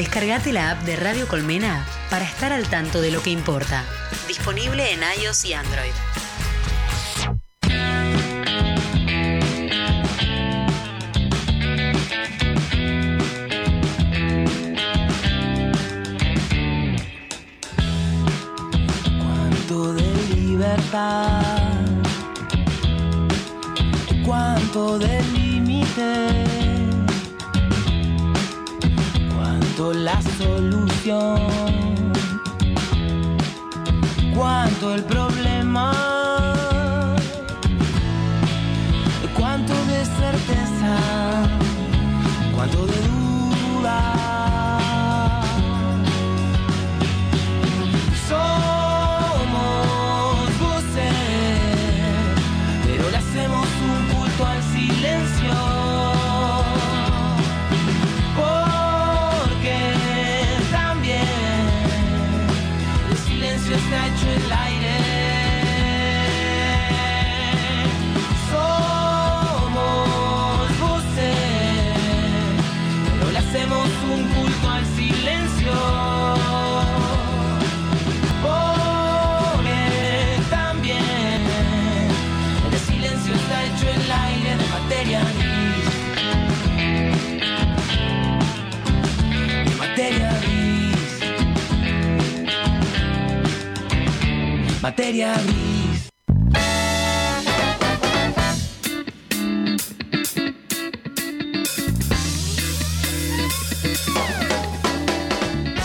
Descargate 0.00 0.50
la 0.54 0.70
app 0.70 0.80
de 0.84 0.96
Radio 0.96 1.28
Colmena 1.28 1.86
para 2.08 2.24
estar 2.24 2.54
al 2.54 2.66
tanto 2.70 3.02
de 3.02 3.10
lo 3.10 3.22
que 3.22 3.28
importa. 3.28 3.84
Disponible 4.26 4.94
en 4.94 5.00
iOS 5.22 5.44
y 5.44 5.52
Android. 5.52 5.92
Cuánto 19.18 19.92
de 19.92 20.34
libertad, 20.34 21.42
cuánto 24.24 24.98
de 24.98 25.39
cuánto 29.80 29.94
la 29.94 30.20
solución, 30.38 31.40
cuánto 34.34 34.94
el 34.94 35.04
problema, 35.04 35.99
Materia 94.90 95.34
gris. 95.34 96.10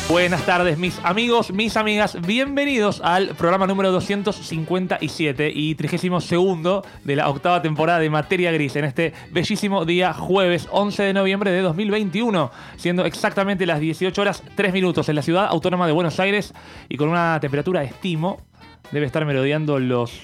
Buenas 0.09 0.43
tardes, 0.45 0.79
mis 0.79 0.97
amigos, 1.03 1.51
mis 1.51 1.77
amigas. 1.77 2.19
Bienvenidos 2.25 2.99
al 3.03 3.35
programa 3.35 3.67
número 3.67 3.91
257 3.91 5.51
y 5.53 5.75
32 5.75 6.83
de 7.03 7.15
la 7.15 7.29
octava 7.29 7.61
temporada 7.61 7.99
de 7.99 8.09
Materia 8.09 8.51
Gris 8.51 8.75
en 8.75 8.85
este 8.85 9.13
bellísimo 9.31 9.85
día 9.85 10.13
jueves 10.13 10.67
11 10.71 11.03
de 11.03 11.13
noviembre 11.13 11.51
de 11.51 11.61
2021, 11.61 12.49
siendo 12.77 13.05
exactamente 13.05 13.67
las 13.67 13.79
18 13.79 14.19
horas 14.19 14.41
3 14.55 14.73
minutos 14.73 15.09
en 15.09 15.15
la 15.15 15.21
ciudad 15.21 15.45
autónoma 15.47 15.85
de 15.85 15.93
Buenos 15.93 16.19
Aires 16.19 16.55
y 16.89 16.97
con 16.97 17.09
una 17.09 17.37
temperatura, 17.39 17.83
estimo, 17.83 18.41
debe 18.91 19.05
estar 19.05 19.25
merodeando 19.25 19.79
los 19.79 20.21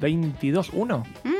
22.1. 0.00 1.35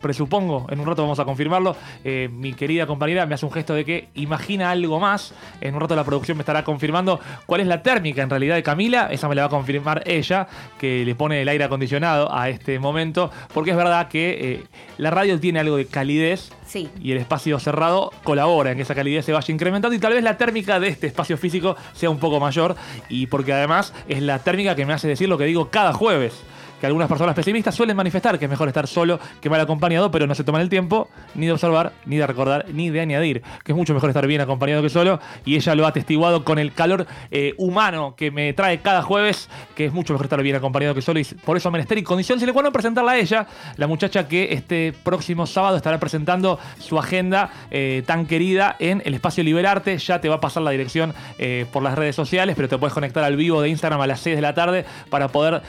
Presupongo, 0.00 0.66
en 0.70 0.80
un 0.80 0.86
rato 0.86 1.02
vamos 1.02 1.18
a 1.18 1.24
confirmarlo. 1.24 1.76
Eh, 2.04 2.28
mi 2.32 2.52
querida 2.52 2.86
compañera 2.86 3.26
me 3.26 3.34
hace 3.34 3.46
un 3.46 3.52
gesto 3.52 3.74
de 3.74 3.84
que 3.84 4.08
imagina 4.14 4.70
algo 4.70 5.00
más. 5.00 5.34
En 5.60 5.74
un 5.74 5.80
rato 5.80 5.96
la 5.96 6.04
producción 6.04 6.36
me 6.36 6.42
estará 6.42 6.64
confirmando 6.64 7.20
cuál 7.46 7.60
es 7.60 7.66
la 7.66 7.82
térmica 7.82 8.22
en 8.22 8.30
realidad 8.30 8.56
de 8.56 8.62
Camila. 8.62 9.08
Esa 9.10 9.28
me 9.28 9.34
la 9.34 9.42
va 9.42 9.46
a 9.46 9.50
confirmar 9.50 10.02
ella, 10.06 10.48
que 10.78 11.04
le 11.04 11.14
pone 11.14 11.42
el 11.42 11.48
aire 11.48 11.64
acondicionado 11.64 12.32
a 12.32 12.48
este 12.48 12.78
momento. 12.78 13.30
Porque 13.52 13.70
es 13.70 13.76
verdad 13.76 14.08
que 14.08 14.38
eh, 14.40 14.64
la 14.98 15.10
radio 15.10 15.38
tiene 15.40 15.60
algo 15.60 15.76
de 15.76 15.86
calidez. 15.86 16.50
Sí. 16.66 16.88
Y 17.00 17.12
el 17.12 17.18
espacio 17.18 17.58
cerrado 17.58 18.12
colabora 18.24 18.70
en 18.70 18.76
que 18.76 18.82
esa 18.82 18.94
calidez 18.94 19.24
se 19.24 19.32
vaya 19.32 19.52
incrementando 19.52 19.96
y 19.96 19.98
tal 19.98 20.12
vez 20.12 20.22
la 20.22 20.36
térmica 20.36 20.78
de 20.78 20.88
este 20.88 21.06
espacio 21.06 21.38
físico 21.38 21.76
sea 21.94 22.10
un 22.10 22.18
poco 22.18 22.40
mayor. 22.40 22.76
Y 23.08 23.26
porque 23.26 23.52
además 23.52 23.94
es 24.08 24.22
la 24.22 24.38
térmica 24.40 24.74
que 24.74 24.86
me 24.86 24.92
hace 24.92 25.08
decir 25.08 25.28
lo 25.28 25.38
que 25.38 25.44
digo 25.44 25.70
cada 25.70 25.92
jueves 25.92 26.42
que 26.80 26.86
algunas 26.86 27.08
personas 27.08 27.34
pesimistas 27.34 27.74
suelen 27.74 27.96
manifestar 27.96 28.38
que 28.38 28.44
es 28.44 28.50
mejor 28.50 28.68
estar 28.68 28.86
solo 28.86 29.18
que 29.40 29.50
mal 29.50 29.60
acompañado, 29.60 30.10
pero 30.10 30.26
no 30.26 30.34
se 30.34 30.44
toman 30.44 30.62
el 30.62 30.68
tiempo 30.68 31.08
ni 31.34 31.46
de 31.46 31.52
observar, 31.52 31.92
ni 32.06 32.16
de 32.16 32.26
recordar, 32.26 32.66
ni 32.72 32.90
de 32.90 33.00
añadir, 33.00 33.42
que 33.64 33.72
es 33.72 33.76
mucho 33.76 33.94
mejor 33.94 34.10
estar 34.10 34.26
bien 34.26 34.40
acompañado 34.40 34.82
que 34.82 34.88
solo, 34.88 35.20
y 35.44 35.56
ella 35.56 35.74
lo 35.74 35.86
ha 35.86 35.88
atestiguado 35.88 36.44
con 36.44 36.58
el 36.58 36.72
calor 36.72 37.06
eh, 37.30 37.54
humano 37.58 38.14
que 38.16 38.30
me 38.30 38.52
trae 38.52 38.80
cada 38.80 39.02
jueves, 39.02 39.48
que 39.74 39.86
es 39.86 39.92
mucho 39.92 40.12
mejor 40.12 40.26
estar 40.26 40.42
bien 40.42 40.56
acompañado 40.56 40.94
que 40.94 41.02
solo, 41.02 41.20
y 41.20 41.24
por 41.24 41.56
eso 41.56 41.70
menester 41.70 41.98
y 41.98 42.02
condición 42.02 42.38
sine 42.38 42.52
qua 42.52 42.62
non 42.62 42.72
presentarla 42.72 43.12
a 43.12 43.18
ella, 43.18 43.46
la 43.76 43.86
muchacha 43.86 44.28
que 44.28 44.52
este 44.52 44.92
próximo 44.92 45.46
sábado 45.46 45.76
estará 45.76 45.98
presentando 45.98 46.58
su 46.78 46.98
agenda 46.98 47.50
eh, 47.70 48.02
tan 48.06 48.26
querida 48.26 48.76
en 48.78 49.02
el 49.04 49.14
espacio 49.14 49.44
Liberarte, 49.44 49.98
ya 49.98 50.20
te 50.20 50.28
va 50.28 50.36
a 50.36 50.40
pasar 50.40 50.62
la 50.62 50.70
dirección 50.70 51.14
eh, 51.38 51.66
por 51.72 51.82
las 51.82 51.96
redes 51.96 52.16
sociales, 52.16 52.54
pero 52.56 52.68
te 52.68 52.78
puedes 52.78 52.94
conectar 52.94 53.24
al 53.24 53.36
vivo 53.36 53.62
de 53.62 53.68
Instagram 53.68 54.00
a 54.00 54.06
las 54.06 54.20
6 54.20 54.36
de 54.36 54.42
la 54.42 54.54
tarde 54.54 54.84
para 55.10 55.28
poder... 55.28 55.62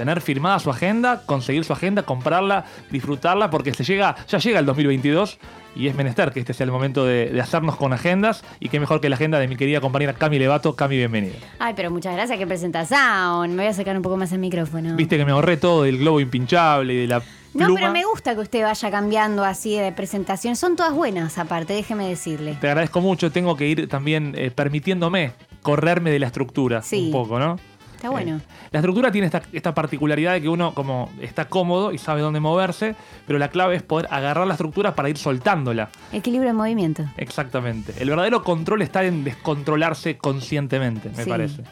tener 0.00 0.22
firmada 0.22 0.58
su 0.58 0.70
agenda, 0.70 1.22
conseguir 1.26 1.62
su 1.62 1.74
agenda, 1.74 2.04
comprarla, 2.04 2.64
disfrutarla, 2.90 3.50
porque 3.50 3.74
se 3.74 3.84
llega, 3.84 4.16
ya 4.28 4.38
llega 4.38 4.58
el 4.58 4.64
2022 4.64 5.38
y 5.76 5.88
es 5.88 5.94
menester 5.94 6.32
que 6.32 6.40
este 6.40 6.54
sea 6.54 6.64
el 6.64 6.72
momento 6.72 7.04
de, 7.04 7.26
de 7.26 7.38
hacernos 7.40 7.76
con 7.76 7.92
agendas 7.92 8.42
y 8.60 8.70
qué 8.70 8.80
mejor 8.80 9.02
que 9.02 9.10
la 9.10 9.16
agenda 9.16 9.38
de 9.38 9.46
mi 9.46 9.56
querida 9.56 9.82
compañera 9.82 10.14
Cami 10.14 10.38
Levato. 10.38 10.74
Cami, 10.74 10.96
bienvenida. 10.96 11.34
Ay, 11.58 11.74
pero 11.76 11.90
muchas 11.90 12.14
gracias 12.14 12.38
que 12.38 12.46
presentación. 12.46 13.50
Me 13.50 13.62
voy 13.64 13.66
a 13.66 13.74
sacar 13.74 13.94
un 13.94 14.02
poco 14.02 14.16
más 14.16 14.32
el 14.32 14.38
micrófono. 14.38 14.96
Viste 14.96 15.18
que 15.18 15.24
me 15.26 15.32
ahorré 15.32 15.58
todo 15.58 15.82
del 15.82 15.98
globo 15.98 16.18
impinchable 16.18 16.94
y 16.94 16.96
de 17.02 17.06
la 17.08 17.22
No, 17.52 17.74
pero 17.74 17.92
me 17.92 18.04
gusta 18.06 18.34
que 18.34 18.40
usted 18.40 18.62
vaya 18.62 18.90
cambiando 18.90 19.44
así 19.44 19.76
de 19.76 19.92
presentación. 19.92 20.56
Son 20.56 20.76
todas 20.76 20.94
buenas, 20.94 21.36
aparte, 21.36 21.74
déjeme 21.74 22.08
decirle. 22.08 22.56
Te 22.58 22.68
agradezco 22.68 23.02
mucho, 23.02 23.30
tengo 23.30 23.54
que 23.54 23.68
ir 23.68 23.86
también 23.86 24.34
eh, 24.38 24.50
permitiéndome 24.50 25.32
correrme 25.62 26.10
de 26.10 26.18
la 26.20 26.26
estructura 26.28 26.80
Sí. 26.80 27.06
un 27.06 27.12
poco, 27.12 27.38
¿no? 27.38 27.58
Está 28.00 28.08
bueno. 28.08 28.36
Eh, 28.36 28.40
la 28.72 28.78
estructura 28.78 29.12
tiene 29.12 29.26
esta, 29.26 29.42
esta 29.52 29.74
particularidad 29.74 30.32
de 30.32 30.40
que 30.40 30.48
uno 30.48 30.72
como 30.72 31.10
está 31.20 31.44
cómodo 31.48 31.92
y 31.92 31.98
sabe 31.98 32.22
dónde 32.22 32.40
moverse, 32.40 32.94
pero 33.26 33.38
la 33.38 33.48
clave 33.48 33.76
es 33.76 33.82
poder 33.82 34.08
agarrar 34.10 34.46
la 34.46 34.54
estructura 34.54 34.94
para 34.94 35.10
ir 35.10 35.18
soltándola. 35.18 35.90
Equilibrio 36.10 36.48
en 36.48 36.56
movimiento. 36.56 37.04
Exactamente. 37.18 37.92
El 37.98 38.08
verdadero 38.08 38.42
control 38.42 38.80
está 38.80 39.04
en 39.04 39.22
descontrolarse 39.22 40.16
conscientemente, 40.16 41.10
me 41.14 41.24
Sí. 41.24 41.28
parece. 41.28 41.62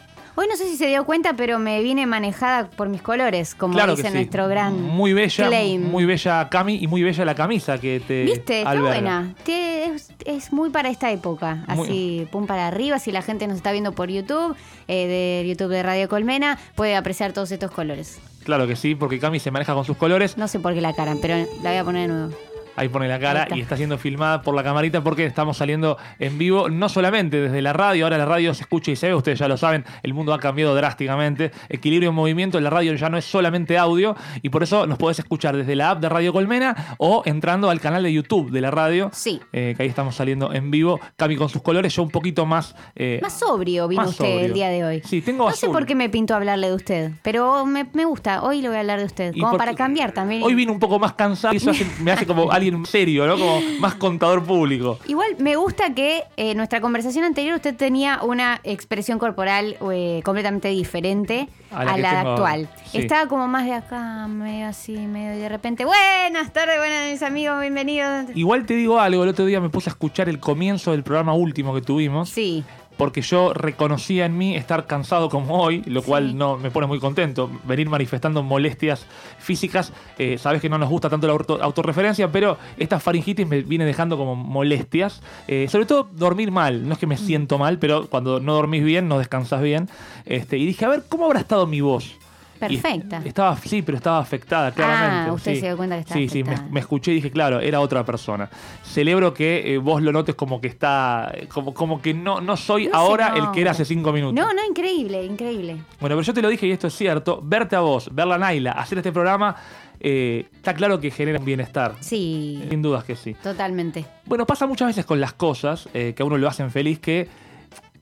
Hoy 0.41 0.47
no 0.49 0.55
sé 0.55 0.69
si 0.69 0.77
se 0.77 0.87
dio 0.87 1.03
cuenta, 1.03 1.33
pero 1.33 1.59
me 1.59 1.81
vine 1.83 2.05
manejada 2.05 2.69
por 2.69 2.87
mis 2.87 3.01
colores, 3.01 3.55
como 3.55 3.73
claro 3.73 3.93
dice 3.97 4.07
sí. 4.07 4.13
nuestro 4.13 4.47
gran 4.47 4.81
Muy 4.81 5.11
bella, 5.11 5.47
claim. 5.47 5.81
muy 5.91 6.05
bella 6.05 6.47
Cami 6.47 6.75
y 6.81 6.87
muy 6.87 7.03
bella 7.03 7.25
la 7.25 7.35
camisa 7.35 7.77
que 7.77 7.99
te 7.99 8.23
¿Viste? 8.23 8.59
Está 8.59 8.69
alberga. 8.69 8.89
buena. 8.89 9.35
Te- 9.43 9.83
es, 9.83 10.13
es 10.25 10.53
muy 10.53 10.69
para 10.69 10.87
esta 10.87 11.11
época. 11.11 11.65
Muy- 11.75 11.87
Así, 11.89 12.27
pum 12.31 12.47
para 12.47 12.67
arriba. 12.67 12.99
Si 12.99 13.11
la 13.11 13.21
gente 13.21 13.47
nos 13.47 13.57
está 13.57 13.73
viendo 13.73 13.91
por 13.91 14.07
YouTube, 14.09 14.55
eh, 14.87 15.07
de 15.43 15.49
YouTube 15.49 15.71
de 15.71 15.83
Radio 15.83 16.07
Colmena, 16.07 16.57
puede 16.75 16.95
apreciar 16.95 17.33
todos 17.33 17.51
estos 17.51 17.71
colores. 17.71 18.17
Claro 18.45 18.65
que 18.65 18.77
sí, 18.77 18.95
porque 18.95 19.19
Cami 19.19 19.41
se 19.41 19.51
maneja 19.51 19.73
con 19.73 19.83
sus 19.83 19.97
colores. 19.97 20.37
No 20.37 20.47
sé 20.47 20.59
por 20.61 20.73
qué 20.73 20.79
la 20.79 20.93
cara, 20.93 21.15
pero 21.21 21.35
la 21.61 21.69
voy 21.71 21.77
a 21.79 21.83
poner 21.83 22.07
de 22.09 22.13
nuevo. 22.15 22.33
Ahí 22.79 22.89
pone 22.89 23.07
la 23.07 23.19
cara 23.19 23.43
está. 23.43 23.57
y 23.57 23.61
está 23.61 23.77
siendo 23.77 23.97
filmada 23.97 24.41
por 24.41 24.55
la 24.55 24.63
camarita 24.63 25.01
porque 25.03 25.25
estamos 25.25 25.57
saliendo 25.57 25.97
en 26.19 26.37
vivo, 26.37 26.69
no 26.69 26.89
solamente 26.89 27.41
desde 27.41 27.61
la 27.61 27.73
radio, 27.73 28.05
ahora 28.05 28.17
la 28.17 28.25
radio 28.25 28.53
se 28.53 28.61
escucha 28.63 28.91
y 28.91 28.95
se 28.95 29.07
ve, 29.07 29.15
ustedes 29.15 29.39
ya 29.39 29.47
lo 29.47 29.57
saben, 29.57 29.85
el 30.03 30.13
mundo 30.13 30.33
ha 30.33 30.39
cambiado 30.39 30.73
drásticamente, 30.75 31.51
equilibrio 31.69 32.09
en 32.09 32.15
movimiento, 32.15 32.59
la 32.59 32.69
radio 32.69 32.93
ya 32.95 33.09
no 33.09 33.17
es 33.17 33.25
solamente 33.25 33.77
audio 33.77 34.15
y 34.41 34.49
por 34.49 34.63
eso 34.63 34.87
nos 34.87 34.97
podés 34.97 35.19
escuchar 35.19 35.55
desde 35.55 35.75
la 35.75 35.91
app 35.91 35.99
de 36.01 36.09
Radio 36.09 36.33
Colmena 36.33 36.95
o 36.97 37.21
entrando 37.25 37.69
al 37.69 37.79
canal 37.79 38.03
de 38.03 38.13
YouTube 38.13 38.51
de 38.51 38.61
la 38.61 38.71
radio, 38.71 39.09
Sí. 39.13 39.39
eh, 39.53 39.73
que 39.75 39.83
ahí 39.83 39.89
estamos 39.89 40.15
saliendo 40.15 40.53
en 40.53 40.71
vivo, 40.71 40.99
Cami 41.15 41.35
con 41.35 41.49
sus 41.49 41.61
colores, 41.61 41.93
yo 41.95 42.03
un 42.03 42.09
poquito 42.09 42.45
más... 42.45 42.75
eh, 42.95 43.19
Más 43.21 43.37
sobrio 43.39 43.87
vino 43.87 44.01
Más 44.01 44.11
usted 44.11 44.25
sobrio. 44.25 44.45
el 44.45 44.53
día 44.53 44.69
de 44.69 44.83
hoy. 44.85 45.01
Sí, 45.05 45.21
tengo 45.21 45.49
No 45.49 45.55
sé 45.55 45.67
por 45.67 45.85
qué 45.85 45.95
me 45.95 46.09
pinto 46.09 46.33
a 46.33 46.37
hablarle 46.37 46.67
de 46.69 46.73
usted, 46.75 47.11
pero 47.23 47.65
me, 47.65 47.85
me 47.93 48.05
gusta. 48.05 48.43
Hoy 48.43 48.61
le 48.61 48.67
voy 48.69 48.77
a 48.77 48.79
hablar 48.81 48.99
de 48.99 49.05
usted. 49.05 49.33
Como 49.39 49.57
para 49.57 49.73
cambiar 49.75 50.11
también. 50.11 50.43
Hoy 50.43 50.55
vino 50.55 50.71
un 50.71 50.79
poco 50.79 50.99
más 50.99 51.13
cansado 51.13 51.53
y 51.53 51.57
eso 51.57 51.71
hace- 51.71 51.85
me 52.01 52.11
hace 52.11 52.25
como 52.25 52.51
alguien 52.51 52.68
alguien 52.69 52.85
serio, 52.85 53.27
¿no? 53.27 53.37
Como 53.37 53.61
más 53.79 53.95
contador 53.95 54.43
público. 54.43 54.99
Igual 55.07 55.35
me 55.39 55.55
gusta 55.55 55.93
que 55.93 56.23
en 56.37 56.57
nuestra 56.57 56.81
conversación 56.81 57.23
anterior 57.23 57.55
usted 57.55 57.75
tenía 57.75 58.19
una 58.23 58.61
expresión 58.63 59.19
corporal 59.19 59.77
eh, 59.91 60.21
completamente 60.23 60.69
diferente 60.69 61.47
A 61.71 61.81
a 61.81 61.97
la 61.97 62.09
tengo 62.19 62.29
actual. 62.31 62.69
sí. 62.91 62.99
Estaba 62.99 63.27
como 63.27 63.47
más 63.47 63.65
de 63.65 63.73
acá, 63.73 64.27
medio 64.27 64.67
así, 64.67 64.93
medio 64.93 65.35
y 65.35 65.39
de 65.39 65.49
repente, 65.49 65.85
buenas 65.85 66.51
tardes, 66.53 66.77
buenas 66.77 67.11
mis 67.11 67.23
amigos, 67.23 67.59
bienvenidos. 67.61 68.25
Igual 68.35 68.65
te 68.65 68.75
digo 68.75 68.99
algo, 68.99 69.23
el 69.23 69.29
otro 69.29 69.45
día 69.45 69.59
me 69.59 69.69
puse 69.69 69.89
a 69.89 69.91
escuchar 69.91 70.29
el 70.29 70.39
comienzo 70.39 70.91
del 70.91 71.03
programa 71.03 71.33
último 71.33 71.73
que 71.73 71.81
tuvimos. 71.81 72.29
Sí, 72.29 72.63
porque 72.99 73.21
yo 73.21 73.53
reconocía 73.53 74.25
en 74.25 74.37
mí 74.37 74.57
estar 74.57 74.85
cansado 74.85 75.29
como 75.29 75.63
hoy, 75.63 75.81
lo 75.85 76.03
cual 76.03 76.31
Sí. 76.31 76.33
no 76.35 76.57
me 76.57 76.69
pone 76.69 76.85
muy 76.85 76.99
contento. 76.99 77.49
Venir 77.63 77.89
manifestando 77.89 78.43
molestias 78.43 79.05
físicas, 79.39 79.93
eh, 80.17 80.37
sabes 80.37 80.61
que 80.61 80.67
no 80.67 80.77
nos 80.77 80.89
gusta 80.89 81.09
tanto 81.09 81.25
la 81.25 81.31
auto- 81.33 81.63
autorreferencia, 81.63 82.29
pero 82.29 82.57
esta 82.77 82.99
faringitis 82.99 83.47
me 83.47 83.61
viene 83.61 83.85
dejando 83.85 84.17
como 84.17 84.35
molestias. 84.35 85.21
Eh, 85.47 85.67
sobre 85.69 85.85
todo 85.85 86.09
dormir 86.11 86.51
mal, 86.51 86.85
no 86.87 86.93
es 86.93 86.99
que 86.99 87.07
me 87.07 87.15
siento 87.15 87.57
mal, 87.57 87.79
pero 87.79 88.07
cuando 88.07 88.41
no 88.41 88.53
dormís 88.53 88.83
bien, 88.83 89.07
no 89.07 89.17
descansas 89.17 89.61
bien. 89.61 89.87
Este, 90.25 90.57
y 90.57 90.65
dije, 90.65 90.83
a 90.83 90.89
ver, 90.89 91.03
¿cómo 91.07 91.25
habrá 91.25 91.39
estado 91.39 91.65
mi 91.67 91.79
voz? 91.79 92.17
Perfecta. 92.59 93.21
estaba, 93.25 93.55
sí, 93.57 93.81
pero 93.81 93.97
estaba 93.97 94.19
afectada, 94.19 94.71
claramente. 94.71 95.29
Ah, 95.29 95.33
usted 95.33 95.53
sí. 95.55 95.59
se 95.61 95.65
dio 95.67 95.77
cuenta 95.77 95.95
que 95.95 96.01
estaba 96.01 96.19
Sí, 96.19 96.29
sí, 96.29 96.43
me, 96.43 96.49
afectada. 96.51 96.71
me 96.73 96.79
escuché 96.79 97.11
y 97.11 97.15
dije, 97.15 97.31
claro, 97.31 97.59
era 97.59 97.79
otra 97.79 98.03
persona. 98.05 98.49
Celebro 98.83 99.33
que 99.33 99.73
eh, 99.73 99.77
vos 99.77 100.01
lo 100.01 100.11
notes 100.11 100.35
como 100.35 100.59
que 100.61 100.67
está, 100.67 101.33
como, 101.47 101.73
como 101.73 102.01
que 102.01 102.13
no, 102.13 102.41
no 102.41 102.57
soy 102.57 102.87
No 102.87 102.95
ahora 102.97 103.33
el 103.35 103.51
que 103.51 103.61
era 103.61 103.71
hace 103.71 103.85
cinco 103.85 104.11
minutos. 104.11 104.33
no, 104.35 104.53
no, 104.53 104.65
increíble, 104.65 105.23
increíble. 105.23 105.73
Bueno, 105.99 106.15
pero 106.15 106.21
yo 106.21 106.33
te 106.33 106.41
lo 106.41 106.49
dije 106.49 106.67
y 106.67 106.71
esto 106.71 106.87
es 106.87 106.95
cierto, 106.95 107.39
verte 107.43 107.75
a 107.75 107.79
vos, 107.81 108.09
verla 108.13 108.35
a 108.35 108.37
Naila, 108.37 108.71
hacer 108.71 108.97
este 108.99 109.11
programa, 109.11 109.55
eh, 110.01 110.47
está 110.53 110.73
claro 110.73 110.99
que 110.99 111.11
genera 111.11 111.39
un 111.39 111.45
bienestar. 111.45 111.95
Sí, 111.99 112.63
Sin 112.69 112.81
dudas 112.81 113.03
que 113.03 113.15
sí. 113.15 113.33
totalmente. 113.41 114.05
Bueno, 114.25 114.45
pasa 114.45 114.65
muchas 114.67 114.87
veces 114.89 115.05
con 115.05 115.19
las 115.19 115.33
cosas 115.33 115.89
eh, 115.93 116.13
que 116.15 116.23
a 116.23 116.25
uno 116.25 116.37
lo 116.37 116.47
hacen 116.47 116.71
feliz 116.71 116.99
que 116.99 117.27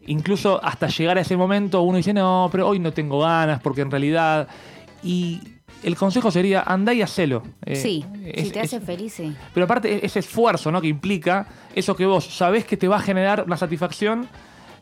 incluso 0.07 0.59
hasta 0.63 0.87
llegar 0.87 1.17
a 1.17 1.21
ese 1.21 1.37
momento 1.37 1.81
uno 1.83 1.97
dice, 1.97 2.13
no, 2.13 2.49
pero 2.51 2.67
hoy 2.67 2.79
no 2.79 2.91
tengo 2.91 3.19
ganas 3.19 3.61
porque 3.61 3.81
en 3.81 3.91
realidad... 3.91 4.47
Y 5.03 5.39
el 5.83 5.95
consejo 5.95 6.31
sería, 6.31 6.61
andá 6.63 6.91
y 6.93 7.01
hacelo. 7.03 7.43
Eh, 7.65 7.75
sí, 7.75 8.03
es- 8.25 8.45
si 8.47 8.51
te 8.51 8.61
hace 8.61 8.77
es- 8.77 8.83
feliz, 8.83 9.13
sí. 9.13 9.35
Pero 9.53 9.65
aparte, 9.65 9.93
e- 9.93 10.05
ese 10.05 10.19
esfuerzo 10.19 10.71
¿no? 10.71 10.81
que 10.81 10.87
implica 10.87 11.47
eso 11.75 11.95
que 11.95 12.05
vos 12.07 12.25
sabés 12.25 12.65
que 12.65 12.77
te 12.77 12.87
va 12.87 12.97
a 12.97 12.99
generar 12.99 13.43
una 13.45 13.57
satisfacción, 13.57 14.27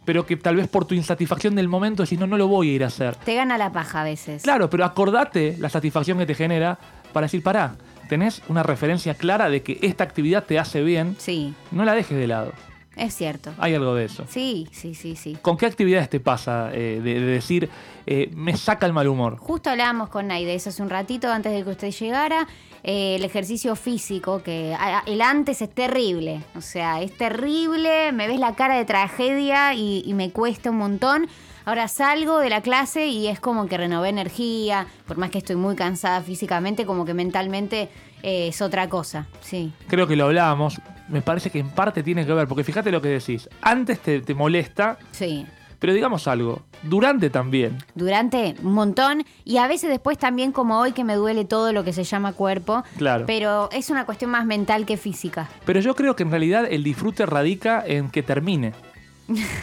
pero 0.05 0.25
que 0.25 0.37
tal 0.37 0.55
vez 0.55 0.67
por 0.69 0.85
tu 0.85 0.95
insatisfacción 0.95 1.53
del 1.55 1.67
momento 1.67 2.03
decís, 2.03 2.17
no, 2.19 2.27
no 2.27 2.37
lo 2.37 2.47
voy 2.47 2.69
a 2.69 2.73
ir 2.73 2.83
a 2.83 2.87
hacer. 2.87 3.15
Te 3.17 3.35
gana 3.35 3.57
la 3.57 3.71
paja 3.73 4.01
a 4.01 4.03
veces. 4.05 4.43
Claro, 4.43 4.69
pero 4.69 4.85
acordate 4.85 5.57
la 5.59 5.67
satisfacción 5.69 6.17
que 6.17 6.25
te 6.25 6.35
genera 6.35 6.79
para 7.11 7.25
decir, 7.25 7.43
pará, 7.43 7.75
tenés 8.07 8.41
una 8.47 8.63
referencia 8.63 9.15
clara 9.15 9.49
de 9.49 9.63
que 9.63 9.79
esta 9.81 10.03
actividad 10.05 10.43
te 10.45 10.59
hace 10.59 10.81
bien, 10.83 11.15
Sí, 11.17 11.53
no 11.71 11.83
la 11.83 11.93
dejes 11.93 12.17
de 12.17 12.27
lado. 12.27 12.53
Es 12.95 13.13
cierto. 13.15 13.53
Hay 13.57 13.73
algo 13.75 13.93
de 13.95 14.05
eso. 14.05 14.25
Sí, 14.29 14.67
sí, 14.71 14.95
sí, 14.95 15.15
sí. 15.15 15.37
¿Con 15.41 15.57
qué 15.57 15.65
actividades 15.65 16.09
te 16.09 16.19
pasa 16.19 16.69
eh, 16.73 16.99
de, 17.03 17.13
de 17.19 17.25
decir, 17.25 17.69
eh, 18.05 18.29
me 18.35 18.55
saca 18.57 18.85
el 18.85 18.93
mal 18.93 19.07
humor? 19.07 19.37
Justo 19.37 19.69
hablábamos 19.69 20.09
con 20.09 20.27
Nay 20.27 20.45
de 20.45 20.55
eso 20.55 20.69
hace 20.69 20.81
un 20.81 20.89
ratito 20.89 21.31
antes 21.31 21.51
de 21.53 21.63
que 21.63 21.69
usted 21.71 21.91
llegara. 21.91 22.47
Eh, 22.87 23.15
el 23.15 23.23
ejercicio 23.23 23.75
físico, 23.75 24.43
que 24.43 24.75
a- 24.79 25.03
el 25.07 25.21
antes 25.21 25.61
es 25.63 25.69
terrible. 25.73 26.43
O 26.55 26.61
sea, 26.61 27.01
es 27.01 27.11
terrible, 27.17 28.11
me 28.11 28.27
ves 28.27 28.39
la 28.39 28.53
cara 28.53 28.77
de 28.77 28.85
tragedia 28.85 29.73
y, 29.73 30.03
y 30.05 30.13
me 30.13 30.29
cuesta 30.31 30.69
un 30.69 30.77
montón. 30.77 31.27
Ahora 31.67 31.87
salgo 31.87 32.37
de 32.37 32.49
la 32.51 32.61
clase 32.61 33.07
y 33.07 33.25
es 33.27 33.39
como 33.39 33.65
que 33.65 33.75
renové 33.77 34.09
energía, 34.09 34.85
por 35.07 35.17
más 35.17 35.31
que 35.31 35.39
estoy 35.39 35.55
muy 35.55 35.75
cansada 35.75 36.21
físicamente, 36.21 36.85
como 36.85 37.05
que 37.05 37.15
mentalmente 37.15 37.89
eh, 38.21 38.49
es 38.49 38.61
otra 38.61 38.87
cosa. 38.87 39.25
Sí. 39.41 39.73
Creo 39.87 40.05
que 40.05 40.15
lo 40.15 40.25
hablábamos, 40.25 40.79
me 41.09 41.21
parece 41.21 41.49
que 41.49 41.59
en 41.59 41.69
parte 41.69 42.03
tiene 42.03 42.25
que 42.25 42.33
ver, 42.33 42.47
porque 42.47 42.63
fíjate 42.63 42.91
lo 42.91 43.01
que 43.01 43.09
decís, 43.09 43.49
antes 43.61 43.99
te, 43.99 44.21
te 44.21 44.33
molesta, 44.33 44.97
Sí. 45.11 45.45
pero 45.79 45.93
digamos 45.93 46.27
algo, 46.27 46.63
durante 46.83 47.29
también. 47.29 47.77
Durante 47.93 48.55
un 48.63 48.73
montón 48.73 49.23
y 49.43 49.57
a 49.57 49.67
veces 49.67 49.89
después 49.89 50.17
también 50.17 50.51
como 50.51 50.79
hoy 50.79 50.93
que 50.93 51.03
me 51.03 51.15
duele 51.15 51.45
todo 51.45 51.73
lo 51.73 51.83
que 51.83 51.93
se 51.93 52.03
llama 52.03 52.33
cuerpo. 52.33 52.83
Claro. 52.97 53.25
Pero 53.27 53.69
es 53.71 53.89
una 53.89 54.05
cuestión 54.05 54.31
más 54.31 54.45
mental 54.45 54.85
que 54.85 54.97
física. 54.97 55.47
Pero 55.65 55.79
yo 55.79 55.95
creo 55.95 56.15
que 56.15 56.23
en 56.23 56.31
realidad 56.31 56.65
el 56.69 56.83
disfrute 56.83 57.25
radica 57.25 57.83
en 57.85 58.09
que 58.09 58.23
termine, 58.23 58.73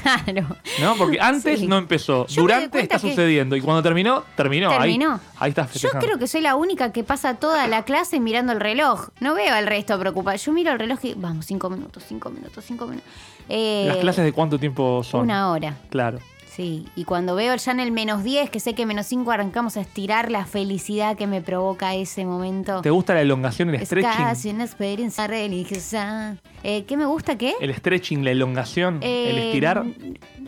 Claro. 0.02 0.56
¿no? 0.80 0.96
Porque 0.96 1.20
antes 1.20 1.60
Sí. 1.60 1.66
no 1.68 1.78
empezó, 1.78 2.26
Yo 2.26 2.42
durante 2.42 2.80
está 2.80 2.98
sucediendo 2.98 3.54
y 3.56 3.60
cuando 3.60 3.82
terminó, 3.82 4.24
terminó. 4.36 4.70
Ahí- 4.70 4.78
Terminó. 4.78 5.20
Ahí, 5.38 5.50
está 5.50 5.62
Yo 5.62 5.68
festejando. 5.68 6.04
creo 6.06 6.18
que 6.18 6.26
soy 6.26 6.40
la 6.40 6.56
única 6.56 6.92
que 6.92 7.04
pasa 7.04 7.34
toda 7.34 7.66
la 7.68 7.84
clase 7.84 8.18
mirando 8.20 8.52
el 8.52 8.60
reloj. 8.60 9.08
No 9.20 9.34
veo 9.34 9.54
al 9.54 9.66
resto 9.66 9.98
preocupado. 9.98 10.36
Yo 10.36 10.52
miro 10.52 10.72
el 10.72 10.78
reloj 10.78 10.98
y 11.04 11.14
vamos, 11.14 11.46
cinco 11.46 11.70
minutos, 11.70 12.02
cinco 12.08 12.30
minutos, 12.30 12.64
cinco 12.66 12.86
minutos. 12.86 13.08
Eh, 13.48 13.84
¿Las 13.86 13.96
clases 13.98 14.24
de 14.24 14.32
cuánto 14.32 14.58
tiempo 14.58 15.02
son? 15.04 15.22
Una 15.22 15.50
hora. 15.50 15.76
Claro. 15.90 16.18
Sí, 16.54 16.86
y 16.96 17.04
cuando 17.04 17.34
veo 17.34 17.56
ya 17.56 17.72
en 17.72 17.80
el 17.80 17.92
menos 17.92 18.22
10, 18.24 18.50
que 18.50 18.60
sé 18.60 18.74
que 18.74 18.84
menos 18.84 19.06
5 19.06 19.30
arrancamos 19.30 19.78
a 19.78 19.80
estirar 19.80 20.30
la 20.30 20.44
felicidad 20.44 21.16
que 21.16 21.26
me 21.26 21.40
provoca 21.40 21.94
ese 21.94 22.26
momento. 22.26 22.82
¿Te 22.82 22.90
gusta 22.90 23.14
la 23.14 23.22
elongación, 23.22 23.70
el 23.70 23.76
es 23.76 23.88
stretching? 23.88 24.10
casi 24.10 24.50
una 24.50 24.64
experiencia 24.64 25.26
religiosa. 25.26 26.36
Eh, 26.62 26.84
¿Qué 26.84 26.98
me 26.98 27.06
gusta 27.06 27.38
qué? 27.38 27.54
El 27.58 27.74
stretching, 27.74 28.22
la 28.22 28.32
elongación, 28.32 28.96
el 28.96 29.02
Eh, 29.38 29.46
estirar. 29.48 29.82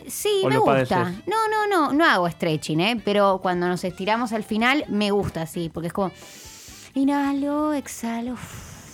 Sí, 0.07 0.43
¿O 0.45 0.49
me 0.51 0.59
gusta. 0.59 0.73
padeces? 1.05 1.27
No, 1.27 1.37
no, 1.49 1.67
no, 1.67 1.93
no 1.95 2.05
hago 2.05 2.29
stretching, 2.29 2.81
¿eh? 2.81 3.01
Pero 3.03 3.39
cuando 3.43 3.67
nos 3.67 3.83
estiramos 3.83 4.35
al 4.35 4.45
final, 4.45 4.85
me 4.89 5.11
gusta, 5.11 5.47
sí, 5.47 5.71
porque 5.73 5.87
es 5.87 5.93
como. 5.95 6.13
Inhalo, 6.95 7.73
exhalo. 7.73 8.37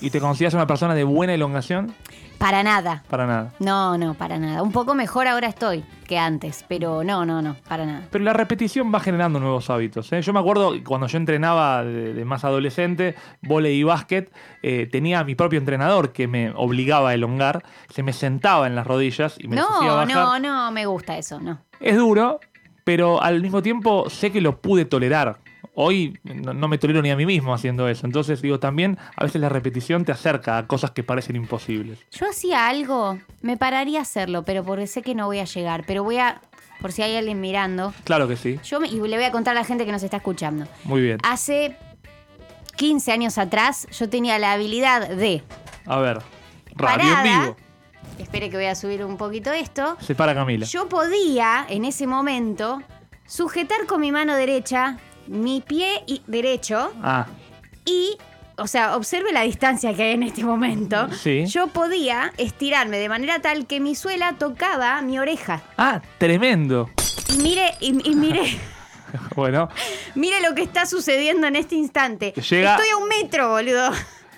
¿Y 0.00 0.10
te 0.10 0.20
consideras 0.20 0.54
una 0.54 0.66
persona 0.66 0.94
de 0.94 1.04
buena 1.04 1.34
elongación? 1.34 1.92
Para 2.40 2.62
nada. 2.62 3.02
Para 3.10 3.26
nada. 3.26 3.52
No, 3.58 3.98
no, 3.98 4.14
para 4.14 4.38
nada. 4.38 4.62
Un 4.62 4.72
poco 4.72 4.94
mejor 4.94 5.28
ahora 5.28 5.46
estoy 5.46 5.84
que 6.08 6.18
antes, 6.18 6.64
pero 6.66 7.04
no, 7.04 7.26
no, 7.26 7.42
no, 7.42 7.54
para 7.68 7.84
nada. 7.84 8.08
Pero 8.10 8.24
la 8.24 8.32
repetición 8.32 8.90
va 8.92 8.98
generando 8.98 9.38
nuevos 9.38 9.68
hábitos. 9.68 10.10
¿eh? 10.14 10.22
Yo 10.22 10.32
me 10.32 10.40
acuerdo 10.40 10.72
cuando 10.82 11.06
yo 11.06 11.18
entrenaba 11.18 11.84
de, 11.84 12.14
de 12.14 12.24
más 12.24 12.42
adolescente, 12.42 13.14
volei 13.42 13.80
y 13.80 13.82
básquet, 13.82 14.32
eh, 14.62 14.88
tenía 14.90 15.18
a 15.20 15.24
mi 15.24 15.34
propio 15.34 15.58
entrenador 15.58 16.12
que 16.12 16.28
me 16.28 16.50
obligaba 16.56 17.10
a 17.10 17.14
elongar, 17.14 17.62
se 17.90 18.02
me 18.02 18.14
sentaba 18.14 18.66
en 18.66 18.74
las 18.74 18.86
rodillas 18.86 19.36
y 19.38 19.46
me 19.46 19.60
hacía 19.60 19.68
No, 19.88 19.94
bajar. 19.96 20.08
no, 20.08 20.38
no, 20.38 20.70
me 20.72 20.86
gusta 20.86 21.18
eso, 21.18 21.40
no. 21.40 21.58
Es 21.78 21.98
duro, 21.98 22.40
pero 22.84 23.22
al 23.22 23.42
mismo 23.42 23.60
tiempo 23.60 24.08
sé 24.08 24.32
que 24.32 24.40
lo 24.40 24.62
pude 24.62 24.86
tolerar. 24.86 25.40
Hoy 25.82 26.18
no, 26.24 26.52
no 26.52 26.68
me 26.68 26.76
tolero 26.76 27.00
ni 27.00 27.10
a 27.10 27.16
mí 27.16 27.24
mismo 27.24 27.54
haciendo 27.54 27.88
eso. 27.88 28.04
Entonces 28.06 28.42
digo, 28.42 28.60
también 28.60 28.98
a 29.16 29.24
veces 29.24 29.40
la 29.40 29.48
repetición 29.48 30.04
te 30.04 30.12
acerca 30.12 30.58
a 30.58 30.66
cosas 30.66 30.90
que 30.90 31.02
parecen 31.02 31.36
imposibles. 31.36 31.98
Yo 32.12 32.28
hacía 32.28 32.68
algo, 32.68 33.18
me 33.40 33.56
pararía 33.56 34.00
a 34.00 34.02
hacerlo, 34.02 34.44
pero 34.44 34.62
porque 34.62 34.86
sé 34.86 35.00
que 35.02 35.14
no 35.14 35.26
voy 35.26 35.38
a 35.38 35.44
llegar. 35.44 35.84
Pero 35.86 36.04
voy 36.04 36.18
a, 36.18 36.42
por 36.82 36.92
si 36.92 37.00
hay 37.02 37.16
alguien 37.16 37.40
mirando, 37.40 37.94
Claro 38.04 38.28
que 38.28 38.36
sí. 38.36 38.60
yo 38.62 38.78
me- 38.78 38.88
y 38.88 38.96
le 39.00 39.16
voy 39.16 39.24
a 39.24 39.30
contar 39.32 39.56
a 39.56 39.60
la 39.60 39.64
gente 39.64 39.86
que 39.86 39.92
nos 39.92 40.02
está 40.02 40.18
escuchando. 40.18 40.66
Muy 40.84 41.00
bien. 41.00 41.18
Hace 41.22 41.76
15 42.76 43.12
años 43.12 43.38
atrás 43.38 43.86
yo 43.98 44.08
tenía 44.08 44.38
la 44.38 44.52
habilidad 44.52 45.08
de, 45.08 45.42
A 45.86 45.98
ver. 45.98 46.18
Radio 46.74 47.10
Parada. 47.14 47.24
en 47.26 47.40
vivo. 47.42 47.56
espere 48.18 48.50
que 48.50 48.56
voy 48.56 48.66
a 48.66 48.74
subir 48.74 49.04
un 49.04 49.16
poquito 49.16 49.50
esto, 49.52 49.96
Se 50.00 50.14
para 50.14 50.34
Camila. 50.34 50.66
yo 50.66 50.88
podía 50.88 51.64
en 51.68 51.84
ese 51.84 52.06
momento 52.06 52.82
sujetar 53.26 53.86
con 53.86 54.00
mi 54.00 54.12
mano 54.12 54.34
derecha 54.36 54.98
mi 55.30 55.60
pie 55.60 56.02
y- 56.06 56.22
derecho 56.26 56.92
Ah, 57.02 57.26
y, 57.84 58.16
o 58.58 58.66
sea, 58.66 58.96
observe 58.96 59.32
la 59.32 59.42
distancia 59.42 59.94
que 59.94 60.02
hay 60.02 60.12
en 60.14 60.22
este 60.24 60.42
momento. 60.44 61.08
Sí. 61.12 61.46
Yo 61.46 61.68
podía 61.68 62.32
estirarme 62.36 62.98
de 62.98 63.08
manera 63.08 63.38
tal 63.40 63.66
que 63.66 63.78
mi 63.80 63.94
suela 63.94 64.34
tocaba 64.38 65.00
mi 65.02 65.18
oreja. 65.18 65.62
ah, 65.78 66.00
tremendo. 66.18 66.90
Y 67.32 67.42
mire, 67.42 67.74
y, 67.80 68.10
y 68.10 68.14
mire, 68.16 68.42
Bueno, 69.36 69.68
mire 70.14 70.40
lo 70.40 70.54
que 70.54 70.62
está 70.62 70.86
sucediendo 70.86 71.46
en 71.46 71.56
este 71.56 71.74
instante. 71.74 72.32
Llega- 72.34 72.76
Estoy 72.76 72.90
a 72.90 72.96
un 72.96 73.08
metro, 73.08 73.48
boludo. 73.50 73.90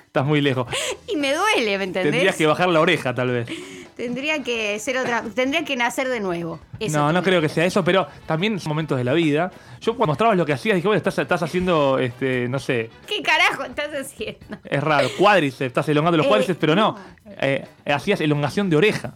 estás 0.07 0.25
muy 0.27 0.41
lejos. 0.41 0.67
Y 1.09 1.17
me 1.17 1.35
duele, 1.35 1.79
¿me 1.79 1.85
entendés? 1.85 2.13
Tendrías 2.13 2.37
que 2.37 2.47
bajar 2.47 2.69
la 2.69 2.81
oreja, 2.81 3.15
tal 3.15 3.31
vez. 3.31 3.49
Tendría 3.97 4.43
que 4.43 4.79
ser 4.79 4.97
otra. 4.97 5.23
Tendría 5.35 5.65
que 5.65 5.77
nacer 5.77 6.09
de 6.09 6.19
nuevo. 6.21 6.59
Eso 6.81 6.99
no, 6.99 7.13
no 7.13 7.23
creo 7.23 7.41
que 7.41 7.49
sea 7.49 7.65
eso, 7.65 7.85
pero 7.85 8.07
también 8.27 8.59
son 8.59 8.71
momentos 8.71 8.97
de 8.99 9.05
la 9.05 9.13
vida. 9.13 9.51
Yo 9.81 9.97
cuando 9.97 10.13
mostrabas 10.13 10.37
lo 10.37 10.47
que 10.47 10.53
hacías, 10.55 10.77
dije, 10.77 10.89
bueno, 10.89 10.97
estás, 10.97 11.19
estás 11.19 11.43
haciendo, 11.43 11.99
este, 11.99 12.49
no 12.49 12.59
sé, 12.59 12.91
¿Qué 13.07 13.23
carajo 13.23 13.65
estás 13.65 13.91
haciendo? 13.95 14.59
es 14.65 14.83
raro, 14.83 15.09
cuádriceps, 15.19 15.61
estás 15.69 15.89
elongando 15.89 16.17
los 16.17 16.27
Eh, 16.27 16.29
cuádriceps, 16.29 16.59
pero 16.59 16.75
no. 16.75 16.93
no. 16.93 16.99
Eh, 17.41 17.67
hacías 17.87 18.21
elongación 18.21 18.71
de 18.71 18.77
oreja. 18.77 19.15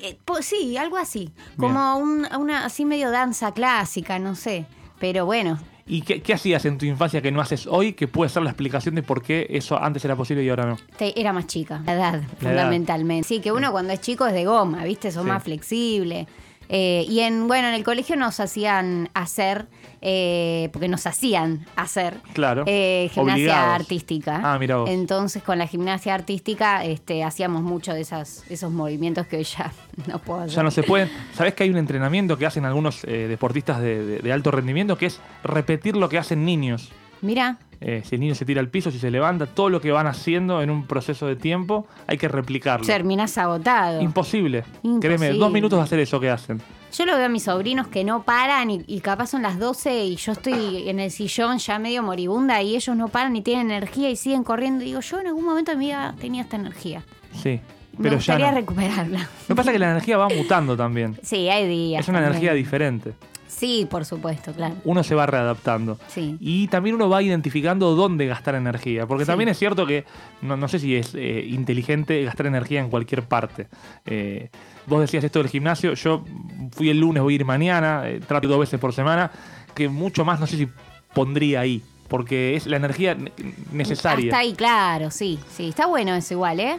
Eh, 0.00 0.16
pues 0.24 0.46
sí, 0.46 0.76
algo 0.76 0.96
así. 0.96 1.32
Como 1.56 1.96
un- 1.96 2.26
una 2.38 2.64
así 2.66 2.84
medio 2.84 3.10
danza 3.10 3.52
clásica, 3.52 4.18
no 4.18 4.34
sé. 4.36 4.66
Pero 5.00 5.24
bueno, 5.26 5.58
¿Y 5.88 6.02
qué, 6.02 6.20
qué 6.20 6.34
hacías 6.34 6.64
en 6.66 6.76
tu 6.78 6.84
infancia 6.86 7.22
que 7.22 7.30
no 7.32 7.40
haces 7.40 7.66
hoy 7.66 7.94
que 7.94 8.06
puede 8.08 8.28
ser 8.28 8.42
la 8.42 8.50
explicación 8.50 8.94
de 8.94 9.02
por 9.02 9.22
qué 9.22 9.46
eso 9.50 9.82
antes 9.82 10.04
era 10.04 10.14
posible 10.16 10.44
y 10.44 10.48
ahora 10.50 10.66
no? 10.66 10.76
te- 10.96 11.18
era 11.18 11.32
más 11.32 11.46
chica. 11.46 11.80
La 11.86 11.94
edad, 11.94 12.22
fundamentalmente. 12.38 13.26
Sí, 13.26 13.40
que 13.40 13.52
uno 13.52 13.72
cuando 13.72 13.92
es 13.92 14.00
chico 14.00 14.26
es 14.26 14.34
de 14.34 14.44
goma, 14.44 14.84
¿viste? 14.84 15.10
Son 15.10 15.24
Sí. 15.24 15.28
más 15.30 15.42
flexibles. 15.42 16.26
Eh, 16.68 17.06
y 17.08 17.20
en, 17.20 17.48
bueno, 17.48 17.68
en 17.68 17.74
el 17.74 17.84
colegio 17.84 18.14
nos 18.16 18.40
hacían 18.40 19.08
hacer, 19.14 19.66
eh, 20.02 20.68
porque 20.72 20.86
nos 20.88 21.06
hacían 21.06 21.66
hacer 21.76 22.18
Claro. 22.34 22.64
eh, 22.66 23.08
gimnasia 23.12 23.34
Obligados. 23.42 23.74
artística. 23.80 24.40
Ah, 24.44 24.58
mira 24.58 24.76
vos. 24.76 24.90
Entonces 24.90 25.42
con 25.42 25.58
la 25.58 25.66
gimnasia 25.66 26.14
artística 26.14 26.84
este, 26.84 27.24
hacíamos 27.24 27.62
mucho 27.62 27.94
de 27.94 28.02
esas, 28.02 28.44
esos 28.50 28.70
movimientos 28.70 29.26
que 29.26 29.38
hoy 29.38 29.44
ya 29.44 29.72
no 30.06 30.18
puedo 30.18 30.40
hacer. 30.40 30.56
Ya 30.56 30.62
no 30.62 30.70
se 30.70 30.82
pueden. 30.82 31.10
¿Sabés 31.34 31.54
que 31.54 31.64
hay 31.64 31.70
un 31.70 31.78
entrenamiento 31.78 32.36
que 32.36 32.46
hacen 32.46 32.64
algunos 32.64 33.02
eh, 33.04 33.26
deportistas 33.28 33.80
de, 33.80 34.04
de- 34.04 34.18
de 34.18 34.32
alto 34.32 34.50
rendimiento 34.50 34.98
que 34.98 35.06
es 35.06 35.20
repetir 35.44 35.96
lo 35.96 36.08
que 36.08 36.18
hacen 36.18 36.44
niños? 36.44 36.90
Mira, 37.22 37.58
Eh, 37.80 38.02
si 38.04 38.16
el 38.16 38.20
niño 38.20 38.34
se 38.34 38.44
tira 38.44 38.60
al 38.60 38.68
piso, 38.68 38.90
si 38.90 38.98
se 38.98 39.08
levanta, 39.10 39.46
todo 39.46 39.70
lo 39.70 39.80
que 39.80 39.92
van 39.92 40.08
haciendo 40.08 40.62
en 40.62 40.68
un 40.70 40.84
proceso 40.88 41.28
de 41.28 41.36
tiempo, 41.36 41.86
hay 42.08 42.18
que 42.18 42.26
replicarlo. 42.26 42.84
terminás 42.84 43.38
agotado. 43.38 44.00
Imposible. 44.02 44.64
Imposible. 44.82 45.16
Créeme, 45.16 45.38
dos 45.38 45.52
minutos 45.52 45.78
de 45.78 45.84
hacer 45.84 46.00
eso 46.00 46.18
que 46.18 46.28
hacen. 46.28 46.60
Yo 46.92 47.06
lo 47.06 47.14
veo 47.16 47.26
a 47.26 47.28
mis 47.28 47.44
sobrinos 47.44 47.86
que 47.86 48.02
no 48.02 48.22
paran 48.24 48.70
y, 48.70 48.82
y 48.88 48.98
capaz 49.00 49.28
son 49.28 49.42
las 49.42 49.58
12 49.60 50.04
y 50.06 50.16
yo 50.16 50.32
estoy 50.32 50.88
en 50.88 50.98
el 50.98 51.10
sillón 51.12 51.58
ya 51.58 51.78
medio 51.78 52.02
moribunda 52.02 52.60
y 52.62 52.74
ellos 52.74 52.96
no 52.96 53.08
paran 53.08 53.36
y 53.36 53.42
tienen 53.42 53.70
energía 53.70 54.10
y 54.10 54.16
siguen 54.16 54.42
corriendo. 54.42 54.82
Y 54.82 54.86
digo, 54.88 55.00
yo 55.00 55.20
en 55.20 55.28
algún 55.28 55.44
momento 55.44 55.70
de 55.70 55.76
mi 55.76 55.86
vida 55.86 56.14
tenía 56.20 56.42
esta 56.42 56.56
energía. 56.56 57.02
Sí. 57.32 57.60
Me 57.96 58.08
Pero 58.10 58.18
ya 58.18 58.38
no. 58.38 58.50
recuperarla. 58.52 59.18
Lo 59.20 59.46
que 59.48 59.54
pasa 59.54 59.70
es 59.70 59.74
que 59.74 59.78
la 59.78 59.90
energía 59.90 60.16
va 60.18 60.28
mutando 60.28 60.76
también. 60.76 61.16
Sí, 61.22 61.48
hay 61.48 61.68
días. 61.68 62.00
Es 62.00 62.08
una 62.08 62.18
también. 62.18 62.32
energía 62.32 62.54
diferente. 62.54 63.12
Sí, 63.58 63.86
por 63.90 64.04
supuesto, 64.04 64.52
claro. 64.52 64.76
Uno 64.84 65.02
se 65.02 65.14
va 65.14 65.26
readaptando. 65.26 65.98
Sí. 66.06 66.36
Y 66.40 66.68
también 66.68 66.94
uno 66.94 67.08
va 67.08 67.22
identificando 67.22 67.94
dónde 67.96 68.26
gastar 68.26 68.54
energía. 68.54 69.06
Porque 69.06 69.24
Sí. 69.24 69.28
también 69.30 69.48
es 69.48 69.58
cierto 69.58 69.84
que 69.86 70.04
no, 70.42 70.56
no 70.56 70.68
sé 70.68 70.78
si 70.78 70.94
es 70.94 71.12
eh, 71.14 71.44
inteligente 71.48 72.22
gastar 72.24 72.46
energía 72.46 72.80
en 72.80 72.88
cualquier 72.90 73.22
parte. 73.24 73.66
Eh, 74.06 74.50
vos 74.86 75.00
decías 75.00 75.24
esto 75.24 75.40
del 75.40 75.48
gimnasio. 75.48 75.94
Yo 75.94 76.24
fui 76.72 76.88
el 76.90 77.00
lunes, 77.00 77.22
voy 77.22 77.34
a 77.34 77.36
ir 77.36 77.44
mañana. 77.44 78.02
eh, 78.08 78.20
trato 78.26 78.46
dos 78.46 78.60
veces 78.60 78.78
por 78.78 78.92
semana. 78.92 79.30
Que 79.74 79.88
mucho 79.88 80.24
más 80.24 80.38
no 80.38 80.46
sé 80.46 80.56
si 80.56 80.68
pondría 81.14 81.60
ahí. 81.60 81.82
Porque 82.08 82.56
es 82.56 82.66
la 82.66 82.76
energía 82.78 83.14
ne- 83.14 83.32
necesaria. 83.72 84.26
Hasta 84.32 84.38
ahí, 84.38 84.52
claro, 84.54 85.10
sí, 85.10 85.38
sí. 85.50 85.68
Está 85.68 85.86
bueno 85.86 86.14
eso 86.14 86.34
igual, 86.34 86.60
¿eh? 86.60 86.78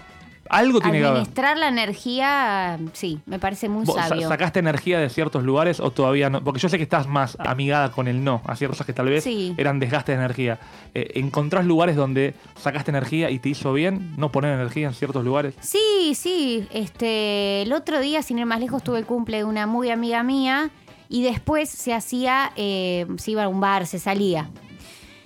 Algo 0.50 0.82
tiene 0.82 0.98
que 1.00 1.06
haber. 1.06 1.18
Administrar 1.22 1.58
la 1.58 1.68
energía, 1.68 2.80
sí, 2.94 3.20
me 3.26 3.40
parece 3.40 3.70
muy 3.70 3.86
¿Vos 3.86 3.96
sa- 3.96 4.08
sabio. 4.10 4.28
¿Sacaste 4.28 4.60
energía 4.60 5.00
de 5.00 5.10
ciertos 5.10 5.44
lugares 5.44 5.80
o 5.80 5.92
todavía 5.92 6.30
no? 6.30 6.44
Porque 6.44 6.60
yo 6.60 6.70
sé 6.70 6.78
que 6.78 6.84
estás 6.84 7.08
más 7.08 7.38
amigada 7.40 7.92
con 7.92 8.08
el 8.08 8.24
no, 8.24 8.42
a 8.46 8.56
ciertas 8.56 8.78
cosas 8.78 8.88
que 8.88 8.94
tal 8.94 9.08
vez 9.10 9.24
Sí. 9.24 9.54
eran 9.58 9.80
desgaste 9.80 10.12
de 10.12 10.18
energía. 10.18 10.60
Eh, 10.94 11.12
¿Encontrás 11.16 11.66
lugares 11.66 11.96
donde 11.96 12.34
sacaste 12.60 12.92
energía 12.92 13.30
y 13.30 13.40
te 13.40 13.50
hizo 13.50 13.74
bien 13.74 14.16
no 14.18 14.32
poner 14.32 14.54
energía 14.54 14.88
en 14.88 14.94
ciertos 14.94 15.24
lugares? 15.24 15.54
Sí, 15.62 16.14
sí. 16.16 16.68
Este, 16.72 17.62
el 17.62 17.72
otro 17.74 18.00
día, 18.00 18.22
sin 18.24 18.40
ir 18.40 18.46
más 18.46 18.60
lejos, 18.60 18.84
tuve 18.84 19.00
el 19.00 19.06
cumple 19.06 19.38
de 19.38 19.44
una 19.44 19.68
muy 19.68 19.90
amiga 19.92 20.24
mía 20.24 20.70
y 21.10 21.24
después 21.24 21.70
se 21.70 21.94
hacía, 21.94 22.52
eh, 22.56 23.06
se 23.18 23.32
iba 23.32 23.44
a 23.44 23.48
un 23.48 23.60
bar, 23.62 23.86
se 23.88 24.00
salía. 24.00 24.50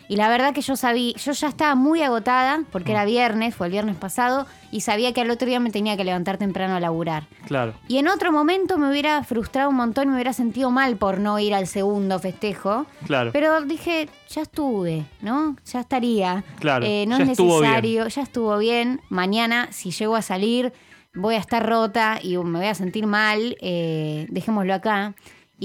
Y 0.10 0.15
la 0.17 0.29
verdad 0.29 0.53
que 0.53 0.62
yo 0.62 0.75
sabía, 0.75 1.13
yo 1.15 1.31
ya 1.31 1.48
estaba 1.48 1.75
muy 1.75 2.01
agotada 2.01 2.63
porque 2.72 2.91
era 2.91 3.05
viernes, 3.05 3.55
fue 3.55 3.67
el 3.67 3.72
viernes 3.72 3.95
pasado, 3.95 4.45
y 4.72 4.81
sabía 4.81 5.13
que 5.13 5.22
al 5.22 5.31
otro 5.31 5.48
día 5.48 5.60
me 5.60 5.69
tenía 5.72 5.95
que 5.98 6.03
levantar 6.03 6.38
temprano 6.38 6.75
a 6.75 6.79
laburar. 6.79 7.24
Claro. 7.48 7.74
Y 7.88 7.98
en 7.98 8.07
otro 8.07 8.31
momento 8.31 8.77
me 8.77 8.89
hubiera 8.89 9.24
frustrado 9.24 9.69
un 9.69 9.75
montón 9.75 10.05
y 10.05 10.07
me 10.07 10.15
hubiera 10.15 10.33
sentido 10.33 10.72
mal 10.72 10.98
por 10.98 11.19
no 11.19 11.39
ir 11.39 11.53
al 11.53 11.67
segundo 11.67 12.19
festejo. 12.19 12.86
Claro. 13.05 13.31
Pero 13.33 13.62
dije, 13.62 14.10
ya 14.29 14.41
estuve, 14.41 15.05
¿no? 15.22 15.55
Ya 15.72 15.79
estaría. 15.79 16.43
Claro, 16.60 16.86
Eh, 16.86 17.05
no 17.07 17.17
ya 17.17 17.24
es 17.24 17.29
estuvo 17.31 17.62
necesario, 17.62 18.07
ya 18.07 18.22
estuvo 18.22 18.57
bien. 18.57 19.01
Mañana, 19.10 19.69
si 19.72 19.91
llego 19.91 20.15
a 20.15 20.22
salir, 20.22 20.74
voy 21.13 21.36
a 21.36 21.39
estar 21.39 21.65
rota 21.67 22.19
y 22.22 22.38
me 22.38 22.60
voy 22.60 22.67
a 22.67 22.75
sentir 22.75 23.05
mal. 23.07 23.55
eh, 23.62 24.27
dejémoslo 24.29 24.74
acá. 24.74 25.13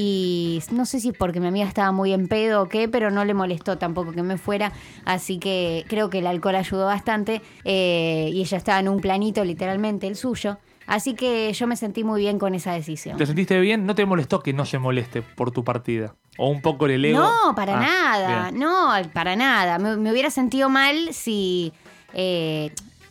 Y 0.00 0.62
no 0.70 0.86
sé 0.86 1.00
si 1.00 1.10
porque 1.10 1.40
mi 1.40 1.48
amiga 1.48 1.66
estaba 1.66 1.90
muy 1.90 2.12
en 2.12 2.28
pedo 2.28 2.62
o 2.62 2.68
qué, 2.68 2.86
pero 2.88 3.10
no 3.10 3.24
le 3.24 3.34
molestó 3.34 3.78
tampoco 3.78 4.12
que 4.12 4.22
me 4.22 4.38
fuera. 4.38 4.70
Así 5.04 5.38
que 5.40 5.84
creo 5.88 6.08
que 6.08 6.20
el 6.20 6.28
alcohol 6.28 6.54
ayudó 6.54 6.84
bastante. 6.86 7.42
eh, 7.64 8.30
y 8.32 8.40
ella 8.40 8.58
estaba 8.58 8.78
en 8.78 8.88
un 8.88 9.00
planito, 9.00 9.44
literalmente, 9.44 10.06
el 10.06 10.14
suyo. 10.14 10.58
Así 10.86 11.14
que 11.14 11.52
yo 11.52 11.66
me 11.66 11.74
sentí 11.74 12.04
muy 12.04 12.20
bien 12.20 12.38
con 12.38 12.54
esa 12.54 12.72
decisión. 12.72 13.16
¿Te 13.18 13.26
sentiste 13.26 13.58
bien? 13.60 13.86
¿No 13.86 13.96
te 13.96 14.06
molestó 14.06 14.40
que 14.40 14.52
no 14.52 14.64
se 14.64 14.78
moleste 14.78 15.20
por 15.20 15.50
tu 15.50 15.64
partida? 15.64 16.14
¿O 16.38 16.48
un 16.48 16.62
poco 16.62 16.86
el 16.86 17.04
ego? 17.04 17.18
No, 17.18 17.54
para 17.56 17.74
Ah, 17.76 17.80
nada, 17.80 18.50
bien. 18.50 18.60
no, 18.60 18.88
para 19.12 19.34
nada. 19.34 19.78
Me, 19.80 19.96
me 19.96 20.12
hubiera 20.12 20.30
sentido 20.30 20.68
mal 20.68 21.12
si... 21.12 21.72
eh, 22.14 22.70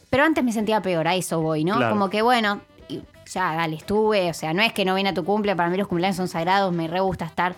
pero 0.09 0.23
antes 0.23 0.41
me 0.41 0.53
sentía 0.53 0.81
peor, 0.81 1.05
a 1.05 1.15
eso 1.15 1.41
voy, 1.41 1.65
¿no? 1.65 1.75
Claro. 1.75 1.93
Como 1.93 2.09
que 2.09 2.21
bueno, 2.21 2.61
ya, 3.27 3.55
dale, 3.55 3.75
estuve, 3.75 4.29
o 4.29 4.33
sea, 4.33 4.53
no 4.53 4.61
es 4.61 4.73
que 4.73 4.85
no 4.85 4.95
vine 4.95 5.09
a 5.09 5.13
tu 5.13 5.23
cumple, 5.23 5.55
para 5.55 5.69
mí 5.69 5.77
los 5.77 5.87
cumpleaños 5.87 6.17
son 6.17 6.27
sagrados, 6.27 6.73
me 6.73 6.87
re 6.87 6.99
gusta 6.99 7.25
estar, 7.25 7.55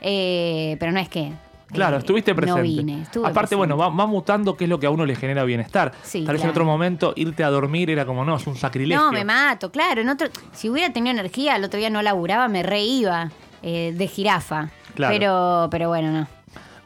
eh, 0.00 0.76
pero 0.80 0.92
no 0.92 1.00
es 1.00 1.08
que... 1.08 1.32
Claro, 1.68 1.96
eh, 1.96 1.98
estuviste 2.00 2.34
presente. 2.34 2.60
No 2.60 2.66
vine, 2.66 3.02
estuve 3.02 3.22
Aparte, 3.22 3.54
presente. 3.54 3.56
bueno, 3.56 3.76
va, 3.76 3.90
va 3.90 4.06
mutando 4.06 4.56
qué 4.56 4.64
es 4.64 4.70
lo 4.70 4.80
que 4.80 4.86
a 4.86 4.90
uno 4.90 5.06
le 5.06 5.14
genera 5.14 5.44
bienestar. 5.44 5.92
Sí, 6.02 6.24
Tal 6.24 6.34
vez 6.34 6.42
en 6.42 6.50
otro 6.50 6.64
momento 6.64 7.12
irte 7.14 7.44
a 7.44 7.48
dormir 7.50 7.90
era 7.90 8.04
como, 8.04 8.24
no, 8.24 8.36
es 8.36 8.46
un 8.48 8.56
sacrilegio. 8.56 9.00
No, 9.00 9.12
me 9.12 9.24
mato, 9.24 9.70
claro. 9.70 10.00
En 10.00 10.08
otro, 10.08 10.26
si 10.52 10.68
hubiera 10.68 10.92
tenido 10.92 11.12
energía, 11.12 11.54
el 11.54 11.62
otro 11.62 11.78
día 11.78 11.88
no 11.88 12.02
laburaba, 12.02 12.48
me 12.48 12.64
reíba 12.64 13.30
eh, 13.62 13.94
de 13.96 14.08
jirafa. 14.08 14.70
Claro. 14.96 15.14
Pero, 15.14 15.68
pero 15.70 15.88
bueno, 15.88 16.10
no. 16.10 16.26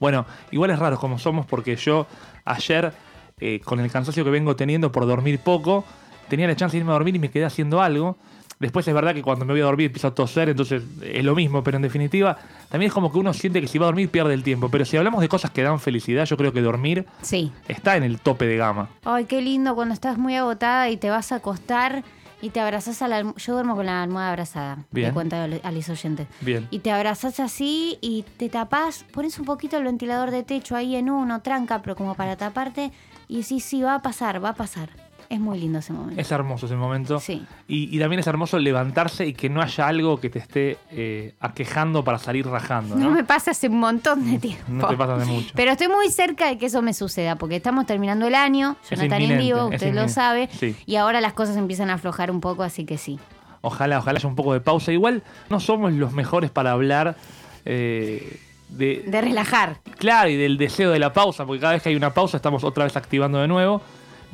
Bueno, 0.01 0.27
igual 0.51 0.71
es 0.71 0.79
raro 0.79 0.99
como 0.99 1.19
somos 1.19 1.47
porque 1.47 1.77
yo 1.77 2.07
ayer, 2.45 2.93
eh, 3.41 3.61
con 3.65 3.81
el 3.81 3.91
cansancio 3.91 4.23
que 4.23 4.31
vengo 4.31 4.55
teniendo 4.55 4.93
por 4.93 5.07
dormir 5.07 5.39
poco, 5.39 5.87
tenía 6.29 6.47
la 6.47 6.57
chance 6.57 6.77
de 6.77 6.79
irme 6.81 6.91
a 6.91 6.95
dormir 6.95 7.17
y 7.17 7.19
me 7.19 7.31
quedé 7.31 7.45
haciendo 7.45 7.81
algo. 7.83 8.17
Después 8.61 8.87
es 8.87 8.95
verdad 8.95 9.15
que 9.15 9.21
cuando 9.23 9.45
me 9.45 9.53
voy 9.53 9.61
a 9.61 9.65
dormir 9.65 9.87
empiezo 9.87 10.09
a 10.09 10.15
toser, 10.15 10.49
entonces 10.49 10.83
es 11.03 11.25
lo 11.25 11.35
mismo, 11.35 11.63
pero 11.65 11.77
en 11.77 11.83
definitiva 11.83 12.39
también 12.71 12.89
es 12.89 12.95
como 12.95 13.11
que 13.13 13.19
uno 13.19 13.33
siente 13.35 13.61
que 13.61 13.67
si 13.67 13.79
va 13.79 13.87
a 13.87 13.89
dormir 13.89 14.09
pierde 14.11 14.33
el 14.33 14.43
tiempo. 14.45 14.69
Pero 14.69 14.85
si 14.85 14.97
hablamos 14.97 15.21
de 15.21 15.29
cosas 15.29 15.51
que 15.51 15.63
dan 15.63 15.81
felicidad, 15.81 16.25
yo 16.25 16.37
creo 16.37 16.53
que 16.53 16.63
dormir 16.63 17.05
Sí. 17.21 17.53
está 17.69 17.97
en 17.97 18.05
el 18.05 18.21
tope 18.21 18.47
de 18.47 18.57
gama. 18.57 18.89
Ay, 19.05 19.25
qué 19.25 19.43
lindo 19.43 19.75
cuando 19.75 19.93
estás 19.93 20.19
muy 20.19 20.37
agotada 20.37 20.89
y 20.89 20.97
te 20.97 21.11
vas 21.11 21.33
a 21.33 21.37
acostar 21.37 22.05
y 22.41 22.51
te 22.51 22.61
abrazas 22.61 23.03
a 23.03 23.09
la 23.09 23.17
almohada. 23.17 23.39
Yo 23.41 23.53
duermo 23.55 23.75
con 23.75 23.87
la 23.87 24.03
almohada 24.03 24.31
abrazada. 24.31 24.79
Bien. 24.93 25.09
Le 25.09 25.15
cuento 25.15 25.35
a 25.37 25.49
los 25.73 25.89
oyentes. 25.89 26.29
Bien. 26.41 26.69
Y 26.71 26.79
te 26.79 26.93
abrazas 26.93 27.41
así 27.41 27.99
y 28.01 28.25
te 28.37 28.49
tapás, 28.49 29.05
pones 29.13 29.39
un 29.39 29.47
poquito 29.47 29.77
el 29.79 29.85
ventilador 29.85 30.31
de 30.31 30.43
techo 30.45 30.77
ahí 30.77 30.95
en 30.95 31.11
uno, 31.11 31.43
tranca, 31.43 31.83
pero 31.83 31.97
como 31.97 32.15
para 32.15 32.37
taparte. 32.37 32.93
Y 33.29 33.43
sí, 33.43 33.59
sí, 33.61 33.83
va 33.83 33.97
a 33.97 34.03
pasar, 34.03 34.43
va 34.43 34.51
a 34.51 34.55
pasar. 34.55 34.91
Es 35.35 35.41
muy 35.41 35.59
lindo 35.59 35.81
ese 35.81 35.93
momento. 35.93 36.21
Es 36.21 36.31
hermoso 36.31 36.67
ese 36.67 36.77
momento. 36.77 37.19
Sí. 37.19 37.45
Y, 37.67 37.95
y 37.97 37.99
también 37.99 38.21
es 38.21 38.27
hermoso 38.29 38.59
levantarse 38.59 39.27
y 39.27 39.33
que 39.33 39.49
no 39.51 39.61
haya 39.61 39.89
algo 39.89 40.21
que 40.21 40.31
te 40.31 40.39
esté 40.39 40.79
eh, 40.91 41.35
aquejando 41.41 42.05
para 42.05 42.19
salir 42.19 42.47
rajando, 42.47 42.95
No 42.95 43.07
¿no? 43.07 43.11
me 43.11 43.25
pasa 43.25 43.51
hace 43.51 43.69
un 43.69 43.81
montón 43.81 44.31
de 44.31 44.39
tiempo. 44.39 44.63
No 44.69 44.87
te 44.87 44.97
pasa 44.97 45.17
de 45.17 45.25
mucho. 45.25 45.51
Pero 45.57 45.73
estoy 45.73 45.89
muy 45.89 46.09
cerca 46.11 46.47
de 46.47 46.57
que 46.59 46.67
eso 46.67 46.83
me 46.83 46.95
suceda, 46.95 47.35
porque 47.37 47.57
estamos 47.57 47.85
terminando 47.87 48.27
el 48.29 48.35
año, 48.37 48.77
Es 48.85 48.91
Jonathan 48.91 49.13
en 49.17 49.23
inminente, 49.23 49.45
vivo, 49.55 49.67
usted 49.67 49.93
lo 49.95 50.09
sabe, 50.09 50.49
Sí. 50.53 50.77
y 50.87 50.97
ahora 50.97 51.21
las 51.21 51.33
cosas 51.33 51.57
empiezan 51.57 51.91
a 51.91 51.95
aflojar 51.95 52.31
un 52.31 52.41
poco, 52.41 52.63
así 52.63 52.85
que 52.85 52.97
sí. 52.97 53.19
Ojalá, 53.61 53.99
ojalá 53.99 54.19
haya 54.19 54.29
un 54.29 54.37
poco 54.37 54.53
de 54.53 54.61
pausa. 54.61 54.93
Igual 54.93 55.23
no 55.51 55.59
somos 55.59 55.93
los 55.95 56.13
mejores 56.13 56.51
para 56.51 56.71
hablar 56.73 57.17
eh, 57.65 58.39
de, 58.69 59.05
De 59.07 59.21
relajar. 59.21 59.79
Claro, 59.99 60.29
y 60.29 60.37
del 60.37 60.59
deseo 60.59 60.91
de 60.91 60.99
la 60.99 61.13
pausa, 61.13 61.47
porque 61.47 61.61
cada 61.61 61.73
vez 61.73 61.83
que 61.83 61.89
hay 61.89 61.97
una 61.97 62.13
pausa 62.15 62.37
estamos 62.37 62.63
otra 62.65 62.85
vez 62.85 62.97
activando 62.97 63.39
de 63.39 63.49
nuevo. 63.49 63.81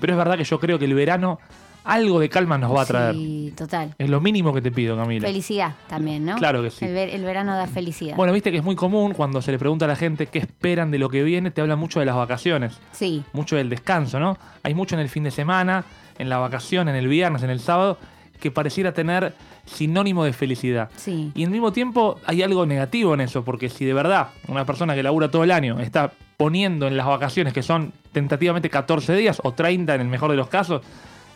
Pero 0.01 0.13
es 0.15 0.17
verdad 0.19 0.37
que 0.37 0.45
yo 0.45 0.59
creo 0.59 0.79
que 0.79 0.85
el 0.87 0.95
verano 0.95 1.39
algo 1.83 2.21
de 2.21 2.29
calma 2.29 2.59
nos 2.59 2.75
va 2.77 2.83
a 2.83 2.87
traer. 2.87 3.15
Sí, 3.15 3.55
total. 3.57 3.95
Es 3.99 4.09
lo 4.11 4.21
mínimo 4.21 4.53
que 4.53 4.61
te 4.61 4.71
pido, 4.71 4.97
Camila. 4.99 5.27
Felicidad 5.27 5.75
también, 5.89 6.25
¿no? 6.27 6.37
Claro 6.37 6.63
que 6.63 6.71
sí. 6.71 6.85
El, 6.85 6.93
ver- 6.93 7.09
el 7.09 7.25
verano 7.25 7.57
da 7.57 7.67
felicidad. 7.67 8.17
Bueno, 8.17 8.33
viste 8.35 8.51
que 8.53 8.59
es 8.59 8.65
muy 8.65 8.77
común 8.77 9.15
cuando 9.15 9.41
se 9.41 9.51
le 9.51 9.59
pregunta 9.59 9.87
a 9.87 9.89
la 9.89 9.97
gente 9.97 10.27
qué 10.27 10.39
esperan 10.41 10.91
de 10.91 10.99
lo 10.99 11.09
que 11.09 11.23
viene, 11.23 11.51
te 11.51 11.63
habla 11.63 11.77
mucho 11.77 11.99
de 11.99 12.05
las 12.07 12.17
vacaciones, 12.17 12.79
sí, 12.93 13.25
mucho 13.33 13.57
del 13.57 13.71
descanso, 13.71 14.21
¿no? 14.21 14.37
Hay 14.63 14.75
mucho 14.75 14.95
en 14.95 15.01
el 15.01 15.09
fin 15.09 15.25
de 15.25 15.31
semana, 15.31 15.85
en 16.19 16.29
la 16.29 16.37
vacación, 16.37 16.89
en 16.91 16.97
el 16.97 17.09
viernes, 17.09 17.43
en 17.43 17.51
el 17.51 17.61
sábado, 17.61 17.97
que 18.39 18.51
pareciera 18.51 18.93
tener 18.93 19.35
sinónimo 19.65 20.25
de 20.25 20.33
felicidad. 20.35 20.91
sí. 20.97 21.33
Y 21.35 21.45
al 21.45 21.51
mismo 21.51 21.73
tiempo 21.73 22.17
hay 22.27 22.43
algo 22.43 22.67
negativo 22.67 23.15
en 23.15 23.23
eso, 23.23 23.43
porque 23.43 23.71
si 23.71 23.87
de 23.87 23.95
verdad 23.95 24.29
una 24.49 24.67
persona 24.67 24.95
que 24.95 25.03
labura 25.03 25.31
todo 25.31 25.45
el 25.45 25.51
año 25.51 25.81
está 25.81 26.13
poniendo 26.45 26.87
en 26.87 26.97
las 26.97 27.05
vacaciones, 27.05 27.53
que 27.53 27.63
son 27.63 27.93
tentativamente 28.13 28.71
14 28.71 29.15
días 29.15 29.43
o 29.45 29.53
30 29.53 29.95
en 29.95 30.01
el 30.01 30.09
mejor 30.09 30.31
de 30.31 30.39
los 30.39 30.49
casos, 30.49 30.81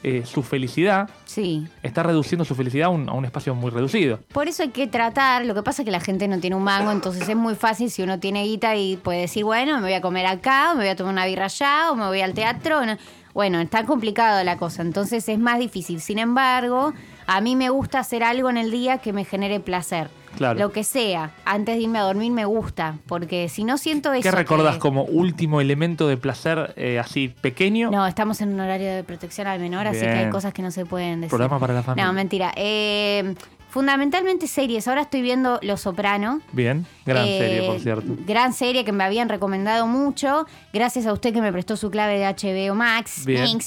eh, 0.03 0.23
su 0.25 0.43
felicidad, 0.43 1.11
Sí. 1.27 1.67
está 1.83 2.03
reduciendo 2.03 2.43
su 2.47 2.55
felicidad 2.55 2.87
a 2.87 2.89
un, 2.89 3.11
a 3.11 3.13
un 3.13 3.27
espacio 3.27 3.55
muy 3.55 3.71
reducido. 3.71 4.19
Por 4.33 4.49
eso 4.49 4.63
hay 4.63 4.71
que 4.71 4.87
tratar, 4.87 5.45
lo 5.45 5.55
que 5.55 5.63
pasa 5.63 5.83
es 5.83 5.85
que 5.85 5.91
la 5.93 6.01
gente 6.01 6.27
no 6.27 6.39
tiene 6.41 6.57
un 6.57 6.63
mango, 6.65 6.91
entonces 6.91 7.29
es 7.29 7.37
muy 7.37 7.55
fácil 7.55 7.91
si 7.91 8.03
uno 8.03 8.19
tiene 8.19 8.45
guita 8.45 8.77
y 8.77 8.97
puede 8.97 9.21
decir, 9.21 9.45
bueno, 9.45 9.75
me 9.77 9.83
voy 9.83 9.93
a 9.93 10.01
comer 10.01 10.25
acá, 10.25 10.71
o 10.73 10.77
me 10.77 10.85
voy 10.85 10.89
a 10.89 10.97
tomar 10.97 11.13
una 11.13 11.27
birra 11.27 11.45
allá, 11.45 11.91
o 11.91 11.97
me 11.97 12.07
voy 12.07 12.23
al 12.23 12.33
teatro. 12.33 12.87
no. 12.87 12.97
Bueno, 13.35 13.61
está 13.61 13.85
complicado 13.85 14.43
la 14.43 14.57
cosa, 14.57 14.81
entonces 14.81 15.29
es 15.29 15.39
más 15.39 15.59
difícil. 15.59 16.01
Sin 16.01 16.19
embargo, 16.19 16.95
a 17.27 17.41
mí 17.41 17.57
me 17.57 17.71
gusta 17.71 17.99
hacer 17.99 18.23
algo 18.23 18.51
en 18.51 18.57
el 18.57 18.71
día 18.71 18.99
que 18.99 19.13
me 19.13 19.25
genere 19.25 19.61
placer. 19.61 20.09
Claro. 20.37 20.59
Lo 20.59 20.73
que 20.73 20.83
sea, 20.83 21.31
antes 21.45 21.77
de 21.77 21.83
irme 21.83 21.99
a 21.99 22.03
dormir 22.03 22.33
me 22.33 22.45
gusta, 22.45 22.99
porque 23.07 23.49
si 23.49 23.63
no 23.63 23.79
siento 23.79 24.13
eso... 24.13 24.23
¿Qué 24.23 24.33
recordás 24.33 24.75
que- 24.75 24.81
como 24.81 25.05
último 25.05 25.61
elemento 25.61 26.09
de 26.09 26.17
placer 26.17 26.75
eh, 26.77 26.99
así 26.99 27.29
pequeño? 27.29 27.91
No, 27.93 28.05
estamos 28.07 28.41
en 28.41 28.53
un 28.53 28.59
horario 28.61 28.93
de 28.93 29.05
protección 29.05 29.47
al 29.47 29.61
menor, 29.61 29.87
así 29.87 30.01
que 30.01 30.09
hay 30.09 30.31
cosas 30.31 30.53
que 30.53 30.63
no 30.63 30.73
se 30.73 30.87
pueden 30.87 31.21
decir. 31.21 31.31
Programa 31.31 31.61
para 31.61 31.75
la 31.75 31.83
familia. 31.85 32.07
No, 32.07 32.13
mentira. 32.13 32.53
Eh, 32.57 33.35
Fundamentalmente 33.71 34.47
series. 34.47 34.87
Ahora 34.87 35.01
estoy 35.03 35.21
viendo 35.21 35.59
Los 35.61 35.81
Soprano. 35.81 36.41
Bien, 36.53 36.87
gran 37.05 37.25
Eh, 37.27 37.39
serie, 37.41 37.63
por 37.67 37.81
cierto. 37.81 38.07
Gran 38.25 38.53
serie 38.53 38.85
que 38.85 38.93
me 38.93 39.03
habían 39.03 39.29
recomendado 39.29 39.89
mucho. 39.89 40.47
Gracias 40.73 41.07
a 41.07 41.13
usted 41.13 41.33
que 41.35 41.41
me 41.41 41.51
prestó 41.51 41.77
su 41.77 41.91
clave 41.91 42.17
de 42.21 42.25
HBO 42.25 42.77
Max. 42.77 43.25
Bien. 43.27 43.59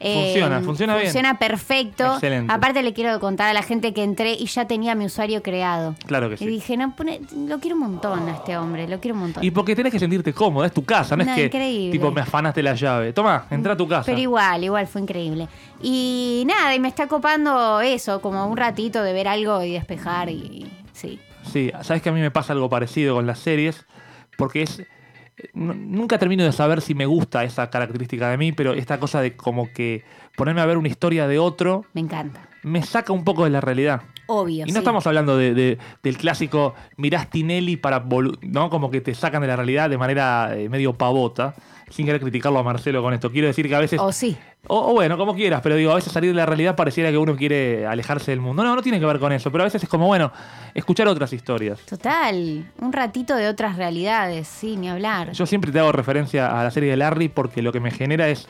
Funciona, 0.00 0.60
funciona 0.62 0.94
bien. 0.94 1.06
Funciona 1.08 1.38
perfecto. 1.38 2.14
Excelente. 2.14 2.52
Aparte 2.52 2.82
le 2.82 2.92
quiero 2.94 3.20
contar 3.20 3.48
a 3.48 3.52
la 3.52 3.62
gente 3.62 3.92
que 3.92 4.02
entré 4.02 4.32
y 4.32 4.46
ya 4.46 4.66
tenía 4.66 4.94
mi 4.94 5.04
usuario 5.04 5.42
creado. 5.42 5.94
Claro 6.06 6.28
que 6.28 6.36
Y 6.36 6.38
sí. 6.38 6.46
dije, 6.46 6.76
no, 6.78 6.96
pone- 6.96 7.20
lo 7.46 7.58
quiero 7.60 7.76
un 7.76 7.82
montón 7.82 8.28
a 8.28 8.32
este 8.32 8.56
hombre, 8.56 8.88
lo 8.88 8.98
quiero 8.98 9.14
un 9.16 9.20
montón. 9.24 9.44
Y 9.44 9.50
porque 9.50 9.76
tenés 9.76 9.92
que 9.92 9.98
sentirte 9.98 10.32
cómoda, 10.32 10.66
es 10.66 10.72
tu 10.72 10.84
casa, 10.84 11.16
no, 11.16 11.24
No, 11.24 11.30
es 11.32 11.36
que 11.36 11.44
increíble. 11.46 11.92
tipo 11.92 12.10
me 12.10 12.22
afanaste 12.22 12.62
la 12.62 12.74
llave. 12.74 13.12
Toma, 13.12 13.46
entra 13.50 13.74
a 13.74 13.76
tu 13.76 13.86
casa. 13.86 14.06
Pero 14.06 14.18
igual, 14.18 14.64
igual 14.64 14.86
fue 14.86 15.02
increíble. 15.02 15.48
Y 15.82 16.44
nada, 16.46 16.74
y 16.74 16.80
me 16.80 16.88
está 16.88 17.06
copando 17.06 17.80
eso, 17.82 18.20
como 18.22 18.46
un 18.46 18.56
ratito 18.56 19.02
de 19.02 19.12
ver 19.12 19.28
algo 19.28 19.62
y 19.62 19.72
despejar 19.72 20.30
y 20.30 20.66
sí. 20.92 21.20
Sí, 21.52 21.72
sabes 21.82 22.00
que 22.02 22.08
a 22.08 22.12
mí 22.12 22.20
me 22.20 22.30
pasa 22.30 22.52
algo 22.52 22.68
parecido 22.70 23.14
con 23.16 23.26
las 23.26 23.38
series, 23.38 23.84
porque 24.38 24.62
es. 24.62 24.82
Nunca 25.54 26.18
termino 26.18 26.44
de 26.44 26.52
saber 26.52 26.80
si 26.80 26.94
me 26.94 27.06
gusta 27.06 27.44
esa 27.44 27.70
característica 27.70 28.28
de 28.30 28.36
mí, 28.36 28.52
pero 28.52 28.72
esta 28.74 28.98
cosa 29.00 29.20
de 29.20 29.36
como 29.36 29.72
que 29.72 30.02
ponerme 30.36 30.60
a 30.60 30.66
ver 30.66 30.76
una 30.78 30.88
historia 30.88 31.26
de 31.26 31.38
otro 31.38 31.84
Me 31.92 32.00
encanta. 32.00 32.48
me 32.62 32.82
saca 32.82 33.12
un 33.12 33.24
poco 33.24 33.44
de 33.44 33.50
la 33.50 33.60
realidad. 33.60 34.02
Obvio. 34.26 34.64
Y 34.64 34.68
no 34.68 34.74
sí. 34.74 34.78
estamos 34.78 35.06
hablando 35.06 35.36
de, 35.36 35.54
de- 35.54 35.78
del 36.02 36.16
clásico 36.16 36.74
mirás 36.96 37.28
Tinelli 37.30 37.76
para. 37.76 38.04
¿no? 38.42 38.70
Como 38.70 38.90
que 38.90 39.00
te 39.00 39.14
sacan 39.14 39.42
de 39.42 39.48
la 39.48 39.56
realidad 39.56 39.90
de 39.90 39.98
manera 39.98 40.52
eh, 40.56 40.68
medio 40.68 40.92
pavota, 40.96 41.54
sin 41.90 42.06
querer 42.06 42.20
criticarlo 42.20 42.58
a 42.58 42.62
Marcelo 42.62 43.02
con 43.02 43.12
esto. 43.12 43.30
Quiero 43.30 43.48
decir 43.48 43.68
que 43.68 43.74
a 43.74 43.80
veces. 43.80 44.00
O 44.00 44.12
sí. 44.12 44.36
O, 44.66 44.90
o 44.90 44.92
bueno, 44.92 45.16
como 45.18 45.34
quieras, 45.34 45.60
pero 45.62 45.74
digo, 45.74 45.90
a 45.90 45.96
veces 45.96 46.12
salir 46.12 46.30
de 46.30 46.36
la 46.36 46.46
realidad 46.46 46.76
pareciera 46.76 47.10
que 47.10 47.18
uno 47.18 47.34
quiere 47.34 47.86
alejarse 47.86 48.30
del 48.30 48.40
mundo. 48.40 48.62
No, 48.62 48.74
no 48.74 48.82
tiene 48.82 49.00
que 49.00 49.06
ver 49.06 49.18
con 49.18 49.32
eso, 49.32 49.50
pero 49.50 49.62
a 49.62 49.66
veces 49.66 49.82
es 49.82 49.88
como, 49.88 50.06
bueno, 50.06 50.32
escuchar 50.74 51.08
otras 51.08 51.32
historias. 51.32 51.80
Total. 51.80 52.70
Un 52.80 52.92
ratito 52.92 53.34
de 53.36 53.48
otras 53.48 53.76
realidades, 53.76 54.46
sí, 54.48 54.76
ni 54.76 54.88
hablar. 54.88 55.32
Yo 55.32 55.46
siempre 55.46 55.72
te 55.72 55.78
hago 55.78 55.92
referencia 55.92 56.60
a 56.60 56.64
la 56.64 56.70
serie 56.70 56.90
de 56.90 56.96
Larry 56.96 57.28
porque 57.28 57.62
lo 57.62 57.72
que 57.72 57.80
me 57.80 57.90
genera 57.90 58.28
es, 58.28 58.48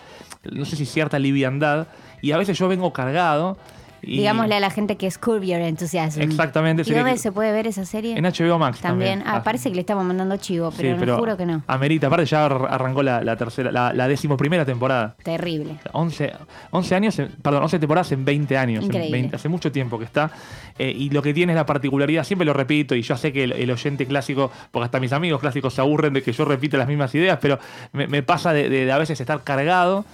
no 0.50 0.64
sé 0.64 0.76
si 0.76 0.84
cierta 0.84 1.18
liviandad, 1.18 1.88
y 2.20 2.32
a 2.32 2.38
veces 2.38 2.58
yo 2.58 2.68
vengo 2.68 2.92
cargado. 2.92 3.56
Y 4.02 4.18
Digámosle 4.18 4.54
a 4.56 4.60
la 4.60 4.70
gente 4.70 4.96
que 4.96 5.06
es 5.06 5.18
Curb 5.18 5.42
Your 5.42 5.60
Enthusiasm. 5.60 6.20
Exactamente, 6.22 6.82
¿Y 6.86 6.92
dónde 6.94 7.12
que- 7.12 7.18
se 7.18 7.32
puede 7.32 7.52
ver 7.52 7.66
esa 7.66 7.84
serie? 7.84 8.16
En 8.16 8.24
HBO 8.24 8.58
Max 8.58 8.80
también. 8.80 9.18
También. 9.20 9.34
Ah, 9.36 9.42
parece 9.42 9.68
que 9.68 9.74
le 9.74 9.80
estamos 9.82 10.04
mandando 10.04 10.36
chivo, 10.36 10.72
pero, 10.76 10.98
Sí, 10.98 11.06
no 11.06 11.18
juro 11.18 11.36
que 11.36 11.46
no. 11.46 11.62
Amerita, 11.66 12.06
aparte 12.06 12.24
ya 12.26 12.44
ar- 12.46 12.66
arrancó 12.70 13.02
la, 13.02 13.22
la 13.22 13.36
tercera, 13.36 13.70
la, 13.70 13.92
la 13.92 14.08
decimoprimera 14.08 14.64
temporada. 14.64 15.16
Terrible. 15.22 15.76
11, 15.92 16.32
11 16.70 16.94
años, 16.94 17.18
en- 17.18 17.28
perdón, 17.42 17.62
11 17.64 17.78
temporadas 17.78 18.10
en 18.12 18.24
20 18.24 18.56
años. 18.56 18.84
Increíble. 18.84 19.10
20 19.12 19.36
hace 19.36 19.48
mucho 19.48 19.70
tiempo 19.72 19.98
que 19.98 20.04
está. 20.04 20.30
Eh, 20.78 20.90
y 20.96 21.10
lo 21.10 21.20
que 21.22 21.34
tiene 21.34 21.52
es 21.52 21.56
la 21.56 21.66
particularidad, 21.66 22.24
siempre 22.24 22.46
lo 22.46 22.52
repito, 22.54 22.94
y 22.94 23.02
yo 23.02 23.16
sé 23.16 23.32
que 23.32 23.44
el, 23.44 23.52
el 23.52 23.70
oyente 23.70 24.06
clásico, 24.06 24.50
porque 24.70 24.84
hasta 24.86 24.98
mis 25.00 25.12
amigos 25.12 25.40
clásicos 25.40 25.74
se 25.74 25.80
aburren 25.82 26.14
de 26.14 26.22
que 26.22 26.32
yo 26.32 26.44
repita 26.46 26.78
las 26.78 26.88
mismas 26.88 27.14
ideas, 27.14 27.38
pero 27.40 27.58
me, 27.92 28.06
me 28.06 28.22
pasa 28.22 28.52
de, 28.54 28.68
de- 28.70 28.86
de 28.86 28.92
a 28.92 28.98
veces 28.98 29.20
estar 29.20 29.42
cargado. 29.44 30.04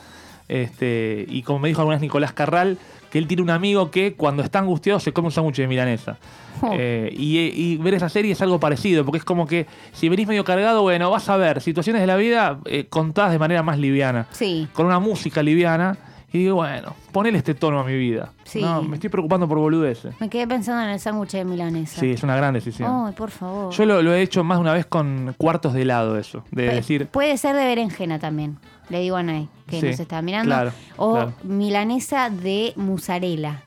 Este, 0.49 1.25
y 1.29 1.43
como 1.43 1.59
me 1.59 1.69
dijo 1.69 1.81
alguna 1.81 1.97
vez 1.97 2.03
Nicolás 2.03 2.33
Carral, 2.33 2.79
que 3.11 3.19
él 3.19 3.27
tiene 3.27 3.43
un 3.43 3.51
amigo 3.51 3.91
que 3.91 4.15
cuando 4.15 4.43
está 4.43 4.59
angustiado 4.61 5.01
se 5.01 5.13
come 5.13 5.27
un 5.27 5.33
sándwich 5.33 5.57
de 5.57 5.67
milanesa. 5.69 6.19
Oh. 6.63 6.71
Eh, 6.73 7.13
y, 7.17 7.39
y 7.39 7.77
ver 7.77 7.95
esa 7.95 8.09
serie 8.09 8.33
es 8.33 8.41
algo 8.41 8.59
parecido, 8.59 9.05
porque 9.05 9.19
es 9.19 9.25
como 9.25 9.47
que 9.47 9.67
si 9.93 10.09
venís 10.09 10.27
medio 10.27 10.45
cargado, 10.45 10.83
bueno, 10.83 11.11
vas 11.11 11.29
a 11.29 11.37
ver 11.37 11.61
situaciones 11.61 12.01
de 12.01 12.07
la 12.07 12.17
vida 12.17 12.59
eh, 12.65 12.87
contadas 12.89 13.33
de 13.33 13.39
manera 13.39 13.63
más 13.63 13.79
liviana 13.79 14.27
Sí. 14.31 14.67
con 14.73 14.87
una 14.87 14.99
música 14.99 15.43
liviana 15.43 15.99
y 16.33 16.39
digo, 16.39 16.57
bueno, 16.57 16.95
ponele 17.13 17.39
este 17.39 17.55
tono 17.55 17.81
a 17.81 17.85
mi 17.85 17.97
vida. 17.97 18.33
Sí. 18.45 18.61
No, 18.61 18.83
me 18.83 18.97
estoy 18.97 19.09
preocupando 19.11 19.47
por 19.49 19.59
boludeces. 19.59 20.15
Me 20.21 20.29
quedé 20.29 20.47
pensando 20.47 20.83
en 20.83 20.91
el 20.91 21.01
sándwich 21.01 21.31
de 21.33 21.45
milanesa. 21.45 22.01
Sí, 22.01 22.11
es 22.11 22.23
una 22.23 22.37
gran 22.37 22.53
decisión. 22.55 22.91
Ay, 23.07 23.13
por 23.15 23.31
favor. 23.31 23.73
Yo 23.73 23.87
lo, 23.87 24.03
lo 24.03 24.13
he 24.13 24.21
hecho 24.23 24.43
más 24.45 24.59
de 24.59 24.63
una 24.63 24.73
vez 24.73 24.87
con 24.87 25.35
cuartos 25.39 25.73
de 25.73 25.83
helado 25.83 26.19
eso, 26.19 26.43
de 26.51 26.65
decir, 26.75 27.07
Puede 27.07 27.37
ser 27.39 27.55
de 27.55 27.65
berenjena 27.65 28.19
también. 28.19 28.59
Le 28.89 29.01
digo 29.01 29.17
a 29.17 29.23
Nay, 29.23 29.49
que 29.69 29.81
Sí, 29.81 29.87
nos 29.91 30.01
está 30.01 30.23
mirando. 30.23 30.49
claro, 30.55 30.73
o 30.97 31.13
claro. 31.15 31.33
milanesa 31.43 32.31
de 32.31 32.73
mozzarella. 32.77 33.63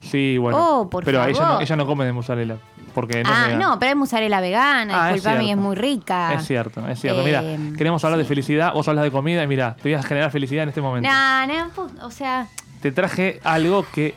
sí, 0.00 0.38
bueno, 0.38 0.58
Oh, 0.80 0.90
por 0.90 1.04
pero 1.04 1.22
ella 1.24 1.32
no, 1.32 1.46
favor. 1.46 1.62
ella 1.62 1.76
no 1.76 1.86
come 1.86 2.04
de 2.06 2.12
mozzarella, 2.12 2.56
porque 2.94 3.22
no 3.22 3.28
es 3.30 3.36
ah, 3.36 3.48
no, 3.58 3.78
pero 3.78 3.90
es 3.92 3.96
mozzarella 3.96 4.40
vegana, 4.40 4.94
Ah, 5.04 5.08
es 5.10 5.14
disculpame, 5.16 5.42
y 5.44 5.46
es 5.46 5.48
cierto. 5.48 5.62
muy 5.62 5.76
rica. 5.76 6.34
Es 6.34 6.46
cierto, 6.46 6.88
es 6.88 7.00
cierto. 7.00 7.20
Eh, 7.20 7.24
mira, 7.58 7.76
queremos 7.76 8.02
hablar 8.04 8.18
de 8.18 8.24
felicidad, 8.24 8.72
vos 8.72 8.86
hablas 8.88 9.04
de 9.04 9.10
comida 9.10 9.42
y 9.42 9.46
mira, 9.46 9.74
te 9.76 9.82
voy 9.82 9.94
a 9.94 10.02
generar 10.02 10.30
felicidad 10.30 10.62
en 10.62 10.68
este 10.70 10.80
momento. 10.80 11.08
No, 11.10 11.46
no, 11.46 11.70
pu- 11.74 12.02
o 12.02 12.10
sea, 12.10 12.46
Te 12.80 12.92
traje 12.92 13.40
algo 13.44 13.84
que... 13.92 14.14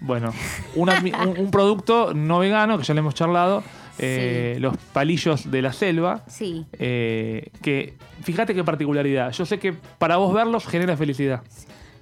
Bueno, 0.00 0.32
una- 0.76 1.00
un, 1.26 1.38
un 1.38 1.50
producto 1.50 2.14
no 2.14 2.38
vegano, 2.38 2.78
que 2.78 2.84
ya 2.84 2.94
le 2.94 3.00
hemos 3.00 3.14
charlado, 3.14 3.62
eh, 3.98 4.56
los 4.60 4.76
palillos 4.92 5.50
de 5.50 5.62
la 5.62 5.72
selva, 5.72 6.24
sí. 6.28 6.64
eh, 6.72 7.50
que 7.62 7.94
fíjate 8.22 8.54
qué 8.54 8.64
particularidad. 8.64 9.32
Yo 9.32 9.44
sé 9.46 9.58
que 9.58 9.72
para 9.72 10.16
vos 10.16 10.32
verlos 10.32 10.66
genera 10.66 10.96
felicidad. 10.96 11.42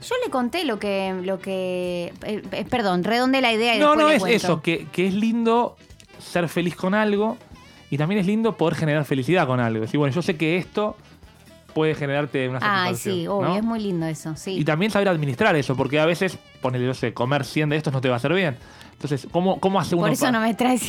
Yo 0.03 0.15
le 0.25 0.31
conté 0.31 0.65
lo 0.65 0.79
que, 0.79 1.15
lo 1.25 1.39
que, 1.39 2.13
eh, 2.25 2.43
eh, 2.53 2.65
perdón, 2.69 3.03
redonde 3.03 3.41
la 3.41 3.53
idea 3.53 3.77
y 3.77 3.79
No, 3.79 3.97
no 3.97 4.11
es 4.11 4.21
cuento. 4.21 4.37
eso, 4.37 4.63
que, 4.63 4.87
que 4.93 5.07
es 5.07 5.15
lindo 5.15 5.77
ser 6.19 6.49
feliz 6.49 6.77
con 6.77 6.93
algo 6.95 7.39
y 7.91 7.97
también 7.99 8.21
es 8.21 8.27
lindo 8.27 8.57
poder 8.57 8.75
generar 8.75 9.05
felicidad 9.05 9.47
con 9.47 9.59
algo. 9.59 9.81
Decir, 9.81 9.99
bueno, 9.99 10.15
yo 10.15 10.21
sé 10.23 10.37
que 10.37 10.59
esto 10.59 10.97
puede 11.73 11.95
generarte 11.95 12.49
una 12.49 12.59
Ay, 12.63 12.95
satisfacción. 12.95 13.15
sí, 13.15 13.27
obvio, 13.27 13.49
¿no? 13.49 13.57
es 13.57 13.63
muy 13.63 13.81
lindo 13.81 14.07
eso, 14.07 14.35
sí. 14.37 14.53
Y 14.59 14.65
también 14.65 14.91
saber 14.91 15.09
administrar 15.09 15.57
eso, 15.57 15.77
porque 15.77 15.99
a 16.01 16.07
veces, 16.07 16.39
ponele, 16.61 16.87
no 16.87 16.95
sé, 16.95 17.13
comer 17.15 17.45
100 17.45 17.69
de 17.71 17.77
estos 17.77 17.93
no 17.93 18.01
te 18.01 18.09
va 18.09 18.15
a 18.15 18.17
hacer 18.19 18.33
bien. 18.33 18.57
Entonces, 18.97 19.27
¿cómo, 19.31 19.61
cómo 19.61 19.79
hace 19.79 19.95
uno 19.95 20.05
Por 20.05 20.13
eso 20.13 20.31
no 20.33 20.41
me 20.41 20.55
traes. 20.55 20.83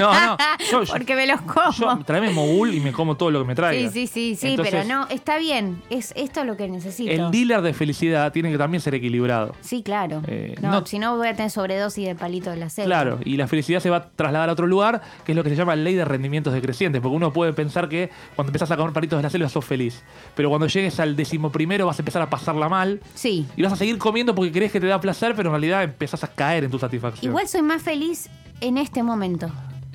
No, 0.00 0.12
no. 0.12 0.36
Yo, 0.72 0.82
Porque 0.90 1.14
me 1.14 1.24
los 1.26 1.40
como. 1.42 1.70
yo 1.72 1.98
tráeme 2.04 2.30
mogul 2.30 2.74
y 2.74 2.80
me 2.80 2.90
como 2.90 3.16
todo 3.16 3.30
lo 3.30 3.42
que 3.42 3.44
me 3.46 3.54
traiga. 3.54 3.90
sí, 3.92 4.06
sí, 4.06 4.06
sí, 4.08 4.34
sí, 4.34 4.48
Entonces, 4.48 4.74
pero 4.74 4.84
no, 4.88 5.06
está 5.08 5.38
bien. 5.38 5.82
Es 5.88 6.12
esto 6.16 6.40
es 6.40 6.46
lo 6.46 6.56
que 6.56 6.66
necesito. 6.68 7.12
El 7.12 7.30
dealer 7.30 7.60
de 7.62 7.72
felicidad 7.74 8.32
tiene 8.32 8.50
que 8.50 8.58
también 8.58 8.80
ser 8.80 8.94
equilibrado. 8.96 9.54
Sí, 9.60 9.82
claro. 9.84 10.22
Eh, 10.26 10.56
no, 10.60 10.70
no- 10.70 10.86
si 10.86 10.98
no 10.98 11.16
voy 11.16 11.28
a 11.28 11.36
tener 11.36 11.50
sobredosis 11.50 12.06
de 12.08 12.14
palito 12.16 12.50
de 12.50 12.56
la 12.56 12.70
selva. 12.70 12.86
Claro, 12.86 13.18
y 13.24 13.36
la 13.36 13.46
felicidad 13.46 13.78
se 13.78 13.88
va 13.90 13.98
a 13.98 14.08
trasladar 14.08 14.48
a 14.48 14.52
otro 14.52 14.66
lugar, 14.66 15.00
que 15.24 15.30
es 15.32 15.36
lo 15.36 15.44
que 15.44 15.50
se 15.50 15.54
llama 15.56 15.76
ley 15.76 15.94
de 15.94 16.04
rendimientos 16.04 16.52
decrecientes, 16.54 17.00
porque 17.00 17.14
uno 17.16 17.32
puede 17.32 17.52
pensar 17.52 17.88
que 17.88 18.10
cuando 18.34 18.48
empezás 18.50 18.70
a 18.72 18.76
comer 18.76 18.92
palitos 18.94 19.18
de 19.18 19.22
la 19.22 19.30
selva 19.30 19.48
sos 19.48 19.64
feliz, 19.64 20.02
pero 20.34 20.48
cuando 20.48 20.66
llegues 20.66 20.98
al 20.98 21.14
decimoprimero 21.14 21.86
vas 21.86 21.98
a 21.98 22.02
empezar 22.02 22.22
a 22.22 22.30
pasarla 22.30 22.68
mal 22.68 23.00
Sí. 23.14 23.46
y 23.54 23.62
vas 23.62 23.72
a 23.74 23.76
seguir 23.76 23.98
comiendo 23.98 24.34
porque 24.34 24.50
crees 24.50 24.72
que 24.72 24.80
te 24.80 24.86
da 24.88 25.00
placer, 25.00 25.34
pero 25.36 25.50
en 25.50 25.52
realidad 25.52 25.84
empezás 25.84 26.24
a 26.24 26.28
caer 26.28 26.64
en 26.64 26.70
tu 26.72 26.78
satisfacción. 26.80 27.30
Igual 27.30 27.43
soy 27.48 27.62
más 27.62 27.82
feliz 27.82 28.28
en 28.60 28.78
este 28.78 29.02
momento, 29.02 29.50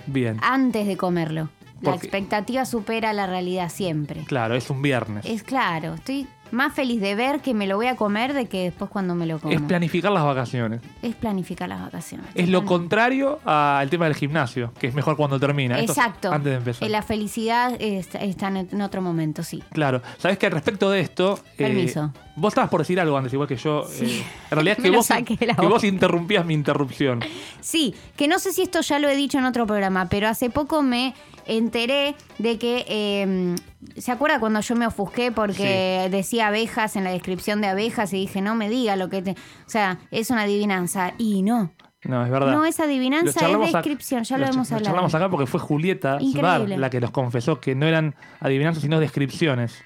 Bien, 0.07 0.37
antes 0.41 0.87
de 0.87 0.97
comerlo. 0.97 1.49
La 1.81 1.91
Porque- 1.91 2.07
expectativa 2.07 2.65
supera 2.65 3.13
la 3.13 3.25
realidad 3.25 3.69
siempre. 3.69 4.25
claro, 4.25 4.55
es 4.55 4.69
un 4.69 4.81
viernes. 4.81 5.25
Es 5.25 5.43
claro, 5.43 5.93
estoy 5.93 6.27
más 6.51 6.73
feliz 6.73 7.01
de 7.01 7.15
ver 7.15 7.41
que 7.41 7.53
me 7.53 7.67
lo 7.67 7.75
voy 7.77 7.87
a 7.87 7.95
comer 7.95 8.33
de 8.33 8.47
que 8.47 8.63
después 8.65 8.89
cuando 8.89 9.15
me 9.15 9.25
lo 9.25 9.39
como. 9.39 9.53
Es 9.53 9.61
planificar 9.61 10.11
las 10.11 10.23
vacaciones. 10.23 10.81
Es 11.01 11.15
planificar 11.15 11.69
las 11.69 11.81
vacaciones. 11.81 12.27
Es 12.35 12.49
lo 12.49 12.65
contrario 12.65 13.39
al 13.45 13.89
tema 13.89 14.05
del 14.05 14.15
gimnasio, 14.15 14.73
que 14.79 14.87
es 14.87 14.93
mejor 14.93 15.15
cuando 15.17 15.39
termina. 15.39 15.79
Esto 15.79 15.91
Exacto. 15.93 16.31
antes 16.31 16.51
de 16.51 16.57
empezar. 16.57 16.87
Eh, 16.87 16.91
La 16.91 17.01
felicidad 17.01 17.73
es- 17.79 18.13
está 18.15 18.47
en 18.47 18.81
otro 18.81 19.01
momento, 19.01 19.43
sí. 19.43 19.63
Claro. 19.71 20.01
Sabes 20.17 20.37
que 20.37 20.49
respecto 20.49 20.89
de 20.91 21.01
esto. 21.01 21.39
eh, 21.57 21.63
Permiso. 21.65 22.11
vos 22.35 22.51
estabas 22.51 22.69
por 22.69 22.79
decir 22.81 22.99
algo 22.99 23.17
antes, 23.17 23.33
igual 23.33 23.47
que 23.47 23.55
yo. 23.57 23.85
eh, 24.01 24.23
en 24.51 24.55
realidad 24.55 24.77
es 24.77 24.83
que, 24.83 24.89
vos, 24.91 25.07
que 25.07 25.67
vos 25.67 25.83
interrumpías 25.83 26.45
mi 26.45 26.53
interrupción. 26.53 27.19
Sí, 27.59 27.93
que 28.15 28.27
no 28.27 28.39
sé 28.39 28.53
si 28.53 28.61
esto 28.61 28.81
ya 28.81 28.99
lo 28.99 29.09
he 29.09 29.15
dicho 29.15 29.37
en 29.37 29.45
otro 29.45 29.65
programa, 29.67 30.07
pero 30.09 30.27
hace 30.27 30.49
poco 30.49 30.81
me 30.81 31.13
enteré 31.57 32.15
de 32.37 32.57
que. 32.57 32.85
eh, 32.87 33.55
¿Se 33.97 34.11
acuerda 34.11 34.39
cuando 34.41 34.59
yo 34.59 34.75
me 34.75 34.85
ofusqué 34.85 35.31
porque 35.31 36.09
decía 36.11 36.47
abejas 36.47 36.95
en 36.97 37.05
la 37.05 37.11
descripción 37.11 37.61
de 37.61 37.67
abejas 37.67 38.11
y 38.13 38.17
dije, 38.17 38.41
no 38.41 38.53
me 38.55 38.69
diga 38.69 38.95
lo 38.97 39.09
que 39.09 39.21
te. 39.21 39.31
O 39.31 39.35
sea, 39.69 39.99
es 40.11 40.29
una 40.31 40.41
adivinanza. 40.43 41.13
Y 41.17 41.41
no. 41.43 41.71
No, 42.03 42.23
es 42.25 42.31
verdad. 42.31 42.51
No 42.53 42.63
es 42.65 42.79
adivinanza, 42.79 43.49
es 43.49 43.73
descripción, 43.73 44.23
ya 44.23 44.37
lo 44.37 44.45
hemos 44.47 44.71
hablado. 44.71 44.85
charlamos 44.85 45.15
acá 45.15 45.29
porque 45.29 45.45
fue 45.47 45.59
Julieta. 45.59 46.17
Sbar 46.19 46.61
la 46.69 46.89
que 46.89 46.99
nos 47.01 47.11
confesó 47.11 47.59
que 47.59 47.75
no 47.75 47.85
eran 47.85 48.15
adivinanzas, 48.39 48.83
sino 48.83 48.99
descripciones. 48.99 49.81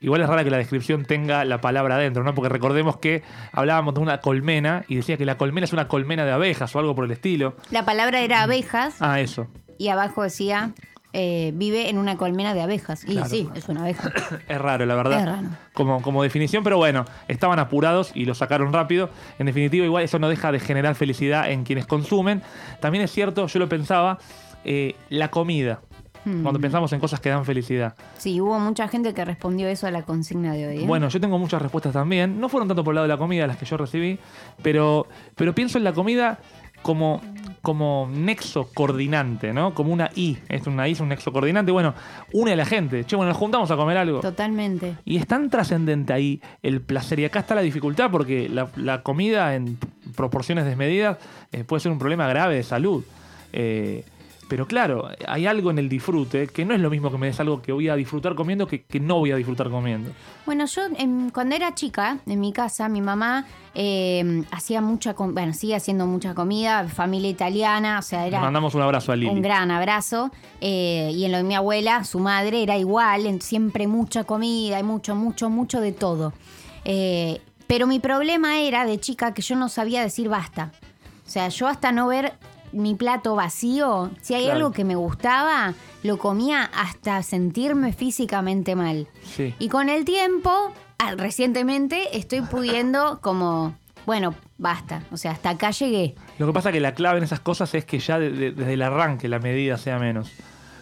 Igual 0.00 0.20
es 0.22 0.28
rara 0.28 0.44
que 0.44 0.50
la 0.50 0.56
descripción 0.56 1.04
tenga 1.04 1.44
la 1.44 1.60
palabra 1.60 1.94
adentro, 1.96 2.24
¿no? 2.24 2.34
Porque 2.34 2.48
recordemos 2.48 2.96
que 2.96 3.22
hablábamos 3.52 3.94
de 3.94 4.00
una 4.00 4.20
colmena 4.20 4.84
y 4.88 4.96
decía 4.96 5.16
que 5.16 5.24
la 5.24 5.36
colmena 5.36 5.64
es 5.64 5.72
una 5.72 5.88
colmena 5.88 6.24
de 6.24 6.32
abejas 6.32 6.74
o 6.74 6.78
algo 6.78 6.94
por 6.94 7.04
el 7.04 7.12
estilo. 7.12 7.54
La 7.70 7.84
palabra 7.84 8.20
era 8.20 8.42
abejas 8.42 8.96
Ah, 9.00 9.20
eso. 9.20 9.46
y 9.78 9.88
abajo 9.88 10.22
decía. 10.22 10.72
Eh, 11.12 11.52
vive 11.54 11.88
en 11.90 11.98
una 11.98 12.16
colmena 12.16 12.54
de 12.54 12.62
abejas. 12.62 13.04
Y 13.04 13.12
Claro. 13.12 13.28
sí, 13.28 13.48
es 13.54 13.68
una 13.68 13.82
abeja. 13.82 14.10
Es 14.48 14.58
raro, 14.60 14.86
la 14.86 14.94
verdad. 14.94 15.20
Es 15.20 15.26
raro. 15.26 15.48
Como, 15.74 16.00
como 16.02 16.22
definición, 16.22 16.64
pero 16.64 16.76
bueno, 16.78 17.04
estaban 17.28 17.58
apurados 17.58 18.12
y 18.14 18.24
lo 18.24 18.34
sacaron 18.34 18.72
rápido. 18.72 19.10
En 19.38 19.46
definitiva, 19.46 19.84
igual 19.84 20.04
eso 20.04 20.18
no 20.18 20.28
deja 20.28 20.52
de 20.52 20.60
generar 20.60 20.94
felicidad 20.94 21.50
en 21.50 21.64
quienes 21.64 21.86
consumen. 21.86 22.42
También 22.80 23.04
es 23.04 23.10
cierto, 23.10 23.46
yo 23.46 23.58
lo 23.58 23.68
pensaba, 23.68 24.18
eh, 24.64 24.94
la 25.10 25.28
comida. 25.30 25.80
Hmm. 26.24 26.42
Cuando 26.42 26.60
pensamos 26.60 26.92
en 26.92 27.00
cosas 27.00 27.18
que 27.18 27.30
dan 27.30 27.44
felicidad. 27.44 27.94
Sí, 28.16 28.40
hubo 28.40 28.58
mucha 28.60 28.86
gente 28.86 29.12
que 29.12 29.24
respondió 29.24 29.66
eso 29.68 29.88
a 29.88 29.90
la 29.90 30.02
consigna 30.02 30.52
de 30.52 30.68
hoy. 30.68 30.78
¿eh? 30.84 30.86
Bueno, 30.86 31.08
yo 31.08 31.20
tengo 31.20 31.36
muchas 31.38 31.60
respuestas 31.60 31.92
también. 31.92 32.38
No 32.40 32.48
fueron 32.48 32.68
tanto 32.68 32.84
por 32.84 32.92
el 32.92 32.96
lado 32.96 33.08
de 33.08 33.12
la 33.14 33.18
comida 33.18 33.46
las 33.46 33.56
que 33.56 33.66
yo 33.66 33.76
recibí, 33.76 34.18
pero, 34.62 35.08
pero 35.34 35.52
pienso 35.52 35.78
en 35.78 35.84
la 35.84 35.92
comida 35.92 36.38
como, 36.82 37.20
como 37.62 38.08
nexo 38.12 38.68
coordinante, 38.74 39.52
¿no? 39.52 39.72
Como 39.72 39.92
una 39.92 40.10
I. 40.16 40.36
Es 40.48 40.66
una 40.66 40.88
I, 40.88 40.92
es 40.92 41.00
un 41.00 41.08
nexo 41.08 41.32
coordinante. 41.32 41.70
Bueno, 41.72 41.94
une 42.32 42.52
a 42.52 42.56
la 42.56 42.66
gente. 42.66 43.04
Che, 43.04 43.16
bueno, 43.16 43.30
nos 43.30 43.38
juntamos 43.38 43.70
a 43.70 43.76
comer 43.76 43.96
algo. 43.96 44.20
Totalmente. 44.20 44.96
Y 45.04 45.16
es 45.16 45.26
tan 45.26 45.48
trascendente 45.48 46.12
ahí 46.12 46.42
el 46.62 46.80
placer. 46.80 47.20
Y 47.20 47.24
acá 47.24 47.38
está 47.38 47.54
la 47.54 47.62
dificultad 47.62 48.10
porque 48.10 48.48
la, 48.48 48.68
la 48.76 49.02
comida 49.02 49.54
en 49.54 49.78
proporciones 50.16 50.64
desmedidas 50.64 51.18
eh, 51.52 51.64
puede 51.64 51.80
ser 51.80 51.92
un 51.92 51.98
problema 51.98 52.26
grave 52.26 52.56
de 52.56 52.62
salud. 52.64 53.04
Eh, 53.52 54.04
pero 54.52 54.66
claro, 54.66 55.08
hay 55.26 55.46
algo 55.46 55.70
en 55.70 55.78
el 55.78 55.88
disfrute 55.88 56.46
que 56.46 56.66
no 56.66 56.74
es 56.74 56.80
lo 56.82 56.90
mismo 56.90 57.10
que 57.10 57.16
me 57.16 57.28
des 57.28 57.40
algo 57.40 57.62
que 57.62 57.72
voy 57.72 57.88
a 57.88 57.96
disfrutar 57.96 58.34
comiendo 58.34 58.66
que, 58.66 58.82
que 58.84 59.00
no 59.00 59.14
voy 59.18 59.30
a 59.32 59.36
disfrutar 59.36 59.70
comiendo. 59.70 60.10
Bueno, 60.44 60.66
yo 60.66 60.82
cuando 61.32 61.56
era 61.56 61.74
chica, 61.74 62.18
en 62.26 62.38
mi 62.38 62.52
casa, 62.52 62.90
mi 62.90 63.00
mamá 63.00 63.46
eh, 63.74 64.42
hacía 64.50 64.82
mucha, 64.82 65.14
bueno, 65.14 65.54
sigue 65.54 65.74
haciendo 65.74 66.06
mucha 66.06 66.34
comida, 66.34 66.86
familia 66.88 67.30
italiana, 67.30 67.98
o 67.98 68.02
sea, 68.02 68.20
Le 68.24 68.28
era 68.28 68.40
mandamos 68.40 68.74
un 68.74 68.82
abrazo 68.82 69.10
a 69.12 69.16
Lili. 69.16 69.30
un 69.30 69.40
gran 69.40 69.70
abrazo. 69.70 70.30
eh, 70.60 71.10
y 71.14 71.24
en 71.24 71.32
lo 71.32 71.38
de 71.38 71.44
mi 71.44 71.54
abuela, 71.54 72.04
su 72.04 72.18
madre, 72.18 72.62
era 72.62 72.76
igual, 72.76 73.24
en- 73.24 73.40
siempre 73.40 73.86
mucha 73.86 74.24
comida, 74.24 74.78
y 74.78 74.82
mucho, 74.82 75.14
mucho, 75.14 75.48
mucho 75.48 75.80
de 75.80 75.92
todo. 75.92 76.34
Eh, 76.84 77.40
pero 77.66 77.86
mi 77.86 78.00
problema 78.00 78.60
era 78.60 78.84
de 78.84 79.00
chica 79.00 79.32
que 79.32 79.40
yo 79.40 79.56
no 79.56 79.70
sabía 79.70 80.02
decir 80.02 80.28
basta. 80.28 80.72
O 81.26 81.30
sea, 81.32 81.48
yo 81.48 81.68
hasta 81.68 81.90
no 81.92 82.08
ver 82.08 82.34
mi 82.72 82.94
plato 82.94 83.34
vacío, 83.34 84.10
si 84.20 84.34
hay 84.34 84.44
Claro. 84.44 84.56
algo 84.58 84.72
que 84.72 84.84
me 84.84 84.94
gustaba, 84.96 85.74
lo 86.02 86.18
comía 86.18 86.64
hasta 86.74 87.22
sentirme 87.22 87.92
físicamente 87.92 88.74
mal. 88.76 89.06
Sí. 89.24 89.54
Y 89.58 89.68
con 89.68 89.88
el 89.88 90.04
tiempo, 90.04 90.50
ah, 90.98 91.14
recientemente, 91.16 92.16
estoy 92.16 92.40
pudiendo 92.42 93.20
como, 93.20 93.74
bueno, 94.06 94.34
basta. 94.58 95.02
O 95.12 95.16
sea, 95.16 95.32
hasta 95.32 95.50
acá 95.50 95.70
llegué. 95.70 96.14
Lo 96.38 96.46
que 96.46 96.52
pasa 96.52 96.70
es 96.70 96.72
que 96.74 96.80
la 96.80 96.94
clave 96.94 97.18
en 97.18 97.24
esas 97.24 97.40
cosas 97.40 97.74
es 97.74 97.84
que 97.84 97.98
ya 97.98 98.18
de- 98.18 98.30
de- 98.30 98.52
desde 98.52 98.72
el 98.72 98.82
arranque 98.82 99.28
la 99.28 99.38
medida 99.38 99.76
sea 99.78 99.98
menos. 99.98 100.30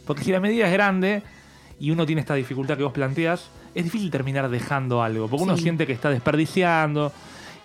Porque 0.06 0.24
si 0.24 0.32
la 0.32 0.40
medida 0.40 0.66
es 0.66 0.72
grande 0.72 1.22
y 1.78 1.90
uno 1.90 2.06
tiene 2.06 2.20
esta 2.20 2.34
dificultad 2.34 2.76
que 2.76 2.82
vos 2.82 2.92
planteas, 2.92 3.48
es 3.74 3.84
difícil 3.84 4.10
terminar 4.10 4.48
dejando 4.48 5.02
algo. 5.02 5.28
Porque 5.28 5.44
uno 5.44 5.56
siente 5.56 5.86
que 5.86 5.92
está 5.92 6.10
desperdiciando. 6.10 7.12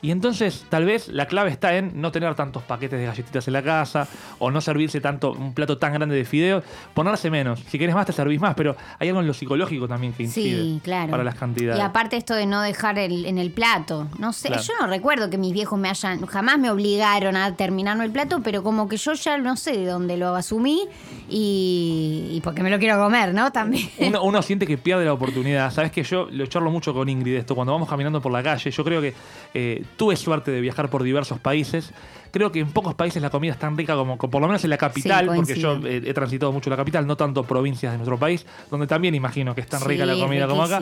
Y 0.06 0.12
entonces 0.12 0.66
tal 0.70 0.86
vez 0.86 1.08
la 1.08 1.26
clave 1.26 1.50
está 1.50 1.76
en 1.76 2.00
no 2.00 2.12
tener 2.12 2.36
tantos 2.36 2.62
paquetes 2.62 3.00
de 3.00 3.08
galletitas 3.08 3.48
en 3.48 3.54
la 3.54 3.64
casa 3.64 4.08
o 4.38 4.52
no 4.52 4.62
servirse 4.62 5.02
tanto 5.02 5.32
un 5.32 5.54
plato 5.56 5.80
tan 5.80 5.94
grande 5.94 6.16
de 6.16 6.26
fideos, 6.26 6.64
ponerse 6.94 7.32
menos. 7.32 7.60
Si 7.70 7.80
querés 7.80 7.96
más 7.96 8.06
te 8.06 8.14
servís 8.14 8.40
más, 8.40 8.54
pero 8.54 8.76
hay 9.00 9.08
algo 9.08 9.22
en 9.22 9.26
lo 9.26 9.34
psicológico 9.34 9.88
también 9.88 10.14
que 10.14 10.22
incide 10.22 10.62
Sí, 10.62 10.80
claro. 10.84 11.10
para 11.10 11.24
las 11.24 11.34
cantidades. 11.34 11.80
Y 11.80 11.82
aparte 11.84 12.18
esto 12.18 12.36
de 12.36 12.46
no 12.46 12.62
dejar 12.62 13.00
el- 13.00 13.26
en 13.26 13.40
el 13.40 13.50
plato. 13.50 14.08
No 14.20 14.32
sé, 14.32 14.50
Claro. 14.50 14.62
yo 14.62 14.74
no 14.80 14.86
recuerdo 14.88 15.32
que 15.32 15.40
mis 15.40 15.54
viejos 15.54 15.80
me 15.80 15.90
hayan, 15.90 16.24
jamás 16.28 16.60
me 16.60 16.70
obligaron 16.70 17.36
a 17.36 17.56
terminarme 17.56 18.06
el 18.06 18.12
plato, 18.12 18.42
pero 18.44 18.62
como 18.62 18.88
que 18.88 18.98
yo 18.98 19.14
ya 19.14 19.40
no 19.40 19.58
sé 19.58 19.72
de 19.76 19.86
dónde 19.88 20.18
lo 20.18 20.36
asumí 20.36 20.82
y, 21.30 22.28
y 22.32 22.42
porque 22.42 22.62
me 22.64 22.70
lo 22.70 22.78
quiero 22.80 22.98
comer, 22.98 23.34
¿no? 23.34 23.52
También. 23.52 23.90
Uno, 24.00 24.24
uno 24.24 24.42
siente 24.44 24.68
que 24.68 24.78
pierde 24.78 25.06
la 25.06 25.14
oportunidad. 25.14 25.72
Sabes 25.72 25.92
que 25.92 26.04
yo 26.04 26.28
lo 26.32 26.46
charlo 26.46 26.70
mucho 26.72 26.94
con 26.94 27.10
Ingrid 27.10 27.36
esto. 27.38 27.56
Cuando 27.56 27.74
vamos 27.74 27.90
caminando 27.90 28.22
por 28.22 28.32
la 28.32 28.44
calle, 28.44 28.70
yo 28.72 28.84
creo 28.84 29.02
que 29.02 29.14
eh, 29.54 29.84
tuve 29.98 30.16
suerte 30.16 30.52
de 30.52 30.62
viajar 30.62 30.90
por 30.90 31.04
diversos 31.04 31.40
países. 31.40 31.92
Creo 32.32 32.52
que 32.52 32.60
en 32.60 32.70
pocos 32.72 32.94
países 32.96 33.22
la 33.22 33.30
comida 33.30 33.54
es 33.54 33.60
tan 33.60 33.78
rica 33.78 33.96
como, 33.96 34.18
como 34.18 34.30
por 34.30 34.42
lo 34.42 34.48
menos 34.48 34.62
en 34.66 34.70
la 34.70 34.78
capital, 34.78 35.30
Sí, 35.30 35.36
porque 35.36 35.56
yo 35.56 35.78
eh, 35.86 36.02
he 36.06 36.14
transitado 36.14 36.52
mucho 36.52 36.70
la 36.70 36.76
capital, 36.76 37.08
no 37.08 37.16
tanto 37.16 37.44
provincias 37.44 37.94
de 37.94 37.98
nuestro 37.98 38.20
país, 38.20 38.46
donde 38.70 38.88
también 38.88 39.16
imagino 39.16 39.56
que 39.56 39.62
es 39.62 39.68
tan 39.68 39.80
Sí, 39.80 39.88
rica 39.88 40.06
la 40.06 40.16
comida 40.16 40.46
como 40.48 40.64
acá. 40.64 40.82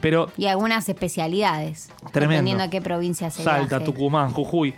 Pero 0.00 0.30
Y 0.38 0.46
algunas 0.46 0.88
especialidades. 0.88 1.90
Tremendo. 2.10 2.32
Dependiendo 2.32 2.64
a 2.64 2.70
qué 2.70 2.80
provincia 2.80 3.30
se 3.30 3.42
Salta, 3.42 3.76
viaje. 3.78 3.84
Tucumán, 3.84 4.30
Jujuy, 4.30 4.74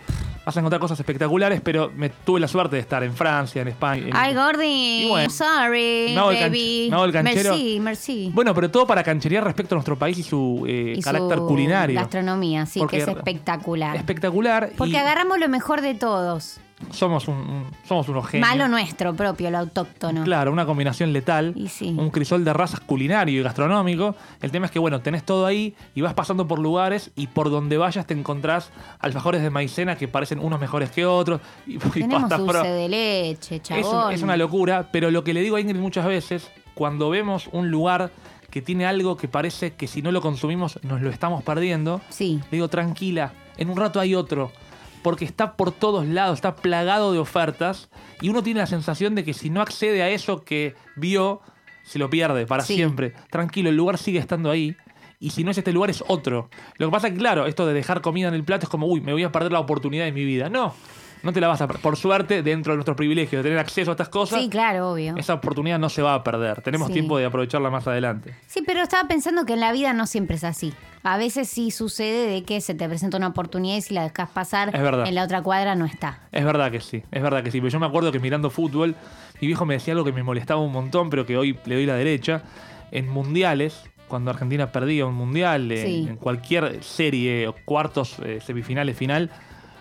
vas 0.47 0.55
a 0.55 0.59
encontrar 0.61 0.79
cosas 0.79 0.97
espectaculares, 0.97 1.59
pero 1.61 1.91
me 1.93 2.09
tuve 2.09 2.39
la 2.39 2.47
suerte 2.47 2.77
de 2.77 2.81
estar 2.81 3.03
en 3.03 3.13
Francia, 3.13 3.61
en 3.61 3.67
España. 3.67 4.05
en- 4.07 4.15
Ay, 4.15 4.33
Gordy, 4.33 5.05
bueno, 5.09 5.29
sorry, 5.29 6.13
el 6.13 6.15
baby. 6.15 6.89
el 7.03 7.11
canchero. 7.11 7.49
Merci, 7.51 7.79
merci. 7.81 8.31
Bueno, 8.33 8.53
pero 8.55 8.71
todo 8.71 8.87
para 8.87 9.03
cancherear 9.03 9.43
respecto 9.43 9.75
a 9.75 9.77
nuestro 9.77 9.97
país 9.97 10.17
y 10.19 10.23
su 10.23 10.63
eh, 10.65 10.93
Y 10.97 11.01
su 11.01 11.05
carácter 11.05 11.39
culinario. 11.39 11.99
Gastronomía, 11.99 12.65
sí, 12.65 12.79
Porque 12.79 12.95
que 12.97 13.03
es 13.03 13.09
espectacular. 13.09 13.97
Espectacular. 13.97 14.71
Porque 14.77 14.93
y 14.93 14.95
agarramos 14.95 15.37
lo 15.37 15.49
mejor 15.49 15.81
de 15.81 15.95
todos. 15.95 16.61
Somos, 16.91 17.27
un, 17.27 17.35
un- 17.35 17.65
somos 17.87 18.07
unos 18.09 18.27
genios. 18.27 18.47
Malo 18.49 18.67
nuestro 18.67 19.13
propio, 19.15 19.49
lo 19.51 19.57
autóctono. 19.57 20.23
Claro, 20.23 20.51
una 20.51 20.65
combinación 20.65 21.11
letal. 21.13 21.53
Y 21.55 21.67
sí. 21.69 21.95
Un 21.97 22.09
crisol 22.11 22.45
de 22.45 22.53
razas 22.53 22.79
culinario 22.79 23.39
y 23.39 23.43
gastronómico. 23.43 24.15
El 24.41 24.51
tema 24.51 24.67
es 24.67 24.71
que, 24.71 24.79
bueno, 24.79 25.01
tenés 25.01 25.23
todo 25.23 25.45
ahí 25.45 25.75
y 25.95 26.01
vas 26.01 26.13
pasando 26.13 26.47
por 26.47 26.59
lugares 26.59 27.11
y 27.15 27.27
por 27.27 27.49
donde 27.49 27.77
vayas 27.77 28.05
te 28.05 28.13
encontrás 28.13 28.69
alfajores 28.99 29.41
de 29.41 29.49
maicena 29.49 29.95
que 29.97 30.07
parecen 30.07 30.39
unos 30.39 30.59
mejores 30.59 30.91
que 30.91 31.05
otros. 31.05 31.41
Y, 31.65 31.75
y 31.75 31.79
Tenemos 31.79 32.21
pastas 32.21 32.39
dulce 32.39 32.53
pro- 32.53 32.63
de 32.63 32.89
leche, 32.89 33.55
Es, 33.57 33.61
chabón. 33.63 34.13
es 34.13 34.21
una 34.21 34.37
locura, 34.37 34.89
pero 34.91 35.09
lo 35.11 35.23
que 35.23 35.33
le 35.33 35.41
digo 35.41 35.55
a 35.55 35.61
Ingrid 35.61 35.79
muchas 35.79 36.05
veces, 36.05 36.49
cuando 36.75 37.09
vemos 37.09 37.49
un 37.51 37.71
lugar 37.71 38.11
que 38.51 38.61
tiene 38.61 38.85
algo 38.85 39.17
que 39.17 39.27
parece 39.27 39.73
que 39.73 39.87
si 39.87 40.01
no 40.01 40.11
lo 40.11 40.21
consumimos 40.21 40.79
nos 40.83 41.01
lo 41.01 41.09
estamos 41.09 41.43
perdiendo, 41.43 42.01
Sí. 42.09 42.39
le 42.51 42.57
digo, 42.57 42.69
tranquila, 42.69 43.33
en 43.57 43.69
un 43.69 43.77
rato 43.77 43.99
hay 43.99 44.15
otro. 44.15 44.51
Porque 45.07 45.23
está 45.23 45.55
por 45.55 45.71
todos 45.71 46.05
lados, 46.05 46.35
está 46.37 46.57
plagado 46.57 47.13
de 47.13 47.19
ofertas 47.19 47.89
y 48.19 48.27
uno 48.27 48.43
tiene 48.43 48.59
la 48.59 48.65
sensación 48.65 49.15
de 49.15 49.23
que 49.23 49.33
si 49.33 49.49
no 49.49 49.61
accede 49.61 50.03
a 50.03 50.09
eso 50.09 50.43
que 50.43 50.75
vio, 50.97 51.39
se 51.85 51.97
lo 51.97 52.09
pierde 52.09 52.45
para 52.45 52.61
Sí. 52.63 52.75
siempre. 52.75 53.13
Tranquilo, 53.31 53.69
el 53.69 53.77
lugar 53.77 53.97
sigue 53.97 54.19
estando 54.19 54.51
ahí. 54.51 54.75
Y 55.17 55.29
si 55.29 55.45
no 55.45 55.51
es 55.51 55.57
este 55.57 55.71
lugar, 55.71 55.89
es 55.91 56.03
otro. 56.09 56.49
Lo 56.77 56.87
que 56.87 56.91
pasa 56.91 57.07
es 57.07 57.13
que, 57.13 57.19
claro, 57.19 57.45
esto 57.45 57.65
de 57.65 57.73
dejar 57.73 58.01
comida 58.01 58.27
en 58.27 58.33
el 58.33 58.43
plato 58.43 58.65
es 58.65 58.69
como, 58.69 58.85
uy, 58.85 58.99
me 58.99 59.13
voy 59.13 59.23
a 59.23 59.31
perder 59.31 59.53
la 59.53 59.61
oportunidad 59.61 60.03
de 60.03 60.11
mi 60.11 60.25
vida. 60.25 60.49
No, 60.49 60.73
no 61.27 61.33
te 61.33 61.41
la 61.41 61.47
vas 61.49 61.59
a 61.61 61.67
perder. 61.67 61.81
Por 61.83 61.97
suerte, 61.97 62.41
dentro 62.41 62.71
de 62.71 62.77
nuestro 62.77 62.95
privilegio 62.95 63.39
de 63.39 63.43
tener 63.43 63.59
acceso 63.59 63.91
a 63.91 63.93
estas 63.93 64.07
cosas, 64.09 64.41
Sí, 64.41 64.49
claro, 64.49 64.91
obvio. 64.93 65.15
esa 65.17 65.33
oportunidad 65.33 65.77
no 65.77 65.89
se 65.89 66.01
va 66.01 66.13
a 66.15 66.23
perder. 66.23 66.61
Tenemos 66.61 66.87
Sí. 66.87 66.93
tiempo 66.93 67.17
de 67.17 67.25
aprovecharla 67.25 67.69
más 67.69 67.85
adelante. 67.85 68.33
Sí, 68.47 68.63
pero 68.65 68.81
estaba 68.81 69.07
pensando 69.09 69.45
que 69.45 69.53
en 69.53 69.59
la 69.59 69.71
vida 69.73 69.91
no 69.93 70.07
siempre 70.07 70.37
es 70.37 70.43
así. 70.45 70.73
A 71.03 71.17
veces 71.17 71.49
sí 71.49 71.69
sucede 71.71 72.27
de 72.29 72.43
que 72.43 72.61
se 72.61 72.73
te 72.73 72.87
presenta 72.87 73.17
una 73.17 73.27
oportunidad 73.27 73.75
y 73.77 73.81
si 73.81 73.93
la 73.93 74.03
dejas 74.03 74.29
pasar, 74.29 74.73
Es 74.73 74.81
verdad. 74.81 75.05
en 75.07 75.15
la 75.15 75.23
otra 75.25 75.41
cuadra 75.43 75.75
no 75.75 75.85
está. 75.85 76.21
Es 76.31 76.43
verdad 76.45 76.71
que 76.71 76.79
sí, 76.79 77.03
es 77.11 77.21
verdad 77.21 77.43
que 77.43 77.51
sí. 77.51 77.59
Pero 77.59 77.71
yo 77.71 77.79
me 77.79 77.85
acuerdo 77.85 78.11
que 78.11 78.19
mirando 78.19 78.49
fútbol, 78.49 78.95
mi 79.41 79.47
viejo 79.47 79.65
me 79.65 79.73
decía 79.75 79.93
algo 79.93 80.05
que 80.05 80.13
me 80.13 80.23
molestaba 80.23 80.61
un 80.61 80.71
montón, 80.71 81.09
pero 81.09 81.25
que 81.25 81.37
hoy 81.37 81.59
le 81.65 81.75
doy 81.75 81.85
la 81.85 81.95
derecha. 81.95 82.41
En 82.91 83.09
mundiales, 83.09 83.83
cuando 84.07 84.31
Argentina 84.31 84.71
perdía 84.71 85.05
un 85.05 85.13
mundial, 85.15 85.69
en 85.73 86.15
cualquier 86.15 86.81
serie, 86.83 87.47
o 87.49 87.53
cuartos, 87.65 88.15
eh, 88.23 88.39
semifinales, 88.45 88.95
final, 88.97 89.29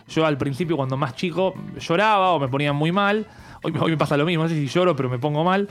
yo 0.09 0.25
al 0.27 0.38
principio, 0.38 0.77
cuando 0.77 0.97
más 0.97 1.14
chico, 1.14 1.55
lloraba 1.79 2.33
o 2.33 2.38
me 2.38 2.49
ponía 2.49 2.73
muy 2.73 2.92
mal. 2.92 3.27
Hoy, 3.62 3.73
me- 3.73 3.81
hoy 3.81 3.90
me 3.92 3.97
pasa 3.97 4.16
lo 4.16 4.25
mismo, 4.25 4.45
no 4.45 4.49
sé 4.49 4.55
si 4.55 4.66
lloro, 4.69 4.95
pero 4.97 5.09
me 5.09 5.19
pongo 5.19 5.42
mal. 5.45 5.69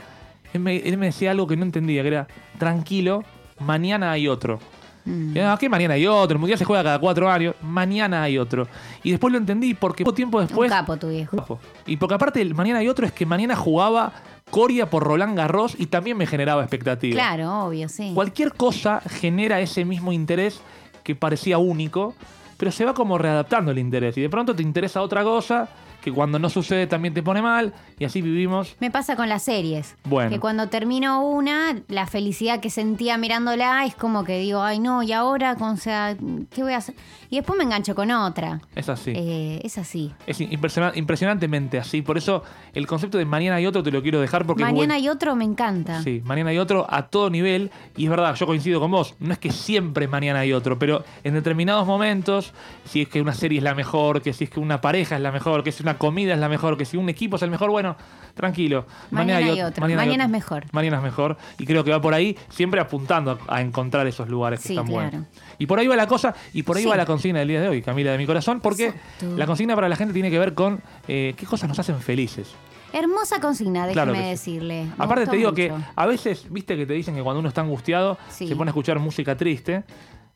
Él 0.52 0.60
me, 0.60 0.76
él 0.76 0.96
me 0.98 1.06
decía 1.06 1.30
algo 1.30 1.46
que 1.46 1.56
no 1.56 1.64
entendía, 1.64 2.02
que 2.02 2.08
era, 2.08 2.26
tranquilo, 2.58 3.22
mañana 3.60 4.12
hay 4.12 4.28
otro. 4.28 4.58
Mm. 5.04 5.36
Ah, 5.38 5.56
¿qué 5.58 5.68
mañana 5.68 5.94
hay 5.94 6.06
otro? 6.06 6.34
El 6.34 6.38
mundial 6.40 6.58
se 6.58 6.64
juega 6.64 6.82
cada 6.82 6.98
cuatro 6.98 7.30
años. 7.30 7.54
Mañana 7.62 8.24
hay 8.24 8.38
otro. 8.38 8.66
Y 9.04 9.12
después 9.12 9.30
lo 9.32 9.38
entendí 9.38 9.74
porque 9.74 10.02
poco 10.04 10.14
tiempo 10.14 10.40
después. 10.40 10.68
Un 10.70 10.76
capo 10.76 10.96
tu 10.96 11.08
viejo. 11.10 11.60
Y 11.86 11.96
porque 11.96 12.14
aparte 12.16 12.40
el 12.42 12.54
mañana 12.56 12.80
hay 12.80 12.88
otro 12.88 13.06
es 13.06 13.12
que 13.12 13.24
mañana 13.24 13.54
jugaba 13.54 14.12
Coria 14.50 14.90
por 14.90 15.04
Roland 15.04 15.36
Garros 15.36 15.76
y 15.78 15.86
también 15.86 16.16
me 16.16 16.26
generaba 16.26 16.62
expectativa. 16.62 17.14
Claro, 17.14 17.66
obvio, 17.66 17.88
sí. 17.88 18.10
Cualquier 18.14 18.52
cosa 18.54 19.00
genera 19.00 19.60
ese 19.60 19.84
mismo 19.84 20.12
interés 20.12 20.60
que 21.04 21.14
parecía 21.14 21.58
único, 21.58 22.14
pero 22.56 22.70
se 22.70 22.84
va 22.84 22.94
como 22.94 23.18
readaptando 23.18 23.70
el 23.70 23.78
interés. 23.78 24.16
Y 24.18 24.22
de 24.22 24.28
pronto 24.28 24.54
te 24.54 24.62
interesa 24.62 25.02
otra 25.02 25.22
cosa 25.22 25.68
que 26.06 26.12
cuando 26.12 26.38
no 26.38 26.48
sucede 26.48 26.86
también 26.86 27.14
te 27.14 27.20
pone 27.20 27.42
mal 27.42 27.74
y 27.98 28.04
así 28.04 28.22
vivimos. 28.22 28.76
Me 28.78 28.92
pasa 28.92 29.16
con 29.16 29.28
las 29.28 29.42
series. 29.42 29.96
Bueno. 30.04 30.30
Que 30.30 30.38
cuando 30.38 30.68
termino 30.68 31.26
una, 31.26 31.82
la 31.88 32.06
felicidad 32.06 32.60
que 32.60 32.70
sentía 32.70 33.18
mirándola 33.18 33.84
es 33.84 33.96
como 33.96 34.22
que 34.22 34.38
digo, 34.38 34.62
ay 34.62 34.78
no, 34.78 35.02
y 35.02 35.12
ahora, 35.12 35.56
o 35.58 35.76
sea, 35.76 36.16
¿qué 36.50 36.62
voy 36.62 36.74
a 36.74 36.76
hacer? 36.76 36.94
Y 37.30 37.36
después 37.36 37.56
me 37.58 37.64
engancho 37.64 37.94
con 37.94 38.10
otra. 38.10 38.60
Es 38.74 38.88
así. 38.88 39.12
Eh, 39.14 39.60
es 39.64 39.78
así. 39.78 40.12
Es 40.26 40.40
impresiona- 40.40 40.92
impresionantemente 40.94 41.78
así. 41.78 42.02
Por 42.02 42.18
eso 42.18 42.42
el 42.74 42.86
concepto 42.86 43.18
de 43.18 43.24
mañana 43.24 43.56
hay 43.56 43.66
otro 43.66 43.82
te 43.82 43.90
lo 43.90 44.02
quiero 44.02 44.20
dejar 44.20 44.46
porque 44.46 44.62
Mañana 44.62 44.94
hay 44.94 45.08
otro, 45.08 45.34
me 45.36 45.44
encanta. 45.44 46.02
Sí, 46.02 46.22
mañana 46.24 46.50
hay 46.50 46.58
otro 46.58 46.86
a 46.88 47.08
todo 47.08 47.30
nivel. 47.30 47.70
Y 47.96 48.04
es 48.04 48.10
verdad, 48.10 48.34
yo 48.34 48.46
coincido 48.46 48.80
con 48.80 48.90
vos. 48.90 49.14
No 49.18 49.32
es 49.32 49.38
que 49.38 49.50
siempre 49.50 50.08
mañana 50.08 50.40
hay 50.40 50.52
otro, 50.52 50.78
pero 50.78 51.04
en 51.24 51.34
determinados 51.34 51.86
momentos, 51.86 52.52
si 52.84 53.02
es 53.02 53.08
que 53.08 53.20
una 53.20 53.34
serie 53.34 53.58
es 53.58 53.64
la 53.64 53.74
mejor, 53.74 54.22
que 54.22 54.32
si 54.32 54.44
es 54.44 54.50
que 54.50 54.60
una 54.60 54.80
pareja 54.80 55.16
es 55.16 55.22
la 55.22 55.32
mejor, 55.32 55.64
que 55.64 55.72
si 55.72 55.82
una 55.82 55.98
comida 55.98 56.34
es 56.34 56.38
la 56.40 56.48
mejor, 56.48 56.76
que 56.76 56.84
si 56.84 56.96
un 56.96 57.08
equipo 57.08 57.36
es 57.36 57.42
el 57.42 57.50
mejor, 57.50 57.70
bueno, 57.70 57.96
tranquilo. 58.34 58.86
Mañana 59.10 59.38
hay 59.38 59.58
ot- 59.58 59.68
otro. 59.68 59.80
Mañana 59.82 60.02
hay 60.02 60.14
es 60.14 60.28
mejor. 60.28 60.64
Mañana 60.72 60.96
es 60.98 61.02
mejor. 61.02 61.36
Y 61.58 61.64
creo 61.66 61.84
que 61.84 61.90
va 61.90 62.00
por 62.00 62.14
ahí, 62.14 62.36
siempre 62.48 62.80
apuntando 62.80 63.38
a, 63.48 63.56
a 63.56 63.60
encontrar 63.62 64.06
esos 64.06 64.28
lugares 64.28 64.60
que 64.62 64.72
están 64.74 64.86
claro. 64.86 65.10
buenos. 65.10 65.26
Y 65.58 65.66
por 65.66 65.78
ahí 65.78 65.86
va 65.86 65.96
la 65.96 66.06
cosa, 66.06 66.34
y 66.52 66.62
por 66.62 66.76
ahí 66.76 66.82
Sí. 66.84 66.88
va 66.88 66.96
la 66.96 67.06
consigna 67.06 67.38
del 67.40 67.48
día 67.48 67.60
de 67.60 67.68
hoy, 67.68 67.82
Camila 67.82 68.12
de 68.12 68.18
mi 68.18 68.26
corazón, 68.26 68.60
porque 68.60 68.86
Exacto. 68.88 69.36
la 69.36 69.46
consigna 69.46 69.74
para 69.74 69.88
la 69.88 69.96
gente 69.96 70.12
tiene 70.12 70.30
que 70.30 70.38
ver 70.38 70.54
con 70.54 70.80
eh, 71.08 71.34
qué 71.36 71.46
cosas 71.46 71.68
nos 71.68 71.78
hacen 71.78 71.98
felices. 72.00 72.48
Hermosa 72.92 73.40
consigna, 73.40 73.86
déjeme 73.86 74.28
decirle. 74.30 74.86
Aparte 74.96 75.26
te 75.26 75.36
digo 75.36 75.52
que 75.52 75.72
a 75.96 76.06
veces, 76.06 76.46
viste 76.50 76.76
que 76.76 76.86
te 76.86 76.94
dicen 76.94 77.14
que 77.14 77.22
cuando 77.22 77.40
uno 77.40 77.48
está 77.48 77.60
angustiado 77.60 78.16
Sí. 78.30 78.46
se 78.48 78.56
pone 78.56 78.68
a 78.68 78.72
escuchar 78.72 78.98
música 78.98 79.36
triste. 79.36 79.84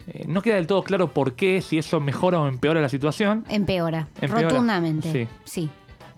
Eh, 0.06 0.24
no 0.26 0.42
queda 0.42 0.56
del 0.56 0.66
todo 0.66 0.82
claro 0.82 1.12
por 1.12 1.34
qué, 1.34 1.60
si 1.62 1.78
eso 1.78 2.00
mejora 2.00 2.40
o 2.40 2.48
empeora 2.48 2.80
la 2.80 2.88
situación. 2.88 3.44
Empeora, 3.48 4.08
Empeora, 4.20 4.48
rotundamente. 4.48 5.12
sí. 5.12 5.28
Sí. 5.44 5.70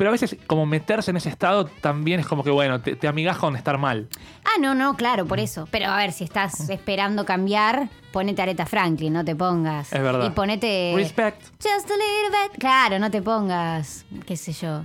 Pero 0.02 0.10
a 0.10 0.18
veces, 0.18 0.36
como 0.48 0.66
meterse 0.66 1.12
en 1.12 1.16
ese 1.16 1.28
estado 1.28 1.66
también 1.66 2.18
es 2.18 2.26
como 2.26 2.42
que, 2.42 2.50
bueno, 2.50 2.80
te, 2.80 2.96
te 2.96 3.06
amigas 3.06 3.38
con 3.38 3.54
estar 3.54 3.78
mal. 3.78 4.08
Ah, 4.44 4.58
no, 4.60 4.74
no, 4.74 4.96
claro, 4.96 5.26
por 5.26 5.38
eso. 5.38 5.68
Pero 5.70 5.86
a 5.86 5.96
ver, 5.96 6.10
si 6.10 6.24
estás 6.24 6.68
esperando 6.70 7.24
cambiar, 7.24 7.88
ponete 8.10 8.42
Aretha 8.42 8.66
Franklin, 8.66 9.12
no 9.12 9.24
te 9.24 9.36
pongas. 9.36 9.92
Es 9.92 10.02
verdad. 10.02 10.26
Y 10.26 10.30
ponete. 10.30 10.92
Respect. 10.96 11.40
Just 11.62 11.88
a 11.88 11.94
little 11.94 12.36
bit. 12.48 12.58
Claro, 12.58 12.98
no 12.98 13.12
te 13.12 13.22
pongas, 13.22 14.04
qué 14.26 14.36
sé 14.36 14.52
yo. 14.52 14.82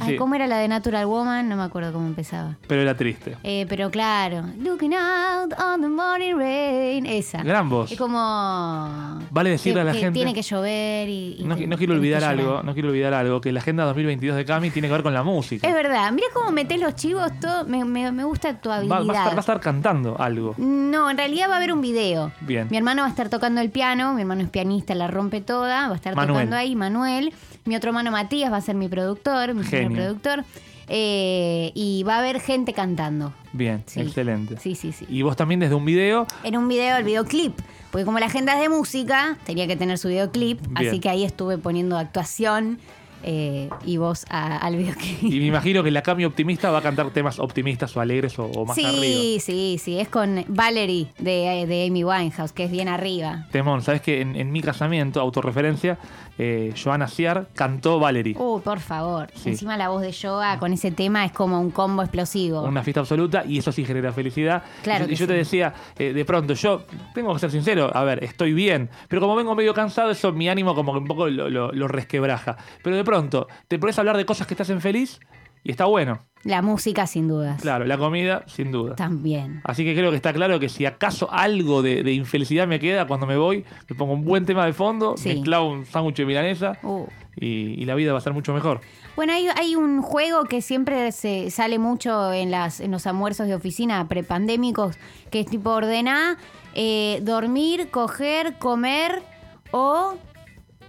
Ay, 0.00 0.10
Sí. 0.12 0.16
¿cómo 0.16 0.34
era 0.34 0.46
la 0.46 0.58
de 0.58 0.68
Natural 0.68 1.06
Woman? 1.06 1.48
No 1.48 1.56
me 1.56 1.62
acuerdo 1.62 1.92
cómo 1.92 2.06
empezaba. 2.06 2.56
Pero 2.66 2.82
era 2.82 2.96
triste. 2.96 3.36
Eh, 3.42 3.66
pero 3.68 3.90
claro, 3.90 4.44
looking 4.58 4.94
out 4.94 5.52
on 5.62 5.80
the 5.80 5.88
morning 5.88 6.34
rain, 6.36 7.06
esa. 7.06 7.42
Gran 7.42 7.68
voz. 7.68 7.92
Es 7.92 7.98
como... 7.98 9.20
Vale 9.30 9.50
decirle 9.50 9.74
que- 9.76 9.80
a 9.80 9.84
la 9.84 9.92
que 9.92 9.98
gente- 9.98 10.18
Tiene 10.18 10.34
que 10.34 10.42
llover 10.42 11.08
y... 11.08 11.36
y 11.38 11.44
No, 11.44 11.56
te- 11.56 11.66
no 11.66 11.76
quiero 11.76 11.94
olvidar 11.94 12.24
algo, 12.24 12.62
no 12.62 12.72
quiero 12.74 12.88
olvidar 12.88 13.14
algo, 13.14 13.40
que 13.40 13.52
la 13.52 13.60
agenda 13.60 13.84
2022 13.84 14.36
de 14.36 14.44
Cami 14.44 14.70
tiene 14.70 14.88
que 14.88 14.92
ver 14.92 15.02
con 15.02 15.14
la 15.14 15.22
música. 15.22 15.66
Es 15.66 15.74
verdad, 15.74 16.10
mira 16.12 16.26
cómo 16.32 16.50
metés 16.50 16.80
los 16.80 16.94
chivos, 16.94 17.30
todo, 17.40 17.64
me, 17.64 17.84
me- 17.84 18.12
me 18.12 18.24
gusta 18.24 18.60
tu 18.60 18.70
habilidad. 18.70 18.96
va 18.96 19.00
a 19.12 19.16
estar, 19.16 19.32
va 19.32 19.36
a 19.36 19.40
estar 19.40 19.60
cantando 19.60 20.16
algo. 20.20 20.54
No, 20.58 21.10
en 21.10 21.16
realidad 21.16 21.48
va 21.48 21.54
a 21.54 21.56
haber 21.58 21.72
un 21.72 21.80
video. 21.80 22.32
Bien. 22.40 22.68
Mi 22.70 22.76
hermano 22.76 23.02
va 23.02 23.06
a 23.08 23.10
estar 23.10 23.28
tocando 23.28 23.60
el 23.60 23.70
piano, 23.70 24.14
mi 24.14 24.22
hermano 24.22 24.42
es 24.42 24.50
pianista, 24.50 24.94
la 24.94 25.08
rompe 25.08 25.40
toda, 25.40 25.88
va 25.88 25.92
a 25.92 25.96
estar 25.96 26.14
Manuel. 26.16 26.34
tocando 26.36 26.56
ahí, 26.56 26.74
Manuel. 26.76 27.32
Mi 27.66 27.76
otro 27.76 27.90
hermano 27.90 28.10
Matías 28.10 28.50
va 28.50 28.56
a 28.56 28.60
ser 28.62 28.74
mi 28.74 28.88
productor, 28.88 29.52
mi 29.54 29.62
Genio. 29.64 29.89
Productor. 29.96 30.44
Eh, 30.92 31.70
y 31.74 32.02
va 32.02 32.16
a 32.16 32.18
haber 32.18 32.40
gente 32.40 32.72
cantando. 32.72 33.32
Bien, 33.52 33.84
Sí. 33.86 34.00
excelente. 34.00 34.56
Sí, 34.58 34.74
sí, 34.74 34.90
sí. 34.92 35.06
Y 35.08 35.22
vos 35.22 35.36
también 35.36 35.60
desde 35.60 35.74
un 35.76 35.84
video, 35.84 36.26
En 36.42 36.56
un 36.56 36.66
video, 36.68 36.96
el 36.96 37.04
videoclip. 37.04 37.56
Porque 37.92 38.04
como 38.04 38.18
la 38.18 38.26
agenda 38.26 38.54
es 38.54 38.60
de 38.60 38.68
música, 38.68 39.36
tenía 39.44 39.66
que 39.68 39.76
tener 39.76 39.98
su 39.98 40.08
videoclip. 40.08 40.60
Bien. 40.68 40.88
Así 40.88 40.98
que 40.98 41.08
ahí 41.08 41.22
estuve 41.24 41.58
poniendo 41.58 41.96
actuación 41.96 42.78
eh, 43.22 43.68
y 43.84 43.98
voz 43.98 44.24
a- 44.30 44.56
al 44.56 44.76
videoclip. 44.76 45.22
y 45.22 45.38
me 45.40 45.44
imagino 45.46 45.84
que 45.84 45.90
la 45.90 46.02
Cami 46.02 46.24
optimista 46.24 46.70
va 46.70 46.78
a 46.78 46.82
cantar 46.82 47.10
temas 47.10 47.38
optimistas 47.38 47.94
o 47.96 48.00
alegres 48.00 48.38
o, 48.38 48.46
o 48.46 48.64
más 48.64 48.76
arriba. 48.78 48.94
Sí, 49.00 49.38
sí, 49.40 49.76
sí. 49.80 50.00
Es 50.00 50.08
con 50.08 50.44
Valerie 50.48 51.08
de, 51.18 51.66
de 51.68 51.86
Amy 51.86 52.02
Winehouse, 52.02 52.52
que 52.52 52.64
es 52.64 52.70
bien 52.70 52.88
arriba. 52.88 53.46
Temón, 53.52 53.82
¿sabes 53.82 54.00
que 54.00 54.22
en, 54.22 54.34
en 54.36 54.50
mi 54.50 54.60
casamiento, 54.62 55.20
autorreferencia, 55.20 55.98
eh, 56.42 56.72
Joana 56.74 57.06
Ciar 57.06 57.48
cantó 57.54 58.00
Valerie? 58.00 58.34
Uh, 58.38 58.60
por 58.62 58.80
favor. 58.80 59.28
Sí. 59.34 59.50
Encima 59.50 59.76
la 59.76 59.90
voz 59.90 60.00
de 60.00 60.10
Yoga 60.10 60.58
con 60.58 60.72
ese 60.72 60.90
tema 60.90 61.24
es 61.26 61.32
como 61.32 61.60
un 61.60 61.70
combo 61.70 62.02
explosivo. 62.02 62.62
Una 62.62 62.82
fiesta 62.82 63.00
absoluta 63.00 63.44
y 63.46 63.58
eso 63.58 63.70
sí 63.72 63.84
genera 63.84 64.10
felicidad. 64.12 64.62
Claro 64.82 65.04
y, 65.04 65.08
yo- 65.08 65.08
que 65.08 65.12
y 65.12 65.16
yo 65.16 65.26
te 65.26 65.32
decía, 65.34 65.74
eh, 65.98 66.12
de 66.14 66.24
pronto, 66.24 66.54
yo 66.54 66.84
tengo 67.14 67.34
que 67.34 67.40
ser 67.40 67.50
sincero, 67.50 67.90
a 67.94 68.02
ver, 68.04 68.24
estoy 68.24 68.54
bien, 68.54 68.88
pero 69.08 69.20
como 69.20 69.36
vengo 69.36 69.54
medio 69.54 69.74
cansado, 69.74 70.10
eso 70.10 70.32
mi 70.32 70.48
ánimo 70.48 70.74
como 70.74 70.92
que 70.92 70.98
un 71.00 71.06
poco 71.06 71.28
lo, 71.28 71.50
lo- 71.50 71.72
lo 71.72 71.88
resquebraja. 71.88 72.56
Pero 72.82 72.96
de 72.96 73.04
pronto, 73.04 73.46
te 73.68 73.78
pones 73.78 73.98
a 73.98 74.00
hablar 74.00 74.16
de 74.16 74.24
cosas 74.24 74.46
que 74.46 74.54
te 74.54 74.62
hacen 74.62 74.80
feliz 74.80 75.20
y 75.64 75.70
está 75.70 75.84
bueno. 75.86 76.18
La 76.42 76.62
música, 76.62 77.06
sin 77.06 77.28
dudas. 77.28 77.60
Claro, 77.60 77.84
la 77.84 77.98
comida, 77.98 78.44
sin 78.46 78.72
duda. 78.72 78.96
También. 78.96 79.60
Así 79.64 79.84
que 79.84 79.94
creo 79.94 80.08
que 80.10 80.16
está 80.16 80.32
claro 80.32 80.58
que 80.58 80.70
si 80.70 80.86
acaso 80.86 81.30
algo 81.30 81.82
de, 81.82 82.02
de 82.02 82.12
infelicidad 82.14 82.66
me 82.66 82.80
queda, 82.80 83.06
cuando 83.06 83.26
me 83.26 83.36
voy, 83.36 83.64
me 83.90 83.94
pongo 83.94 84.14
un 84.14 84.24
buen 84.24 84.46
tema 84.46 84.64
de 84.64 84.72
fondo, 84.72 85.16
Sí. 85.18 85.34
me 85.34 85.42
clavo 85.42 85.68
un 85.70 85.84
sándwich 85.84 86.16
de 86.16 86.24
milanesa 86.24 86.78
Uh. 86.82 87.04
y, 87.36 87.46
y 87.82 87.84
la 87.84 87.94
vida 87.94 88.12
va 88.12 88.18
a 88.18 88.22
ser 88.22 88.32
mucho 88.32 88.54
mejor. 88.54 88.80
Bueno, 89.16 89.34
hay, 89.34 89.48
hay 89.54 89.76
un 89.76 90.00
juego 90.00 90.44
que 90.44 90.62
siempre 90.62 91.12
se 91.12 91.50
sale 91.50 91.78
mucho 91.78 92.32
en, 92.32 92.50
las, 92.50 92.80
en 92.80 92.90
los 92.90 93.06
almuerzos 93.06 93.46
de 93.46 93.54
oficina 93.54 94.08
prepandémicos, 94.08 94.96
que 95.30 95.40
es 95.40 95.46
tipo 95.46 95.68
ordenar, 95.72 96.38
eh, 96.74 97.20
dormir, 97.22 97.90
coger, 97.90 98.56
comer 98.58 99.22
o... 99.72 100.14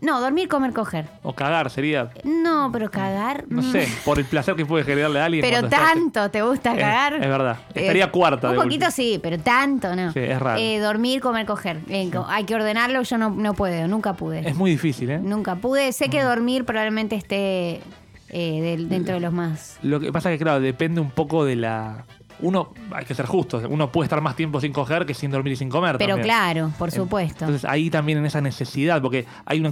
No, 0.01 0.19
dormir, 0.19 0.47
comer, 0.47 0.73
coger. 0.73 1.05
O 1.21 1.33
cagar 1.33 1.69
sería, 1.69 2.09
No, 2.23 2.69
pero 2.73 2.89
cagar... 2.89 3.45
no 3.49 3.61
mm. 3.61 3.71
sé, 3.71 3.87
por 4.03 4.17
el 4.17 4.25
placer 4.25 4.55
que 4.55 4.65
puede 4.65 4.83
generarle 4.83 5.19
a 5.19 5.25
alguien. 5.25 5.43
Pero 5.43 5.67
estás- 5.67 5.93
tanto, 5.93 6.29
¿te 6.31 6.41
gusta 6.41 6.75
cagar? 6.75 7.13
es 7.13 7.19
verdad. 7.21 7.59
Estaría 7.73 8.09
cuarta 8.11 8.49
Un 8.49 8.55
de 8.57 8.61
poquito 8.63 8.89
sí, 8.89 9.19
pero 9.21 9.37
tanto 9.39 9.95
no. 9.95 10.11
Sí, 10.11 10.19
es 10.19 10.39
raro. 10.39 10.59
Eh, 10.59 10.79
dormir, 10.79 11.21
comer, 11.21 11.45
coger. 11.45 11.77
Eh, 11.87 12.09
co- 12.11 12.25
Hay 12.27 12.45
que 12.45 12.55
ordenarlo, 12.55 13.01
yo 13.03 13.17
no, 13.19 13.29
no 13.29 13.53
puedo, 13.53 13.87
nunca 13.87 14.13
pude. 14.13 14.39
Es 14.47 14.55
muy 14.55 14.71
difícil, 14.71 15.09
¿eh? 15.11 15.19
Nunca 15.19 15.55
pude. 15.55 15.91
Sé 15.93 16.09
que 16.09 16.23
dormir 16.23 16.65
probablemente 16.65 17.15
esté 17.15 17.81
eh, 18.29 18.77
dentro 18.89 19.13
de 19.13 19.19
los 19.19 19.31
más. 19.33 19.77
Lo 19.83 19.99
que 19.99 20.11
pasa 20.11 20.31
es 20.31 20.39
que, 20.39 20.43
claro, 20.43 20.59
depende 20.61 20.99
un 20.99 21.11
poco 21.11 21.45
de 21.45 21.57
la... 21.57 22.05
Uno, 22.41 22.73
hay 22.93 23.05
que 23.05 23.13
ser 23.15 23.25
justo, 23.25 23.61
uno 23.69 23.91
puede 23.91 24.05
estar 24.05 24.21
más 24.21 24.35
tiempo 24.35 24.59
sin 24.59 24.73
coger 24.73 25.05
que 25.05 25.13
sin 25.13 25.31
dormir 25.31 25.53
y 25.53 25.55
sin 25.55 25.69
comer. 25.69 25.97
Pero 25.97 26.15
también. 26.15 26.25
claro, 26.27 26.71
por 26.77 26.91
supuesto. 26.91 27.45
Entonces 27.45 27.69
ahí 27.69 27.89
también 27.89 28.17
en 28.17 28.25
esa 28.25 28.41
necesidad, 28.41 29.01
porque 29.01 29.25
hay 29.45 29.59
una... 29.59 29.71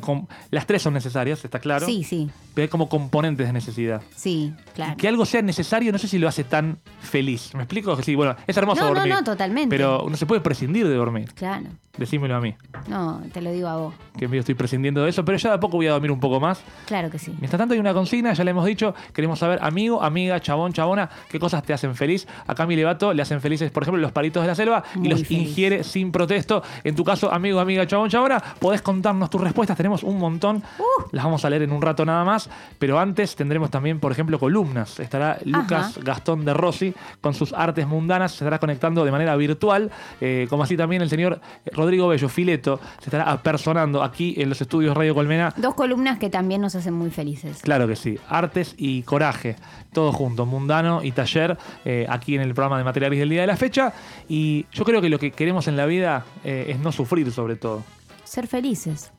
Las 0.51 0.65
tres 0.65 0.81
son 0.81 0.93
necesarias, 0.93 1.43
está 1.43 1.59
claro. 1.59 1.85
Sí, 1.85 2.03
sí, 2.03 2.29
Pero 2.53 2.63
hay 2.63 2.69
como 2.69 2.89
componentes 2.89 3.47
de 3.47 3.53
necesidad. 3.53 4.01
sí, 4.15 4.53
claro. 4.75 4.95
Que 4.97 5.07
algo 5.07 5.25
sea 5.25 5.41
necesario, 5.41 5.91
no 5.91 5.97
sé 5.97 6.07
si 6.07 6.17
lo 6.19 6.27
hace 6.27 6.43
tan 6.43 6.79
feliz. 7.01 7.53
¿Me 7.55 7.63
explico? 7.63 8.01
Sí, 8.01 8.15
bueno, 8.15 8.35
es 8.47 8.55
hermoso 8.57 8.81
No, 8.81 8.89
no, 8.89 8.95
dormir. 8.95 9.13
no, 9.13 9.23
totalmente. 9.23 9.69
Pero 9.75 10.05
no 10.09 10.15
se 10.17 10.25
puede 10.25 10.41
prescindir 10.41 10.87
de 10.87 10.93
dormir. 10.95 11.31
Claro. 11.33 11.65
Decímelo 11.97 12.35
a 12.35 12.39
mí, 12.39 12.55
No, 12.87 13.21
te 13.33 13.41
lo 13.41 13.51
digo 13.51 13.67
a 13.67 13.75
vos. 13.75 13.93
que 14.17 14.27
medio 14.29 14.39
estoy 14.39 14.55
prescindiendo 14.55 15.03
de 15.03 15.09
eso, 15.09 15.25
pero 15.25 15.37
ya 15.37 15.49
de 15.49 15.55
a 15.55 15.59
poco 15.59 15.75
voy 15.77 15.87
a 15.87 15.91
dormir 15.91 16.11
un 16.11 16.19
poco 16.19 16.39
más. 16.39 16.61
Claro 16.85 17.09
que 17.09 17.19
sí. 17.19 17.33
Mientras 17.39 17.57
tanto 17.59 17.73
hay 17.73 17.79
una 17.79 17.93
consigna, 17.93 18.31
ya 18.31 18.43
le 18.45 18.51
hemos 18.51 18.65
dicho, 18.65 18.93
queremos 19.13 19.39
saber, 19.39 19.59
amigo, 19.61 20.01
amiga, 20.01 20.39
chabón, 20.39 20.71
chabona, 20.71 21.09
qué 21.29 21.39
cosas 21.39 21.61
te 21.63 21.73
hacen 21.73 21.95
feliz. 21.95 22.25
A 22.47 22.55
Cami 22.59 22.75
Levato 22.75 23.13
le 23.13 23.21
hacen 23.21 23.39
felices, 23.39 23.71
por 23.71 23.83
ejemplo, 23.83 24.01
los 24.01 24.11
palitos 24.11 24.43
de 24.43 24.47
la 24.47 24.55
selva 24.55 24.83
y 25.01 25.07
los 25.07 25.23
feliz. 25.23 25.31
ingiere 25.47 25.83
sin 25.85 26.11
protesto. 26.11 26.61
En 26.83 26.93
tu 26.93 27.05
caso, 27.05 27.31
amigo, 27.31 27.61
amiga, 27.61 27.87
chabón, 27.87 28.09
chabona, 28.09 28.43
podés 28.59 28.81
contarnos 28.81 29.29
tus 29.29 29.39
respuestas, 29.39 29.77
tenemos 29.77 30.03
un 30.03 30.17
montón. 30.19 30.57
Uh. 30.77 30.83
Las 31.13 31.23
vamos 31.23 31.45
a 31.45 31.49
leer 31.49 31.61
en 31.61 31.71
un 31.71 31.81
rato 31.81 32.03
nada 32.03 32.25
más, 32.25 32.49
pero 32.77 32.99
antes 32.99 33.37
tendremos 33.37 33.69
también, 33.71 34.01
por 34.01 34.11
ejemplo, 34.11 34.37
columnas. 34.39 34.99
Estará 34.99 35.37
Lucas 35.45 35.91
Ajá. 35.97 36.01
Gastón 36.03 36.43
de 36.43 36.53
Rossi 36.53 36.93
con 37.21 37.33
sus 37.33 37.53
artes 37.53 37.87
mundanas, 37.87 38.31
se 38.33 38.43
estará 38.43 38.59
conectando 38.59 39.05
de 39.05 39.11
manera 39.11 39.37
virtual, 39.37 39.89
eh, 40.19 40.47
como 40.49 40.63
así 40.63 40.75
también 40.75 41.01
el 41.01 41.09
señor 41.09 41.39
Rodrigo 41.71 42.09
Bello 42.09 42.27
Fileto 42.27 42.79
se 42.99 43.05
estará 43.05 43.31
apersonando 43.31 44.03
aquí 44.03 44.35
en 44.37 44.49
los 44.49 44.59
estudios 44.59 44.97
Radio 44.97 45.15
Colmena 45.15 45.53
Dos 45.55 45.75
columnas 45.75 46.19
que 46.19 46.29
también 46.29 46.59
nos 46.59 46.75
hacen 46.75 46.93
muy 46.93 47.09
felices. 47.09 47.61
Claro 47.61 47.87
que 47.87 47.95
sí. 47.95 48.17
Artes 48.27 48.75
y 48.77 49.03
coraje. 49.03 49.55
Todo 49.93 50.11
junto. 50.11 50.45
Mundano 50.45 51.01
y 51.03 51.11
taller. 51.13 51.57
eh, 51.85 52.05
aquí 52.09 52.35
en 52.35 52.41
el 52.41 52.48
programa 52.53 52.77
de 52.77 52.83
Material 52.83 53.09
Gris 53.11 53.19
del 53.21 53.29
día 53.29 53.41
de 53.41 53.47
la 53.47 53.57
fecha. 53.57 53.93
Y 54.27 54.65
yo 54.71 54.83
creo 54.85 55.01
que 55.01 55.09
lo 55.09 55.19
que 55.19 55.31
queremos 55.31 55.67
en 55.67 55.77
la 55.77 55.85
vida 55.85 56.25
eh, 56.43 56.67
es 56.69 56.79
no 56.79 56.91
sufrir, 56.91 57.31
sobre 57.31 57.55
todo. 57.55 57.83
Ser 58.23 58.47
felices. 58.47 59.11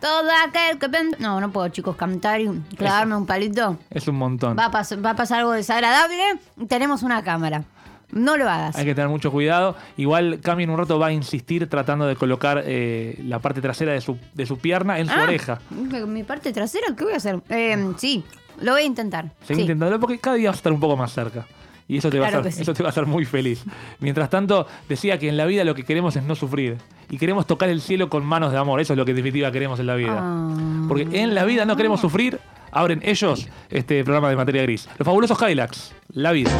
Todo 0.00 0.28
aquel 0.46 0.78
que... 0.78 0.88
pen- 0.88 1.16
No, 1.20 1.40
no 1.40 1.50
puedo, 1.52 1.68
chicos, 1.68 1.94
cantar 1.96 2.40
y 2.40 2.48
clavarme 2.76 3.14
un 3.16 3.24
palito. 3.26 3.78
Es 3.90 4.08
un 4.08 4.16
montón. 4.16 4.56
Va 4.58 4.66
a, 4.66 4.70
pas- 4.72 5.04
va 5.04 5.10
a 5.10 5.16
pasar 5.16 5.38
algo 5.40 5.52
desagradable. 5.52 6.22
Tenemos 6.68 7.02
una 7.04 7.22
cámara. 7.22 7.64
No 8.10 8.36
lo 8.36 8.46
hagas. 8.50 8.76
Hay 8.76 8.84
que 8.84 8.94
tener 8.94 9.08
mucho 9.08 9.30
cuidado. 9.30 9.74
Igual 9.96 10.40
Cami 10.42 10.64
en 10.64 10.70
un 10.70 10.76
rato 10.76 10.98
va 10.98 11.06
a 11.06 11.12
insistir 11.12 11.66
tratando 11.70 12.04
de 12.06 12.14
colocar 12.16 12.62
eh, 12.66 13.18
la 13.24 13.38
parte 13.38 13.62
trasera 13.62 13.92
de 13.92 14.00
su, 14.02 14.18
de 14.34 14.44
su 14.44 14.58
pierna 14.58 14.98
en 14.98 15.06
su 15.06 15.14
Ah, 15.14 15.22
oreja. 15.22 15.60
¿Mi 15.70 16.22
parte 16.24 16.52
trasera? 16.52 16.88
¿Qué 16.94 17.04
voy 17.04 17.14
a 17.14 17.16
hacer? 17.16 17.40
Eh, 17.48 17.92
sí, 17.96 18.22
lo 18.60 18.72
voy 18.72 18.82
a 18.82 18.84
intentar. 18.84 19.32
Seguí 19.46 19.60
Sí. 19.60 19.62
intentándolo 19.62 19.98
porque 19.98 20.18
cada 20.18 20.36
día 20.36 20.50
vas 20.50 20.56
a 20.56 20.58
estar 20.58 20.72
un 20.74 20.80
poco 20.80 20.94
más 20.96 21.10
cerca. 21.12 21.46
Y 21.88 21.98
eso 21.98 22.10
te, 22.10 22.18
va, 22.18 22.26
a 22.26 22.28
hacer, 22.28 22.52
sí. 22.52 22.62
eso 22.62 22.74
te 22.74 22.82
va 22.82 22.88
a 22.88 22.90
hacer 22.90 23.06
muy 23.06 23.24
feliz. 23.24 23.64
Mientras 24.00 24.30
tanto, 24.30 24.66
decía 24.88 25.18
que 25.18 25.28
en 25.28 25.36
la 25.36 25.46
vida 25.46 25.64
lo 25.64 25.74
que 25.74 25.84
queremos 25.84 26.16
es 26.16 26.22
no 26.22 26.34
sufrir. 26.34 26.78
Y 27.10 27.18
queremos 27.18 27.46
tocar 27.46 27.68
el 27.68 27.80
cielo 27.80 28.08
con 28.08 28.24
manos 28.24 28.52
de 28.52 28.58
amor. 28.58 28.80
Eso 28.80 28.94
es 28.94 28.96
lo 28.96 29.04
que 29.04 29.10
en 29.10 29.16
definitiva 29.16 29.52
queremos 29.52 29.78
en 29.80 29.86
la 29.86 29.96
vida. 29.96 30.18
Ah. 30.18 30.86
Porque 30.88 31.06
en 31.12 31.34
la 31.34 31.44
vida 31.44 31.64
no 31.64 31.76
queremos 31.76 32.00
sufrir. 32.00 32.38
Abren 32.70 33.00
ellos 33.04 33.48
este 33.68 34.02
programa 34.02 34.30
de 34.30 34.36
materia 34.36 34.62
gris. 34.62 34.88
Los 34.96 35.04
fabulosos 35.04 35.38
Hilux. 35.42 35.92
La 36.14 36.32
vida. 36.32 36.50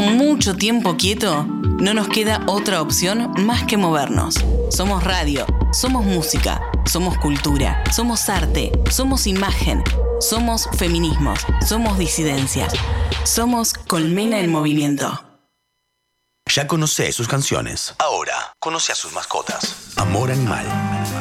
Estuvo 0.00 0.16
mucho 0.16 0.54
tiempo 0.54 0.96
quieto, 0.96 1.44
no 1.44 1.94
nos 1.94 2.08
queda 2.08 2.42
otra 2.46 2.80
opción 2.80 3.32
más 3.44 3.64
que 3.64 3.76
movernos. 3.76 4.34
Somos 4.70 5.04
radio, 5.04 5.46
somos 5.72 6.04
música, 6.04 6.60
somos 6.86 7.18
cultura, 7.18 7.82
somos 7.92 8.28
arte, 8.28 8.72
somos 8.90 9.26
imagen, 9.26 9.82
somos 10.20 10.68
feminismos, 10.76 11.40
somos 11.66 11.98
disidencias, 11.98 12.72
somos 13.24 13.74
Colmena 13.74 14.40
en 14.40 14.50
Movimiento. 14.50 15.24
Ya 16.52 16.66
conoce 16.66 17.12
sus 17.12 17.28
canciones. 17.28 17.94
Ahora 17.98 18.34
conoce 18.58 18.92
a 18.92 18.96
sus 18.96 19.12
mascotas. 19.12 19.92
Amor 19.96 20.32
Animal. 20.32 20.66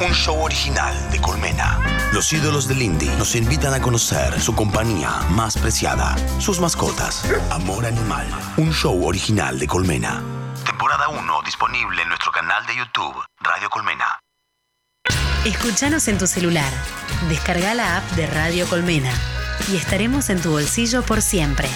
Un 0.01 0.13
show 0.13 0.41
original 0.41 0.95
de 1.11 1.21
Colmena. 1.21 2.09
Los 2.13 2.33
ídolos 2.33 2.67
del 2.67 2.81
indie 2.81 3.11
nos 3.17 3.35
invitan 3.35 3.73
a 3.73 3.81
conocer 3.81 4.41
su 4.41 4.55
compañía 4.55 5.11
más 5.29 5.55
preciada. 5.55 6.15
Sus 6.39 6.59
mascotas. 6.59 7.25
Amor 7.51 7.85
Animal. 7.85 8.27
Un 8.59 8.73
show 8.73 9.07
original 9.07 9.57
de 9.57 9.65
Colmena. 9.65 10.21
Temporada 10.65 11.07
1 11.07 11.41
disponible 11.45 12.01
en 12.01 12.09
nuestro 12.09 12.29
canal 12.29 12.65
de 12.65 12.75
YouTube, 12.75 13.15
Radio 13.39 13.69
Colmena. 13.69 14.19
Escuchanos 15.45 16.09
en 16.09 16.17
tu 16.17 16.27
celular. 16.27 16.69
Descarga 17.29 17.73
la 17.73 17.95
app 17.95 18.03
de 18.17 18.27
Radio 18.27 18.67
Colmena 18.67 19.13
y 19.71 19.77
estaremos 19.77 20.29
en 20.29 20.41
tu 20.41 20.51
bolsillo 20.51 21.03
por 21.03 21.21
siempre. 21.21 21.69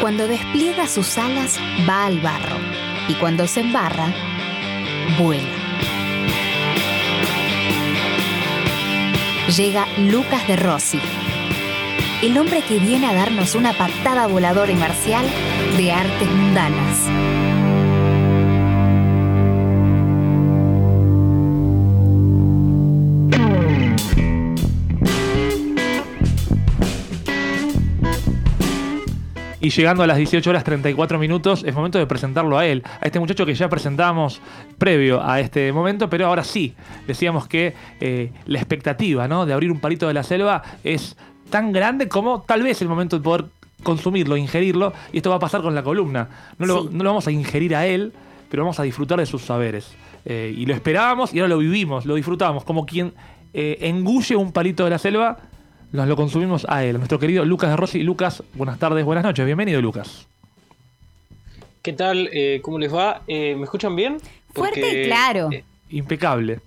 Cuando 0.00 0.26
despliega 0.26 0.86
sus 0.86 1.18
alas, 1.18 1.58
va 1.86 2.06
al 2.06 2.18
barro. 2.22 2.56
Y 3.08 3.14
cuando 3.16 3.46
se 3.46 3.60
embarra, 3.60 4.10
vuela. 5.18 5.61
Llega 9.56 9.86
Lucas 9.98 10.46
de 10.48 10.56
Rossi, 10.56 10.98
el 12.22 12.38
hombre 12.38 12.62
que 12.62 12.78
viene 12.78 13.06
a 13.06 13.12
darnos 13.12 13.54
una 13.54 13.74
patada 13.74 14.26
voladora 14.26 14.72
y 14.72 14.76
marcial 14.76 15.26
de 15.76 15.92
artes 15.92 16.30
mundanas. 16.30 17.51
Y 29.62 29.70
llegando 29.70 30.02
a 30.02 30.08
las 30.08 30.16
18 30.16 30.50
horas 30.50 30.64
34 30.64 31.20
minutos, 31.20 31.62
es 31.64 31.72
momento 31.72 31.96
de 31.96 32.06
presentarlo 32.06 32.58
a 32.58 32.66
él, 32.66 32.82
a 33.00 33.06
este 33.06 33.20
muchacho 33.20 33.46
que 33.46 33.54
ya 33.54 33.68
presentamos 33.68 34.40
previo 34.76 35.22
a 35.24 35.38
este 35.38 35.72
momento, 35.72 36.10
pero 36.10 36.26
ahora 36.26 36.42
sí, 36.42 36.74
decíamos 37.06 37.46
que 37.46 37.72
eh, 38.00 38.32
la 38.46 38.58
expectativa 38.58 39.28
¿no? 39.28 39.46
de 39.46 39.52
abrir 39.52 39.70
un 39.70 39.78
palito 39.78 40.08
de 40.08 40.14
la 40.14 40.24
selva 40.24 40.64
es 40.82 41.16
tan 41.48 41.70
grande 41.70 42.08
como 42.08 42.42
tal 42.42 42.64
vez 42.64 42.82
el 42.82 42.88
momento 42.88 43.16
de 43.16 43.22
poder 43.22 43.44
consumirlo, 43.84 44.36
ingerirlo, 44.36 44.92
y 45.12 45.18
esto 45.18 45.30
va 45.30 45.36
a 45.36 45.40
pasar 45.40 45.62
con 45.62 45.76
la 45.76 45.84
columna. 45.84 46.28
No 46.58 46.66
lo, 46.66 46.82
Sí. 46.82 46.88
no 46.90 47.04
lo 47.04 47.10
vamos 47.10 47.28
a 47.28 47.30
ingerir 47.30 47.76
a 47.76 47.86
él, 47.86 48.12
pero 48.50 48.64
vamos 48.64 48.80
a 48.80 48.82
disfrutar 48.82 49.20
de 49.20 49.26
sus 49.26 49.42
saberes. 49.42 49.94
Eh, 50.24 50.52
y 50.56 50.66
lo 50.66 50.74
esperábamos 50.74 51.32
y 51.32 51.38
ahora 51.38 51.50
lo 51.50 51.58
vivimos, 51.58 52.04
lo 52.04 52.16
disfrutamos, 52.16 52.64
como 52.64 52.84
quien 52.84 53.12
eh, 53.54 53.78
engulle 53.82 54.34
un 54.34 54.50
palito 54.50 54.82
de 54.82 54.90
la 54.90 54.98
selva, 54.98 55.38
nos 55.92 56.08
lo 56.08 56.16
consumimos 56.16 56.66
a 56.68 56.84
él, 56.84 56.96
nuestro 56.98 57.18
querido 57.18 57.44
Lucas 57.44 57.70
de 57.70 57.76
Rossi. 57.76 58.02
Lucas, 58.02 58.42
buenas 58.54 58.78
tardes, 58.78 59.04
buenas 59.04 59.24
noches, 59.24 59.44
bienvenido 59.44 59.80
Lucas. 59.80 60.26
¿Qué 61.82 61.92
tal? 61.92 62.28
Eh, 62.32 62.60
¿Cómo 62.62 62.78
les 62.78 62.94
va? 62.94 63.22
Eh, 63.26 63.54
¿Me 63.56 63.64
escuchan 63.64 63.94
bien? 63.96 64.18
Fuerte 64.54 65.02
y 65.02 65.06
claro. 65.06 65.50
eh, 65.52 65.64
Impecable. 65.90 66.60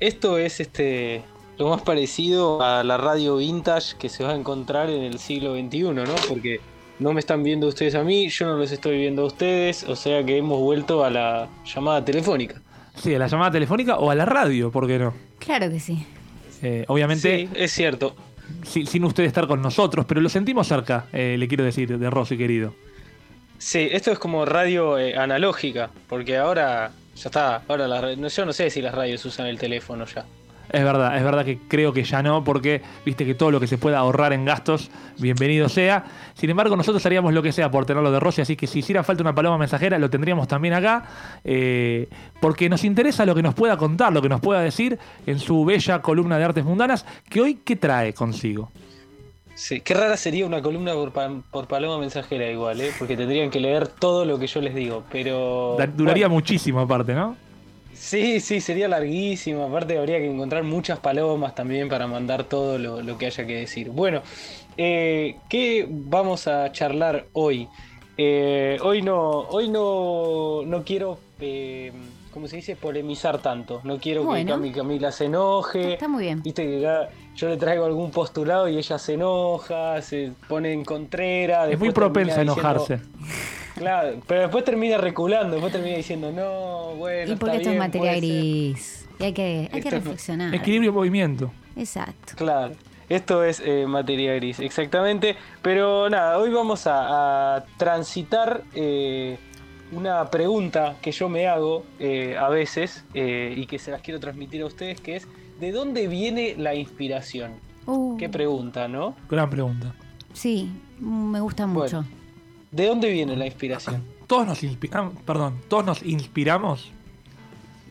esto 0.00 0.38
es 0.38 0.60
este 0.60 1.22
lo 1.58 1.68
más 1.68 1.82
parecido 1.82 2.62
a 2.62 2.82
la 2.82 2.96
radio 2.96 3.36
vintage 3.36 3.96
que 3.98 4.08
se 4.08 4.24
va 4.24 4.30
a 4.32 4.34
encontrar 4.34 4.90
en 4.90 5.02
el 5.02 5.18
siglo 5.18 5.54
XXI, 5.54 5.82
¿no? 5.82 6.04
Porque 6.28 6.60
no 6.98 7.12
me 7.12 7.20
están 7.20 7.42
viendo 7.42 7.68
ustedes 7.68 7.94
a 7.94 8.02
mí, 8.02 8.28
yo 8.28 8.46
no 8.46 8.56
los 8.56 8.72
estoy 8.72 8.98
viendo 8.98 9.22
a 9.22 9.26
ustedes, 9.26 9.84
o 9.84 9.94
sea 9.96 10.24
que 10.24 10.36
hemos 10.38 10.58
vuelto 10.60 11.04
a 11.04 11.10
la 11.10 11.48
llamada 11.64 12.04
telefónica. 12.04 12.60
Sí, 12.96 13.14
a 13.14 13.18
la 13.18 13.26
llamada 13.26 13.50
telefónica 13.52 13.96
o 13.98 14.10
a 14.10 14.14
la 14.14 14.24
radio, 14.24 14.70
¿por 14.70 14.86
qué 14.86 14.98
no? 14.98 15.12
Claro 15.38 15.68
que 15.70 15.78
sí. 15.80 16.06
Eh, 16.64 16.84
obviamente, 16.88 17.36
Sí, 17.36 17.48
es 17.54 17.70
cierto. 17.72 18.16
si- 18.64 18.86
sin 18.86 19.04
usted 19.04 19.24
estar 19.24 19.46
con 19.46 19.60
nosotros, 19.62 20.04
pero 20.06 20.20
lo 20.20 20.28
sentimos 20.28 20.66
cerca, 20.66 21.06
eh, 21.12 21.36
le 21.38 21.46
quiero 21.46 21.62
decir, 21.62 21.98
de 21.98 22.10
Rossi, 22.10 22.36
querido. 22.36 22.74
Sí, 23.58 23.88
esto 23.92 24.10
es 24.10 24.18
como 24.18 24.44
radio 24.44 24.98
eh, 24.98 25.16
analógica, 25.16 25.90
porque 26.08 26.36
ahora 26.38 26.90
ya 27.14 27.28
está, 27.28 27.62
ahora 27.68 27.86
las 27.86 28.34
yo 28.34 28.44
no 28.46 28.52
sé 28.52 28.68
si 28.70 28.82
las 28.82 28.94
radios 28.94 29.24
usan 29.24 29.46
el 29.46 29.58
teléfono 29.58 30.04
ya. 30.06 30.24
Es 30.74 30.82
verdad, 30.82 31.16
es 31.16 31.22
verdad 31.22 31.44
que 31.44 31.58
creo 31.68 31.92
que 31.92 32.02
ya 32.02 32.20
no, 32.20 32.42
porque 32.42 32.82
viste 33.06 33.24
que 33.24 33.34
todo 33.34 33.52
lo 33.52 33.60
que 33.60 33.68
se 33.68 33.78
pueda 33.78 33.98
ahorrar 33.98 34.32
en 34.32 34.44
gastos, 34.44 34.90
bienvenido 35.18 35.68
sea. 35.68 36.04
Sin 36.34 36.50
embargo, 36.50 36.76
nosotros 36.76 37.06
haríamos 37.06 37.32
lo 37.32 37.42
que 37.44 37.52
sea 37.52 37.70
por 37.70 37.86
tenerlo 37.86 38.10
de 38.10 38.18
Rossi, 38.18 38.40
así 38.42 38.56
que 38.56 38.66
si 38.66 38.80
hiciera 38.80 39.04
falta 39.04 39.22
una 39.22 39.34
paloma 39.34 39.56
mensajera, 39.56 40.00
lo 40.00 40.10
tendríamos 40.10 40.48
también 40.48 40.74
acá, 40.74 41.04
eh, 41.44 42.08
porque 42.40 42.68
nos 42.68 42.82
interesa 42.82 43.24
lo 43.24 43.36
que 43.36 43.42
nos 43.42 43.54
pueda 43.54 43.76
contar, 43.76 44.12
lo 44.12 44.20
que 44.20 44.28
nos 44.28 44.40
pueda 44.40 44.60
decir 44.62 44.98
en 45.26 45.38
su 45.38 45.64
bella 45.64 46.02
columna 46.02 46.38
de 46.38 46.44
artes 46.44 46.64
mundanas, 46.64 47.06
que 47.30 47.40
hoy, 47.40 47.60
¿qué 47.64 47.76
trae 47.76 48.12
consigo? 48.12 48.72
Sí, 49.54 49.80
qué 49.80 49.94
rara 49.94 50.16
sería 50.16 50.44
una 50.46 50.60
columna 50.60 50.94
por, 50.94 51.12
pa- 51.12 51.30
por 51.52 51.68
paloma 51.68 51.98
mensajera 51.98 52.50
igual, 52.50 52.80
¿eh? 52.80 52.90
Porque 52.98 53.16
tendrían 53.16 53.50
que 53.50 53.60
leer 53.60 53.86
todo 53.86 54.24
lo 54.24 54.40
que 54.40 54.48
yo 54.48 54.60
les 54.60 54.74
digo, 54.74 55.04
pero... 55.12 55.76
Duraría 55.94 56.26
bueno, 56.26 56.30
muchísimo 56.34 56.80
aparte, 56.80 57.14
¿no? 57.14 57.36
Sí, 57.94 58.40
sí, 58.40 58.60
sería 58.60 58.88
larguísimo. 58.88 59.64
Aparte 59.64 59.96
habría 59.98 60.18
que 60.18 60.30
encontrar 60.30 60.62
muchas 60.64 60.98
palomas 60.98 61.54
también 61.54 61.88
para 61.88 62.06
mandar 62.06 62.44
todo 62.44 62.78
lo, 62.78 63.02
lo 63.02 63.16
que 63.18 63.26
haya 63.26 63.46
que 63.46 63.56
decir. 63.56 63.90
Bueno, 63.90 64.22
eh, 64.76 65.36
¿qué 65.48 65.86
vamos 65.88 66.46
a 66.48 66.70
charlar 66.72 67.26
hoy? 67.32 67.68
Eh, 68.16 68.78
hoy 68.82 69.02
no, 69.02 69.20
hoy 69.40 69.68
no, 69.68 70.62
no 70.64 70.84
quiero, 70.84 71.18
eh, 71.40 71.92
¿cómo 72.32 72.46
se 72.46 72.56
dice? 72.56 72.76
Polemizar 72.76 73.38
tanto. 73.38 73.80
No 73.84 73.98
quiero 73.98 74.22
Bueno. 74.24 74.46
que 74.46 74.52
Cami 74.52 74.72
Camila 74.72 75.10
se 75.12 75.24
enoje. 75.26 75.94
Está 75.94 76.06
muy 76.08 76.22
bien. 76.24 76.42
Viste 76.42 76.62
que 76.64 76.80
yo 77.36 77.48
le 77.48 77.56
traigo 77.56 77.84
algún 77.84 78.10
postulado 78.12 78.68
y 78.68 78.76
ella 78.78 78.98
se 78.98 79.14
enoja, 79.14 80.00
se 80.02 80.32
pone 80.48 80.72
en 80.72 80.84
contrera. 80.84 81.68
Es 81.68 81.78
muy 81.78 81.90
propensa 81.90 82.40
a 82.40 82.44
diciendo- 82.44 82.52
enojarse. 82.54 83.00
Claro, 83.74 84.20
pero 84.26 84.42
después 84.42 84.64
termina 84.64 84.98
reculando, 84.98 85.52
después 85.56 85.72
termina 85.72 85.96
diciendo, 85.96 86.30
no, 86.32 86.94
bueno. 86.96 87.32
y 87.32 87.36
porque 87.36 87.56
está 87.56 87.70
esto 87.70 87.70
es 87.70 87.72
bien, 87.72 87.78
materia 87.78 88.10
puede 88.12 88.20
ser". 88.20 88.30
gris. 88.30 89.08
Y 89.18 89.24
hay 89.24 89.32
que, 89.32 89.70
hay 89.72 89.80
que 89.80 89.90
reflexionar. 89.90 90.54
Equilibrio 90.54 90.90
y 90.90 90.94
movimiento. 90.94 91.52
Exacto. 91.76 92.34
Claro, 92.36 92.74
esto 93.08 93.44
es 93.44 93.60
eh, 93.64 93.84
materia 93.86 94.34
gris, 94.34 94.60
exactamente. 94.60 95.36
Pero 95.62 96.08
nada, 96.08 96.38
hoy 96.38 96.50
vamos 96.50 96.86
a, 96.86 97.56
a 97.56 97.64
transitar 97.76 98.62
eh, 98.74 99.38
una 99.92 100.30
pregunta 100.30 100.96
que 101.02 101.12
yo 101.12 101.28
me 101.28 101.46
hago 101.46 101.84
eh, 101.98 102.36
a 102.38 102.48
veces 102.48 103.04
eh, 103.14 103.54
y 103.56 103.66
que 103.66 103.78
se 103.78 103.90
las 103.90 104.02
quiero 104.02 104.20
transmitir 104.20 104.62
a 104.62 104.66
ustedes, 104.66 105.00
que 105.00 105.16
es, 105.16 105.28
¿de 105.60 105.72
dónde 105.72 106.08
viene 106.08 106.54
la 106.56 106.74
inspiración? 106.74 107.52
Uh, 107.86 108.16
Qué 108.16 108.28
pregunta, 108.28 108.88
¿no? 108.88 109.14
Gran 109.28 109.50
pregunta. 109.50 109.94
sí, 110.32 110.70
me 110.98 111.40
gusta 111.40 111.66
Bueno. 111.66 112.04
¿De 112.74 112.86
dónde 112.86 113.08
viene 113.10 113.36
la 113.36 113.46
inspiración? 113.46 114.02
Todos 114.26 114.46
nos 114.46 114.62
inspiramos, 114.64 115.14
perdón, 115.24 115.60
todos 115.68 115.84
nos 115.84 116.02
inspiramos, 116.02 116.90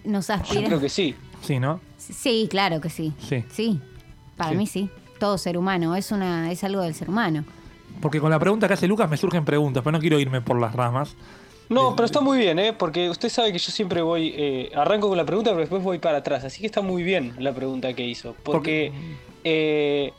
Nos 0.04 0.28
Yo 0.28 0.34
aspira. 0.34 0.66
creo 0.68 0.80
que 0.82 0.90
sí. 0.90 1.16
sí, 1.42 1.60
¿no? 1.60 1.80
Sí, 1.98 2.48
claro 2.50 2.82
que 2.82 2.90
sí. 2.90 3.14
Sí. 3.18 3.46
Sí, 3.50 3.80
para 4.36 4.52
Sí. 4.52 4.58
mí 4.58 4.68
sí. 4.68 4.90
Todo 5.20 5.38
ser 5.38 5.58
humano, 5.58 5.96
es 5.96 6.12
una 6.12 6.52
es 6.52 6.62
algo 6.66 6.82
del 6.82 6.94
ser 6.94 7.10
humano. 7.10 7.46
Porque 8.02 8.20
con 8.20 8.30
la 8.30 8.40
pregunta 8.40 8.68
que 8.68 8.74
hace 8.74 8.88
Lucas 8.90 9.10
me 9.10 9.16
surgen 9.16 9.46
preguntas, 9.46 9.82
pero 9.82 9.94
no 9.94 10.00
quiero 10.02 10.20
irme 10.20 10.42
por 10.42 10.60
las 10.60 10.76
ramas. 10.76 11.16
No, 11.70 11.96
pero 11.96 12.06
está 12.06 12.20
muy 12.20 12.38
bien, 12.38 12.60
¿eh? 12.60 12.74
Porque 12.74 13.10
usted 13.10 13.30
sabe 13.30 13.54
que 13.54 13.60
yo 13.60 13.72
siempre 13.72 14.02
voy, 14.02 14.34
eh, 14.36 14.72
arranco 14.76 15.08
con 15.08 15.16
la 15.18 15.24
pregunta, 15.24 15.52
pero 15.52 15.62
después 15.62 15.82
voy 15.82 16.00
para 16.00 16.18
atrás. 16.18 16.44
Así 16.44 16.60
que 16.60 16.66
está 16.66 16.82
muy 16.82 17.04
bien 17.04 17.34
la 17.40 17.54
pregunta 17.54 17.94
que 17.94 18.06
hizo. 18.06 18.36
Porque, 18.44 18.92
eh, 19.46 20.12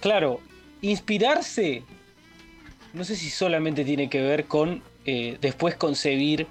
claro, 0.00 0.40
inspirarse, 0.80 1.82
no 2.92 3.04
sé 3.04 3.16
si 3.16 3.30
solamente 3.30 3.84
tiene 3.84 4.08
que 4.08 4.20
ver 4.22 4.44
con 4.46 4.82
eh, 5.04 5.38
después 5.40 5.74
concebir 5.76 6.46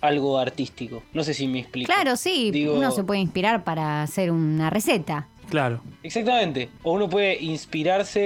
algo 0.00 0.38
artístico. 0.38 1.02
No 1.12 1.22
sé 1.24 1.34
si 1.34 1.46
me 1.46 1.60
explico. 1.60 1.92
Claro, 1.92 2.16
sí, 2.16 2.50
Digo- 2.50 2.74
uno 2.74 2.90
se 2.90 3.04
puede 3.04 3.20
inspirar 3.20 3.64
para 3.64 4.02
hacer 4.02 4.30
una 4.30 4.70
receta. 4.70 5.28
Claro. 5.50 5.82
Exactamente. 6.02 6.68
O 6.82 6.92
uno 6.92 7.08
puede 7.08 7.36
inspirarse 7.42 8.20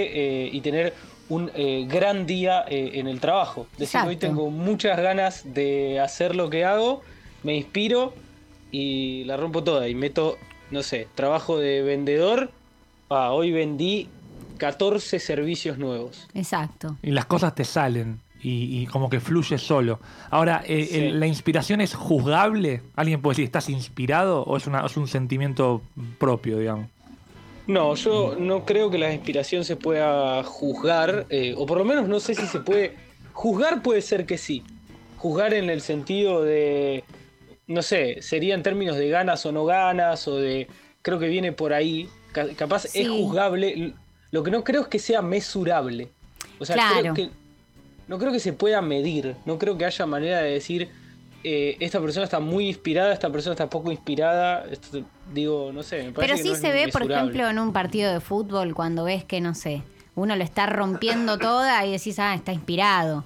eh, 0.44 0.50
y 0.52 0.60
tener 0.60 0.94
un 1.30 1.50
eh, 1.54 1.86
gran 1.88 2.26
día 2.26 2.64
eh, 2.68 2.92
en 2.94 3.08
el 3.08 3.18
trabajo. 3.18 3.66
Decir, 3.78 4.00
hoy 4.06 4.16
tengo 4.16 4.50
muchas 4.50 4.98
ganas 5.00 5.42
de 5.54 5.98
hacer 6.00 6.36
lo 6.36 6.50
que 6.50 6.64
hago, 6.64 7.00
me 7.42 7.56
inspiro 7.56 8.12
y 8.70 9.24
la 9.24 9.36
rompo 9.36 9.64
toda. 9.64 9.88
Y 9.88 9.94
meto, 9.94 10.36
no 10.70 10.82
sé, 10.82 11.08
trabajo 11.14 11.58
de 11.58 11.82
vendedor. 11.82 12.50
Ah, 13.08 13.32
hoy 13.32 13.52
vendí 13.52 14.08
14 14.64 15.18
servicios 15.18 15.76
nuevos. 15.78 16.26
Exacto. 16.34 16.96
Y 17.02 17.10
las 17.10 17.26
cosas 17.26 17.54
te 17.54 17.64
salen 17.64 18.20
y, 18.42 18.80
y 18.82 18.86
como 18.86 19.10
que 19.10 19.20
fluye 19.20 19.58
solo. 19.58 20.00
Ahora, 20.30 20.62
eh, 20.66 20.86
Sí. 20.90 20.96
el- 20.98 21.20
¿la 21.20 21.26
inspiración 21.26 21.82
es 21.82 21.94
juzgable? 21.94 22.80
¿Alguien 22.96 23.20
puede 23.20 23.34
decir, 23.34 23.44
estás 23.44 23.68
inspirado 23.68 24.42
o 24.42 24.56
es, 24.56 24.66
una, 24.66 24.86
es 24.86 24.96
un 24.96 25.06
sentimiento 25.06 25.82
propio, 26.18 26.58
digamos? 26.58 26.88
No, 27.66 27.94
yo 27.94 28.36
no 28.38 28.64
creo 28.64 28.90
que 28.90 28.96
la 28.98 29.12
inspiración 29.12 29.64
se 29.64 29.76
pueda 29.76 30.42
juzgar, 30.44 31.26
eh, 31.30 31.54
o 31.56 31.66
por 31.66 31.76
lo 31.78 31.84
menos 31.84 32.08
no 32.08 32.20
sé 32.20 32.34
si 32.34 32.46
se 32.46 32.60
puede. 32.60 32.94
Juzgar 33.32 33.82
puede 33.82 34.00
ser 34.02 34.24
que 34.26 34.38
sí. 34.38 34.62
Juzgar 35.18 35.52
en 35.54 35.68
el 35.70 35.80
sentido 35.82 36.42
de. 36.42 37.04
No 37.66 37.80
sé, 37.82 38.20
sería 38.20 38.54
en 38.54 38.62
términos 38.62 38.96
de 38.96 39.08
ganas 39.08 39.44
o 39.46 39.52
no 39.52 39.64
ganas, 39.64 40.28
o 40.28 40.36
de. 40.36 40.68
Creo 41.02 41.18
que 41.18 41.28
viene 41.28 41.52
por 41.52 41.72
ahí. 41.72 42.08
Ca- 42.32 42.48
Capaz 42.56 42.82
Sí. 42.82 43.00
es 43.00 43.08
juzgable. 43.08 43.94
Lo 44.34 44.42
que 44.42 44.50
no 44.50 44.64
creo 44.64 44.80
es 44.82 44.88
que 44.88 44.98
sea 44.98 45.22
mesurable. 45.22 46.08
O 46.58 46.64
sea, 46.64 46.74
Claro. 46.74 47.00
creo 47.00 47.14
que. 47.14 47.30
No 48.08 48.18
creo 48.18 48.32
que 48.32 48.40
se 48.40 48.52
pueda 48.52 48.82
medir. 48.82 49.36
No 49.46 49.58
creo 49.60 49.78
que 49.78 49.84
haya 49.84 50.06
manera 50.06 50.38
de 50.40 50.50
decir. 50.50 50.88
eh, 51.46 51.76
esta 51.78 52.00
persona 52.00 52.24
está 52.24 52.40
muy 52.40 52.66
inspirada, 52.68 53.12
esta 53.12 53.28
persona 53.30 53.52
está 53.52 53.68
poco 53.68 53.92
inspirada. 53.92 54.64
Esto- 54.70 55.02
digo, 55.32 55.70
no 55.74 55.82
sé. 55.82 56.02
Me 56.04 56.12
parece 56.12 56.20
Pero 56.32 56.36
que 56.36 56.42
sí 56.42 56.48
no 56.48 56.54
se 56.56 56.72
ve, 56.72 56.88
por 56.90 57.02
ejemplo, 57.02 57.46
en 57.50 57.58
un 57.58 57.72
partido 57.74 58.10
de 58.10 58.20
fútbol, 58.20 58.74
cuando 58.74 59.04
ves 59.04 59.24
que, 59.24 59.42
no 59.42 59.54
sé, 59.54 59.82
uno 60.14 60.34
lo 60.36 60.42
está 60.42 60.64
rompiendo 60.66 61.36
toda 61.50 61.84
y 61.84 61.92
decís, 61.92 62.18
ah, 62.18 62.34
está 62.34 62.52
inspirado. 62.54 63.24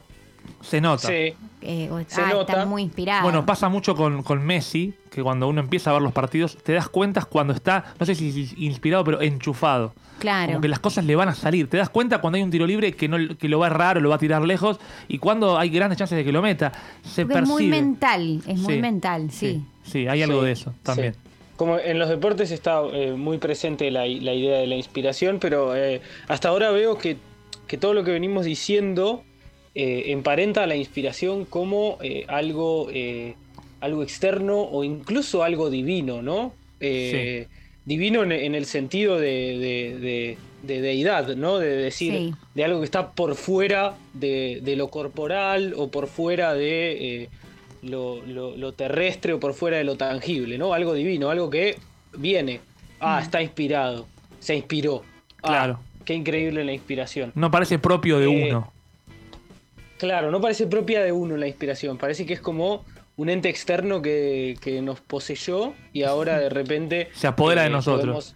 Se 0.61 0.81
nota. 0.81 1.09
Sí. 1.09 1.35
Eh, 1.63 1.89
o, 1.91 2.01
Se 2.07 2.21
ah, 2.21 2.29
nota. 2.33 2.53
está 2.53 2.67
muy 2.67 2.83
inspirado. 2.83 3.23
Bueno, 3.23 3.47
pasa 3.47 3.69
mucho 3.69 3.95
con, 3.95 4.23
con 4.23 4.45
Messi, 4.45 4.95
que 5.11 5.23
cuando 5.23 5.49
uno 5.49 5.61
empieza 5.61 5.91
a 5.91 5.93
ver 5.95 6.03
los 6.03 6.13
partidos, 6.13 6.57
te 6.63 6.73
das 6.73 6.89
cuenta 6.89 7.25
cuando 7.25 7.53
está, 7.53 7.95
no 7.99 8.07
sé 8.07 8.15
si 8.15 8.53
inspirado, 8.59 9.05
pero 9.05 9.21
enchufado. 9.21 9.93
Claro. 10.19 10.49
Como 10.49 10.61
que 10.63 10.69
las 10.69 10.81
cosas 10.81 11.05
le 11.05 11.15
van 11.15 11.29
a 11.29 11.35
salir. 11.35 11.69
Te 11.71 11.77
das 11.77 11.91
cuenta 11.91 12.21
cuando 12.21 12.37
hay 12.37 12.43
un 12.43 12.51
tiro 12.51 12.67
libre 12.67 12.93
que, 12.93 13.07
no, 13.09 13.37
que 13.37 13.49
lo 13.49 13.61
va 13.61 13.67
a 13.67 13.71
errar 13.71 13.99
o 13.99 14.01
lo 14.01 14.09
va 14.09 14.17
a 14.17 14.19
tirar 14.19 14.43
lejos 14.43 14.81
y 15.07 15.19
cuando 15.19 15.57
hay 15.59 15.71
grandes 15.71 15.97
chances 15.99 16.19
de 16.19 16.25
que 16.25 16.33
lo 16.33 16.43
meta. 16.43 16.73
Se 17.05 17.23
Porque 17.25 17.35
es 17.35 17.49
percibe. 17.49 17.53
muy 17.53 17.67
mental, 17.69 18.43
es 18.47 18.59
muy 18.59 18.75
Sí, 18.75 18.81
mental, 18.81 19.31
sí. 19.31 19.63
Sí, 19.85 20.09
hay 20.09 20.23
algo 20.23 20.41
Sí, 20.41 20.47
de 20.47 20.53
eso 20.53 20.75
también. 20.83 21.15
sí. 21.15 21.21
Como 21.57 21.79
en 21.79 21.99
los 21.99 22.09
deportes 22.09 22.51
está 22.51 22.83
eh, 22.93 23.13
muy 23.13 23.39
presente 23.39 23.91
la, 23.91 24.01
la 24.01 24.33
idea 24.35 24.59
de 24.59 24.67
la 24.67 24.77
inspiración, 24.77 25.39
pero 25.41 25.75
eh, 25.77 26.01
hasta 26.29 26.49
ahora 26.49 26.71
veo 26.71 26.99
que, 26.99 27.17
que 27.69 27.79
todo 27.79 27.95
lo 27.95 28.03
que 28.05 28.11
venimos 28.13 28.45
diciendo 28.45 29.23
eh, 29.81 30.11
emparenta 30.13 30.65
a 30.65 30.67
la 30.67 30.75
inspiración 30.75 31.45
como 31.45 31.99
eh, 32.03 32.25
algo, 32.27 32.89
eh, 32.93 33.35
algo 33.81 34.03
externo 34.03 34.61
o 34.61 34.83
incluso 34.83 35.45
algo 35.45 35.71
divino, 35.71 36.21
¿no? 36.21 36.53
Eh, 36.81 37.47
Divino 37.85 38.23
en, 38.23 38.33
en 38.33 38.55
el 38.55 38.67
sentido 38.67 39.19
de, 39.19 39.57
de- 39.59 39.99
de- 39.99 40.39
de 40.63 40.81
deidad, 40.83 41.35
¿no? 41.37 41.59
De 41.59 41.69
decir, 41.77 42.13
Sí. 42.13 42.35
de 42.55 42.65
algo 42.65 42.81
que 42.81 42.85
está 42.85 43.13
por 43.13 43.35
fuera 43.37 43.95
de, 44.13 44.59
de 44.63 44.75
lo 44.77 44.89
corporal 44.89 45.73
o 45.77 45.89
por 45.89 46.07
fuera 46.09 46.53
de 46.55 47.23
eh, 47.23 47.29
lo, 47.83 48.21
lo- 48.27 48.57
lo 48.57 48.73
terrestre 48.73 49.33
o 49.33 49.41
por 49.41 49.55
fuera 49.55 49.79
de 49.79 49.85
lo 49.85 49.97
tangible, 49.97 50.59
¿no? 50.59 50.75
Algo 50.75 50.93
divino, 50.93 51.31
algo 51.31 51.49
que 51.49 51.77
viene. 52.17 52.61
Ah, 53.01 53.21
está 53.23 53.41
inspirado, 53.41 54.07
se 54.41 54.55
inspiró. 54.57 55.03
Ah, 55.43 55.49
Claro. 55.49 55.81
Qué 56.05 56.15
increíble 56.15 56.65
la 56.65 56.73
inspiración. 56.73 57.33
No 57.37 57.51
parece 57.51 57.79
propio 57.79 58.19
de 58.19 58.25
Eh, 58.27 58.49
uno. 58.49 58.73
Claro, 59.99 60.31
no 60.31 60.41
parece 60.41 60.67
propia 60.67 61.03
de 61.03 61.13
uno 61.13 61.37
la 61.37 61.47
inspiración, 61.49 61.99
parece 61.99 62.25
que 62.27 62.35
es 62.35 62.41
como 62.41 62.85
un 63.17 63.29
ente 63.29 63.49
externo 63.49 64.01
que, 64.01 64.57
que 64.61 64.81
nos 64.81 65.01
poseyó 65.01 65.75
y 65.93 66.05
ahora 66.05 66.39
de 66.39 66.49
repente... 66.51 67.01
eh, 67.03 67.09
Se 67.15 67.27
apodera 67.27 67.63
de 67.65 67.71
nosotros. 67.71 68.05
podemos- 68.07 68.35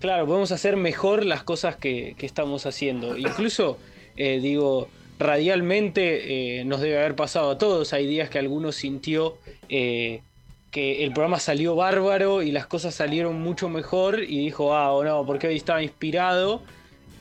claro, 0.00 0.26
podemos 0.26 0.52
hacer 0.52 0.76
mejor 0.76 1.24
las 1.26 1.42
cosas 1.42 1.76
que, 1.76 2.14
que 2.16 2.24
estamos 2.26 2.64
haciendo. 2.64 3.16
Incluso, 3.18 3.78
eh, 4.16 4.40
digo, 4.40 4.88
radialmente 5.18 6.60
eh, 6.60 6.64
nos 6.64 6.80
debe 6.80 6.98
haber 6.98 7.14
pasado 7.14 7.50
a 7.50 7.58
todos. 7.58 7.92
Hay 7.92 8.06
días 8.06 8.30
que 8.30 8.38
alguno 8.38 8.72
sintió 8.72 9.36
eh, 9.68 10.22
que 10.70 11.04
el 11.04 11.12
programa 11.12 11.38
salió 11.38 11.74
bárbaro 11.76 12.42
y 12.42 12.52
las 12.52 12.66
cosas 12.66 12.94
salieron 12.94 13.40
mucho 13.40 13.68
mejor 13.68 14.22
y 14.22 14.38
dijo, 14.38 14.74
ah, 14.74 14.92
o 14.92 15.04
no, 15.04 15.24
porque 15.26 15.46
hoy 15.48 15.56
estaba 15.56 15.82
inspirado. 15.82 16.62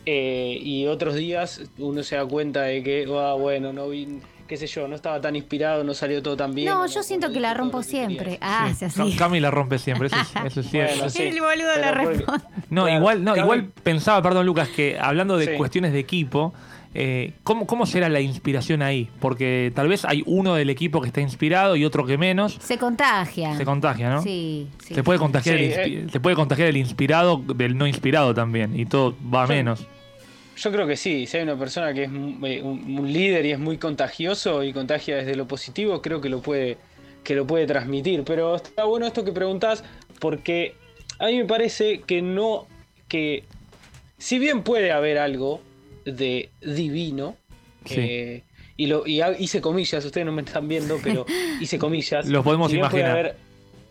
Eh, 0.05 0.59
y 0.61 0.85
otros 0.87 1.15
días 1.15 1.61
uno 1.79 2.03
se 2.03 2.15
da 2.15 2.25
cuenta 2.25 2.61
de 2.63 2.83
que, 2.83 3.05
ah, 3.17 3.33
bueno, 3.33 3.73
no 3.73 3.89
vi, 3.89 4.19
qué 4.47 4.55
sé 4.57 4.67
yo, 4.67 4.87
no 4.87 4.95
estaba 4.95 5.19
tan 5.19 5.35
inspirado, 5.35 5.83
no 5.83 5.93
salió 5.95 6.21
todo 6.21 6.37
tan 6.37 6.53
bien. 6.53 6.69
No, 6.69 6.85
yo 6.85 7.01
siento 7.01 7.31
que 7.33 7.39
la 7.39 7.53
rompo 7.55 7.81
siempre. 7.81 8.37
Ah, 8.41 8.67
Sí. 8.77 8.85
es 8.85 8.99
así. 8.99 9.15
Cami 9.15 9.39
la 9.39 9.49
rompe 9.49 9.79
siempre, 9.79 10.07
eso 10.07 10.15
es, 10.17 10.27
eso 10.45 10.59
es 10.59 10.69
cierto. 10.69 10.93
Bueno, 10.95 11.09
sí. 11.09 11.23
El 11.23 11.39
boludo 11.41 11.67
Pero 11.75 11.81
la 11.85 11.93
porque- 12.03 12.17
responde. 12.17 12.43
No, 12.69 12.83
Claro, 12.83 12.99
igual, 12.99 13.23
no, 13.23 13.35
Cami- 13.35 13.41
igual 13.43 13.71
pensaba, 13.83 14.21
perdón 14.21 14.45
Lucas, 14.45 14.69
que 14.69 14.97
hablando 14.99 15.37
de 15.37 15.45
Sí. 15.47 15.51
cuestiones 15.57 15.91
de 15.91 15.99
equipo, 15.99 16.53
eh, 16.97 17.33
¿cómo, 17.43 17.65
¿cómo 17.65 17.85
será 17.87 18.07
la 18.07 18.21
inspiración 18.21 18.81
ahí? 18.83 19.09
Porque 19.19 19.71
tal 19.75 19.87
vez 19.89 20.05
hay 20.05 20.23
uno 20.27 20.53
del 20.53 20.69
equipo 20.69 21.01
que 21.01 21.07
está 21.07 21.19
inspirado 21.19 21.75
y 21.75 21.83
otro 21.83 22.05
que 22.05 22.17
menos. 22.19 22.57
Se 22.61 22.77
contagia. 22.77 23.57
Se 23.57 23.65
contagia, 23.65 24.09
¿no? 24.11 24.21
Sí, 24.21 24.67
sí. 24.85 24.93
Se 24.93 25.03
puede 25.03 25.17
contagiar, 25.19 25.57
Sí, 25.57 25.63
el, 25.63 25.71
eh. 25.73 26.07
se 26.11 26.19
puede 26.19 26.35
contagiar 26.35 26.67
el 26.69 26.77
inspirado 26.77 27.41
del 27.55 27.75
no 27.77 27.87
inspirado 27.87 28.33
también, 28.35 28.79
y 28.79 28.85
todo 28.85 29.15
va 29.33 29.43
a 29.43 29.47
menos. 29.47 29.87
Yo 30.57 30.71
creo 30.71 30.87
que 30.87 30.95
sí, 30.95 31.25
si 31.27 31.37
hay 31.37 31.43
una 31.43 31.57
persona 31.59 31.93
que 31.93 32.03
es 32.03 32.09
eh, 32.09 32.61
un, 32.61 32.97
un 32.99 33.11
líder 33.11 33.45
y 33.45 33.51
es 33.51 33.59
muy 33.59 33.77
contagioso 33.77 34.63
y 34.63 34.71
contagia 34.73 35.17
desde 35.17 35.35
lo 35.35 35.47
positivo, 35.47 36.01
creo 36.01 36.21
que 36.21 36.29
lo 36.29 36.41
puede, 36.41 36.77
que 37.23 37.35
lo 37.35 37.45
puede 37.45 37.65
transmitir. 37.67 38.23
Pero 38.23 38.55
está 38.55 38.85
bueno 38.85 39.05
esto 39.05 39.25
que 39.25 39.31
preguntás, 39.33 39.83
porque 40.19 40.75
a 41.19 41.27
mí 41.27 41.37
me 41.37 41.45
parece 41.45 42.01
que 42.01 42.21
no, 42.21 42.67
que 43.09 43.43
si 44.17 44.39
bien 44.39 44.63
puede 44.63 44.91
haber 44.91 45.17
algo 45.17 45.61
de 46.05 46.49
divino, 46.61 47.35
Sí. 47.85 47.95
eh, 47.99 48.43
y 48.77 48.87
lo 48.87 49.05
y 49.05 49.21
hice 49.39 49.61
comillas, 49.61 50.03
ustedes 50.03 50.25
no 50.25 50.31
me 50.31 50.41
están 50.41 50.67
viendo, 50.67 50.99
pero 51.03 51.25
hice 51.61 51.77
comillas. 51.77 52.25
Lo 52.27 52.43
podemos 52.43 52.71
Si 52.71 52.77
imaginar. 52.77 53.11
haber- 53.11 53.35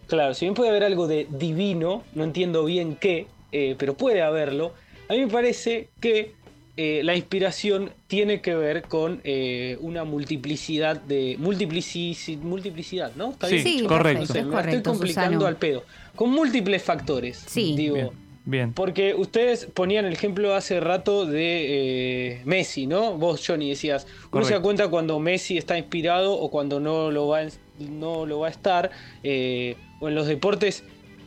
claro, 0.09 0.35
si 0.35 0.47
bien 0.47 0.55
puede 0.55 0.71
haber 0.71 0.83
algo 0.85 1.07
de 1.07 1.27
divino, 1.31 2.03
no 2.15 2.25
entiendo 2.25 2.65
bien 2.65 2.97
qué, 2.97 3.27
eh, 3.53 3.77
pero 3.79 3.95
puede 3.95 4.23
haberlo. 4.23 4.73
A 5.09 5.12
mí 5.12 5.21
me 5.21 5.29
parece 5.29 5.89
que 6.01 6.33
eh, 6.77 7.03
la 7.05 7.14
inspiración 7.14 7.91
tiene 8.09 8.41
que 8.41 8.55
ver 8.55 8.83
con 8.83 9.20
eh, 9.25 9.79
una 9.81 10.05
multiplicidad 10.05 11.01
de. 11.01 11.37
Multiplici- 11.39 12.39
multiplicidad, 12.39 13.12
¿no? 13.16 13.31
¿Está 13.31 13.49
Sí, 13.49 13.57
bien? 13.57 13.66
Sí, 13.81 13.85
correcto. 13.85 14.20
No 14.20 14.27
sé, 14.27 14.33
perfecto, 14.33 14.49
me 14.49 14.55
la 14.55 14.59
es 14.61 14.64
correcto, 14.64 14.77
estoy 14.79 14.93
complicando 14.93 15.31
Susano. 15.39 15.47
al 15.47 15.57
pedo. 15.57 15.85
Con 16.16 16.31
múltiples 16.31 16.83
factores. 16.83 17.45
Sí. 17.47 17.75
Digo. 17.77 17.95
Bien, 17.95 18.11
bien. 18.45 18.72
Porque 18.72 19.14
ustedes 19.14 19.66
ponían 19.66 20.05
el 20.05 20.12
ejemplo 20.12 20.55
hace 20.55 20.81
rato 20.81 21.27
de 21.27 22.33
eh, 22.39 22.43
Messi, 22.45 22.87
¿no? 22.87 23.16
Vos, 23.18 23.43
Johnny, 23.47 23.68
decías, 23.70 24.07
uno 24.33 24.45
se 24.45 24.55
da 24.55 24.61
cuenta 24.61 24.89
cuando 24.89 25.18
Messi 25.20 25.57
está 25.59 25.79
inspirado 25.79 26.33
o 26.35 26.51
cuando 26.51 26.81
no 26.81 27.11
lo 27.11 27.29
va, 27.29 27.41
a- 27.41 27.49
no 27.79 28.27
lo 28.27 28.41
va 28.41 28.49
a 28.49 28.51
estar. 28.51 28.91
eh, 29.22 29.77
o 30.01 30.09
en 30.09 30.14
los 30.16 30.27
deportes, 30.27 30.83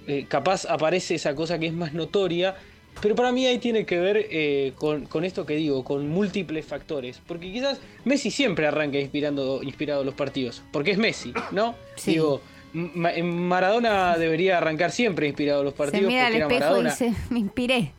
eh, 0.08 0.26
capaz 0.30 0.66
aparece 0.66 1.16
esa 1.16 1.34
cosa 1.36 1.58
que 1.58 1.68
es 1.68 1.74
más 1.74 1.94
notoria. 1.94 2.56
Pero 3.02 3.16
para 3.16 3.32
mí 3.32 3.46
ahí 3.46 3.60
tiene 3.60 3.86
que 3.86 4.00
ver 4.00 4.28
eh, 4.32 4.74
con, 4.76 5.06
con 5.06 5.24
esto 5.24 5.46
que 5.46 5.56
digo, 5.56 5.84
con 5.84 6.08
múltiples 6.10 6.66
factores. 6.66 7.22
Porque 7.28 7.52
quizás 7.52 7.80
Messi 8.06 8.32
siempre 8.32 8.66
arranca 8.68 8.98
inspirando, 9.00 9.62
inspirado 9.62 10.04
los 10.04 10.16
partidos. 10.16 10.64
Porque 10.72 10.92
es 10.92 10.98
Messi, 10.98 11.32
¿no? 11.52 11.76
Sí. 11.96 12.12
Digo, 12.14 12.42
Ma- 12.74 13.14
en 13.14 13.48
Maradona 13.48 14.18
debería 14.18 14.58
arrancar 14.58 14.92
siempre 14.92 15.28
inspirado 15.28 15.64
los 15.64 15.74
Se 15.74 15.78
partidos. 15.78 16.08
mira 16.08 16.28
al 16.28 16.34
porque 16.34 16.38
era 16.38 16.46
espejo 16.48 16.58
y 16.80 16.84
Maradona. 16.84 16.90
dice, 16.90 17.14
me 17.30 17.40
inspiré. 17.40 17.92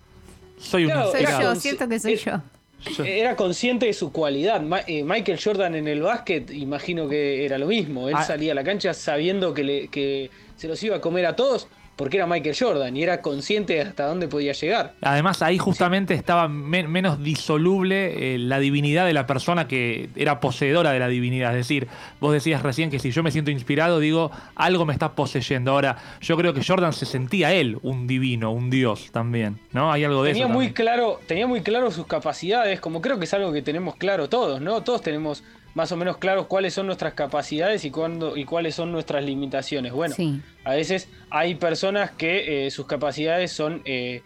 Soy 0.59 0.84
un 0.86 0.90
Claro, 0.90 1.12
Soy 1.12 1.22
yo, 1.42 1.55
siento 1.55 1.88
que 1.88 2.01
soy 2.01 2.12
era- 2.14 2.22
yo. 2.22 3.05
Era 3.05 3.34
consciente 3.36 3.86
de 3.86 3.92
su 3.92 4.12
cualidad. 4.12 4.61
Ma- 4.61 4.82
eh, 4.86 5.03
Michael 5.05 5.38
Jordan 5.42 5.74
en 5.76 5.88
el 5.88 6.03
básquet, 6.03 6.51
imagino 6.51 7.09
que 7.09 7.44
era 7.44 7.59
lo 7.59 7.66
mismo. 7.66 8.09
Él 8.09 8.14
Ah. 8.16 8.24
salía 8.24 8.53
a 8.53 8.55
la 8.57 8.64
cancha 8.64 8.94
sabiendo 8.94 9.55
que, 9.55 9.64
le- 9.64 9.88
que 9.88 10.30
se 10.57 10.68
los 10.68 10.80
iba 10.82 10.96
a 10.96 11.01
comer 11.01 11.26
a 11.26 11.34
todos 11.36 11.68
porque 11.99 12.16
era 12.16 12.26
Michael 12.26 12.57
Jordan 12.59 12.96
y 12.96 13.03
era 13.03 13.20
consciente 13.20 13.74
de 13.74 13.80
hasta 13.82 14.07
dónde 14.07 14.28
podía 14.28 14.53
llegar. 14.53 14.94
Además, 15.03 15.42
ahí 15.42 15.59
justamente 15.59 16.14
estaba 16.14 16.46
men- 16.49 16.90
menos 16.90 17.22
disoluble 17.22 18.34
eh, 18.34 18.38
la 18.38 18.61
divinidad 18.61 19.05
de 19.05 19.12
la 19.12 19.26
persona 19.26 19.66
que 19.66 20.09
era 20.16 20.38
poseedora 20.40 20.92
de 20.92 21.01
la 21.01 21.09
divinidad. 21.09 21.51
Es 21.51 21.66
decir, 21.66 21.88
vos 22.20 22.32
decías 22.32 22.62
recién 22.62 22.88
que 22.90 23.01
si 23.01 23.11
yo 23.11 23.22
me 23.24 23.32
siento 23.32 23.51
inspirado, 23.51 23.99
digo, 23.99 24.30
algo 24.55 24.86
me 24.86 24.92
está 24.92 25.12
poseyendo. 25.16 25.72
Ahora, 25.72 25.96
yo 26.20 26.36
creo 26.36 26.55
que 26.55 26.62
Jordan 26.64 26.92
se 26.92 27.05
sentía 27.05 27.53
él 27.53 27.78
un 27.82 28.07
divino, 28.07 28.53
un 28.53 28.70
dios 28.70 29.11
también, 29.11 29.59
¿no? 29.72 29.90
Hay 29.92 30.05
algo 30.05 30.22
de 30.22 30.30
Tenía 30.30 30.44
eso. 30.44 30.53
muy 30.55 30.66
también. 30.68 30.74
claro, 30.74 31.20
tenía 31.26 31.46
muy 31.49 31.62
claro 31.62 31.90
sus 31.90 32.07
capacidades, 32.07 32.80
como 32.80 33.03
creo 33.03 33.18
que 33.18 33.24
es 33.24 33.34
algo 33.34 33.53
que 33.53 33.61
tenemos 33.62 33.96
claro 33.96 34.28
todos, 34.28 34.61
¿no? 34.61 34.82
Todos 34.84 35.03
tenemos 35.03 35.42
más 35.74 35.92
o 35.92 35.96
menos 35.96 36.16
claros 36.18 36.46
cuáles 36.46 36.74
son 36.74 36.86
nuestras 36.86 37.14
capacidades 37.14 37.84
y 37.84 37.90
cuándo 37.90 38.36
y 38.36 38.44
cuáles 38.44 38.74
son 38.74 38.90
nuestras 38.92 39.24
limitaciones. 39.24 39.92
Bueno, 39.92 40.14
Sí. 40.14 40.40
a 40.64 40.72
veces 40.74 41.08
hay 41.30 41.54
personas 41.54 42.10
que 42.10 42.66
eh, 42.66 42.70
sus 42.70 42.86
capacidades 42.86 43.52
son 43.52 43.82
eh, 43.84 44.22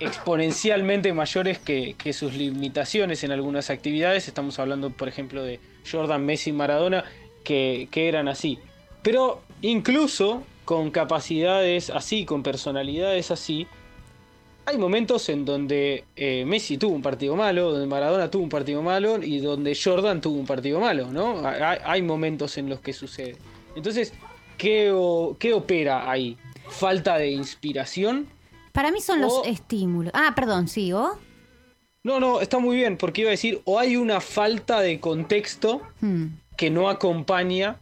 exponencialmente 0.00 1.12
mayores 1.12 1.58
que, 1.58 1.94
que 1.98 2.12
sus 2.12 2.34
limitaciones 2.34 3.24
en 3.24 3.32
algunas 3.32 3.70
actividades. 3.70 4.28
Estamos 4.28 4.58
hablando, 4.58 4.90
por 4.90 5.08
ejemplo, 5.08 5.42
de 5.42 5.60
Jordan, 5.90 6.24
Messi, 6.24 6.52
Maradona, 6.52 7.04
que, 7.42 7.88
que 7.90 8.08
eran 8.08 8.28
así. 8.28 8.58
Pero 9.02 9.42
incluso 9.62 10.44
con 10.64 10.90
capacidades 10.90 11.90
así, 11.90 12.24
con 12.24 12.42
personalidades 12.42 13.30
así, 13.30 13.66
hay 14.66 14.78
momentos 14.78 15.28
en 15.28 15.44
donde 15.44 16.04
eh, 16.16 16.44
Messi 16.46 16.78
tuvo 16.78 16.94
un 16.94 17.02
partido 17.02 17.36
malo, 17.36 17.70
donde 17.72 17.86
Maradona 17.86 18.30
tuvo 18.30 18.42
un 18.44 18.48
partido 18.48 18.82
malo 18.82 19.22
y 19.22 19.38
donde 19.38 19.76
Jordan 19.80 20.20
tuvo 20.20 20.38
un 20.38 20.46
partido 20.46 20.80
malo, 20.80 21.10
¿no? 21.12 21.46
Hay, 21.46 21.78
hay 21.84 22.02
momentos 22.02 22.56
en 22.58 22.68
los 22.68 22.80
que 22.80 22.92
sucede. 22.92 23.36
Entonces, 23.76 24.12
¿qué, 24.56 24.90
o- 24.92 25.36
qué 25.38 25.52
opera 25.52 26.10
ahí? 26.10 26.36
¿Falta 26.70 27.18
de 27.18 27.30
inspiración? 27.30 28.26
Para 28.72 28.90
mí 28.90 29.00
son 29.00 29.20
los 29.20 29.46
estímulos. 29.46 30.12
Ah, 30.14 30.32
perdón, 30.34 30.66
sí, 30.68 30.92
¿o? 30.92 31.18
No, 32.02 32.20
no, 32.20 32.40
está 32.40 32.58
muy 32.58 32.76
bien, 32.76 32.96
porque 32.96 33.22
iba 33.22 33.30
a 33.30 33.32
decir, 33.32 33.60
o 33.64 33.78
hay 33.78 33.96
una 33.96 34.20
falta 34.20 34.80
de 34.80 34.98
contexto 35.00 35.80
Hmm. 36.00 36.26
que 36.56 36.70
no 36.70 36.88
acompaña 36.88 37.76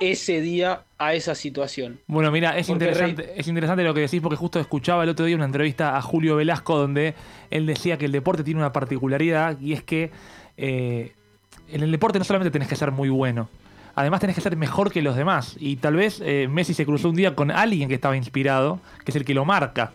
ese 0.00 0.40
día 0.40 0.82
a 0.98 1.14
esa 1.14 1.34
situación. 1.34 2.00
Bueno, 2.06 2.30
mira, 2.30 2.58
es 2.58 2.66
Porque 2.66 2.84
interesante, 2.84 3.32
es 3.36 3.46
interesante 3.46 3.84
lo 3.84 3.94
que 3.94 4.00
decís 4.00 4.20
porque 4.20 4.36
justo 4.36 4.58
escuchaba 4.58 5.04
el 5.04 5.08
otro 5.08 5.26
día 5.26 5.36
una 5.36 5.44
entrevista 5.44 5.96
a 5.96 6.02
Julio 6.02 6.36
Velasco 6.36 6.76
donde 6.76 7.14
él 7.50 7.66
decía 7.66 7.96
que 7.98 8.06
el 8.06 8.12
deporte 8.12 8.42
tiene 8.42 8.60
una 8.60 8.72
particularidad 8.72 9.58
y 9.60 9.72
es 9.74 9.82
que 9.84 10.10
eh, 10.56 11.12
en 11.70 11.82
el 11.82 11.92
deporte 11.92 12.18
no 12.18 12.24
solamente 12.24 12.50
tenés 12.50 12.68
que 12.68 12.76
ser 12.76 12.90
muy 12.90 13.08
bueno, 13.08 13.48
además 13.94 14.20
tenés 14.20 14.34
que 14.34 14.42
ser 14.42 14.56
mejor 14.56 14.90
que 14.90 15.02
los 15.02 15.16
demás. 15.16 15.56
Y 15.60 15.76
tal 15.76 15.94
vez 15.94 16.20
eh, 16.24 16.48
Messi 16.50 16.74
se 16.74 16.84
cruzó 16.84 17.10
un 17.10 17.16
día 17.16 17.34
con 17.34 17.50
alguien 17.50 17.88
que 17.88 17.94
estaba 17.94 18.16
inspirado, 18.16 18.80
que 19.04 19.12
es 19.12 19.16
el 19.16 19.24
que 19.24 19.34
lo 19.34 19.44
marca. 19.44 19.92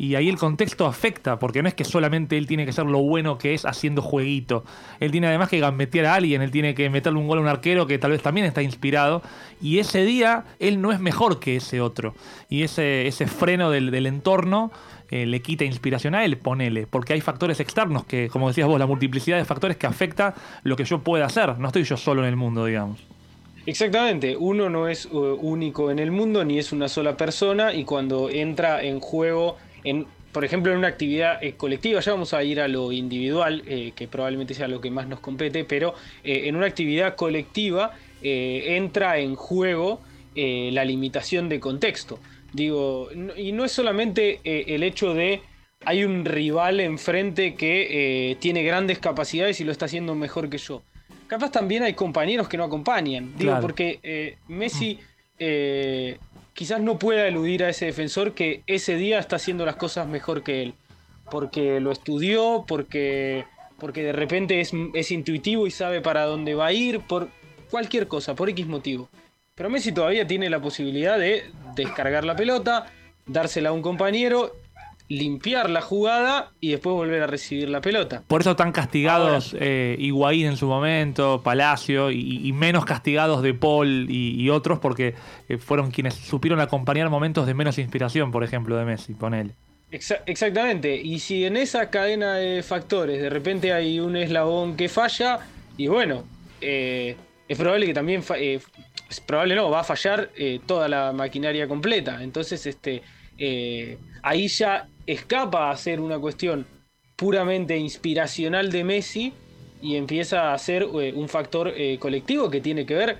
Y 0.00 0.14
ahí 0.14 0.30
el 0.30 0.38
contexto 0.38 0.86
afecta, 0.86 1.38
porque 1.38 1.62
no 1.62 1.68
es 1.68 1.74
que 1.74 1.84
solamente 1.84 2.38
él 2.38 2.46
tiene 2.46 2.64
que 2.64 2.72
ser 2.72 2.86
lo 2.86 3.02
bueno 3.02 3.36
que 3.36 3.52
es 3.52 3.66
haciendo 3.66 4.00
jueguito. 4.00 4.64
Él 4.98 5.10
tiene 5.10 5.26
además 5.26 5.50
que 5.50 5.60
gambetear 5.60 6.06
a 6.06 6.14
alguien, 6.14 6.40
él 6.40 6.50
tiene 6.50 6.74
que 6.74 6.88
meterle 6.88 7.18
un 7.18 7.28
gol 7.28 7.36
a 7.36 7.42
un 7.42 7.48
arquero 7.48 7.86
que 7.86 7.98
tal 7.98 8.12
vez 8.12 8.22
también 8.22 8.46
está 8.46 8.62
inspirado. 8.62 9.20
Y 9.60 9.78
ese 9.78 10.06
día 10.06 10.46
él 10.58 10.80
no 10.80 10.90
es 10.90 11.00
mejor 11.00 11.38
que 11.38 11.56
ese 11.56 11.82
otro. 11.82 12.14
Y 12.48 12.62
ese, 12.62 13.08
ese 13.08 13.26
freno 13.26 13.70
del, 13.70 13.90
del 13.90 14.06
entorno 14.06 14.72
eh, 15.10 15.26
le 15.26 15.42
quita 15.42 15.66
inspiración 15.66 16.14
a 16.14 16.24
él, 16.24 16.38
ponele. 16.38 16.86
Porque 16.86 17.12
hay 17.12 17.20
factores 17.20 17.60
externos 17.60 18.06
que, 18.06 18.30
como 18.30 18.48
decías 18.48 18.68
vos, 18.68 18.78
la 18.78 18.86
multiplicidad 18.86 19.36
de 19.36 19.44
factores 19.44 19.76
que 19.76 19.86
afecta 19.86 20.34
lo 20.62 20.76
que 20.76 20.84
yo 20.84 21.00
pueda 21.00 21.26
hacer. 21.26 21.58
No 21.58 21.66
estoy 21.66 21.82
yo 21.82 21.98
solo 21.98 22.22
en 22.22 22.28
el 22.30 22.36
mundo, 22.36 22.64
digamos. 22.64 23.00
Exactamente, 23.66 24.36
uno 24.38 24.70
no 24.70 24.88
es 24.88 25.06
uh, 25.06 25.36
único 25.38 25.90
en 25.90 25.98
el 25.98 26.10
mundo 26.10 26.44
ni 26.44 26.58
es 26.58 26.72
una 26.72 26.88
sola 26.88 27.18
persona 27.18 27.74
y 27.74 27.84
cuando 27.84 28.30
entra 28.30 28.82
en 28.82 29.00
juego, 29.00 29.58
en, 29.84 30.06
por 30.32 30.44
ejemplo, 30.44 30.70
en 30.72 30.78
una 30.78 30.88
actividad 30.88 31.42
eh, 31.42 31.54
colectiva, 31.56 32.00
ya 32.00 32.12
vamos 32.12 32.32
a 32.34 32.42
ir 32.44 32.60
a 32.60 32.68
lo 32.68 32.92
individual, 32.92 33.62
eh, 33.66 33.92
que 33.96 34.06
probablemente 34.08 34.54
sea 34.54 34.68
lo 34.68 34.80
que 34.80 34.90
más 34.90 35.08
nos 35.08 35.20
compete, 35.20 35.64
pero 35.64 35.94
eh, 36.22 36.42
en 36.46 36.56
una 36.56 36.66
actividad 36.66 37.16
colectiva 37.16 37.92
entra 38.22 39.18
en 39.18 39.34
juego 39.34 40.00
la 40.36 40.84
limitación 40.84 41.48
de 41.48 41.58
contexto. 41.58 42.18
Digo, 42.52 43.08
no- 43.14 43.34
y 43.36 43.52
no 43.52 43.64
es 43.64 43.72
solamente 43.72 44.40
el 44.44 44.82
hecho 44.82 45.14
de 45.14 45.40
hay 45.86 46.04
un 46.04 46.24
rival 46.26 46.80
enfrente 46.80 47.54
que 47.54 48.36
tiene 48.40 48.62
grandes 48.62 48.98
capacidades 48.98 49.58
y 49.60 49.64
lo 49.64 49.72
está 49.72 49.86
haciendo 49.86 50.14
mejor 50.14 50.50
que 50.50 50.58
yo. 50.58 50.82
Capaz 51.28 51.50
también 51.50 51.82
hay 51.82 51.94
compañeros 51.94 52.46
que 52.48 52.58
no 52.58 52.64
acompañan. 52.64 53.32
Digo, 53.38 53.52
Claro. 53.52 53.62
porque 53.62 54.36
Messi 54.48 54.98
quizás 56.54 56.80
no 56.80 56.98
pueda 56.98 57.26
eludir 57.26 57.64
a 57.64 57.68
ese 57.68 57.86
defensor 57.86 58.34
que 58.34 58.62
ese 58.66 58.96
día 58.96 59.18
está 59.18 59.36
haciendo 59.36 59.64
las 59.64 59.76
cosas 59.76 60.06
mejor 60.06 60.42
que 60.42 60.62
él. 60.62 60.74
Porque 61.30 61.80
lo 61.80 61.92
estudió, 61.92 62.64
porque, 62.66 63.44
porque 63.78 64.02
de 64.02 64.12
repente 64.12 64.60
es, 64.60 64.72
es 64.94 65.10
intuitivo 65.10 65.66
y 65.66 65.70
sabe 65.70 66.00
para 66.00 66.24
dónde 66.24 66.54
va 66.54 66.66
a 66.66 66.72
ir, 66.72 67.00
por 67.00 67.28
cualquier 67.70 68.08
cosa, 68.08 68.34
por 68.34 68.48
X 68.48 68.66
motivo. 68.66 69.08
Pero 69.54 69.70
Messi 69.70 69.92
todavía 69.92 70.26
tiene 70.26 70.50
la 70.50 70.60
posibilidad 70.60 71.18
de 71.18 71.44
descargar 71.74 72.24
la 72.24 72.34
pelota, 72.34 72.86
dársela 73.26 73.68
a 73.68 73.72
un 73.72 73.82
compañero, 73.82 74.56
limpiar 75.10 75.68
la 75.68 75.80
jugada 75.80 76.52
y 76.60 76.70
después 76.70 76.94
volver 76.94 77.22
a 77.22 77.26
recibir 77.26 77.68
la 77.68 77.80
pelota. 77.80 78.22
Por 78.28 78.40
eso 78.40 78.54
tan 78.54 78.70
castigados 78.70 79.54
eh, 79.58 79.96
Higuaín 79.98 80.46
en 80.46 80.56
su 80.56 80.66
momento, 80.68 81.42
Palacio, 81.42 82.12
y, 82.12 82.46
y 82.46 82.52
menos 82.52 82.84
castigados 82.84 83.42
De 83.42 83.52
Paul 83.52 84.06
y, 84.08 84.40
y 84.40 84.50
otros, 84.50 84.78
porque 84.78 85.14
eh, 85.48 85.58
fueron 85.58 85.90
quienes 85.90 86.14
supieron 86.14 86.60
acompañar 86.60 87.10
momentos 87.10 87.46
de 87.46 87.54
menos 87.54 87.76
inspiración, 87.78 88.30
por 88.30 88.44
ejemplo, 88.44 88.76
de 88.76 88.84
Messi, 88.84 89.14
ponele. 89.14 89.54
Exa- 89.90 90.22
exactamente, 90.26 90.94
y 90.94 91.18
si 91.18 91.44
en 91.44 91.56
esa 91.56 91.90
cadena 91.90 92.36
de 92.36 92.62
factores 92.62 93.20
de 93.20 93.28
repente 93.28 93.72
hay 93.72 93.98
un 93.98 94.16
eslabón 94.16 94.76
que 94.76 94.88
falla, 94.88 95.40
y 95.76 95.88
bueno, 95.88 96.22
eh, 96.60 97.16
es 97.48 97.58
probable 97.58 97.86
que 97.86 97.94
también, 97.94 98.22
es 98.38 98.62
probable 99.26 99.56
no, 99.56 99.70
va 99.70 99.80
a 99.80 99.84
fallar 99.84 100.30
toda 100.66 100.86
la 100.86 101.12
maquinaria 101.12 101.66
completa. 101.66 102.22
Entonces, 102.22 102.64
este, 102.64 103.02
eh, 103.36 103.98
ahí 104.22 104.46
ya 104.46 104.86
escapa 105.12 105.70
a 105.70 105.76
ser 105.76 106.00
una 106.00 106.18
cuestión 106.18 106.66
puramente 107.16 107.76
inspiracional 107.76 108.70
de 108.70 108.84
Messi 108.84 109.32
y 109.82 109.96
empieza 109.96 110.52
a 110.52 110.58
ser 110.58 110.82
eh, 110.82 111.12
un 111.14 111.28
factor 111.28 111.72
eh, 111.76 111.98
colectivo 111.98 112.50
que 112.50 112.60
tiene 112.60 112.86
que 112.86 112.94
ver 112.94 113.18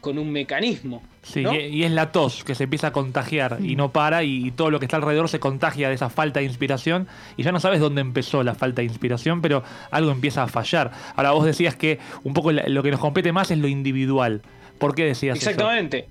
con 0.00 0.18
un 0.18 0.30
mecanismo. 0.30 1.02
Sí, 1.22 1.42
¿no? 1.42 1.54
y, 1.54 1.84
es 1.84 1.92
la 1.92 2.10
tos 2.10 2.42
que 2.42 2.54
se 2.56 2.64
empieza 2.64 2.88
a 2.88 2.92
contagiar 2.92 3.58
y 3.60 3.76
no 3.76 3.92
para, 3.92 4.24
y, 4.24 4.46
y 4.46 4.50
todo 4.50 4.70
lo 4.70 4.80
que 4.80 4.86
está 4.86 4.96
alrededor 4.96 5.28
se 5.28 5.38
contagia 5.38 5.88
de 5.88 5.94
esa 5.94 6.10
falta 6.10 6.40
de 6.40 6.46
inspiración, 6.46 7.06
y 7.36 7.44
ya 7.44 7.52
no 7.52 7.60
sabes 7.60 7.78
dónde 7.78 8.00
empezó 8.00 8.42
la 8.42 8.56
falta 8.56 8.82
de 8.82 8.86
inspiración, 8.86 9.40
pero 9.40 9.62
algo 9.92 10.10
empieza 10.10 10.42
a 10.42 10.48
fallar. 10.48 10.90
Ahora 11.14 11.30
vos 11.30 11.44
decías 11.44 11.76
que 11.76 12.00
un 12.24 12.34
poco 12.34 12.50
lo 12.50 12.82
que 12.82 12.90
nos 12.90 12.98
compete 12.98 13.32
más 13.32 13.52
es 13.52 13.58
lo 13.58 13.68
individual. 13.68 14.42
¿Por 14.78 14.96
qué 14.96 15.04
decías 15.04 15.38
eso? 15.38 15.50
Exactamente. 15.50 16.08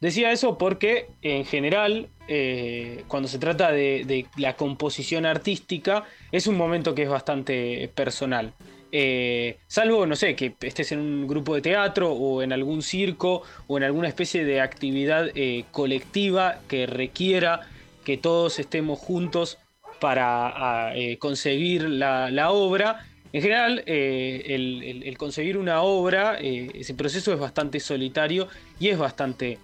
Decía 0.00 0.30
eso 0.30 0.56
porque 0.58 1.08
en 1.22 1.44
general, 1.44 2.08
eh, 2.28 3.02
cuando 3.08 3.28
se 3.28 3.38
trata 3.38 3.72
de, 3.72 4.26
la 4.36 4.54
composición 4.54 5.26
artística, 5.26 6.04
es 6.30 6.46
un 6.46 6.56
momento 6.56 6.94
que 6.94 7.02
es 7.02 7.08
bastante 7.08 7.90
personal. 7.94 8.52
Eh, 8.92 9.58
salvo, 9.66 10.06
no 10.06 10.14
sé, 10.14 10.36
que 10.36 10.54
estés 10.60 10.92
en 10.92 11.00
un 11.00 11.26
grupo 11.26 11.54
de 11.56 11.62
teatro 11.62 12.12
o 12.12 12.42
en 12.42 12.52
algún 12.52 12.82
circo 12.82 13.42
o 13.66 13.76
en 13.76 13.82
alguna 13.82 14.06
especie 14.06 14.44
de 14.44 14.60
actividad 14.60 15.30
eh, 15.34 15.64
colectiva 15.72 16.60
que 16.68 16.86
requiera 16.86 17.68
que 18.04 18.16
todos 18.16 18.60
estemos 18.60 19.00
juntos 19.00 19.58
para 20.00 20.92
concebir 21.18 21.82
la, 21.82 22.50
obra. 22.52 23.04
En 23.32 23.42
general, 23.42 23.82
el, 23.84 24.82
el- 24.84 25.56
una 25.58 25.82
obra, 25.82 26.38
ese 26.38 26.94
proceso 26.94 27.32
es 27.32 27.40
bastante 27.40 27.80
solitario 27.80 28.46
y 28.78 28.88
es 28.88 28.96
bastante 28.96 29.58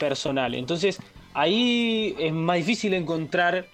personal. 0.00 0.56
Entonces, 0.56 0.98
ahí 1.34 2.16
es 2.18 2.32
más 2.32 2.56
difícil 2.56 2.94
encontrar 2.94 3.68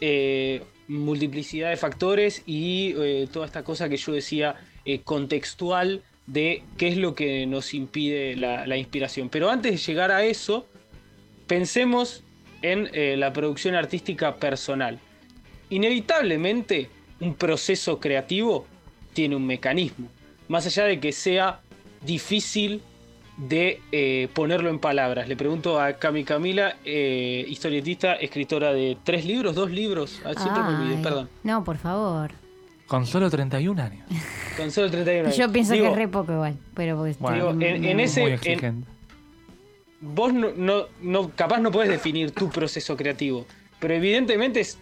eh, 0.00 0.62
multiplicidad 0.86 1.70
de 1.70 1.76
factores 1.76 2.42
y 2.46 2.94
eh, 2.98 3.28
toda 3.32 3.46
esta 3.46 3.64
cosa 3.64 3.88
que 3.88 3.96
yo 3.96 4.12
decía 4.12 4.54
eh, 4.84 5.00
contextual 5.00 6.02
de 6.26 6.62
qué 6.76 6.88
es 6.88 6.96
lo 6.96 7.14
que 7.16 7.46
nos 7.46 7.74
impide 7.74 8.36
la, 8.36 8.76
inspiración. 8.76 9.28
Pero 9.28 9.50
antes 9.50 9.72
de 9.72 9.78
llegar 9.78 10.12
a 10.12 10.24
eso, 10.24 10.66
pensemos 11.48 12.22
en 12.62 12.88
la 13.18 13.32
producción 13.32 13.74
artística 13.74 14.36
personal. 14.36 15.00
Inevitablemente, 15.70 16.88
un 17.18 17.34
proceso 17.34 17.98
creativo 17.98 18.66
tiene 19.12 19.34
un 19.34 19.46
mecanismo. 19.46 20.08
Más 20.46 20.66
allá 20.66 20.84
de 20.84 21.00
que 21.00 21.10
sea 21.10 21.62
difícil 22.04 22.82
de 23.48 23.80
eh, 23.92 24.28
ponerlo 24.34 24.68
en 24.70 24.78
palabras. 24.78 25.26
Le 25.28 25.36
pregunto 25.36 25.80
a 25.80 25.94
Cami 25.94 26.24
Camila, 26.24 26.76
eh, 26.84 27.44
historietista, 27.48 28.14
escritora 28.14 28.72
de 28.72 28.98
tres 29.02 29.24
libros, 29.24 29.54
dos 29.54 29.70
libros. 29.70 30.20
Ah, 30.24 30.32
siempre 30.36 30.62
me 30.62 30.68
olvidé, 30.76 30.96
Ay, 30.96 31.02
perdón. 31.02 31.28
No, 31.42 31.64
por 31.64 31.78
favor. 31.78 32.32
Con 32.86 33.06
solo 33.06 33.30
31 33.30 33.80
años. 33.82 34.06
Con 34.56 34.70
solo 34.70 34.90
31 34.90 35.26
años. 35.26 35.36
Yo 35.36 35.50
pienso 35.50 35.72
Digo, 35.72 35.86
que 35.86 35.90
es 35.92 35.96
re 35.96 36.08
poco 36.08 36.32
igual, 36.32 36.56
pero 36.74 36.96
porque 36.96 37.16
Bueno, 37.18 37.52
Digo, 37.54 37.66
en- 37.66 37.84
en 37.84 38.00
ese- 38.00 38.20
Muy 38.20 38.30
en- 38.30 38.34
exigente. 38.36 38.86
vos 40.00 40.32
no, 40.34 40.48
no, 40.56 40.86
no- 41.00 41.30
capaz 41.34 41.60
no 41.60 41.70
podés 41.70 41.88
definir 41.88 42.32
tu 42.32 42.50
proceso 42.50 42.96
creativo, 42.96 43.46
pero 43.78 43.94
evidentemente 43.94 44.60
es- 44.60 44.78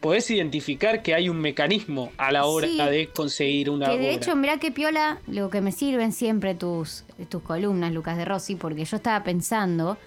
podés 0.00 0.30
identificar 0.30 1.02
que 1.02 1.14
hay 1.14 1.28
un 1.28 1.38
mecanismo 1.40 2.10
a 2.16 2.32
la 2.32 2.46
hora 2.46 2.66
Sí. 2.66 2.76
de 2.78 3.08
conseguir 3.08 3.68
una 3.70 3.86
Que 3.90 3.98
de 3.98 4.04
obra. 4.06 4.14
hecho, 4.16 4.36
mirá 4.36 4.58
qué 4.58 4.70
piola 4.70 5.18
lo 5.26 5.50
que 5.50 5.60
me 5.60 5.72
sirven 5.72 6.12
siempre 6.12 6.54
tus, 6.54 7.04
tus 7.28 7.42
columnas, 7.42 7.92
Lucas 7.92 8.16
de 8.16 8.24
Rossi, 8.24 8.54
porque 8.56 8.84
yo 8.84 8.96
estaba 8.96 9.22
pensando 9.24 9.98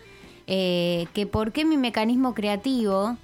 eh, 0.48 1.08
que 1.14 1.26
por 1.26 1.52
qué 1.54 1.64
mi 1.64 1.78
mecanismo 1.78 2.34
creativo, 2.34 3.16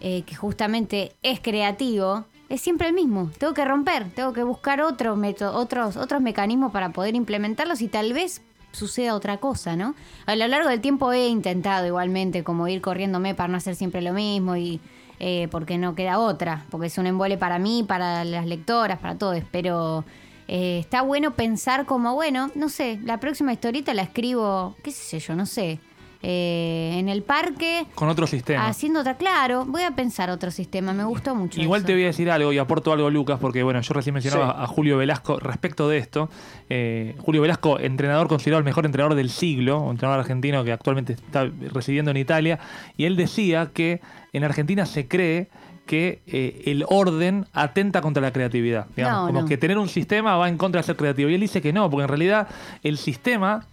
eh, 0.00 0.22
que 0.22 0.34
justamente 0.34 1.12
es 1.22 1.38
creativo, 1.40 2.24
es 2.48 2.60
siempre 2.60 2.88
el 2.88 2.94
mismo. 2.94 3.30
Tengo 3.38 3.52
que 3.54 3.64
romper, 3.64 4.10
tengo 4.10 4.32
que 4.32 4.42
buscar 4.42 4.80
otro 4.80 5.16
método, 5.16 5.54
otros, 5.58 5.96
otros 5.96 6.22
mecanismos 6.22 6.72
para 6.72 6.90
poder 6.90 7.14
implementarlos 7.14 7.82
y 7.82 7.88
tal 7.88 8.12
vez 8.12 8.42
suceda 8.72 9.14
otra 9.14 9.36
cosa, 9.36 9.76
¿no? 9.76 9.94
A 10.24 10.34
lo 10.34 10.46
largo 10.48 10.68
del 10.70 10.80
tiempo 10.80 11.12
he 11.12 11.28
intentado 11.28 11.86
igualmente 11.86 12.42
como 12.42 12.66
ir 12.68 12.80
corriéndome 12.80 13.34
para 13.34 13.48
no 13.48 13.58
hacer 13.58 13.74
siempre 13.76 14.00
lo 14.00 14.12
mismo 14.14 14.56
y 14.56 14.80
eh, 15.20 15.48
porque 15.50 15.78
no 15.78 15.94
queda 15.94 16.18
otra, 16.18 16.64
porque 16.70 16.88
es 16.88 16.98
un 16.98 17.06
embole 17.06 17.38
para 17.38 17.58
mí, 17.58 17.84
para 17.86 18.24
las 18.24 18.46
lectoras, 18.46 18.98
para 18.98 19.16
todos, 19.16 19.42
pero 19.50 20.04
eh, 20.48 20.78
está 20.80 21.02
bueno 21.02 21.34
pensar 21.34 21.86
como, 21.86 22.14
bueno, 22.14 22.50
no 22.54 22.68
sé, 22.68 22.98
la 23.04 23.18
próxima 23.18 23.52
historieta 23.52 23.94
la 23.94 24.02
escribo, 24.02 24.76
qué 24.82 24.90
sé 24.90 25.18
yo, 25.18 25.34
no 25.34 25.46
sé, 25.46 25.78
eh, 26.22 26.96
en 26.98 27.08
el 27.08 27.22
parque, 27.22 27.84
Con 27.94 28.08
otro 28.08 28.26
sistema. 28.26 28.66
haciendo 28.68 29.00
otra, 29.00 29.16
claro, 29.16 29.64
voy 29.66 29.82
a 29.82 29.90
pensar 29.90 30.30
otro 30.30 30.50
sistema, 30.50 30.92
me 30.92 31.04
gustó 31.04 31.34
mucho. 31.34 31.60
Igual 31.60 31.80
eso. 31.80 31.86
te 31.88 31.92
voy 31.94 32.04
a 32.04 32.06
decir 32.06 32.30
algo 32.30 32.52
y 32.52 32.58
aporto 32.58 32.92
algo, 32.92 33.10
Lucas, 33.10 33.38
porque 33.40 33.62
bueno, 33.62 33.80
yo 33.80 33.94
recién 33.94 34.14
mencionaba 34.14 34.52
Sí. 34.52 34.62
a 34.62 34.66
Julio 34.66 34.96
Velasco 34.98 35.38
respecto 35.40 35.88
de 35.88 35.98
esto. 35.98 36.30
Eh, 36.70 37.16
Julio 37.18 37.42
Velasco, 37.42 37.78
entrenador 37.80 38.28
considerado 38.28 38.58
el 38.60 38.64
mejor 38.64 38.86
entrenador 38.86 39.14
del 39.16 39.30
siglo, 39.30 39.80
un 39.80 39.90
entrenador 39.92 40.20
argentino 40.20 40.62
que 40.64 40.72
actualmente 40.72 41.14
está 41.14 41.50
residiendo 41.72 42.10
en 42.12 42.16
Italia, 42.18 42.58
y 42.96 43.04
él 43.06 43.16
decía 43.16 43.70
que 43.74 44.00
en 44.32 44.44
Argentina 44.44 44.86
se 44.86 45.08
cree 45.08 45.48
que 45.86 46.22
eh, 46.28 46.62
el 46.66 46.84
orden 46.88 47.46
atenta 47.52 48.00
contra 48.00 48.22
la 48.22 48.32
creatividad. 48.32 48.86
Digamos, 48.96 49.20
No, 49.22 49.26
como 49.26 49.40
no. 49.42 49.46
que 49.48 49.56
tener 49.58 49.76
un 49.78 49.88
sistema 49.88 50.36
va 50.36 50.48
en 50.48 50.56
contra 50.56 50.80
de 50.80 50.86
ser 50.86 50.94
creativo. 50.96 51.28
Y 51.28 51.34
él 51.34 51.40
dice 51.40 51.60
que 51.60 51.72
no, 51.72 51.90
porque 51.90 52.02
en 52.04 52.08
realidad 52.08 52.46
el 52.84 52.96
sistema 52.98 53.66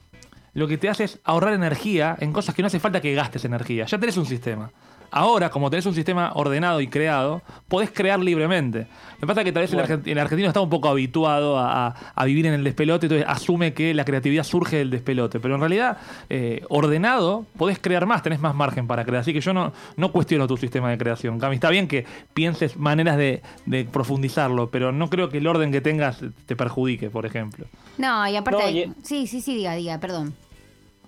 lo 0.59 0.67
que 0.67 0.77
te 0.77 0.89
hace 0.89 1.05
es 1.05 1.19
ahorrar 1.23 1.53
energía 1.53 2.15
en 2.19 2.31
cosas 2.33 2.53
que 2.53 2.61
no 2.61 2.67
hace 2.67 2.79
falta 2.79 3.01
que 3.01 3.13
gastes 3.15 3.45
energía. 3.45 3.85
Ya 3.85 3.97
tenés 3.97 4.17
un 4.17 4.25
sistema. 4.25 4.69
Ahora, 5.11 5.49
como 5.49 5.71
tenés 5.71 5.87
un 5.87 5.95
sistema 5.95 6.33
ordenado 6.35 6.81
y 6.81 6.87
creado, 6.87 7.41
podés 7.67 7.89
crear 7.89 8.19
libremente. 8.19 8.85
Lo 9.15 9.21
que 9.21 9.25
pasa 9.25 9.41
es 9.41 9.45
que 9.45 9.51
tal 9.51 9.61
vez 9.63 9.71
el, 9.73 9.79
Bueno. 9.79 9.95
argent- 9.95 10.07
el 10.07 10.19
argentino 10.19 10.47
está 10.49 10.61
un 10.61 10.69
poco 10.69 10.87
habituado 10.87 11.57
a, 11.57 11.87
a- 11.87 11.95
a 12.13 12.25
vivir 12.25 12.45
en 12.45 12.53
el 12.53 12.63
despelote, 12.63 13.07
entonces 13.07 13.25
asume 13.27 13.73
que 13.73 13.95
la 13.95 14.05
creatividad 14.05 14.43
surge 14.43 14.75
del 14.77 14.91
despelote. 14.91 15.39
Pero 15.39 15.55
en 15.55 15.61
realidad, 15.61 15.97
eh, 16.29 16.61
ordenado, 16.69 17.47
podés 17.57 17.79
crear 17.79 18.05
más, 18.05 18.21
tenés 18.21 18.39
más 18.39 18.53
margen 18.53 18.85
para 18.85 19.03
crear. 19.03 19.21
Así 19.21 19.33
que 19.33 19.41
yo 19.41 19.51
no, 19.51 19.73
no 19.97 20.11
cuestiono 20.11 20.45
tu 20.45 20.57
sistema 20.57 20.91
de 20.91 20.99
creación. 20.99 21.39
Cami, 21.39 21.55
está 21.55 21.71
bien 21.71 21.87
que 21.87 22.05
pienses 22.35 22.77
maneras 22.77 23.17
de, 23.17 23.41
de 23.65 23.85
profundizarlo, 23.85 24.69
pero 24.69 24.91
no 24.91 25.09
creo 25.09 25.29
que 25.29 25.39
el 25.39 25.47
orden 25.47 25.71
que 25.71 25.81
tengas 25.81 26.19
te 26.45 26.55
perjudique, 26.55 27.09
por 27.09 27.25
ejemplo. 27.25 27.65
No, 27.97 28.27
y 28.27 28.35
aparte. 28.35 28.61
No, 28.61 28.69
y- 28.69 28.93
Sí, 29.01 29.25
sí, 29.25 29.41
sí, 29.41 29.55
diga, 29.55 29.73
diga, 29.73 29.97
perdón. 29.99 30.35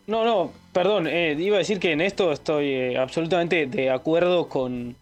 No, 0.08 0.26
no, 0.26 0.52
perdón, 0.74 1.08
eh, 1.08 1.36
iba 1.39 1.56
a 1.56 1.60
decir 1.60 1.80
que 1.80 1.91
en 1.91 2.02
esto 2.02 2.32
estoy 2.32 2.68
eh, 2.70 2.97
absolutamente 2.97 3.66
de 3.68 3.89
acuerdo 3.89 4.49
con, 4.49 4.95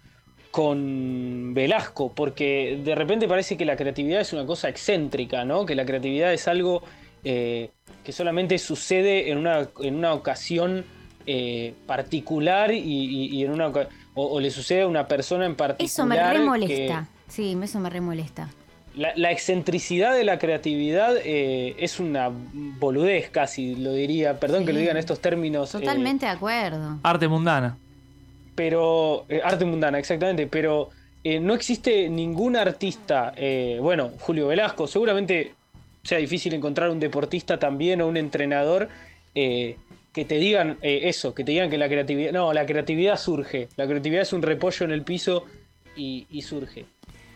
con 0.52 1.54
Velasco, 1.54 2.12
porque 2.14 2.80
de 2.84 2.96
repente 2.96 3.28
parece 3.28 3.58
que 3.58 3.66
la 3.66 3.76
creatividad 3.76 4.22
es 4.22 4.34
una 4.34 4.46
cosa 4.46 4.70
excéntrica, 4.70 5.46
¿no? 5.46 5.66
Que 5.66 5.76
la 5.76 5.86
creatividad 5.86 6.34
es 6.34 6.48
algo 6.48 6.84
eh, 7.24 7.72
que 8.04 8.12
solamente 8.12 8.58
sucede 8.58 9.32
en 9.32 9.38
una, 9.38 9.70
en 9.82 9.96
una 9.96 10.14
ocasión 10.14 10.86
eh, 11.26 11.74
particular 11.86 12.72
y, 12.72 12.80
y- 12.80 13.28
y 13.36 13.44
en 13.46 13.52
una 13.52 13.68
o, 13.68 13.84
o 14.16 14.40
le 14.40 14.50
sucede 14.52 14.82
a 14.82 14.88
una 14.88 15.08
persona 15.08 15.46
en 15.46 15.56
particular. 15.56 15.86
Eso 15.90 16.06
me 16.06 16.16
que- 16.16 16.40
remolesta. 16.40 17.08
Sí, 17.28 17.58
eso 17.62 17.80
me 17.80 17.90
remolesta. 17.90 18.50
La, 18.96 19.14
la 19.16 19.32
excentricidad 19.32 20.14
de 20.16 20.24
la 20.24 20.40
creatividad 20.40 21.16
eh, 21.24 21.76
es 21.80 22.00
una 22.00 22.30
boludez 22.32 23.30
casi, 23.30 23.76
lo 23.76 23.94
diría. 23.94 24.40
Perdón 24.40 24.66
que 24.66 24.72
lo 24.74 24.78
Sí. 24.78 24.82
diga 24.82 24.92
en 24.92 24.98
estos 24.98 25.20
términos. 25.20 25.74
eh, 25.76 25.80
Totalmente 25.80 26.26
de 26.26 26.32
acuerdo. 26.32 27.00
Arte 27.04 27.28
mundana. 27.28 27.78
pero 28.56 29.26
eh, 29.30 29.42
arte 29.44 29.64
mundana, 29.66 30.00
exactamente, 30.00 30.48
pero 30.48 30.90
eh, 31.24 31.40
no 31.40 31.54
existe 31.54 32.10
ningún 32.10 32.56
artista, 32.58 33.34
eh, 33.38 33.78
bueno, 33.82 34.12
Julio 34.20 34.48
Velasco, 34.48 34.86
seguramente 34.88 35.54
sea 36.04 36.18
difícil 36.18 36.54
encontrar 36.54 36.90
un 36.90 37.00
deportista 37.00 37.58
también 37.60 38.02
o 38.02 38.08
un 38.08 38.18
entrenador 38.18 38.90
eh, 39.36 39.78
que 40.12 40.26
te 40.26 40.36
digan 40.36 40.78
eh, 40.82 41.02
eso, 41.04 41.34
que 41.34 41.44
te 41.44 41.52
digan 41.52 41.70
que 41.70 41.78
la 41.78 41.88
creatividad, 41.88 42.32
no, 42.32 42.52
la 42.52 42.66
creatividad 42.66 43.18
surge, 43.18 43.70
la 43.78 43.86
creatividad 43.86 44.24
es 44.24 44.34
un 44.34 44.42
repollo 44.42 44.86
en 44.86 44.92
el 44.92 45.04
piso 45.04 45.46
y, 45.96 46.26
y 46.30 46.42
surge. 46.42 46.86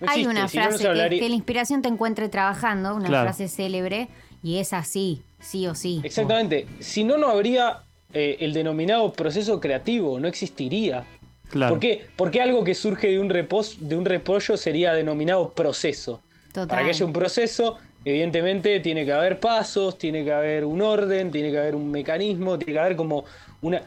Hay 0.07 0.25
una 0.25 0.47
si 0.47 0.57
no, 0.57 0.63
no 0.63 0.69
frase 0.69 0.83
se 0.83 1.09
que, 1.19 1.29
la 1.29 1.35
inspiración 1.35 1.81
te 1.81 1.89
encuentre 1.89 2.29
trabajando, 2.29 2.95
una 2.95 3.07
Claro. 3.07 3.23
frase 3.25 3.47
célebre, 3.47 4.07
y 4.41 4.57
es 4.57 4.73
así, 4.73 5.21
sí 5.39 5.67
o 5.67 5.75
sí. 5.75 6.01
Exactamente, 6.03 6.67
si 6.79 7.03
no, 7.03 7.17
no 7.17 7.27
habría 7.29 7.81
eh, 8.13 8.37
el 8.41 8.53
denominado 8.53 9.11
proceso 9.13 9.59
creativo, 9.59 10.19
no 10.19 10.27
existiría. 10.27 11.05
Claro. 11.49 11.73
¿Por 11.73 11.79
qué? 11.79 12.05
Porque 12.15 12.41
algo 12.41 12.63
que 12.63 12.73
surge 12.75 13.07
de 13.09 13.19
un, 13.19 13.29
repos, 13.29 13.77
de 13.79 13.95
un 13.95 14.05
repollo 14.05 14.57
sería 14.57 14.93
denominado 14.93 15.51
proceso. 15.51 16.21
Total. 16.51 16.67
Para 16.67 16.83
que 16.83 16.89
haya 16.89 17.05
un 17.05 17.13
proceso, 17.13 17.77
evidentemente 18.05 18.79
tiene 18.79 19.05
que 19.05 19.13
haber 19.13 19.39
pasos, 19.39 19.97
tiene 19.97 20.23
que 20.23 20.31
haber 20.31 20.65
un 20.65 20.81
orden, 20.81 21.31
tiene 21.31 21.51
que 21.51 21.57
haber 21.59 21.75
un 21.75 21.89
mecanismo, 21.91 22.57
tiene 22.57 22.73
que 22.73 22.79
haber 22.79 22.95
como 22.95 23.25
una... 23.61 23.81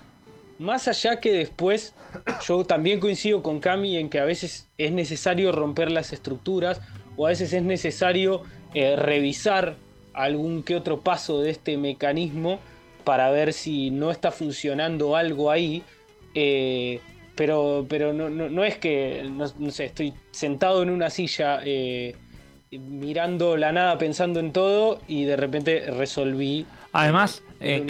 Más 0.59 0.89
allá 0.89 1.21
que 1.21 1.33
después, 1.33 1.95
yo 2.47 2.65
también 2.65 2.99
coincido 3.01 3.43
con 3.43 3.61
Cami 3.61 3.97
en 3.99 4.09
que 4.09 4.19
a 4.21 4.25
veces 4.25 4.69
es 4.79 4.91
necesario 4.93 5.53
romper 5.53 5.91
las 5.91 6.13
estructuras 6.13 6.81
o 7.17 7.27
a 7.27 7.31
veces 7.31 7.53
es 7.53 7.63
necesario 7.63 8.43
eh, 8.75 8.97
revisar 8.97 9.77
algún 10.15 10.63
que 10.63 10.77
otro 10.77 11.01
paso 11.01 11.41
de 11.43 11.51
este 11.51 11.77
mecanismo 11.77 12.59
para 13.05 13.31
ver 13.31 13.53
si 13.53 13.91
no 13.91 14.11
está 14.11 14.31
funcionando 14.33 15.15
algo 15.17 15.51
ahí. 15.51 15.83
eh, 16.35 17.01
pero 17.35 17.85
pero 17.87 18.15
no, 18.15 18.31
no- 18.31 18.49
no 18.49 18.65
es 18.65 18.79
que, 18.79 19.29
no, 19.31 19.47
sé, 19.71 19.85
estoy 19.85 20.15
sentado 20.31 20.83
en 20.83 20.89
una 20.89 21.11
silla 21.11 21.61
eh, 21.65 22.15
mirando 22.71 23.57
la 23.59 23.73
nada, 23.73 23.99
pensando 23.99 24.41
en 24.41 24.53
todo 24.53 25.01
y 25.07 25.25
de 25.25 25.37
repente 25.37 25.81
resolví. 25.91 26.65
Además, 26.99 27.43
eh, 27.61 27.85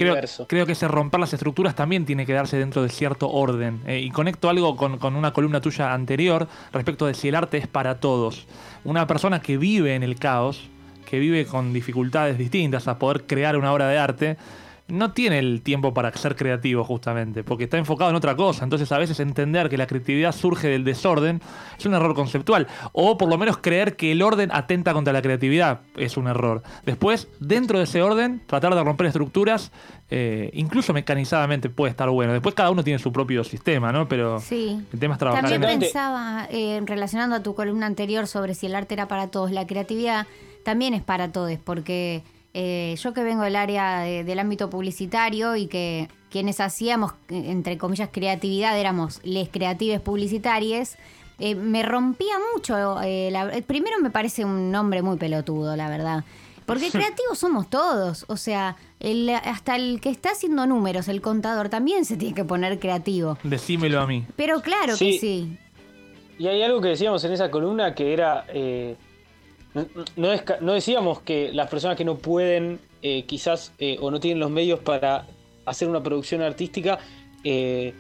creo 0.49 0.67
que 0.67 0.73
ese 0.73 0.89
romper 0.89 1.21
las 1.21 1.33
estructuras 1.33 1.77
también 1.77 2.05
tiene 2.05 2.27
que 2.27 2.33
darse 2.33 2.57
dentro 2.57 2.83
de 2.83 2.89
cierto 2.89 3.31
orden. 3.31 3.81
Eh, 3.87 4.01
y 4.01 4.11
conecto 4.11 4.49
algo 4.49 4.77
con, 4.77 4.99
con 4.99 5.15
una 5.15 5.33
columna 5.33 5.61
tuya 5.61 5.95
anterior 5.95 6.49
respecto 6.73 7.07
de 7.07 7.15
si 7.15 7.29
el 7.29 7.37
arte 7.37 7.57
es 7.59 7.69
para 7.69 8.01
todos. 8.01 8.49
Una 8.83 9.07
persona 9.07 9.41
que 9.41 9.59
vive 9.59 9.95
en 9.95 10.03
el 10.03 10.17
caos, 10.17 10.69
que 11.09 11.21
vive 11.21 11.47
con 11.47 11.73
dificultades 11.73 12.37
distintas 12.37 12.89
a 12.89 12.99
poder 12.99 13.29
crear 13.29 13.57
una 13.57 13.73
obra 13.73 13.87
de 13.89 13.97
arte, 13.97 14.37
no 14.89 15.13
tiene 15.13 15.39
el 15.39 15.63
tiempo 15.63 15.93
para 15.93 16.13
ser 16.13 16.37
creativo 16.37 16.85
justamente, 16.85 17.43
porque 17.43 17.65
está 17.65 17.77
enfocado 17.77 18.11
en 18.11 18.17
otra 18.17 18.37
cosa. 18.37 18.63
Entonces 18.65 18.91
a 18.93 18.99
veces 18.99 19.19
entender 19.21 19.69
que 19.69 19.77
la 19.77 19.87
creatividad 19.87 20.33
surge 20.33 20.69
del 20.69 20.85
desorden 20.85 21.41
es 21.79 21.87
un 21.87 21.95
error 21.95 22.15
conceptual. 22.15 22.69
O 22.93 23.19
por 23.19 23.29
lo 23.29 23.37
menos 23.37 23.59
creer 23.59 23.97
que 23.97 24.13
el 24.13 24.23
orden 24.23 24.51
atenta 24.53 24.93
contra 24.93 25.13
la 25.13 25.23
creatividad 25.23 25.81
es 25.97 26.17
un 26.17 26.29
error. 26.29 26.63
Después, 26.85 27.29
dentro 27.41 27.79
de 27.79 27.85
ese 27.85 28.01
orden, 28.03 28.41
tratar 28.47 28.75
de 28.75 28.85
romper 28.85 29.07
estructuras, 29.07 29.73
eh, 30.09 30.51
incluso 30.53 30.93
mecanizadamente 30.93 31.69
puede 31.69 31.91
estar 31.91 32.09
bueno. 32.09 32.33
Después 32.33 32.55
cada 32.55 32.71
uno 32.71 32.85
tiene 32.85 33.01
su 33.01 33.13
propio 33.13 33.43
sistema, 33.43 33.91
¿no? 33.91 34.09
Pero 34.09 34.39
Sí. 34.41 34.81
el 34.93 35.01
tema 35.01 35.15
es 35.15 35.19
trabajar 35.19 35.43
También 35.51 35.65
en 35.69 35.81
pensaba, 35.81 36.47
eh, 36.51 36.81
relacionando 36.87 37.35
a 37.37 37.43
tu 37.43 37.55
columna 37.57 37.87
anterior 37.87 38.29
sobre 38.29 38.55
si 38.55 38.67
el 38.67 38.77
arte 38.77 38.95
era 38.95 39.09
para 39.09 39.29
todos, 39.29 39.51
la 39.51 39.67
creatividad 39.67 40.27
también 40.65 40.95
es 40.95 41.03
para 41.03 41.33
todos, 41.33 41.59
porque 41.65 42.23
eh, 42.59 42.97
yo 43.03 43.13
que 43.13 43.23
vengo 43.23 43.43
del 43.43 43.55
área 43.57 44.01
de- 44.01 44.25
del 44.25 44.39
ámbito 44.39 44.71
publicitario 44.71 45.57
y 45.57 45.67
que 45.67 46.09
quienes 46.31 46.59
hacíamos, 46.61 47.13
entre 47.29 47.77
comillas, 47.77 48.09
creatividad, 48.11 48.79
éramos 48.79 49.21
les 49.25 49.51
creatives 49.51 50.01
publicitarias, 50.01 50.97
eh, 51.39 51.55
me 51.55 51.83
rompía 51.83 52.35
mucho. 52.55 53.03
eh, 53.03 53.29
la- 53.31 53.55
eh, 53.55 53.61
primero 53.63 53.99
me 54.01 54.09
parece 54.11 54.45
un 54.47 54.71
nombre 54.73 55.03
muy 55.03 55.19
pelotudo, 55.19 55.77
la 55.77 55.91
verdad. 55.91 56.25
Porque 56.65 56.91
creativos 57.21 57.39
somos 57.39 57.69
todos. 57.69 58.25
O 58.29 58.37
sea, 58.39 58.77
el- 59.01 59.29
hasta 59.29 59.77
el 59.77 60.01
que 60.01 60.09
está 60.09 60.31
haciendo 60.31 60.67
números, 60.67 61.09
el 61.09 61.21
contador, 61.21 61.69
también 61.69 62.07
se 62.07 62.17
tiene 62.17 62.35
que 62.35 62.45
poner 62.45 62.79
creativo. 62.81 63.37
Decímelo 63.43 64.01
a 64.01 64.07
mí. 64.07 64.25
Pero 64.35 64.63
claro 64.63 64.95
que 64.95 65.13
Sí. 65.13 65.19
sí. 65.19 65.59
Y 66.39 66.47
hay 66.49 66.63
algo 66.63 66.81
que 66.81 66.89
decíamos 66.89 67.23
en 67.25 67.33
esa 67.33 67.51
columna 67.51 67.95
que 67.95 68.13
era. 68.15 68.47
eh, 68.49 68.97
no, 69.95 70.05
no 70.17 70.33
es 70.33 70.43
ca- 70.43 70.59
no 70.61 70.73
decíamos 70.73 71.21
que 71.21 71.53
las 71.53 71.69
personas 71.69 71.97
que 71.97 72.05
no 72.05 72.17
pueden, 72.17 72.79
eh, 73.03 73.25
quizás, 73.25 73.73
eh, 73.79 73.97
o 74.01 74.11
no 74.11 74.19
tienen 74.21 74.41
los 74.41 74.51
medios 74.51 74.81
para 74.81 75.27
hacer 75.65 75.89
una 75.89 76.03
producción 76.03 76.43
artística, 76.43 76.99
eh, 77.45 77.93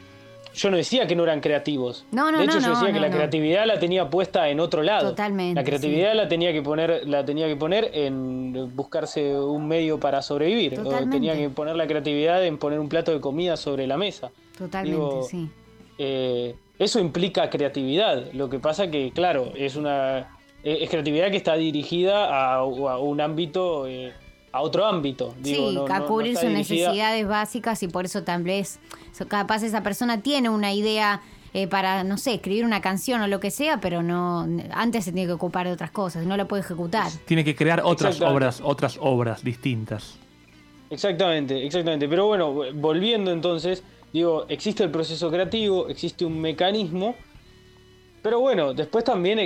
yo 0.55 0.71
no 0.71 0.79
decía 0.79 1.07
que 1.07 1.15
no 1.15 1.23
eran 1.25 1.41
creativos. 1.41 2.07
No, 2.13 2.33
no, 2.33 2.39
de 2.39 2.45
hecho, 2.45 2.61
no, 2.61 2.69
yo 2.69 2.75
decía 2.81 2.93
que 2.95 3.01
la 3.01 3.11
creatividad 3.11 3.67
la 3.67 3.79
tenía 3.79 4.09
puesta 4.09 4.49
en 4.49 4.59
otro 4.59 4.83
lado. 4.83 5.11
Totalmente, 5.11 5.55
La 5.61 5.65
creatividad 5.65 6.15
la 6.15 6.29
tenía 6.29 6.51
que 6.51 6.63
poner, 6.63 7.07
la 7.07 7.25
tenía 7.27 7.47
que 7.47 7.57
poner 7.57 7.91
en 7.93 8.75
buscarse 8.75 9.39
un 9.39 9.69
medio 9.69 10.01
para 10.01 10.23
sobrevivir. 10.23 10.81
O 10.81 10.89
tenía 11.11 11.35
que 11.37 11.51
poner 11.51 11.77
la 11.77 11.87
creatividad 11.87 12.43
en 12.47 12.57
poner 12.57 12.81
un 12.81 12.89
plato 12.89 13.13
de 13.13 13.21
comida 13.21 13.59
sobre 13.59 13.87
la 13.87 13.99
mesa. 13.99 14.31
Totalmente, 14.57 14.97
Digo, 14.99 15.23
sí. 15.31 15.51
eh, 15.99 16.55
eso 16.79 17.01
implica 17.01 17.51
creatividad. 17.51 18.33
Lo 18.33 18.49
que 18.49 18.59
pasa 18.59 18.91
que, 18.91 19.11
claro, 19.13 19.53
es 19.57 19.77
una 19.77 20.36
eh, 20.67 20.79
es 20.83 20.91
creatividad 20.91 21.31
que 21.31 21.37
está 21.37 21.55
dirigida 21.55 22.27
a, 22.27 22.55
a 22.57 22.99
un 22.99 23.21
ámbito, 23.21 23.87
eh, 23.87 24.13
a 24.53 24.61
otro 24.63 24.85
ámbito. 24.85 25.35
Digo, 25.41 25.71
sí, 25.71 25.75
no- 25.77 25.85
a 25.87 25.89
no- 25.89 25.99
no 26.01 26.07
cubrir 26.07 26.33
sus 26.35 26.43
dirigida- 26.49 26.59
necesidades 26.89 27.29
básicas 27.29 27.83
y 27.83 27.89
por 27.89 28.05
eso 28.05 28.23
tal 28.25 28.43
vez 28.43 28.79
capaz 29.29 29.63
esa 29.63 29.83
persona 29.83 30.21
tiene 30.23 30.49
una 30.51 30.73
idea 30.75 31.21
eh, 31.55 31.67
para, 31.69 32.05
no 32.05 32.19
sé, 32.19 32.35
escribir 32.35 32.67
una 32.67 32.83
canción 32.83 33.23
o 33.23 33.29
lo 33.29 33.41
que 33.41 33.51
sea, 33.51 33.81
pero 33.81 34.03
no 34.03 34.47
antes 34.73 35.05
se 35.07 35.13
tiene 35.13 35.27
que 35.27 35.33
ocupar 35.33 35.67
de 35.67 35.73
otras 35.73 35.91
cosas, 35.91 36.27
no 36.27 36.37
la 36.37 36.45
puede 36.47 36.61
ejecutar. 36.63 37.11
Tiene 37.25 37.45
que 37.45 37.55
crear 37.57 37.81
otras 37.83 38.21
obras, 38.21 38.61
otras 38.63 38.99
obras 39.01 39.43
distintas. 39.43 40.19
Exactamente, 40.91 41.65
exactamente. 41.65 42.09
Pero 42.09 42.27
bueno, 42.27 42.53
volviendo 42.75 43.31
entonces, 43.33 43.83
digo, 44.13 44.45
existe 44.49 44.85
el 44.85 44.91
proceso 44.91 45.31
creativo, 45.31 45.89
existe 45.89 46.25
un 46.27 46.39
mecanismo, 46.41 47.15
pero 48.23 48.41
bueno, 48.41 48.75
después 48.75 49.05
también 49.05 49.39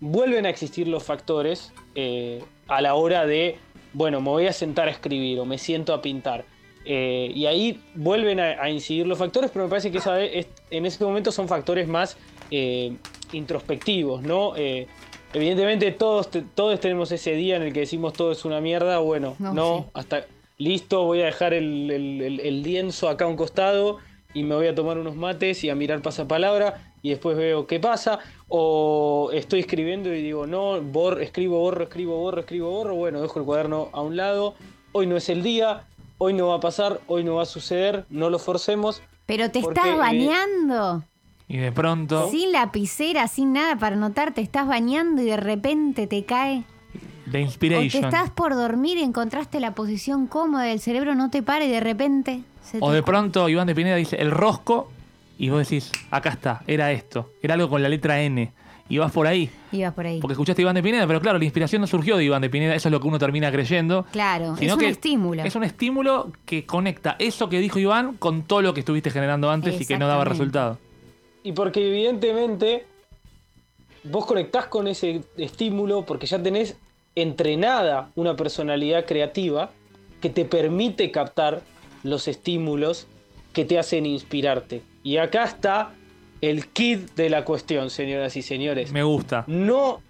vuelven 0.00 0.46
a 0.46 0.50
existir 0.50 0.88
los 0.88 1.02
factores 1.04 1.72
eh, 1.94 2.42
a 2.68 2.80
la 2.80 2.94
hora 2.94 3.26
de, 3.26 3.56
bueno, 3.92 4.20
me 4.20 4.28
voy 4.30 4.46
a 4.46 4.52
sentar 4.52 4.88
a 4.88 4.90
escribir 4.90 5.38
o 5.40 5.44
me 5.44 5.58
siento 5.58 5.94
a 5.94 6.02
pintar. 6.02 6.44
Eh, 6.84 7.32
y 7.34 7.46
ahí 7.46 7.80
vuelven 7.94 8.38
a, 8.38 8.62
a 8.62 8.70
incidir 8.70 9.06
los 9.06 9.18
factores, 9.18 9.50
pero 9.52 9.64
me 9.64 9.68
parece 9.70 9.90
que 9.90 9.98
esa 9.98 10.12
vez 10.12 10.30
es- 10.34 10.46
en 10.70 10.86
ese 10.86 11.02
momento 11.04 11.32
son 11.32 11.48
factores 11.48 11.88
más 11.88 12.16
eh, 12.50 12.92
introspectivos, 13.32 14.22
¿no? 14.22 14.54
Evidentemente 15.34 15.90
todos, 15.92 16.30
todos 16.54 16.80
tenemos 16.80 17.10
ese 17.12 17.32
día 17.32 17.56
en 17.56 17.62
el 17.62 17.72
que 17.72 17.80
decimos 17.80 18.12
todo 18.12 18.32
es 18.32 18.44
una 18.44 18.60
mierda, 18.60 18.98
bueno, 18.98 19.34
No, 19.38 19.52
no, 19.52 19.78
sí. 19.78 19.90
hasta 19.94 20.24
listo, 20.58 21.02
voy 21.04 21.20
a 21.22 21.26
dejar 21.26 21.52
el, 21.52 21.90
el- 21.90 22.22
el- 22.22 22.40
el 22.40 22.62
lienzo 22.62 23.08
acá 23.08 23.24
a 23.24 23.28
un 23.28 23.36
costado 23.36 23.98
y 24.32 24.44
me 24.44 24.54
voy 24.54 24.66
a 24.68 24.74
tomar 24.74 24.96
unos 24.98 25.14
mates 25.16 25.62
y 25.64 25.70
a 25.70 25.74
mirar 25.74 26.00
pasapalabra. 26.02 26.92
Y 27.06 27.10
después 27.10 27.36
veo 27.36 27.66
qué 27.66 27.78
pasa, 27.78 28.18
o 28.48 29.30
estoy 29.32 29.60
escribiendo 29.60 30.12
y 30.12 30.22
digo, 30.22 30.46
no, 30.46 30.80
borro, 30.82 31.20
escribo, 31.20 31.58
borro, 31.60 31.84
escribo, 31.84 32.16
borro, 32.18 32.40
escribo, 32.40 32.70
borro, 32.70 32.94
bueno, 32.96 33.20
dejo 33.22 33.38
el 33.38 33.44
cuaderno 33.44 33.88
a 33.92 34.00
un 34.00 34.16
lado, 34.16 34.54
hoy 34.92 35.06
no 35.06 35.16
es 35.16 35.28
el 35.28 35.42
día, 35.42 35.84
hoy 36.18 36.32
no 36.32 36.48
va 36.48 36.56
a 36.56 36.60
pasar, 36.60 37.00
hoy 37.06 37.22
no 37.22 37.36
va 37.36 37.42
a 37.42 37.46
suceder, 37.46 38.06
no 38.10 38.28
lo 38.30 38.38
forcemos. 38.40 39.02
Pero 39.26 39.50
te 39.50 39.60
Porque, 39.60 39.78
estás 39.80 39.94
eh, 39.94 39.98
bañando. 39.98 41.04
Y 41.48 41.58
de 41.58 41.70
pronto, 41.70 42.28
Sin 42.30 42.50
lapicera, 42.50 43.28
sin 43.28 43.52
nada 43.52 43.76
para 43.76 43.94
anotar, 43.94 44.34
te 44.34 44.40
estás 44.40 44.66
bañando 44.66 45.22
y 45.22 45.26
de 45.26 45.36
repente 45.36 46.08
te 46.08 46.24
cae. 46.24 46.64
de 47.26 47.28
O 47.28 47.32
te 47.32 47.40
inspiration. 47.40 48.04
estás 48.04 48.30
por 48.30 48.54
dormir 48.54 48.98
y 48.98 49.02
encontraste 49.02 49.60
la 49.60 49.74
posición 49.76 50.26
cómoda, 50.26 50.68
el 50.72 50.80
cerebro 50.80 51.14
no 51.14 51.30
te 51.30 51.42
para 51.42 51.64
y 51.64 51.70
de 51.70 51.78
repente 51.80 52.40
se 52.62 52.78
O 52.80 52.88
te- 52.88 52.94
de 52.96 53.02
pronto 53.04 53.48
Iván 53.48 53.66
de 53.68 53.74
Pineda 53.76 53.94
dice 53.96 54.16
el 54.16 54.30
rosco 54.32 54.90
y 55.38 55.50
vos 55.50 55.68
decís, 55.68 55.92
acá 56.10 56.30
está, 56.30 56.62
era 56.66 56.92
esto. 56.92 57.30
Era 57.42 57.54
algo 57.54 57.68
con 57.68 57.82
la 57.82 57.88
letra 57.88 58.22
N. 58.22 58.52
Y 58.88 58.98
vas 58.98 59.10
por 59.10 59.26
ahí. 59.26 59.50
ibas 59.72 59.92
por 59.94 60.06
ahí. 60.06 60.20
Porque 60.20 60.34
escuchaste 60.34 60.62
a 60.62 60.64
Iván 60.64 60.76
de 60.76 60.82
Pineda, 60.82 61.06
pero 61.06 61.20
claro, 61.20 61.38
la 61.38 61.44
inspiración 61.44 61.80
no 61.80 61.88
surgió 61.88 62.16
de 62.16 62.24
Iván 62.24 62.40
de 62.42 62.48
Pineda, 62.48 62.74
eso 62.74 62.88
es 62.88 62.92
lo 62.92 63.00
que 63.00 63.08
uno 63.08 63.18
termina 63.18 63.50
creyendo. 63.50 64.06
Claro, 64.12 64.56
sino 64.56 64.72
es 64.72 64.74
un 64.74 64.80
que 64.80 64.88
estímulo. 64.88 65.42
Es 65.42 65.56
un 65.56 65.64
estímulo 65.64 66.32
que 66.44 66.64
conecta 66.64 67.16
eso 67.18 67.48
que 67.48 67.58
dijo 67.58 67.80
Iván 67.80 68.16
con 68.16 68.42
todo 68.42 68.62
lo 68.62 68.74
que 68.74 68.80
estuviste 68.80 69.10
generando 69.10 69.50
antes 69.50 69.80
y 69.80 69.86
que 69.86 69.98
no 69.98 70.06
daba 70.06 70.24
resultado. 70.24 70.78
Y 71.42 71.52
porque 71.52 71.86
evidentemente 71.86 72.86
vos 74.04 74.24
conectás 74.24 74.66
con 74.66 74.86
ese 74.86 75.22
estímulo 75.36 76.04
porque 76.04 76.26
ya 76.26 76.40
tenés 76.40 76.76
entrenada 77.16 78.10
una 78.14 78.36
personalidad 78.36 79.04
creativa 79.04 79.70
que 80.20 80.30
te 80.30 80.44
permite 80.44 81.10
captar 81.10 81.62
los 82.02 82.28
estímulos 82.28 83.06
que 83.52 83.64
te 83.64 83.78
hacen 83.78 84.06
inspirarte. 84.06 84.82
Y 85.06 85.18
acá 85.18 85.44
está 85.44 85.92
el 86.40 86.66
kit 86.66 87.14
de 87.14 87.30
la 87.30 87.44
cuestión, 87.44 87.90
señoras 87.90 88.36
y 88.36 88.42
señores. 88.42 88.90
Me 88.90 89.04
gusta. 89.04 89.44
No 89.46 90.00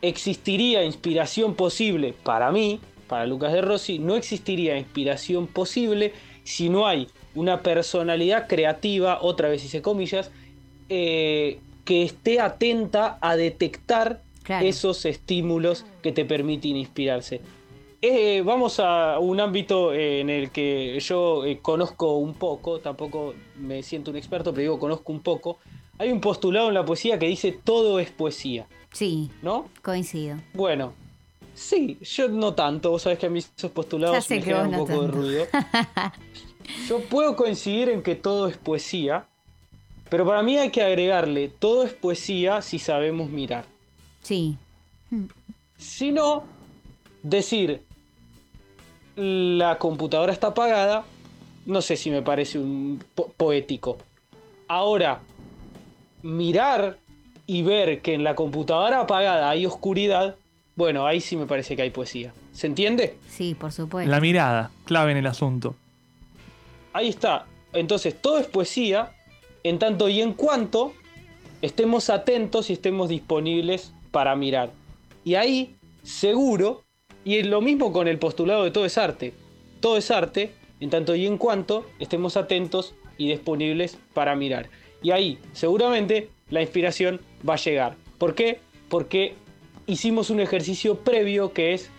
existiría 0.00 0.84
inspiración 0.84 1.56
posible 1.56 2.14
para 2.22 2.52
mí, 2.52 2.78
para 3.08 3.26
Lucas 3.26 3.52
de 3.52 3.62
Rossi, 3.62 3.98
no 3.98 4.14
existiría 4.14 4.78
inspiración 4.78 5.48
posible 5.48 6.12
si 6.44 6.68
no 6.68 6.86
hay 6.86 7.08
una 7.34 7.64
personalidad 7.64 8.46
creativa, 8.46 9.18
otra 9.22 9.48
vez 9.48 9.64
hice 9.64 9.82
comillas, 9.82 10.30
eh, 10.88 11.58
que 11.84 12.04
esté 12.04 12.38
atenta 12.38 13.18
a 13.20 13.34
detectar 13.34 14.22
Claro. 14.44 14.64
esos 14.66 15.04
estímulos 15.04 15.84
que 16.00 16.12
te 16.12 16.24
permiten 16.24 16.76
inspirarse. 16.76 17.40
Eh, 18.00 18.42
vamos 18.44 18.78
a 18.78 19.18
un 19.18 19.40
ámbito 19.40 19.92
eh, 19.92 20.20
en 20.20 20.30
el 20.30 20.50
que 20.50 20.98
yo 21.00 21.44
eh, 21.44 21.58
conozco 21.60 22.16
un 22.18 22.34
poco, 22.34 22.78
tampoco 22.78 23.34
me 23.56 23.82
siento 23.82 24.12
un 24.12 24.16
experto, 24.16 24.52
pero 24.52 24.62
digo 24.62 24.78
conozco 24.78 25.12
un 25.12 25.20
poco. 25.20 25.58
Hay 25.98 26.12
un 26.12 26.20
postulado 26.20 26.68
en 26.68 26.74
la 26.74 26.84
poesía 26.84 27.18
que 27.18 27.26
dice 27.26 27.50
todo 27.52 27.98
es 27.98 28.10
poesía, 28.10 28.68
Sí, 28.92 29.30
¿no? 29.42 29.66
coincido. 29.82 30.36
Bueno, 30.54 30.92
sí, 31.54 31.98
yo 32.00 32.28
no 32.28 32.54
tanto, 32.54 32.90
vos 32.90 33.02
sabés 33.02 33.18
que 33.18 33.26
a 33.26 33.30
mí 33.30 33.40
esos 33.40 33.72
postulados 33.72 34.30
me 34.30 34.40
generan 34.42 34.66
un 34.66 34.72
no 34.72 34.78
poco 34.78 35.02
de 35.02 35.08
ruido. 35.08 35.46
Yo 36.86 37.00
puedo 37.00 37.34
coincidir 37.34 37.88
en 37.88 38.02
que 38.02 38.14
todo 38.14 38.46
es 38.46 38.58
poesía, 38.58 39.26
pero 40.10 40.26
para 40.26 40.42
mí 40.42 40.58
hay 40.58 40.70
que 40.70 40.82
agregarle 40.82 41.48
todo 41.48 41.82
es 41.82 41.94
poesía 41.94 42.60
si 42.60 42.78
sabemos 42.78 43.30
mirar. 43.30 43.64
Sí, 44.22 44.56
Si 45.78 46.12
no, 46.12 46.44
decir 47.22 47.87
la 49.18 49.78
computadora 49.78 50.32
está 50.32 50.48
apagada, 50.48 51.04
no 51.66 51.82
sé 51.82 51.96
si 51.96 52.10
me 52.10 52.22
parece 52.22 52.58
un 52.58 53.02
po- 53.14 53.32
poético. 53.36 53.98
Ahora, 54.68 55.20
mirar 56.22 56.98
y 57.46 57.62
ver 57.62 58.00
que 58.00 58.14
en 58.14 58.24
la 58.24 58.34
computadora 58.34 59.00
apagada 59.00 59.50
hay 59.50 59.66
oscuridad, 59.66 60.36
bueno, 60.76 61.06
ahí 61.06 61.20
sí 61.20 61.36
me 61.36 61.46
parece 61.46 61.74
que 61.74 61.82
hay 61.82 61.90
poesía. 61.90 62.32
¿Se 62.52 62.66
entiende? 62.66 63.16
sí, 63.28 63.54
por 63.54 63.72
supuesto. 63.72 64.10
La 64.10 64.20
mirada, 64.20 64.70
clave 64.84 65.12
en 65.12 65.18
el 65.18 65.26
asunto. 65.26 65.74
Ahí 66.92 67.08
está. 67.08 67.46
Entonces, 67.72 68.20
todo 68.20 68.38
es 68.38 68.46
poesía 68.46 69.12
en 69.62 69.78
tanto 69.78 70.08
y 70.08 70.20
en 70.20 70.32
cuanto 70.32 70.92
estemos 71.62 72.08
atentos 72.10 72.70
y 72.70 72.74
estemos 72.74 73.08
disponibles 73.08 73.92
para 74.10 74.34
mirar. 74.36 74.70
Y 75.24 75.34
ahí, 75.34 75.76
seguro, 76.02 76.84
y 77.24 77.36
es 77.36 77.46
lo 77.46 77.60
mismo 77.60 77.92
con 77.92 78.08
el 78.08 78.18
postulado 78.18 78.64
de 78.64 78.70
todo 78.70 78.84
es 78.84 78.98
arte. 78.98 79.34
Todo 79.80 79.96
es 79.96 80.10
arte 80.10 80.52
en 80.80 80.90
tanto 80.90 81.14
y 81.14 81.26
en 81.26 81.38
cuanto 81.38 81.86
estemos 81.98 82.36
atentos 82.36 82.94
y 83.16 83.28
disponibles 83.28 83.98
para 84.14 84.36
mirar. 84.36 84.70
Y 85.02 85.10
ahí, 85.10 85.38
seguramente, 85.52 86.30
la 86.50 86.62
inspiración 86.62 87.20
va 87.48 87.54
a 87.54 87.58
llegar. 87.58 87.96
¿Por 88.18 88.34
qué? 88.34 88.60
Porque 88.88 89.34
hicimos 89.86 90.30
un 90.30 90.40
ejercicio 90.40 90.98
previo 90.98 91.52
que 91.52 91.74
es 91.74 91.90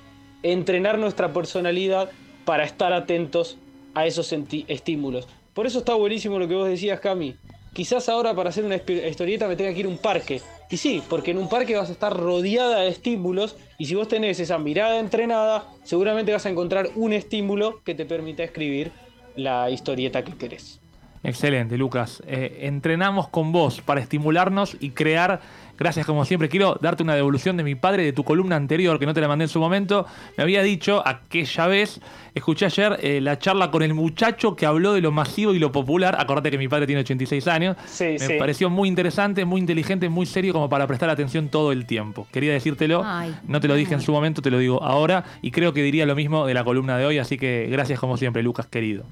entrenar 0.43 0.97
nuestra 0.97 1.33
personalidad 1.33 2.11
para 2.45 2.63
estar 2.63 2.93
atentos 2.93 3.57
a 3.93 4.05
esos 4.05 4.33
estímulos. 4.67 5.27
Por 5.53 5.67
eso 5.67 5.79
está 5.79 5.93
buenísimo 5.93 6.39
lo 6.39 6.47
que 6.47 6.55
vos 6.55 6.67
decías, 6.67 6.99
Cami. 6.99 7.35
Quizás 7.73 8.09
ahora 8.09 8.33
para 8.33 8.49
hacer 8.49 8.65
una 8.65 8.77
historieta 8.77 9.47
me 9.47 9.55
tenga 9.55 9.73
que 9.73 9.81
ir 9.81 9.85
a 9.85 9.89
un 9.89 9.97
parque. 9.97 10.41
Y 10.71 10.77
sí, 10.77 11.01
porque 11.09 11.31
en 11.31 11.39
un 11.39 11.49
parque 11.49 11.75
vas 11.75 11.89
a 11.89 11.91
estar 11.91 12.15
rodeada 12.15 12.81
de 12.81 12.89
estímulos 12.89 13.57
y 13.79 13.85
si 13.85 13.95
vos 13.95 14.07
tenés 14.07 14.39
esa 14.39 14.59
mirada 14.59 14.99
entrenada, 14.99 15.65
seguramente 15.83 16.31
vas 16.31 16.45
a 16.45 16.49
encontrar 16.49 16.89
un 16.95 17.13
estímulo 17.13 17.81
que 17.83 17.95
te 17.95 18.05
permita 18.05 18.43
escribir 18.43 18.91
la 19.35 19.71
historieta 19.71 20.23
que 20.23 20.33
querés. 20.33 20.79
Excelente, 21.23 21.77
Lucas. 21.77 22.23
Eh, 22.27 22.59
entrenamos 22.61 23.27
con 23.27 23.51
vos 23.51 23.81
para 23.81 23.99
estimularnos 23.99 24.77
y 24.79 24.91
crear. 24.91 25.41
Gracias, 25.79 26.05
como 26.05 26.25
siempre. 26.25 26.49
Quiero 26.49 26.77
darte 26.81 27.03
una 27.03 27.15
devolución 27.15 27.55
de 27.55 27.63
mi 27.63 27.75
padre 27.75 28.03
de 28.03 28.11
tu 28.11 28.25
columna 28.25 28.57
anterior, 28.57 28.99
que 28.99 29.05
no 29.05 29.13
te 29.13 29.21
la 29.21 29.29
mandé 29.29 29.45
en 29.45 29.49
su 29.49 29.59
momento. 29.59 30.05
Me 30.37 30.43
había 30.43 30.61
dicho 30.61 31.01
aquella 31.07 31.67
vez, 31.67 32.01
escuché 32.35 32.65
ayer 32.65 32.99
eh, 33.01 33.21
la 33.21 33.39
charla 33.39 33.71
con 33.71 33.81
el 33.81 33.93
muchacho 33.93 34.55
que 34.57 34.65
habló 34.65 34.93
de 34.93 34.99
lo 35.01 35.11
masivo 35.11 35.53
y 35.53 35.59
lo 35.59 35.71
popular. 35.71 36.17
Acordate 36.19 36.51
que 36.51 36.57
mi 36.57 36.67
padre 36.67 36.85
tiene 36.85 37.01
86 37.01 37.47
años. 37.47 37.77
Sí, 37.85 38.03
Me 38.03 38.19
sí. 38.19 38.33
pareció 38.37 38.69
muy 38.69 38.89
interesante, 38.89 39.45
muy 39.45 39.61
inteligente, 39.61 40.09
muy 40.09 40.25
serio, 40.25 40.51
como 40.51 40.67
para 40.69 40.85
prestar 40.85 41.09
atención 41.09 41.47
todo 41.47 41.71
el 41.71 41.85
tiempo. 41.85 42.27
Quería 42.31 42.51
decírtelo. 42.51 43.01
Ay, 43.05 43.33
no 43.47 43.61
te 43.61 43.69
lo 43.69 43.75
dije 43.75 43.93
en 43.93 44.01
su 44.01 44.11
momento, 44.11 44.41
te 44.41 44.51
lo 44.51 44.59
digo 44.59 44.83
ahora. 44.83 45.23
Y 45.41 45.51
creo 45.51 45.71
que 45.73 45.81
diría 45.81 46.05
lo 46.05 46.15
mismo 46.15 46.45
de 46.45 46.53
la 46.53 46.63
columna 46.65 46.97
de 46.97 47.05
hoy. 47.05 47.19
Así 47.19 47.37
que 47.37 47.67
gracias, 47.71 47.99
como 47.99 48.17
siempre, 48.17 48.43
Lucas, 48.43 48.67
querido. 48.67 49.05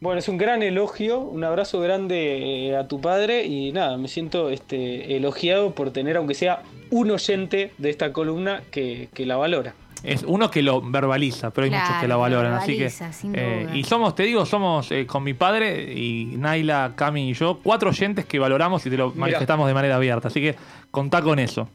Bueno, 0.00 0.18
es 0.18 0.28
un 0.28 0.38
gran 0.38 0.62
elogio, 0.62 1.18
un 1.20 1.44
abrazo 1.44 1.78
grande 1.80 2.68
eh, 2.68 2.76
a 2.76 2.88
tu 2.88 3.00
padre 3.02 3.44
y 3.44 3.70
nada, 3.72 3.98
me 3.98 4.08
siento 4.08 4.48
este, 4.48 5.14
elogiado 5.16 5.74
por 5.74 5.90
tener, 5.90 6.16
aunque 6.16 6.34
sea 6.34 6.62
un 6.90 7.10
oyente 7.10 7.72
de 7.76 7.90
esta 7.90 8.10
columna 8.12 8.62
que, 8.70 9.10
que 9.12 9.26
la 9.26 9.36
valora. 9.36 9.74
Es 10.02 10.22
uno 10.26 10.50
que 10.50 10.62
lo 10.62 10.80
verbaliza, 10.80 11.50
pero 11.50 11.64
hay 11.66 11.70
Claro, 11.70 11.84
muchos 11.84 12.00
que 12.00 12.08
la 12.08 12.14
lo 12.14 12.20
valoran. 12.20 12.54
Así 12.54 12.78
que. 12.78 12.90
eh, 13.34 13.68
y 13.74 13.84
somos, 13.84 14.14
te 14.14 14.22
digo, 14.22 14.46
somos 14.46 14.90
eh, 14.90 15.06
con 15.06 15.22
mi 15.22 15.34
padre 15.34 15.92
y 15.92 16.24
Naila, 16.38 16.92
Cami 16.96 17.28
y 17.28 17.34
yo, 17.34 17.58
cuatro 17.62 17.90
oyentes 17.90 18.24
que 18.24 18.38
valoramos 18.38 18.86
y 18.86 18.90
te 18.90 18.96
lo 18.96 19.08
Mirá. 19.10 19.20
manifestamos 19.20 19.68
de 19.68 19.74
manera 19.74 19.96
abierta. 19.96 20.28
Así 20.28 20.40
que 20.40 20.54
contá 20.90 21.20
con 21.20 21.38
eso. 21.38 21.68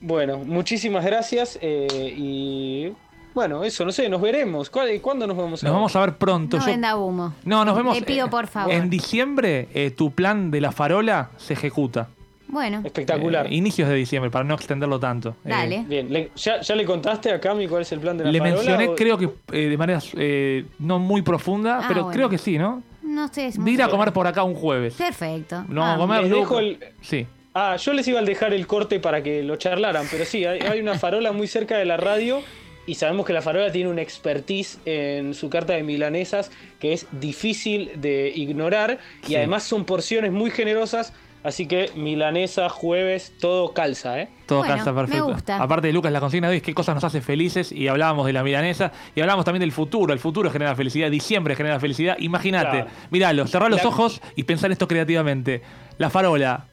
Bueno, 0.00 0.38
muchísimas 0.38 1.04
gracias 1.04 1.56
eh, 1.62 1.86
y 2.16 2.92
bueno, 3.36 3.62
eso, 3.62 3.84
no 3.84 3.92
sé, 3.92 4.08
nos 4.08 4.20
veremos. 4.20 4.70
¿Cuál- 4.70 4.98
¿Cuándo 5.00 5.26
nos 5.26 5.36
vamos 5.36 5.62
a 5.62 5.66
Nos 5.66 5.70
ver? 5.70 5.72
vamos 5.72 5.94
a 5.94 6.00
ver 6.00 6.14
pronto. 6.14 6.56
No 6.56 6.64
Yo- 6.64 6.70
venda 6.72 6.96
humo. 6.96 7.34
no, 7.44 7.64
nos 7.64 7.76
vemos. 7.76 7.94
Le 8.00 8.04
pido 8.04 8.26
eh, 8.26 8.30
por 8.30 8.46
favor. 8.48 8.72
En 8.72 8.88
diciembre, 8.90 9.68
eh, 9.74 9.90
tu 9.90 10.10
plan 10.10 10.50
de 10.50 10.60
la 10.62 10.72
farola 10.72 11.28
se 11.36 11.52
ejecuta. 11.52 12.08
Bueno, 12.48 12.80
Espectacular. 12.84 13.46
Eh, 13.46 13.54
inicios 13.56 13.88
de 13.88 13.94
diciembre, 13.94 14.30
para 14.30 14.44
no 14.44 14.54
extenderlo 14.54 14.98
tanto. 14.98 15.30
Eh, 15.44 15.48
dale. 15.50 15.84
Bien, 15.86 16.10
le- 16.12 16.30
¿ya, 16.36 16.60
ya 16.62 16.74
le 16.74 16.84
contaste 16.86 17.30
a 17.32 17.38
Cami 17.40 17.68
cuál 17.68 17.82
es 17.82 17.92
el 17.92 18.00
plan 18.00 18.16
de 18.16 18.24
la 18.24 18.30
le 18.32 18.38
farola, 18.38 18.56
mencioné, 18.56 18.88
o- 18.88 18.94
creo 18.94 19.18
que 19.18 19.28
eh, 19.52 19.68
de 19.68 19.76
manera 19.76 20.00
eh, 20.16 20.64
no 20.78 20.98
muy 20.98 21.22
profunda, 21.22 21.80
Ah, 21.82 21.84
pero 21.88 22.04
bueno. 22.04 22.16
creo 22.16 22.28
que 22.30 22.38
sí, 22.38 22.56
¿no? 22.56 22.82
No 23.02 23.28
sé. 23.28 23.46
es 23.48 23.54
De 23.54 23.60
muy 23.60 23.72
ir 23.72 23.82
a 23.82 23.88
comer 23.88 24.12
por 24.12 24.26
acá 24.26 24.42
un 24.44 24.54
jueves. 24.54 24.94
Perfecto. 24.94 25.64
No, 25.68 25.84
Ah, 25.84 25.94
a 25.94 25.96
comer 25.98 26.22
les 26.22 26.30
Luca. 26.30 26.40
dejo 26.40 26.58
el- 26.60 26.78
Sí. 27.02 27.26
Ah, 27.54 27.76
yo 27.76 27.92
les 27.92 28.06
iba 28.08 28.20
a 28.20 28.22
dejar 28.22 28.52
el 28.54 28.66
corte 28.66 29.00
para 29.00 29.22
que 29.22 29.42
lo 29.42 29.56
charlaran, 29.56 30.06
pero 30.10 30.24
sí, 30.24 30.44
hay, 30.44 30.60
hay 30.60 30.80
una 30.80 30.98
farola 30.98 31.32
muy 31.32 31.46
cerca 31.48 31.76
de 31.78 31.84
la 31.84 31.96
radio 31.96 32.40
y 32.86 32.94
sabemos 32.94 33.26
que 33.26 33.32
la 33.32 33.42
farola 33.42 33.70
tiene 33.72 33.90
una 33.90 34.02
expertise 34.02 34.78
en 34.84 35.34
su 35.34 35.50
carta 35.50 35.72
de 35.74 35.82
milanesas 35.82 36.50
que 36.78 36.92
es 36.92 37.06
difícil 37.12 37.90
de 37.96 38.32
ignorar 38.34 38.98
y 39.28 39.34
además 39.34 39.64
son 39.64 39.84
porciones 39.84 40.30
muy 40.32 40.50
generosas, 40.50 41.12
así 41.42 41.66
que 41.66 41.90
milanesa, 41.96 42.68
jueves, 42.68 43.32
todo 43.40 43.72
calza, 43.72 44.20
¿eh? 44.20 44.28
Todo 44.46 44.60
Bueno, 44.60 44.74
calza 44.76 44.92
me 44.92 45.00
perfecto. 45.00 45.26
gusta. 45.32 45.56
Aparte 45.62 45.88
de 45.88 45.92
Lucas, 45.92 46.12
la 46.12 46.20
consigna 46.20 46.48
de 46.48 46.52
hoy 46.52 46.56
es 46.58 46.62
qué 46.62 46.74
cosas 46.74 46.94
nos 46.94 47.04
hace 47.04 47.20
felices 47.20 47.72
y 47.72 47.88
hablábamos 47.88 48.26
de 48.26 48.32
la 48.32 48.42
milanesa 48.44 48.92
y 49.14 49.20
hablábamos 49.20 49.44
también 49.44 49.60
del 49.60 49.72
futuro. 49.72 50.12
El 50.12 50.18
futuro 50.20 50.50
genera 50.50 50.74
felicidad, 50.76 51.10
diciembre 51.10 51.56
genera 51.56 51.80
felicidad. 51.80 52.16
Imagínate, 52.20 52.70
Claro. 52.82 52.90
miralo, 53.10 53.46
cerrar 53.48 53.70
los 53.70 53.82
La- 53.82 53.88
ojos 53.88 54.20
y 54.36 54.44
pensar 54.44 54.70
esto 54.72 54.86
creativamente. 54.88 55.62
La 55.98 56.10
farola, 56.10 56.66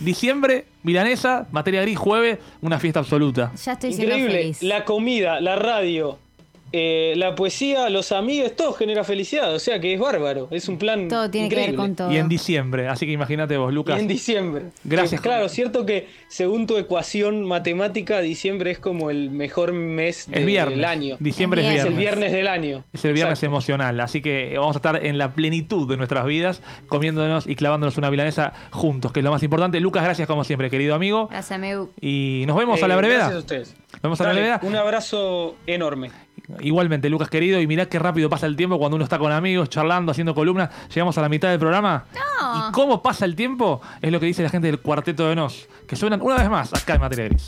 diciembre, 0.00 0.66
milanesa, 0.82 1.46
materia 1.52 1.82
gris, 1.82 1.98
jueves, 1.98 2.38
una 2.60 2.78
fiesta 2.78 3.00
absoluta. 3.00 3.52
Ya 3.64 3.72
estoy 3.72 3.92
siendo 3.92 4.14
Increíble, 4.16 4.42
feliz. 4.42 4.62
la 4.62 4.84
comida, 4.84 5.40
la 5.40 5.56
radio, 5.56 6.18
eh, 6.76 7.14
la 7.16 7.36
poesía, 7.36 7.88
los 7.88 8.10
amigos, 8.10 8.56
todo 8.56 8.72
genera 8.72 9.04
felicidad. 9.04 9.54
O 9.54 9.60
sea 9.60 9.78
que 9.78 9.94
es 9.94 10.00
bárbaro. 10.00 10.48
Es 10.50 10.68
un 10.68 10.76
plan. 10.76 11.06
Todo 11.06 11.30
tiene 11.30 11.48
que 11.48 11.54
ver 11.54 11.62
increíble. 11.70 11.86
con 11.86 11.94
todo. 11.94 12.12
Y 12.12 12.16
en 12.16 12.28
diciembre, 12.28 12.88
así 12.88 13.06
que 13.06 13.12
imagínate 13.12 13.56
vos, 13.56 13.70
Y 13.70 13.74
Lucas. 13.76 14.00
en 14.00 14.08
diciembre. 14.08 14.64
Gracias. 14.82 15.20
Que, 15.20 15.28
claro, 15.28 15.48
cierto 15.48 15.86
que 15.86 16.08
según 16.28 16.66
tu 16.66 16.76
ecuación 16.76 17.44
matemática, 17.44 18.20
diciembre 18.20 18.72
es 18.72 18.80
como 18.80 19.10
el 19.10 19.30
mejor 19.30 19.72
mes 19.72 20.26
Es 20.32 20.44
viernes. 20.44 20.76
del 20.76 20.84
año. 20.84 21.16
Diciembre 21.20 21.60
es 21.62 21.66
Es 21.68 21.70
Es 21.70 21.74
viernes. 21.84 21.92
el 21.94 21.98
viernes 22.00 22.32
del 22.32 22.48
año. 22.48 22.84
Es 22.92 23.04
el 23.04 23.12
viernes 23.12 23.38
Exacto. 23.38 23.46
emocional, 23.46 24.00
así 24.00 24.20
que 24.20 24.54
vamos 24.58 24.74
a 24.74 24.78
estar 24.78 25.06
en 25.06 25.16
la 25.16 25.32
plenitud 25.32 25.88
de 25.88 25.96
nuestras 25.96 26.26
vidas, 26.26 26.60
comiéndonos 26.88 27.46
y 27.46 27.54
clavándonos 27.54 27.96
una 27.98 28.10
milanesa 28.10 28.52
juntos, 28.72 29.12
que 29.12 29.20
es 29.20 29.24
lo 29.24 29.30
más 29.30 29.42
importante. 29.44 29.78
Lucas, 29.78 30.02
gracias 30.02 30.26
como 30.26 30.42
siempre, 30.42 30.70
querido 30.70 30.96
amigo. 30.96 31.28
Gracias, 31.30 31.58
Meu. 31.60 31.90
Y 32.00 32.42
nos 32.48 32.56
vemos 32.56 32.82
a 32.82 32.86
Eh, 32.86 32.88
la 32.88 32.96
brevedad. 32.96 33.18
Gracias 33.30 33.36
a 33.36 33.38
ustedes. 33.38 33.76
Nos 33.92 34.02
vemos 34.02 34.20
a 34.20 34.24
la 34.24 34.32
brevedad. 34.32 34.64
Un 34.64 34.74
abrazo 34.74 35.54
enorme. 35.66 36.10
Igualmente, 36.60 37.08
Lucas 37.08 37.30
querido, 37.30 37.60
y 37.60 37.66
mirá 37.66 37.86
qué 37.86 37.98
rápido 37.98 38.28
pasa 38.28 38.46
el 38.46 38.56
tiempo 38.56 38.78
cuando 38.78 38.96
uno 38.96 39.04
está 39.04 39.18
con 39.18 39.32
amigos, 39.32 39.70
charlando, 39.70 40.12
haciendo 40.12 40.34
columnas. 40.34 40.70
Llegamos 40.88 41.16
a 41.16 41.22
la 41.22 41.28
mitad 41.28 41.48
del 41.48 41.58
programa. 41.58 42.04
No. 42.14 42.68
¿Y 42.68 42.72
cómo 42.72 43.02
pasa 43.02 43.24
el 43.24 43.34
tiempo? 43.34 43.80
Es 44.02 44.12
lo 44.12 44.20
que 44.20 44.26
dice 44.26 44.42
la 44.42 44.50
gente 44.50 44.66
del 44.66 44.80
Cuarteto 44.80 45.28
de 45.28 45.36
Nos, 45.36 45.68
que 45.88 45.96
suenan 45.96 46.20
una 46.20 46.36
vez 46.36 46.50
más 46.50 46.72
acá 46.74 46.94
en 46.94 47.00
Materia 47.00 47.28
Gris. 47.28 47.46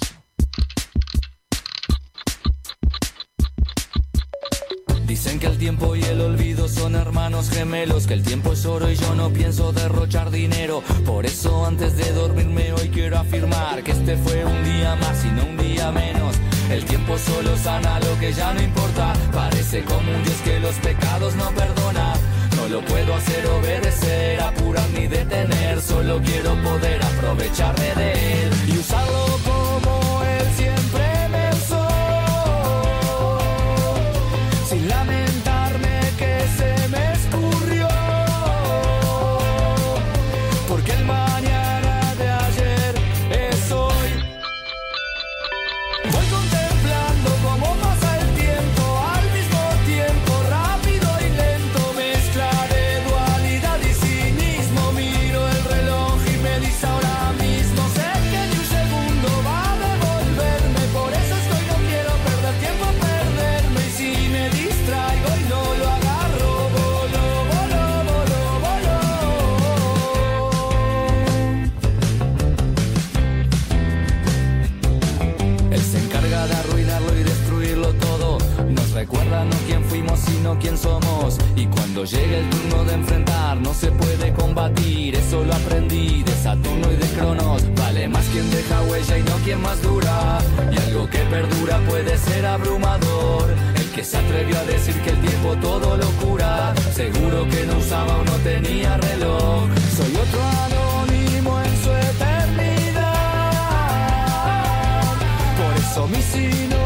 Dicen 5.07 5.39
que 5.39 5.47
el 5.47 5.57
tiempo 5.57 5.95
y 5.95 6.03
el 6.03 6.21
olvido 6.21 6.69
son 6.69 6.97
hermanos 6.97 7.51
gemelos, 7.51 8.07
que 8.07 8.15
el 8.15 8.25
tiempo 8.25 8.53
es 8.53 8.67
oro 8.67 8.91
y 8.91 8.97
yo 8.97 9.15
no 9.15 9.31
pienso 9.31 9.73
derrochar 9.73 10.31
dinero. 10.31 10.83
Por 11.07 11.25
eso 11.27 11.65
antes 11.65 11.97
de 11.97 12.13
dormirme 12.13 12.73
hoy 12.73 12.89
quiero 12.89 13.19
afirmar 13.19 13.85
que 13.85 13.93
este 13.93 14.17
fue 14.17 14.45
un 14.45 14.65
día 14.65 14.97
más 14.97 15.25
y 15.25 15.29
no 15.29 15.45
un 15.45 15.57
día 15.57 15.93
menos. 15.93 16.16
El 16.71 16.85
tiempo 16.85 17.17
solo 17.17 17.57
sana 17.57 18.01
lo 18.01 18.19
que 18.19 18.33
ya 18.33 18.53
no 18.53 18.63
importa. 18.63 19.13
Parece 19.33 19.85
como 19.85 20.11
un 20.13 20.23
Dios 20.25 20.37
que 20.45 20.59
los 20.61 20.75
pecados 20.77 21.35
no 21.37 21.51
perdona. 21.51 22.15
No 22.57 22.69
lo 22.69 22.81
puedo 22.85 23.15
hacer 23.15 23.47
obedecer, 23.47 24.41
apurar 24.41 24.89
ni 24.91 25.07
detener. 25.07 25.81
Solo 25.81 26.21
quiero 26.23 26.55
poder 26.63 27.03
aprovecharme 27.03 27.95
de 27.95 28.43
él 28.43 28.51
y 28.69 28.79
usarlo 28.79 29.26
sino 80.47 80.59
quién 80.61 80.79
somos. 80.79 81.39
Y 81.57 81.67
cuando 81.67 82.05
llegue 82.05 82.39
el 82.39 82.51
turno 82.51 82.85
de 82.85 82.95
enfrentar, 82.95 83.57
no 83.57 83.75
se 83.75 83.91
puede 83.91 84.33
combatir. 84.33 85.17
Eso 85.17 85.43
lo 85.45 85.53
aprendí 85.53 86.23
de 86.23 86.33
Saturno 86.33 86.93
y 86.93 86.97
de 86.97 87.07
Cronos. 87.19 87.63
Vale 87.75 88.09
más 88.09 88.25
quien 88.27 88.49
deja 88.51 88.81
huella 88.83 89.19
y 89.19 89.23
no 89.23 89.37
quien 89.45 89.61
más 89.61 89.83
dura. 89.83 90.39
Y 90.73 90.79
algo 90.89 91.09
que 91.11 91.19
perdura 91.19 91.79
puede 91.89 92.17
ser 92.19 92.47
abrumador. 92.47 93.55
El 93.75 93.91
que 93.91 94.05
se 94.05 94.19
atrevió 94.19 94.57
a 94.59 94.65
decir 94.65 94.95
que 95.03 95.11
el 95.11 95.21
tiempo 95.21 95.57
todo 95.57 95.97
lo 95.97 96.09
cura. 96.25 96.75
Seguro 96.95 97.49
que 97.49 97.67
no 97.67 97.79
usaba 97.79 98.17
o 98.17 98.25
no 98.25 98.37
tenía 98.45 98.97
reloj. 98.99 99.65
Soy 99.97 100.13
otro 100.15 100.43
anónimo 100.67 101.61
en 101.61 101.77
su 101.83 101.91
eternidad. 101.91 103.03
Por 105.61 105.77
eso 105.77 106.07
mi 106.09 106.23
sinónimo 106.23 106.86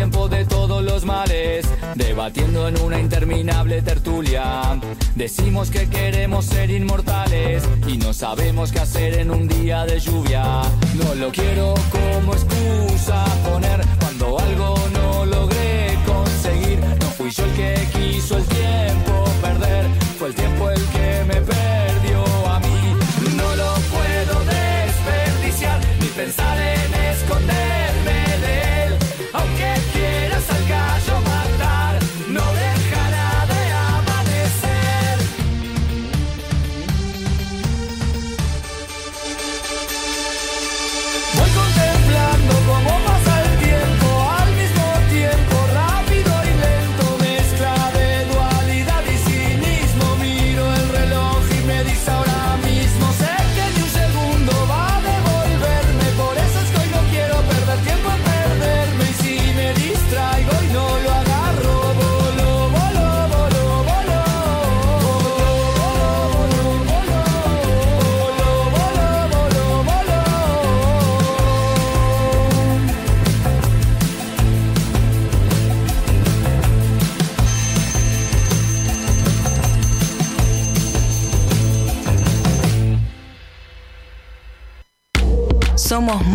tiempo 0.00 0.30
de 0.30 0.46
todos 0.46 0.82
los 0.82 1.04
males, 1.04 1.66
debatiendo 1.94 2.66
en 2.66 2.80
una 2.80 2.98
interminable 2.98 3.82
tertulia. 3.82 4.80
Decimos 5.14 5.70
que 5.70 5.90
queremos 5.90 6.46
ser 6.46 6.70
inmortales 6.70 7.68
y 7.86 7.98
no 7.98 8.14
sabemos 8.14 8.72
qué 8.72 8.78
hacer 8.78 9.18
en 9.18 9.30
un 9.30 9.46
día 9.46 9.84
de 9.84 10.00
lluvia. 10.00 10.62
No 10.94 11.14
lo 11.16 11.30
quiero 11.30 11.74
como 11.90 12.32
excusa 12.32 13.26
poner 13.46 13.82
cuando 14.00 14.38
algo 14.38 14.74
no 14.94 15.26
logré 15.26 15.98
conseguir. 16.06 16.80
No 16.80 17.06
fui 17.18 17.30
yo 17.30 17.44
el 17.44 17.52
que 17.52 17.88
quiso 17.92 18.38
el 18.38 18.44
tiempo 18.44 19.09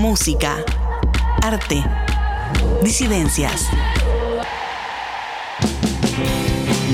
música. 0.08 0.64
arte, 1.42 1.84
disidencias. 2.84 3.68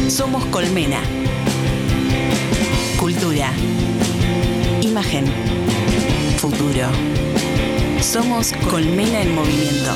Somos 0.08 0.46
Colmena. 0.46 1.02
Cultura. 2.98 3.52
Imagen. 4.80 5.26
Futuro. 6.38 6.88
Somos 8.00 8.54
Colmena 8.70 9.22
en 9.22 9.36
movimiento. 9.36 9.92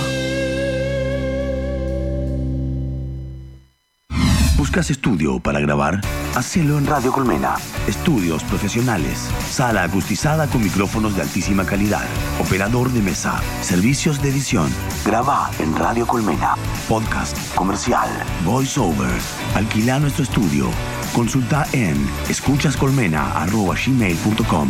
¿Buscas 4.57 4.89
estudio 4.89 5.39
para 5.39 5.61
grabar? 5.61 6.01
Hacelo 6.35 6.77
en 6.77 6.85
Radio 6.85 7.11
Colmena. 7.13 7.55
Estudios 7.87 8.43
profesionales. 8.43 9.29
Sala 9.49 9.83
acustizada 9.83 10.47
con 10.47 10.61
micrófonos 10.61 11.15
de 11.15 11.21
altísima 11.21 11.65
calidad. 11.65 12.03
Operador 12.41 12.91
de 12.91 13.01
mesa. 13.01 13.39
Servicios 13.61 14.21
de 14.21 14.31
edición. 14.31 14.69
Graba 15.05 15.49
en 15.59 15.73
Radio 15.77 16.05
Colmena. 16.05 16.55
Podcast. 16.89 17.37
Comercial. 17.55 18.09
Voice 18.43 18.77
over. 18.77 19.09
Alquila 19.55 19.97
nuestro 19.99 20.23
estudio. 20.23 20.69
Consulta 21.13 21.65
en 21.71 21.95
escuchascolmena.gmail.com 22.27 24.69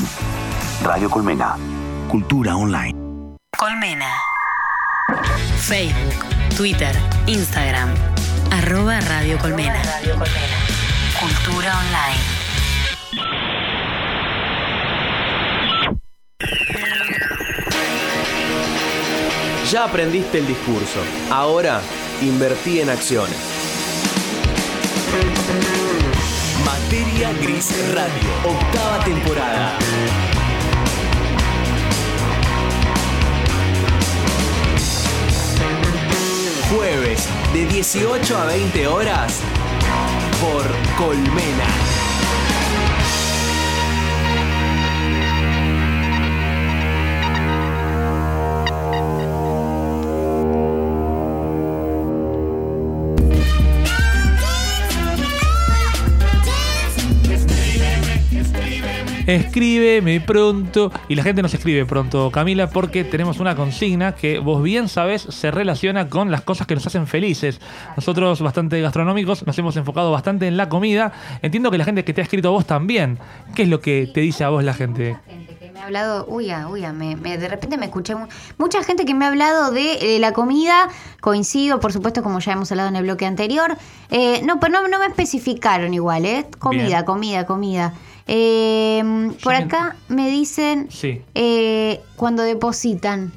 Radio 0.83 1.09
Colmena. 1.09 1.57
Cultura 2.07 2.55
online. 2.55 2.93
Colmena. 3.57 4.11
Facebook, 5.57 6.25
Twitter, 6.55 6.95
Instagram. 7.25 7.89
Arroba 8.51 8.99
Radio 9.01 9.39
Colmena. 9.39 9.81
Cultura 11.25 11.73
online. 11.79 12.21
Ya 19.71 19.85
aprendiste 19.85 20.37
el 20.37 20.45
discurso. 20.45 20.99
Ahora 21.31 21.81
invertí 22.21 22.79
en 22.79 22.91
acciones. 22.91 23.35
Materia 26.63 27.33
Gris 27.41 27.73
Radio, 27.95 28.29
octava 28.43 29.03
temporada. 29.03 29.79
Jueves 36.69 37.27
de 37.51 37.65
18 37.65 38.37
a 38.37 38.45
20 38.45 38.87
horas 38.87 39.41
por 40.41 40.65
Colmena. 40.97 41.84
Escríbeme 59.27 60.21
pronto. 60.21 60.91
Y 61.09 61.15
la 61.15 61.23
gente 61.23 61.41
nos 61.41 61.53
escribe 61.53 61.85
pronto, 61.85 62.29
Camila, 62.31 62.69
porque 62.69 63.03
tenemos 63.03 63.39
una 63.39 63.55
consigna 63.55 64.13
que 64.15 64.39
vos 64.39 64.61
bien 64.61 64.87
sabés 64.87 65.21
se 65.23 65.51
relaciona 65.51 66.09
con 66.09 66.31
las 66.31 66.41
cosas 66.41 66.67
que 66.67 66.75
nos 66.75 66.85
hacen 66.85 67.07
felices. 67.07 67.59
Nosotros, 67.95 68.41
bastante 68.41 68.79
gastronómicos, 68.81 69.45
nos 69.45 69.57
hemos 69.57 69.75
enfocado 69.77 70.11
bastante 70.11 70.47
en 70.47 70.57
la 70.57 70.69
comida. 70.69 71.11
Entiendo 71.41 71.71
que 71.71 71.77
la 71.77 71.85
gente 71.85 72.03
que 72.03 72.13
te 72.13 72.21
ha 72.21 72.23
escrito 72.23 72.49
a 72.49 72.51
vos 72.51 72.65
también. 72.65 73.17
¿Qué 73.55 73.63
es 73.63 73.69
lo 73.69 73.79
que 73.81 74.09
te 74.13 74.21
dice 74.21 74.43
a 74.43 74.49
vos 74.49 74.63
la 74.63 74.73
gente? 74.73 75.17
me 75.73 75.81
ha 75.81 75.85
hablado, 75.87 76.25
uy, 76.29 76.51
ah, 76.51 76.69
uy, 76.69 76.85
ah, 76.85 76.93
me, 76.93 77.17
me- 77.17 77.37
de 77.37 77.49
repente 77.49 77.77
me 77.77 77.85
escuché 77.87 78.15
mu- 78.15 78.27
mucha 78.57 78.81
gente 78.81 79.03
que 79.03 79.13
me 79.13 79.25
ha 79.25 79.27
hablado 79.27 79.71
de 79.71 80.15
eh, 80.15 80.19
la 80.19 80.31
comida, 80.31 80.87
coincido, 81.19 81.81
por 81.81 81.91
supuesto, 81.91 82.23
como 82.23 82.39
ya 82.39 82.53
hemos 82.53 82.71
hablado 82.71 82.87
en 82.87 82.95
el 82.95 83.03
bloque 83.03 83.25
anterior. 83.25 83.75
Eh, 84.09 84.41
no, 84.45 84.57
pero 84.61 84.71
no, 84.71 84.87
no 84.87 84.99
me 84.99 85.05
especificaron 85.07 85.93
igual, 85.93 86.25
¿eh? 86.25 86.45
Comida, 86.59 86.85
Bien. 86.85 87.03
comida, 87.05 87.45
comida. 87.45 87.93
Eh, 88.27 89.31
por 89.43 89.53
acá 89.53 89.95
me 90.07 90.29
dicen 90.29 90.87
Sí. 90.91 91.21
eh, 91.35 92.01
cuando 92.15 92.43
depositan. 92.43 93.31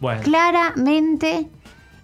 Bueno. 0.00 0.22
Claramente 0.22 1.48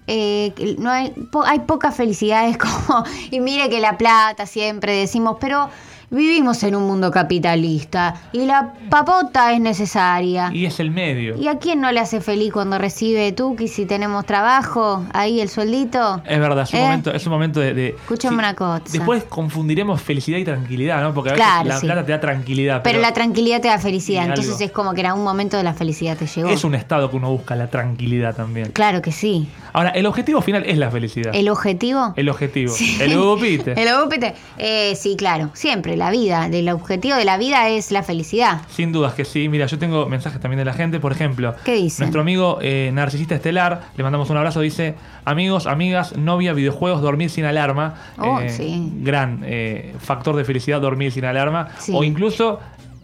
eh, 0.06 0.76
no 0.78 0.90
hay, 0.90 1.10
po- 1.10 1.44
hay 1.44 1.60
pocas 1.60 1.94
felicidades 1.96 2.56
como, 2.86 3.04
y 3.30 3.40
mire 3.40 3.68
que 3.68 3.80
la 3.80 3.96
plata 3.98 4.46
siempre 4.46 4.94
decimos, 4.96 5.36
pero 5.40 5.68
vivimos 6.11 6.62
en 6.64 6.74
un 6.74 6.84
mundo 6.86 7.11
capitalista 7.11 8.14
y 8.32 8.44
la 8.46 8.72
papota 8.88 9.52
es 9.52 9.61
necesaria. 9.61 10.50
Y 10.52 10.66
es 10.66 10.80
el 10.80 10.90
medio. 10.90 11.36
¿Y 11.36 11.48
a 11.48 11.58
quién 11.58 11.80
no 11.80 11.90
le 11.92 12.00
hace 12.00 12.20
feliz 12.20 12.52
cuando 12.52 12.78
recibe 12.78 13.32
Tuki 13.32 13.68
si 13.68 13.86
tenemos 13.86 14.26
trabajo? 14.26 15.04
Ahí 15.12 15.40
el 15.40 15.48
sueldito. 15.48 16.22
Es 16.26 16.38
verdad, 16.40 16.64
es 16.64 16.72
un 16.72 16.78
¿Eh? 16.78 16.82
momento, 16.82 17.11
es 17.12 17.26
un 17.26 17.32
momento 17.32 17.61
de. 17.61 17.74
de- 17.74 17.88
Escúchame 17.90 18.38
una 18.38 18.54
cosa. 18.54 18.82
Después 18.90 19.24
confundiremos 19.24 20.00
felicidad 20.02 20.38
y 20.38 20.44
tranquilidad, 20.44 21.02
¿no? 21.02 21.14
Porque 21.14 21.30
a 21.30 21.32
veces 21.34 21.46
Claro, 21.46 21.68
la 21.68 21.76
sí. 21.80 21.86
plata 21.86 22.04
te 22.06 22.12
da 22.12 22.20
tranquilidad. 22.20 22.82
Pero 22.82 23.00
la 23.00 23.12
tranquilidad 23.12 23.61
te 23.61 23.68
da 23.68 23.78
felicidad, 23.78 24.24
entonces 24.24 24.52
algo. 24.54 24.64
es 24.64 24.72
como 24.72 24.94
que 24.94 25.00
en 25.00 25.06
algún 25.06 25.24
momento 25.24 25.56
de 25.56 25.62
la 25.62 25.74
felicidad 25.74 26.16
te 26.16 26.26
llegó. 26.26 26.48
es 26.48 26.64
un 26.64 26.74
estado 26.74 27.11
que 27.11 27.16
uno 27.16 27.30
busca, 27.30 27.54
la 27.56 27.68
tranquilidad 27.68 28.34
también. 28.34 28.70
Claro 28.72 29.02
que 29.02 29.12
sí. 29.12 29.48
Ahora, 29.72 29.90
el 29.90 30.06
objetivo 30.06 30.40
final 30.42 30.64
es 30.66 30.76
la 30.78 30.90
felicidad. 30.90 31.32
¿El 31.34 31.48
objetivo? 31.48 32.12
El 32.16 32.28
objetivo. 32.28 32.72
Sí. 32.72 32.98
El 33.00 33.16
upite. 33.18 33.72
El 33.80 33.88
upite. 34.04 34.34
Eh, 34.58 34.94
sí, 34.96 35.14
claro. 35.16 35.50
Siempre 35.54 35.96
la 36.01 36.11
vida. 36.11 36.46
El 36.46 36.68
objetivo 36.70 37.16
de 37.16 37.24
la 37.24 37.38
vida 37.38 37.68
es 37.68 37.92
la 37.92 38.03
felicidad. 38.03 38.62
Sin 38.70 38.90
dudas 38.90 39.14
que 39.14 39.24
sí. 39.24 39.48
Mira, 39.48 39.66
yo 39.66 39.78
tengo 39.78 40.07
mensajes 40.07 40.40
también 40.40 40.59
de 40.59 40.64
la 40.64 40.72
gente. 40.72 40.98
Por 40.98 41.12
ejemplo, 41.12 41.55
¿Qué 41.64 41.78
nuestro 41.80 42.22
amigo 42.22 42.59
eh, 42.62 42.90
Narcisista 42.92 43.34
Estelar, 43.36 43.82
le 43.96 44.03
mandamos 44.03 44.30
un 44.30 44.36
abrazo, 44.38 44.61
dice, 44.61 44.94
amigos, 45.24 45.66
amigas, 45.66 46.16
novia, 46.16 46.53
videojuegos, 46.55 47.03
dormir 47.03 47.30
sin 47.30 47.44
alarma. 47.44 47.94
Oh, 48.18 48.40
Eh, 48.40 48.48
sí. 48.48 48.92
Gran 49.03 49.42
eh, 49.44 49.94
factor 50.01 50.34
de 50.34 50.44
felicidad, 50.44 50.80
dormir 50.80 51.12
sin 51.12 51.24
alarma. 51.24 51.68
Sí. 51.78 51.92
O 51.94 52.03
incluso, 52.03 52.59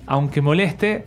aunque 0.07 0.40
moleste, 0.40 1.05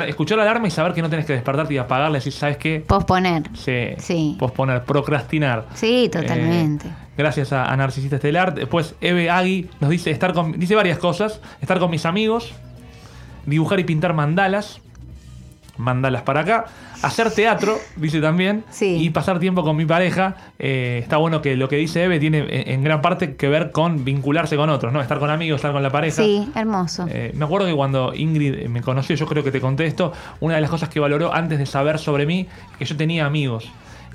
escuchar 0.00 0.38
la 0.38 0.44
alarma 0.44 0.68
y 0.68 0.70
saber 0.70 0.94
que 0.94 1.02
no 1.02 1.10
tenés 1.10 1.26
que 1.26 1.34
despertarte 1.34 1.74
y 1.74 1.78
apagarla 1.78 2.16
decir, 2.18 2.32
¿sabes 2.32 2.56
qué? 2.56 2.82
Posponer. 2.86 3.42
Sí. 3.54 3.88
Sí. 3.98 4.36
Posponer, 4.38 4.82
procrastinar. 4.84 5.66
Sí, 5.74 6.08
totalmente. 6.10 6.88
Eh, 6.88 6.92
gracias 7.16 7.52
a, 7.52 7.66
a 7.66 7.76
Narcisista 7.76 8.16
Estelar. 8.16 8.54
Después 8.54 8.94
Eve 9.00 9.30
Agui 9.30 9.68
nos 9.80 9.90
dice 9.90 10.10
estar 10.10 10.32
con. 10.32 10.58
Dice 10.58 10.74
varias 10.74 10.98
cosas. 10.98 11.40
Estar 11.60 11.78
con 11.78 11.90
mis 11.90 12.06
amigos. 12.06 12.52
Dibujar 13.46 13.80
y 13.80 13.84
pintar 13.84 14.14
mandalas. 14.14 14.80
Mandalas 15.78 16.22
para 16.22 16.40
acá. 16.40 16.66
Hacer 17.02 17.32
teatro, 17.32 17.76
dice 17.96 18.20
también. 18.20 18.64
Y 18.80 19.10
pasar 19.10 19.40
tiempo 19.40 19.64
con 19.64 19.74
mi 19.74 19.84
pareja. 19.84 20.36
Eh, 20.58 21.00
está 21.02 21.16
bueno 21.16 21.42
que 21.42 21.56
lo 21.56 21.68
que 21.68 21.76
dice 21.76 22.04
Eve 22.04 22.20
tiene 22.20 22.46
en, 22.72 22.84
gran 22.84 23.00
parte 23.00 23.34
que 23.34 23.48
ver 23.48 23.72
con 23.72 24.04
vincularse 24.04 24.56
con 24.56 24.70
otros, 24.70 24.92
¿no? 24.92 25.00
Estar 25.00 25.18
con 25.18 25.30
amigos, 25.30 25.56
estar 25.56 25.72
con 25.72 25.82
la 25.82 25.90
pareja. 25.90 26.22
Sí, 26.22 26.48
hermoso. 26.54 27.06
Eh, 27.08 27.32
me 27.34 27.44
acuerdo 27.44 27.66
que 27.66 27.74
cuando 27.74 28.14
Ingrid 28.14 28.68
me 28.68 28.82
conoció, 28.82 29.16
yo 29.16 29.26
creo 29.26 29.42
que 29.42 29.50
te 29.50 29.60
conté 29.60 29.86
esto, 29.86 30.12
una 30.40 30.54
de 30.54 30.60
las 30.60 30.70
cosas 30.70 30.88
que 30.90 31.00
valoró 31.00 31.34
antes 31.34 31.58
de 31.58 31.66
saber 31.66 31.98
sobre 31.98 32.26
mí, 32.26 32.46
que 32.78 32.84
yo 32.84 32.96
tenía 32.96 33.26
amigos. 33.26 33.68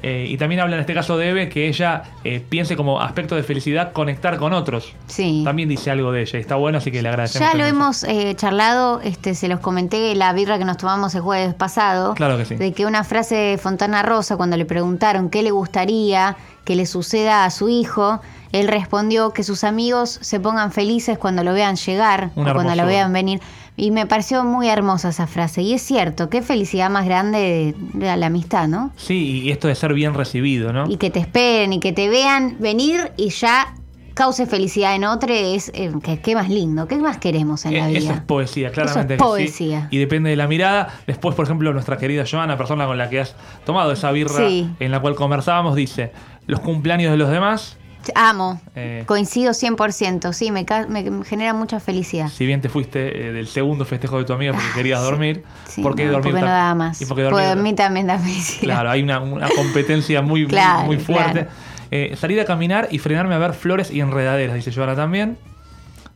Eh, 0.03 0.27
y 0.29 0.37
también 0.37 0.61
habla 0.61 0.75
en 0.75 0.81
este 0.81 0.93
caso 0.93 1.17
de 1.17 1.29
Eve 1.29 1.49
que 1.49 1.67
ella 1.67 2.03
eh, 2.23 2.43
piense 2.47 2.75
como 2.75 3.01
aspecto 3.01 3.35
de 3.35 3.43
felicidad 3.43 3.93
conectar 3.93 4.37
con 4.37 4.53
otros. 4.53 4.93
Sí. 5.07 5.41
También 5.43 5.69
dice 5.69 5.91
algo 5.91 6.11
de 6.11 6.21
ella 6.21 6.37
y 6.37 6.41
está 6.41 6.55
bueno, 6.55 6.77
así 6.77 6.91
que 6.91 7.01
le 7.01 7.09
agradecemos. 7.09 7.51
Ya 7.51 7.57
lo 7.57 7.65
hemos 7.65 8.03
eh, 8.03 8.35
charlado, 8.35 9.01
este, 9.01 9.35
se 9.35 9.47
los 9.47 9.59
comenté 9.59 10.13
la 10.15 10.33
birra 10.33 10.57
que 10.57 10.65
nos 10.65 10.77
tomamos 10.77 11.15
el 11.15 11.21
jueves 11.21 11.53
pasado. 11.53 12.13
Claro 12.13 12.37
que 12.37 12.45
sí. 12.45 12.55
De 12.55 12.73
que 12.73 12.85
una 12.85 13.03
frase 13.03 13.35
de 13.35 13.57
Fontana 13.57 14.03
Rosa, 14.03 14.37
cuando 14.37 14.57
le 14.57 14.65
preguntaron 14.65 15.29
qué 15.29 15.41
le 15.41 15.51
gustaría 15.51 16.37
que 16.63 16.75
le 16.75 16.85
suceda 16.85 17.45
a 17.45 17.49
su 17.49 17.69
hijo, 17.69 18.19
él 18.51 18.67
respondió 18.67 19.31
que 19.31 19.43
sus 19.43 19.63
amigos 19.63 20.19
se 20.21 20.39
pongan 20.39 20.73
felices 20.73 21.17
cuando 21.17 21.43
lo 21.43 21.53
vean 21.53 21.77
llegar 21.77 22.31
Una 22.35 22.51
o 22.51 22.53
cuando 22.55 22.75
lo 22.75 22.85
vean 22.85 23.13
venir. 23.13 23.39
Y 23.79 23.91
me 23.91 24.07
pareció 24.07 24.43
muy 24.43 24.67
hermosa 24.67 25.09
esa 25.09 25.27
frase. 25.27 25.61
Y 25.61 25.73
es 25.73 25.83
cierto, 25.83 26.29
qué 26.31 26.41
felicidad 26.41 26.89
más 26.89 27.05
grande 27.05 27.75
de, 27.93 28.17
la 28.17 28.25
amistad, 28.25 28.67
¿no? 28.67 28.91
Sí, 28.95 29.43
y 29.43 29.51
esto 29.51 29.67
de 29.67 29.75
ser 29.75 29.93
bien 29.93 30.15
recibido, 30.15 30.73
¿no? 30.73 30.89
Y 30.89 30.97
que 30.97 31.11
te 31.11 31.19
esperen 31.19 31.71
y 31.73 31.79
que 31.79 31.93
te 31.93 32.09
vean 32.09 32.57
venir 32.59 33.11
y 33.17 33.29
ya 33.29 33.75
cause 34.15 34.47
felicidad 34.47 34.95
en 34.95 35.03
otro 35.03 35.31
es 35.31 35.69
eh, 35.75 35.91
que, 36.01 36.19
qué 36.19 36.33
más 36.33 36.49
lindo, 36.49 36.87
qué 36.87 36.97
más 36.97 37.19
queremos 37.19 37.67
en 37.67 37.73
la 37.73 37.85
Eh, 37.87 37.89
vida. 37.89 37.99
Eso 37.99 38.13
es 38.13 38.21
poesía, 38.21 38.71
claramente. 38.71 39.13
Eso 39.13 39.37
es 39.37 39.43
que 39.45 39.47
sí. 39.51 39.63
poesía. 39.65 39.87
Y 39.91 39.99
depende 39.99 40.31
de 40.31 40.35
la 40.35 40.47
mirada. 40.47 40.87
Después, 41.05 41.35
por 41.35 41.45
ejemplo, 41.45 41.71
nuestra 41.71 41.97
querida 41.99 42.23
Joana, 42.29 42.57
persona 42.57 42.87
con 42.87 42.97
la 42.97 43.11
que 43.11 43.19
has 43.19 43.35
tomado 43.63 43.91
esa 43.91 44.09
birra 44.11 44.47
Sí. 44.49 44.67
en 44.79 44.89
la 44.89 44.99
cual 45.01 45.13
conversábamos, 45.13 45.75
dice: 45.75 46.11
Los 46.47 46.61
cumpleaños 46.61 47.11
de 47.11 47.17
los 47.17 47.29
demás, 47.29 47.77
Amo. 48.15 48.61
eh, 48.75 49.03
Coincido 49.05 49.51
100%, 49.53 50.31
sí, 50.33 50.51
me, 50.51 50.65
me- 50.89 51.23
genera 51.25 51.53
mucha 51.53 51.79
felicidad. 51.79 52.29
si 52.29 52.45
bien 52.45 52.61
te 52.61 52.69
fuiste 52.69 53.27
eh, 53.27 53.31
del 53.33 53.47
segundo 53.47 53.83
festejo 53.85 54.17
de 54.19 54.25
tu 54.25 54.33
amiga 54.33 54.53
porque 54.53 54.67
querías 54.75 55.01
dormir, 55.01 55.43
Ah, 55.45 55.49
Sí, 55.67 55.81
¿por 55.81 55.95
qué 55.95 56.05
no, 56.05 56.13
dormir 56.13 56.31
porque 56.31 56.45
no 56.45 56.51
daba 56.51 56.75
más. 56.75 57.01
Y 57.01 57.05
porque 57.05 57.23
Porque 57.25 57.45
dormir- 57.45 57.59
a 57.59 57.63
mí 57.63 57.73
también 57.73 58.07
da 58.07 58.17
felicidad. 58.19 58.61
Claro, 58.61 58.89
hay 58.91 59.03
una, 59.03 59.19
una 59.19 59.49
competencia 59.49 60.21
muy, 60.21 60.41
muy- 60.41 60.49
Claro, 60.49 60.85
muy, 60.85 60.97
fuerte. 60.97 61.31
claro. 61.31 61.49
Eh, 61.91 62.15
salir 62.17 62.39
a 62.41 62.45
caminar 62.45 62.87
y 62.91 62.99
frenarme 62.99 63.35
a 63.35 63.37
ver 63.37 63.53
flores 63.53 63.91
y 63.91 63.99
enredaderas, 64.01 64.55
dice 64.55 64.71
Joana 64.73 64.95
también. 64.95 65.37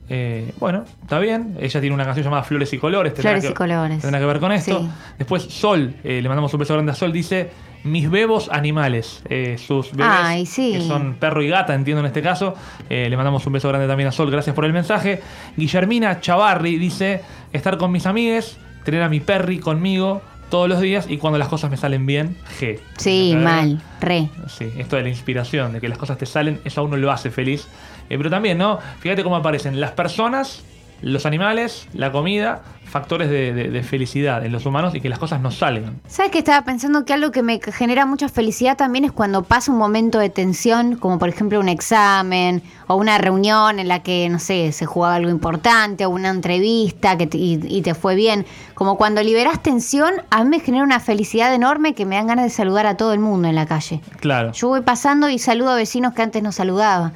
Eh, 0.09 0.53
bueno, 0.59 0.83
está 1.01 1.19
bien. 1.19 1.55
Ella 1.61 1.79
tiene 1.79 1.93
una 1.93 2.03
canción 2.03 2.25
llamada 2.25 2.43
Flores 2.43 2.73
y 2.73 2.77
Colores. 2.77 3.13
Flores 3.15 3.45
que- 3.45 3.51
y 3.51 3.53
colores. 3.53 3.99
Tendrá 4.01 4.19
que 4.19 4.25
ver 4.25 4.39
con 4.39 4.51
esto. 4.51 4.79
Sí. 4.81 4.89
Después 5.17 5.43
Sol, 5.43 5.95
eh, 6.03 6.21
le 6.21 6.27
mandamos 6.27 6.53
un 6.53 6.59
beso 6.59 6.73
grande 6.73 6.91
a 6.91 6.95
Sol, 6.95 7.13
dice 7.13 7.49
mis 7.83 8.09
bebos 8.09 8.49
animales, 8.51 9.21
eh, 9.29 9.57
sus 9.57 9.91
bebés, 9.91 10.11
Ay, 10.19 10.45
sí. 10.45 10.73
que 10.73 10.81
son 10.81 11.15
perro 11.15 11.41
y 11.41 11.47
gata, 11.49 11.73
entiendo 11.73 12.01
en 12.01 12.05
este 12.07 12.21
caso. 12.21 12.53
Eh, 12.89 13.07
le 13.09 13.15
mandamos 13.17 13.45
un 13.45 13.53
beso 13.53 13.67
grande 13.69 13.87
también 13.87 14.09
a 14.09 14.11
Sol, 14.11 14.29
gracias 14.29 14.55
por 14.55 14.65
el 14.65 14.73
mensaje. 14.73 15.21
Guillermina 15.57 16.19
Chavarri 16.19 16.77
dice, 16.77 17.21
estar 17.53 17.77
con 17.77 17.91
mis 17.91 18.05
amigues, 18.05 18.57
tener 18.83 19.01
a 19.01 19.09
mi 19.09 19.19
perri 19.19 19.59
conmigo 19.59 20.21
todos 20.49 20.67
los 20.67 20.81
días 20.81 21.05
y 21.09 21.17
cuando 21.17 21.39
las 21.39 21.47
cosas 21.47 21.71
me 21.71 21.77
salen 21.77 22.05
bien, 22.05 22.35
G. 22.59 22.79
Sí, 22.97 23.35
mal, 23.37 23.81
re. 24.01 24.29
Sí, 24.47 24.69
esto 24.77 24.97
de 24.97 25.03
la 25.03 25.09
inspiración, 25.09 25.73
de 25.73 25.79
que 25.79 25.87
las 25.87 25.97
cosas 25.97 26.17
te 26.17 26.25
salen, 26.25 26.59
eso 26.65 26.81
a 26.81 26.83
uno 26.83 26.97
lo 26.97 27.11
hace 27.11 27.31
feliz. 27.31 27.67
Eh, 28.09 28.17
pero 28.17 28.29
también, 28.29 28.57
¿no? 28.57 28.77
Fíjate 28.99 29.23
cómo 29.23 29.37
aparecen 29.37 29.79
las 29.79 29.91
personas, 29.91 30.63
los 31.01 31.25
animales, 31.25 31.87
la 31.93 32.11
comida, 32.11 32.61
factores 32.91 33.29
de, 33.29 33.53
de- 33.53 33.69
de 33.69 33.83
felicidad 33.83 34.45
en 34.45 34.51
los 34.51 34.65
humanos 34.65 34.93
y 34.93 35.01
que 35.01 35.09
las 35.09 35.17
cosas 35.17 35.41
nos 35.41 35.55
salgan. 35.57 35.99
¿Sabes 36.07 36.31
que 36.31 36.37
estaba 36.39 36.63
pensando 36.63 37.05
que 37.05 37.13
algo 37.13 37.31
que 37.31 37.41
me 37.41 37.59
genera 37.59 38.05
mucha 38.05 38.29
felicidad 38.29 38.77
también 38.77 39.05
es 39.05 39.11
cuando 39.11 39.43
pasa 39.43 39.71
un 39.71 39.77
momento 39.77 40.19
de 40.19 40.29
tensión, 40.29 40.97
como 40.97 41.17
por 41.17 41.29
ejemplo 41.29 41.59
un 41.59 41.69
examen 41.69 42.61
o 42.87 42.95
una 42.95 43.17
reunión 43.17 43.79
en 43.79 43.87
la 43.87 44.03
que, 44.03 44.27
no 44.29 44.37
sé, 44.39 44.71
se 44.73 44.85
jugaba 44.85 45.15
algo 45.15 45.29
importante 45.31 46.05
o 46.05 46.09
una 46.09 46.29
entrevista 46.29 47.17
que 47.17 47.27
te- 47.27 47.37
y, 47.37 47.59
y 47.65 47.81
te 47.81 47.93
fue 47.95 48.15
bien? 48.15 48.45
Como 48.73 48.97
cuando 48.97 49.23
liberas 49.23 49.63
tensión, 49.63 50.11
a 50.29 50.43
mí 50.43 50.49
me 50.49 50.59
genera 50.59 50.83
una 50.83 50.99
felicidad 50.99 51.53
enorme 51.53 51.93
que 51.93 52.05
me 52.05 52.15
dan 52.15 52.27
ganas 52.27 52.43
de 52.45 52.49
saludar 52.51 52.85
a 52.87 52.97
todo 52.97 53.13
el 53.13 53.19
mundo 53.19 53.47
en 53.47 53.55
la 53.55 53.65
calle. 53.65 54.01
Claro. 54.19 54.51
Yo 54.51 54.67
voy 54.67 54.81
pasando 54.81 55.29
y 55.29 55.39
saludo 55.39 55.71
a 55.71 55.75
vecinos 55.75 56.13
que 56.13 56.21
antes 56.21 56.43
no 56.43 56.51
saludaba. 56.51 57.13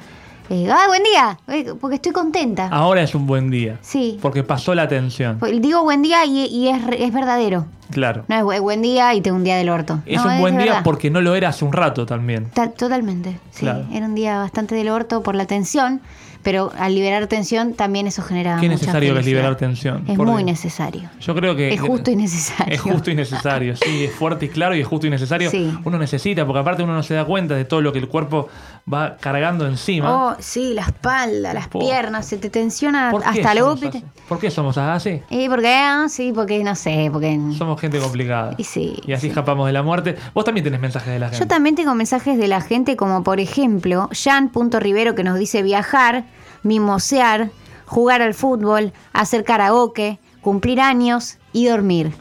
Eh, 0.48 0.68
¡Ah, 0.70 0.84
buen 0.86 1.02
día! 1.02 1.38
Eh, 1.48 1.74
Porque 1.80 1.96
estoy 1.96 2.12
contenta. 2.12 2.68
Ahora 2.68 3.02
es 3.02 3.14
un 3.14 3.26
buen 3.26 3.50
día. 3.50 3.78
Sí. 3.82 4.18
Porque 4.22 4.42
pasó 4.44 4.74
la 4.74 4.86
tensión. 4.86 5.38
Pues 5.38 5.60
Digo 5.60 5.82
buen 5.82 6.02
día 6.02 6.24
y, 6.24 6.44
y 6.46 6.68
es, 6.68 6.80
es 6.98 7.12
verdadero. 7.12 7.66
Claro. 7.90 8.24
No 8.28 8.36
es 8.36 8.42
bu- 8.42 8.60
buen 8.62 8.82
día 8.82 9.14
y 9.14 9.20
tengo 9.20 9.36
un 9.36 9.44
día 9.44 9.56
del 9.56 9.68
orto. 9.70 10.00
Es 10.06 10.22
No, 10.24 10.30
un 10.30 10.40
buen 10.40 10.56
día 10.56 10.66
verdad. 10.66 10.80
porque 10.84 11.10
no 11.10 11.20
lo 11.20 11.34
era 11.34 11.48
hace 11.48 11.64
un 11.64 11.72
rato 11.72 12.06
también. 12.06 12.48
Ta- 12.54 12.70
Totalmente, 12.70 13.38
sí. 13.50 13.60
Claro. 13.60 13.86
Era 13.92 14.06
un 14.06 14.14
día 14.14 14.38
bastante 14.38 14.74
del 14.74 14.88
orto 14.88 15.22
por 15.22 15.34
la 15.34 15.46
tensión, 15.46 16.00
pero 16.46 16.70
al 16.78 16.94
liberar 16.94 17.26
tensión 17.26 17.74
también 17.74 18.06
eso 18.06 18.22
genera 18.22 18.58
Qué 18.60 18.68
mucha 18.68 18.78
necesario 18.78 19.14
que 19.14 19.18
es 19.18 19.26
liberar 19.26 19.56
tensión. 19.56 20.04
Es 20.06 20.16
Porque 20.16 20.30
muy 20.30 20.44
necesario. 20.44 21.10
Yo 21.20 21.34
creo 21.34 21.56
que. 21.56 21.74
Es 21.74 21.80
justo 21.80 22.12
y 22.12 22.14
necesario. 22.14 22.72
Es 22.72 22.80
justo 22.82 23.10
y 23.10 23.16
necesario, 23.16 23.74
sí, 23.74 24.04
es 24.04 24.14
fuerte 24.14 24.46
y 24.46 24.48
claro 24.50 24.76
y 24.76 24.80
es 24.80 24.86
justo 24.86 25.08
y 25.08 25.10
necesario. 25.10 25.50
Sí. 25.50 25.76
Uno 25.82 25.98
necesita, 25.98 26.46
porque 26.46 26.60
aparte 26.60 26.84
uno 26.84 26.94
no 26.94 27.02
se 27.02 27.14
da 27.14 27.24
cuenta 27.24 27.56
de 27.56 27.64
todo 27.64 27.80
lo 27.80 27.92
que 27.92 27.98
el 27.98 28.06
cuerpo 28.06 28.48
va 28.92 29.16
cargando 29.16 29.66
encima. 29.66 30.28
Oh, 30.28 30.36
sí, 30.38 30.72
la 30.72 30.82
espalda, 30.82 31.52
las 31.52 31.66
piernas, 31.66 32.26
se 32.26 32.36
te 32.36 32.48
tensiona 32.48 33.10
¿Por 33.10 33.24
qué 33.24 33.28
hasta 33.28 33.50
el 33.50 33.62
ópite. 33.62 34.04
¿Por 34.28 34.38
qué 34.38 34.48
somos 34.48 34.78
así? 34.78 35.22
¿Y 35.30 35.48
por 35.48 35.60
qué? 35.60 35.74
Ah, 35.74 36.06
Sí, 36.08 36.32
porque 36.32 36.62
no 36.62 36.76
sé, 36.76 37.08
porque... 37.12 37.40
Somos 37.58 37.80
gente 37.80 37.98
complicada. 37.98 38.54
Y 38.56 38.62
sí. 38.64 39.00
Y 39.04 39.12
así 39.12 39.26
escapamos 39.26 39.66
de 39.66 39.72
la 39.72 39.82
muerte. 39.82 40.14
Vos 40.32 40.44
también 40.44 40.62
tenés 40.62 40.80
mensajes 40.80 41.12
de 41.12 41.18
la 41.18 41.26
gente. 41.26 41.40
Yo 41.40 41.48
también 41.48 41.74
tengo 41.74 41.94
mensajes 41.96 42.38
de 42.38 42.46
la 42.46 42.60
gente 42.60 42.96
como 42.96 43.24
por 43.24 43.40
ejemplo 43.40 44.08
Jan.rivero 44.12 45.16
que 45.16 45.24
nos 45.24 45.38
dice 45.38 45.62
viajar, 45.62 46.24
mimosear, 46.62 47.50
jugar 47.86 48.22
al 48.22 48.34
fútbol, 48.34 48.92
hacer 49.12 49.44
karaoke, 49.44 50.18
cumplir 50.40 50.80
años 50.80 51.38
y 51.52 51.66
dormir. 51.66 52.12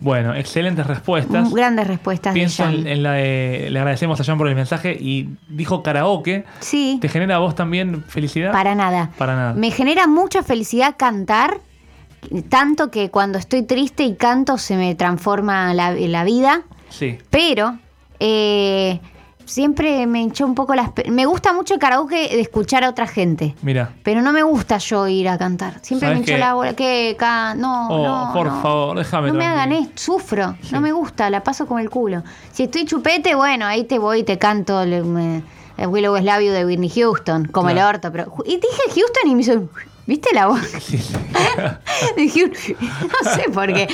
Bueno, 0.00 0.34
excelentes 0.34 0.84
respuestas. 0.86 1.50
Mm, 1.50 1.54
Grandes 1.54 1.86
respuestas 1.86 2.34
Pienso 2.34 2.66
de 2.66 2.92
en, 2.92 3.02
la 3.04 3.12
de. 3.12 3.68
Le 3.70 3.78
agradecemos 3.78 4.20
a 4.20 4.24
Jan 4.24 4.36
por 4.36 4.48
el 4.48 4.56
mensaje 4.56 4.96
y 5.00 5.28
dijo 5.48 5.84
karaoke. 5.84 6.44
Sí, 6.58 6.98
¿Te 7.00 7.08
genera 7.08 7.36
a 7.36 7.38
vos 7.38 7.54
también 7.54 8.02
felicidad? 8.08 8.50
para 8.50 8.74
nada. 8.74 9.10
Para 9.16 9.36
nada. 9.36 9.54
Me 9.54 9.70
genera 9.70 10.08
mucha 10.08 10.42
felicidad 10.42 10.96
cantar, 10.98 11.60
tanto 12.48 12.90
que 12.90 13.10
cuando 13.10 13.38
estoy 13.38 13.62
triste 13.62 14.02
y 14.02 14.16
canto 14.16 14.58
se 14.58 14.76
me 14.76 14.94
transforma 14.96 15.72
la, 15.72 15.92
la 15.92 16.24
vida, 16.24 16.62
Sí. 16.88 17.18
pero 17.30 17.78
eh, 18.18 18.98
siempre 19.44 20.06
me 20.06 20.20
hinchó 20.22 20.44
un 20.46 20.54
poco 20.54 20.74
las... 20.74 20.90
Me 21.10 21.26
gusta 21.26 21.52
mucho 21.52 21.74
el 21.74 21.80
karaoke 21.80 22.16
de 22.16 22.40
escuchar 22.40 22.84
a 22.84 22.90
otra 22.90 23.06
gente. 23.06 23.54
Mira. 23.62 23.92
Pero 24.02 24.22
no 24.22 24.32
me 24.32 24.42
gusta 24.42 24.78
yo 24.78 25.06
ir 25.08 25.28
a 25.28 25.38
cantar. 25.38 25.78
Siempre 25.82 26.08
me 26.08 26.14
¿Sabes 26.16 26.28
hinchó 26.28 26.38
la 26.38 26.54
bola. 26.54 26.74
Que 26.74 27.16
ca- 27.18 27.54
no, 27.54 27.88
Oh, 27.88 28.06
no, 28.06 28.32
por 28.32 28.46
no. 28.46 28.62
favor, 28.62 28.98
déjame 28.98 29.28
No 29.28 29.34
me 29.34 29.44
hagan 29.46 29.72
esto, 29.72 29.92
sufro. 29.96 30.56
No 30.70 30.80
me 30.80 30.92
gusta, 30.92 31.28
la 31.30 31.42
paso 31.42 31.66
como 31.66 31.80
el 31.80 31.90
culo. 31.90 32.22
Si 32.52 32.64
estoy 32.64 32.84
chupete, 32.84 33.34
bueno, 33.34 33.66
ahí 33.66 33.84
te 33.84 33.98
voy 33.98 34.20
y 34.20 34.22
te 34.24 34.38
canto 34.38 34.84
le- 34.84 35.02
me- 35.02 35.42
el 35.76 35.86
Willow 35.88 36.16
You 36.18 36.50
de 36.52 36.64
Whitney 36.66 36.90
Houston, 36.90 37.46
como 37.46 37.68
Claro. 37.70 37.88
el 37.88 37.94
orto. 37.96 38.12
Pero, 38.12 38.32
y 38.44 38.56
dije 38.56 38.82
Houston 38.94 39.30
y 39.30 39.34
me 39.34 39.40
hizo. 39.42 39.68
¿Viste 40.04 40.30
la 40.34 40.46
voz? 40.48 40.60
Dije, 42.16 42.46
no 42.80 43.30
sé 43.34 43.48
por 43.50 43.72
qué. 43.72 43.88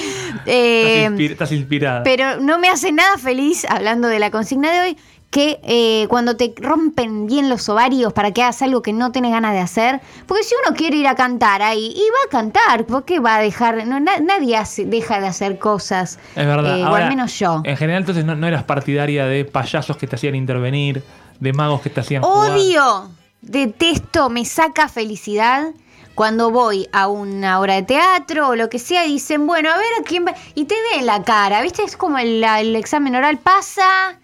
Eh, 0.47 1.05
estás, 1.05 1.13
inspir- 1.13 1.31
estás 1.33 1.53
inspirada. 1.53 2.03
pero 2.03 2.41
no 2.41 2.59
me 2.59 2.69
hace 2.69 2.93
nada 2.93 3.19
feliz, 3.19 3.67
hablando 3.69 4.09
de 4.09 4.19
la 4.19 4.31
consigna 4.31 4.71
de 4.73 4.81
hoy, 4.81 4.97
que 5.31 5.61
eh, 5.63 6.07
cuando 6.09 6.37
te 6.37 6.55
rompen 6.57 7.27
bien 7.27 7.51
los 7.51 7.69
ovarios 7.69 8.15
para 8.15 8.33
que 8.33 8.43
hagas 8.43 8.63
algo 8.63 8.81
que 8.81 8.95
no 8.95 9.13
tienes 9.13 9.31
ganas 9.31 9.53
de 9.53 9.61
hacer. 9.61 10.01
Porque 10.27 10.43
si 10.43 10.55
uno 10.67 10.75
quiere 10.75 10.97
ir 10.97 11.07
a 11.07 11.15
cantar 11.15 11.61
ahí, 11.61 11.93
y 11.95 12.01
va 12.01 12.17
a 12.27 12.31
cantar, 12.31 12.87
¿por 12.87 13.05
qué 13.05 13.21
va 13.21 13.37
a 13.37 13.41
dejar? 13.43 13.87
No, 13.87 14.01
na- 14.01 14.21
nadie 14.21 14.57
hace- 14.57 14.87
deja 14.87 15.21
de 15.21 15.27
hacer 15.27 15.59
cosas. 15.59 16.19
Es 16.35 16.47
verdad. 16.47 16.79
eh, 16.79 16.85
o 16.85 16.95
al 16.95 17.09
menos 17.11 17.39
yo. 17.39 17.61
En 17.65 17.77
general, 17.77 18.01
entonces 18.03 18.25
no, 18.25 18.35
no 18.37 18.47
eras 18.47 18.65
partidaria 18.65 19.27
de 19.27 19.45
payasos 19.45 19.99
que 19.99 20.07
te 20.07 20.17
hacían 20.17 20.35
intervenir, 20.35 21.05
de 21.41 21.53
magos 21.53 21.83
que 21.83 21.91
te 21.91 22.01
hacían 22.01 22.23
jugar. 22.23 22.53
Odio, 22.53 23.11
detesto, 23.43 24.31
me 24.31 24.45
saca 24.47 24.89
felicidad 24.89 25.69
cuando 26.15 26.51
voy 26.51 26.89
a 26.93 27.07
una 27.09 27.61
obra 27.61 27.75
de 27.75 27.83
teatro 27.83 28.49
o 28.49 28.57
lo 28.57 28.69
que 28.71 28.79
sea 28.79 29.05
y 29.07 29.13
dicen, 29.13 29.47
bueno, 29.47 29.71
a 29.71 29.77
ver 29.77 29.87
a 30.01 30.05
quién 30.05 30.25
va. 30.27 30.35
Y 30.55 30.65
te 30.65 30.75
ven 30.95 31.05
la 31.07 31.23
cara, 31.23 31.61
¿viste? 31.63 31.83
Es 31.83 31.97
como 31.99 32.19
el, 32.19 32.43
el 32.43 32.75
examen 32.77 33.15
oral 33.15 33.39
pasa. 33.39 34.19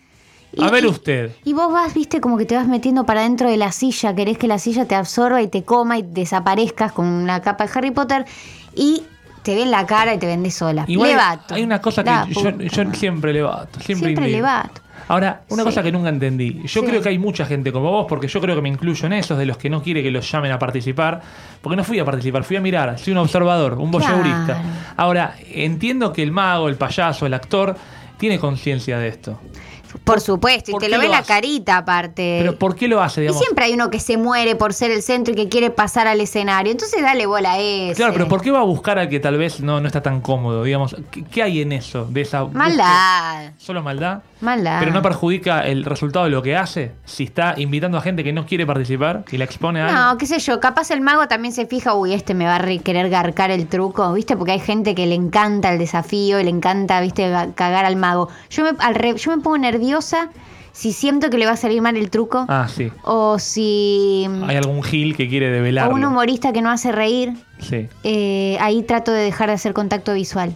Y- 0.57 0.63
A 0.65 0.71
ver 0.71 0.87
usted. 0.87 1.33
Y 1.45 1.53
vos 1.53 1.73
vas, 1.73 1.95
viste, 1.95 2.21
como 2.21 2.37
que 2.39 2.45
te 2.47 2.55
vas 2.57 2.67
metiendo 2.69 3.05
para 3.05 3.23
dentro 3.23 3.49
de 3.51 3.57
la 3.57 3.73
silla, 3.73 4.15
querés 4.15 4.39
que 4.39 4.49
la 4.49 4.59
silla 4.59 4.87
te 4.87 4.95
absorba 4.95 5.43
y 5.43 5.49
te 5.49 5.65
coma 5.65 5.99
y 5.99 6.03
desaparezcas 6.03 6.93
con 6.93 7.27
la 7.27 7.41
capa 7.43 7.67
de 7.67 7.71
Harry 7.75 7.91
Potter 7.91 8.25
y 8.75 9.03
te 9.43 9.55
ven 9.55 9.71
la 9.71 9.85
cara 9.87 10.15
y 10.15 10.19
te 10.19 10.27
vendes 10.27 10.55
sola. 10.55 10.85
Igual 10.89 11.11
Levato. 11.11 11.55
hay 11.55 11.63
una 11.63 11.81
cosa 11.81 12.03
que 12.03 12.33
yo, 12.33 12.51
yo 12.59 12.93
siempre 12.95 13.33
levato. 13.33 13.79
Siempre, 13.81 14.09
Siempre 14.11 14.31
levato. 14.31 14.81
Ahora, 15.07 15.43
una 15.51 15.65
Sí. 15.65 15.69
cosa 15.69 15.83
que 15.83 15.93
nunca 15.93 16.09
entendí. 16.09 16.63
Yo 16.65 16.81
Sí. 16.81 16.87
creo 16.87 17.03
que 17.03 17.11
hay 17.11 17.19
mucha 17.19 17.45
gente 17.45 17.71
como 17.73 17.91
vos, 17.91 18.07
porque 18.09 18.27
yo 18.27 18.41
creo 18.41 18.57
que 18.57 18.63
me 18.63 18.71
incluyo 18.71 19.05
en 19.05 19.13
esos 19.13 19.37
de 19.37 19.45
los 19.45 19.59
que 19.59 19.69
no 19.69 19.83
quiere 19.83 20.03
que 20.03 20.11
los 20.11 20.31
llamen 20.33 20.51
a 20.51 20.59
participar. 20.59 21.21
Porque 21.61 21.77
no 21.77 21.85
fui 21.85 21.99
a 21.99 22.07
participar, 22.07 22.43
fui 22.43 22.57
a 22.57 22.61
mirar. 22.63 22.99
Soy 22.99 23.13
un 23.13 23.19
observador, 23.19 23.75
un 23.75 23.91
voyeurista. 23.91 24.45
Claro. 24.47 24.63
Ahora, 24.97 25.35
entiendo 25.53 26.11
que 26.11 26.23
el 26.23 26.33
mago, 26.33 26.71
el 26.71 26.77
payaso, 26.77 27.27
el 27.27 27.35
actor, 27.35 27.77
tiene 28.17 28.39
conciencia 28.39 28.99
de 28.99 29.09
esto. 29.09 29.39
Por 30.03 30.21
supuesto, 30.21 30.73
y 30.73 30.79
te 30.79 30.89
lo 30.89 30.99
ve 30.99 31.07
lo 31.07 31.13
la 31.13 31.23
carita 31.23 31.77
aparte. 31.79 32.39
Pero 32.41 32.59
¿por 32.59 32.75
qué 32.77 32.89
lo 32.89 33.01
hace, 33.03 33.21
y 33.21 33.23
digamos? 33.23 33.43
siempre 33.43 33.65
hay 33.67 33.75
uno 33.75 33.91
que 33.91 34.01
se 34.01 34.17
muere 34.17 34.57
por 34.57 34.73
ser 34.75 34.91
el 34.91 35.03
centro 35.03 35.33
y 35.33 35.37
que 35.37 35.49
quiere 35.49 35.71
pasar 35.71 36.07
al 36.07 36.21
escenario. 36.21 36.73
Entonces 36.73 37.01
dale 37.03 37.27
bola 37.27 37.53
a 37.53 37.59
ese. 37.59 37.95
Claro, 37.95 38.13
pero 38.13 38.29
¿por 38.29 38.43
qué 38.43 38.51
va 38.51 38.61
a 38.61 38.65
buscar 38.65 38.99
al 38.99 39.09
que 39.09 39.21
tal 39.21 39.39
vez 39.39 39.61
no, 39.61 39.81
no 39.81 39.87
está 39.87 40.03
tan 40.03 40.21
cómodo? 40.21 40.65
Digamos, 40.65 40.97
¿qué, 41.11 41.25
qué 41.25 41.43
hay 41.43 41.63
en 41.63 41.73
eso? 41.73 42.07
De 42.07 42.21
esa? 42.23 42.45
Maldad. 42.45 43.53
¿Solo 43.57 43.83
maldad? 43.83 44.23
Maldad. 44.41 44.79
Pero 44.81 44.93
no 44.93 45.01
perjudica 45.01 45.67
el 45.67 45.85
resultado 45.85 46.27
de 46.27 46.31
lo 46.31 46.43
que 46.43 46.55
hace 46.57 46.93
si 47.07 47.25
está 47.25 47.55
invitando 47.57 47.97
a 47.97 48.03
gente 48.03 48.23
que 48.25 48.33
no 48.33 48.45
quiere 48.45 48.67
participar 48.67 49.25
y 49.31 49.39
la 49.39 49.45
expone 49.45 49.81
a 49.81 49.87
algo. 49.89 49.99
No, 50.13 50.19
qué 50.19 50.27
sé 50.27 50.39
yo, 50.39 50.61
capaz 50.61 50.91
el 50.91 51.01
mago 51.01 51.29
también 51.29 51.55
se 51.55 51.65
fija, 51.67 51.95
uy, 51.95 52.13
este 52.13 52.35
me 52.35 52.45
va 52.45 52.57
a 52.57 52.59
re- 52.59 52.81
querer 52.81 53.09
garcar 53.09 53.51
el 53.51 53.67
truco, 53.69 54.13
¿viste? 54.13 54.37
Porque 54.37 54.53
hay 54.53 54.61
gente 54.61 54.95
que 54.95 55.07
le 55.07 55.15
encanta 55.15 55.73
el 55.73 55.79
desafío 55.79 56.41
y 56.41 56.45
le 56.45 56.51
encanta, 56.51 57.01
¿viste? 57.01 57.33
ga- 57.33 57.55
Cagar 57.55 57.87
al 57.87 57.97
mago. 57.97 58.29
Yo 58.51 58.65
me, 58.65 58.73
al 58.81 58.95
re- 58.95 59.17
yo 59.17 59.35
me 59.35 59.43
pongo 59.43 59.57
nerviosa 59.57 59.84
si 60.73 60.93
siento 60.93 61.31
que 61.31 61.39
le 61.39 61.47
va 61.47 61.53
a 61.53 61.57
salir 61.57 61.81
mal 61.83 61.97
el 61.97 62.11
truco 62.11 62.47
Ah, 62.49 62.67
sí. 62.69 62.91
o 63.05 63.39
si... 63.39 64.27
Hay 64.47 64.57
algún 64.57 64.83
gil 64.83 65.17
que 65.17 65.29
quiere 65.29 65.49
O 65.49 65.53
develarlo. 65.53 65.95
un 65.95 66.05
humorista 66.05 66.53
que 66.53 66.63
no 66.63 66.71
hace 66.71 66.91
reír, 66.93 67.35
Sí. 67.61 67.87
eh, 68.03 68.57
ahí 68.61 68.83
trato 68.83 69.13
de 69.13 69.23
dejar 69.23 69.49
de 69.49 69.55
hacer 69.55 69.73
contacto 69.73 70.15
visual. 70.15 70.55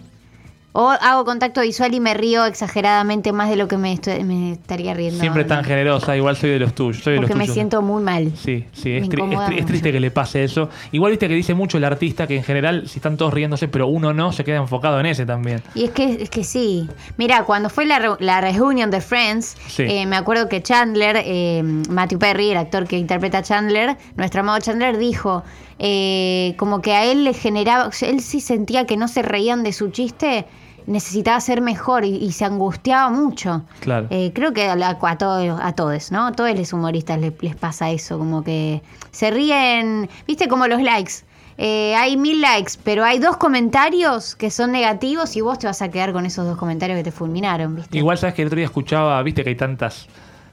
O 0.71 0.89
hago 0.89 1.25
contacto 1.25 1.61
visual 1.61 1.93
y 1.95 1.99
me 1.99 2.13
río 2.13 2.45
exageradamente 2.45 3.31
más 3.33 3.49
de 3.49 3.55
lo 3.55 3.67
que 3.67 3.75
me, 3.75 3.91
estoy- 3.91 4.23
me 4.23 4.51
estaría 4.51 4.93
riendo. 4.93 5.19
Siempre 5.19 5.43
tan 5.43 5.63
generosa, 5.63 6.15
igual 6.15 6.37
soy 6.37 6.51
de 6.51 6.59
los 6.59 6.75
tuyos. 6.75 7.03
Soy 7.03 7.13
de 7.13 7.19
Porque 7.19 7.33
los 7.33 7.37
me 7.39 7.43
tuyos. 7.45 7.55
siento 7.55 7.81
muy 7.81 8.03
mal. 8.03 8.31
Sí, 8.35 8.65
sí, 8.71 8.91
es, 8.91 9.01
Me 9.01 9.07
tri- 9.07 9.13
es 9.13 9.25
incomoda 9.25 9.47
tri- 9.47 9.53
es 9.55 9.61
mucho. 9.61 9.65
triste 9.65 9.91
que 9.91 9.99
le 9.99 10.11
pase 10.11 10.43
eso. 10.43 10.69
Igual 10.91 11.11
viste 11.11 11.27
que 11.27 11.33
dice 11.33 11.55
mucho 11.55 11.79
el 11.79 11.85
artista 11.85 12.27
que 12.27 12.37
en 12.37 12.43
general, 12.43 12.87
si 12.87 12.99
están 12.99 13.17
todos 13.17 13.33
riéndose, 13.33 13.67
pero 13.67 13.87
uno 13.87 14.13
no, 14.13 14.31
se 14.31 14.43
queda 14.43 14.57
enfocado 14.57 14.99
en 14.99 15.07
ese 15.07 15.25
también. 15.25 15.63
Y 15.73 15.85
es 15.85 15.89
que, 15.91 16.21
es 16.21 16.29
que 16.29 16.43
sí. 16.43 16.87
Mira, 17.17 17.45
cuando 17.45 17.69
fue 17.71 17.85
la, 17.85 17.97
re- 17.97 18.17
la 18.19 18.39
reunión 18.39 18.91
de 18.91 19.01
Friends, 19.01 19.57
Sí. 19.67 19.83
eh, 19.89 20.05
me 20.05 20.17
acuerdo 20.17 20.47
que 20.49 20.61
Chandler, 20.61 21.19
eh, 21.25 21.63
Matthew 21.89 22.19
Perry, 22.19 22.51
el 22.51 22.57
actor 22.57 22.85
que 22.87 22.97
interpreta 22.99 23.39
a 23.39 23.41
Chandler, 23.43 23.97
nuestro 24.17 24.41
amado 24.41 24.59
Chandler, 24.59 24.97
dijo 24.99 25.43
eh, 25.79 26.55
como 26.57 26.81
que 26.81 26.93
a 26.93 27.05
él 27.05 27.23
le 27.23 27.33
generaba, 27.33 27.89
él 28.01 28.21
sí 28.21 28.41
sentía 28.41 28.85
que 28.85 28.97
no 28.97 29.07
se 29.07 29.21
reían 29.21 29.63
de 29.63 29.73
su 29.73 29.89
chiste, 29.89 30.45
necesitaba 30.85 31.39
ser 31.39 31.61
mejor 31.61 32.03
y, 32.03 32.15
y 32.15 32.31
se 32.31 32.45
angustiaba 32.45 33.09
mucho. 33.09 33.63
Claro. 33.79 34.07
Eh, 34.09 34.31
creo 34.33 34.53
que 34.53 34.67
a, 34.67 35.17
todos, 35.17 35.59
a 35.61 35.73
todos, 35.73 36.11
¿no? 36.11 36.27
A 36.27 36.31
todos 36.33 36.57
los 36.57 36.73
humoristas 36.73 37.19
les, 37.19 37.33
les 37.41 37.55
pasa 37.55 37.89
eso, 37.91 38.17
como 38.17 38.43
que 38.43 38.81
se 39.11 39.31
ríen, 39.31 40.09
viste 40.27 40.47
como 40.47 40.67
los 40.67 40.81
likes. 40.81 41.13
Eh, 41.61 41.93
hay 41.95 42.15
mil 42.15 42.39
likes, 42.39 42.73
pero 42.83 43.03
hay 43.03 43.19
dos 43.19 43.35
comentarios 43.35 44.35
que 44.35 44.49
son 44.49 44.71
negativos 44.71 45.35
y 45.35 45.41
vos 45.41 45.59
te 45.59 45.67
vas 45.67 45.81
a 45.81 45.89
quedar 45.89 46.13
con 46.13 46.25
esos 46.25 46.45
dos 46.45 46.57
comentarios 46.57 46.97
que 46.97 47.03
te 47.03 47.11
fulminaron, 47.11 47.75
¿viste? 47.75 47.97
Igual 47.97 48.17
sabes 48.17 48.35
que 48.35 48.43
el 48.43 48.47
otro 48.47 48.55
día 48.55 48.65
escuchaba, 48.65 49.21
viste 49.23 49.43
que 49.43 49.49
hay 49.49 49.55
tantas 49.57 50.07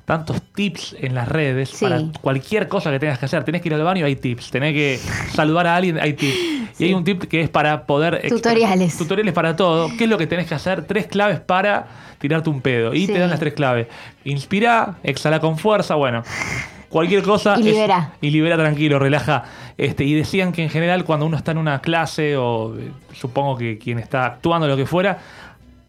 tantos 0.07 0.41
tips 0.55 0.97
en 1.01 1.15
las 1.15 1.29
redes 1.29 1.69
Sí. 1.71 1.85
para 1.85 2.01
cualquier 2.23 2.69
cosa 2.69 2.91
que 2.91 2.99
tengas 2.99 3.19
que 3.19 3.27
hacer. 3.27 3.45
Tenés 3.45 3.61
que 3.61 3.69
ir 3.69 3.75
al 3.75 3.83
baño, 3.83 4.07
hay 4.07 4.17
tips. 4.17 4.51
Tenés 4.51 4.73
que 4.73 4.99
saludar 5.35 5.67
a 5.67 5.77
alguien, 5.77 5.99
hay 6.01 6.15
tips. 6.15 6.37
Y 6.79 6.85
hay 6.85 6.95
un 6.95 7.05
tip 7.05 7.25
que 7.25 7.41
es 7.43 7.49
para 7.51 7.85
poder... 7.87 8.23
Tutoriales. 8.29 8.97
Tutoriales 8.97 9.35
para 9.35 9.57
todo. 9.57 9.91
¿Qué 9.99 10.05
es 10.05 10.11
lo 10.11 10.17
que 10.17 10.27
tenés 10.27 10.47
que 10.47 10.55
hacer? 10.55 10.85
Tres 10.87 11.07
claves 11.07 11.41
para 11.41 11.87
tirarte 12.19 12.49
un 12.51 12.61
pedo. 12.63 12.95
Y 12.95 13.07
Sí. 13.07 13.13
te 13.13 13.19
dan 13.19 13.31
las 13.31 13.41
tres 13.41 13.55
claves. 13.55 13.89
Inspira, 14.25 14.97
exhala 15.03 15.41
con 15.41 15.59
fuerza, 15.59 15.95
bueno. 15.97 16.23
Cualquier 16.89 17.23
cosa. 17.23 17.57
Y 17.59 17.61
es- 17.61 17.67
libera. 17.75 18.13
y 18.21 18.31
libera 18.31 18.57
tranquilo, 18.57 18.99
relaja. 18.99 19.45
Este, 19.77 20.05
y 20.05 20.15
decían 20.15 20.53
que 20.53 20.63
en 20.63 20.71
general 20.71 21.05
cuando 21.05 21.27
uno 21.27 21.37
está 21.37 21.51
en 21.53 21.59
una 21.59 21.81
clase 21.81 22.37
o 22.37 22.75
eh, 22.79 22.91
supongo 23.13 23.57
que 23.59 23.77
quien 23.79 23.99
está 23.99 24.25
actuando 24.25 24.67
lo 24.69 24.77
que 24.77 24.87
fuera, 24.87 25.19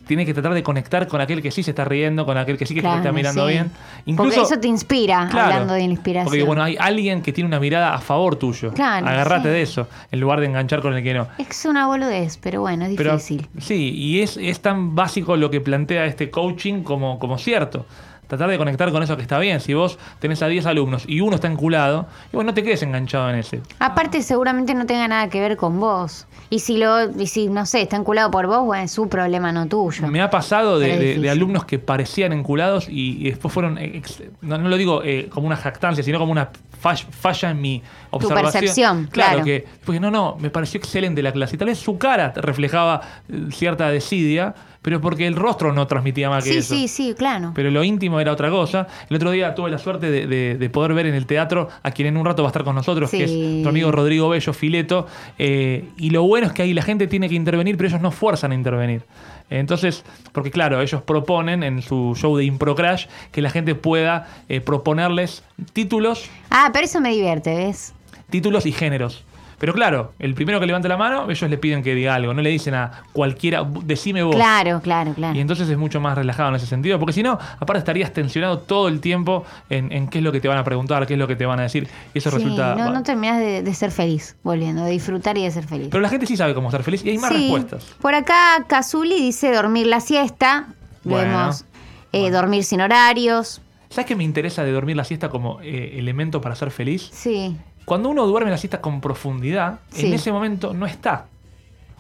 tiene 0.08 0.26
que 0.26 0.34
tratar 0.34 0.54
de 0.54 0.64
conectar 0.64 1.08
con 1.08 1.22
aquel 1.22 1.42
que 1.42 1.52
sí 1.52 1.62
se 1.64 1.72
está 1.72 1.86
riendo, 1.86 2.26
con 2.26 2.38
aquel 2.38 2.58
que 2.58 2.66
sí 2.66 2.74
que 2.74 2.82
se 2.82 2.88
está 2.88 3.12
mirando 3.12 3.46
sí. 3.48 3.54
bien. 3.54 3.72
Porque 4.16 4.40
eso 4.42 4.60
te 4.60 4.68
inspira, 4.68 5.28
Claro. 5.30 5.54
hablando 5.54 5.74
de 5.74 5.82
inspiración. 5.84 6.26
Porque 6.30 6.44
bueno, 6.44 6.64
hay 6.64 6.76
alguien 6.80 7.22
que 7.22 7.32
tiene 7.34 7.48
una 7.48 7.60
mirada 7.60 7.94
a 7.94 8.00
favor 8.00 8.36
tuyo. 8.38 8.72
Claro, 8.74 9.06
Agarrate 9.08 9.50
sí. 9.50 9.54
de 9.54 9.62
eso, 9.62 9.88
en 10.12 10.20
lugar 10.20 10.40
de 10.40 10.48
enganchar 10.48 10.82
con 10.82 10.96
el 10.96 11.04
que 11.04 11.14
no. 11.14 11.28
Es 11.38 11.66
una 11.66 11.88
boludez, 11.88 12.38
pero 12.38 12.62
bueno, 12.62 12.86
es 12.86 12.96
Pero, 12.96 13.14
difícil. 13.14 13.48
sí, 13.60 13.92
y 13.96 14.22
es, 14.22 14.38
es 14.38 14.60
tan 14.62 14.96
básico 14.96 15.36
lo 15.36 15.50
que 15.52 15.62
plantea 15.62 16.06
este 16.06 16.30
coaching 16.32 16.84
como, 16.84 17.20
como 17.20 17.38
cierto. 17.38 17.86
Tratar 18.28 18.50
de 18.50 18.58
conectar 18.58 18.92
con 18.92 19.02
eso 19.04 19.16
que 19.16 19.22
está 19.22 19.40
bien. 19.40 19.60
Si 19.62 19.74
vos 19.74 19.98
tenés 20.20 20.42
a 20.42 20.48
10 20.48 20.66
alumnos 20.66 21.04
y 21.08 21.22
uno 21.22 21.36
está 21.36 21.48
enculado, 21.48 22.08
y 22.32 22.36
bueno, 22.36 22.52
no 22.52 22.54
te 22.54 22.64
quedes 22.64 22.84
enganchado 22.84 23.30
en 23.30 23.38
ese. 23.38 23.62
Aparte, 23.80 24.22
seguramente 24.22 24.74
no 24.74 24.86
tenga 24.86 25.08
nada 25.08 25.30
que 25.30 25.40
ver 25.40 25.56
con 25.58 25.80
vos. 25.80 26.28
Y 26.50 26.60
si 26.60 26.78
lo, 26.78 27.10
y 27.20 27.28
si, 27.28 27.48
no 27.48 27.66
sé, 27.66 27.82
está 27.82 27.96
enculado 27.98 28.30
por 28.32 28.48
vos, 28.48 28.64
bueno, 28.66 28.84
es 28.84 28.92
su 28.92 29.10
problema, 29.10 29.52
no 29.52 29.68
tuyo. 29.68 30.08
Me 30.08 30.22
ha 30.22 30.30
pasado 30.30 30.80
de, 30.80 31.30
alumnos 31.30 31.66
que 31.66 31.80
parecían 31.80 32.32
enculados 32.34 32.88
y, 32.90 33.18
y 33.26 33.30
después 33.30 33.54
fueron, 33.54 33.78
ex- 33.78 34.24
no, 34.42 34.58
no 34.58 34.70
lo 34.70 34.78
digo 34.78 35.02
eh, 35.04 35.28
como 35.30 35.48
una 35.48 35.58
jactancia, 35.58 36.04
sino 36.04 36.20
como 36.20 36.32
una 36.32 36.50
fall- 36.82 37.06
falla 37.12 37.50
en 37.52 37.62
mi 37.62 37.82
observación. 38.12 38.52
percepción, 38.52 39.10
claro. 39.12 39.44
que, 39.44 39.66
porque 39.86 40.00
no, 40.00 40.10
no, 40.12 40.38
me 40.40 40.50
pareció 40.50 40.78
excelente 40.80 41.22
la 41.22 41.32
clase. 41.34 41.56
Y 41.56 41.58
tal 41.60 41.68
vez 41.68 41.80
su 41.80 41.98
cara 41.98 42.34
reflejaba 42.36 43.02
eh, 43.30 43.48
cierta 43.52 43.90
desidia, 43.90 44.56
pero 44.88 45.02
porque 45.02 45.28
el 45.28 45.36
rostro 45.36 45.74
no 45.74 45.86
transmitía 45.86 46.30
más 46.30 46.46
que 46.46 46.52
Sí, 46.54 46.58
eso. 46.60 46.74
sí, 46.74 46.88
sí, 46.88 47.14
claro. 47.14 47.52
Pero 47.54 47.70
lo 47.72 47.84
íntimo 47.84 48.22
era 48.22 48.32
otra 48.32 48.50
cosa. 48.50 48.88
El 49.10 49.18
otro 49.18 49.32
día 49.32 49.54
tuve 49.54 49.70
la 49.70 49.80
suerte 49.80 50.10
de, 50.10 50.28
de- 50.28 50.56
de 50.58 50.70
poder 50.70 50.94
ver 50.94 51.08
en 51.08 51.14
el 51.14 51.26
teatro 51.26 51.68
a 51.84 51.92
quien 51.92 52.08
en 52.08 52.16
un 52.16 52.26
rato 52.26 52.42
va 52.42 52.48
a 52.48 52.52
estar 52.52 52.64
con 52.64 52.74
nosotros, 52.74 53.12
que 53.12 53.26
es 53.26 53.32
nuestro 53.34 53.70
amigo 53.72 53.92
Rodrigo 53.92 54.30
Bello 54.30 54.54
Fileto. 54.54 55.06
Eh, 55.38 55.90
y 55.98 56.12
lo 56.12 56.24
bueno 56.24 56.48
es 56.48 56.54
que 56.54 56.62
ahí 56.62 56.74
la 56.74 56.84
gente 56.84 57.06
tiene 57.08 57.28
que 57.28 57.36
intervenir, 57.36 57.76
pero 57.76 57.90
ellos 57.90 58.00
no 58.00 58.12
fuerzan 58.12 58.54
a 58.54 58.56
intervenir. 58.56 59.02
Entonces, 59.50 60.06
porque 60.32 60.52
claro, 60.52 60.80
ellos 60.82 61.02
proponen 61.02 61.64
en 61.64 61.82
su 61.82 62.14
show 62.16 62.38
de 62.38 62.46
Impro 62.46 62.74
Crash 62.74 63.08
que 63.34 63.42
la 63.42 63.50
gente 63.50 63.76
pueda 63.76 64.28
eh, 64.48 64.62
proponerles 64.62 65.44
títulos, 65.74 66.30
Ah, 66.50 66.70
pero 66.72 66.86
eso 66.86 67.02
me 67.02 67.10
divierte, 67.12 67.54
¿ves? 67.58 67.94
títulos 68.30 68.66
y 68.66 68.72
géneros. 68.72 69.26
Pero 69.60 69.74
claro, 69.74 70.14
el 70.20 70.36
primero 70.36 70.60
que 70.60 70.68
levante 70.68 70.88
la 70.88 70.98
mano, 70.98 71.30
ellos 71.32 71.50
le 71.50 71.58
piden 71.58 71.82
que 71.82 71.96
diga 71.96 72.14
algo, 72.14 72.34
no 72.34 72.42
le 72.44 72.50
dicen 72.52 72.76
a 72.76 73.04
cualquiera, 73.12 73.68
decime 73.84 74.22
vos. 74.22 74.36
Claro, 74.36 74.82
claro, 74.82 75.14
claro. 75.14 75.36
Y 75.36 75.40
entonces 75.40 75.68
es 75.68 75.78
mucho 75.78 76.00
más 76.00 76.16
relajado 76.16 76.50
en 76.50 76.56
ese 76.56 76.68
sentido, 76.68 77.00
porque 77.00 77.14
si 77.14 77.24
no, 77.24 77.34
aparte 77.60 77.80
estarías 77.80 78.14
tensionado 78.14 78.60
todo 78.60 78.88
el 78.88 79.00
tiempo 79.02 79.46
en, 79.70 79.92
en 79.92 80.10
qué 80.10 80.20
es 80.20 80.24
lo 80.24 80.32
que 80.32 80.40
te 80.42 80.48
van 80.48 80.60
a 80.60 80.64
preguntar, 80.64 81.08
qué 81.08 81.14
es 81.14 81.20
lo 81.20 81.28
que 81.28 81.36
te 81.36 81.46
van 81.48 81.60
a 81.60 81.64
decir, 81.64 81.88
y 82.14 82.20
eso 82.20 82.30
Sí, 82.30 82.36
resulta... 82.38 82.76
no, 82.76 82.92
no 82.92 83.02
terminás 83.04 83.40
de, 83.40 83.64
de 83.64 83.74
ser 83.74 83.92
feliz, 83.92 84.36
volviendo, 84.44 84.84
de 84.84 84.92
disfrutar 84.92 85.38
y 85.40 85.44
de 85.44 85.50
ser 85.52 85.66
feliz. 85.66 85.88
Pero 85.90 86.02
la 86.02 86.10
gente 86.10 86.28
sí 86.28 86.38
sabe 86.38 86.54
cómo 86.54 86.68
estar 86.68 86.84
feliz 86.84 87.04
y 87.04 87.10
hay 87.10 87.18
más 87.18 87.32
Sí. 87.32 87.38
respuestas. 87.38 87.84
Por 88.00 88.14
acá, 88.14 88.64
Kazuli 88.68 89.16
dice 89.16 89.52
dormir 89.52 89.88
la 89.88 90.02
siesta. 90.02 90.68
Bueno. 91.04 91.32
Vemos 91.38 91.66
eh, 92.14 92.30
dormir 92.30 92.64
sin 92.64 92.82
horarios. 92.82 93.62
¿Sabes 93.90 94.06
qué 94.06 94.16
me 94.16 94.24
interesa 94.24 94.64
de 94.64 94.72
dormir 94.72 94.96
la 94.98 95.04
siesta 95.04 95.30
como 95.30 95.62
eh, 95.62 95.98
elemento 95.98 96.42
para 96.42 96.56
ser 96.56 96.70
feliz? 96.72 97.10
Sí. 97.12 97.56
Cuando 97.88 98.10
uno 98.10 98.28
duerme 98.28 98.52
la 98.52 98.58
siesta 98.58 98.82
con 98.82 99.00
profundidad, 99.00 99.80
Sí. 99.92 100.08
en 100.08 100.14
ese 100.14 100.30
momento 100.30 100.74
no 100.74 100.86
está. 100.86 101.28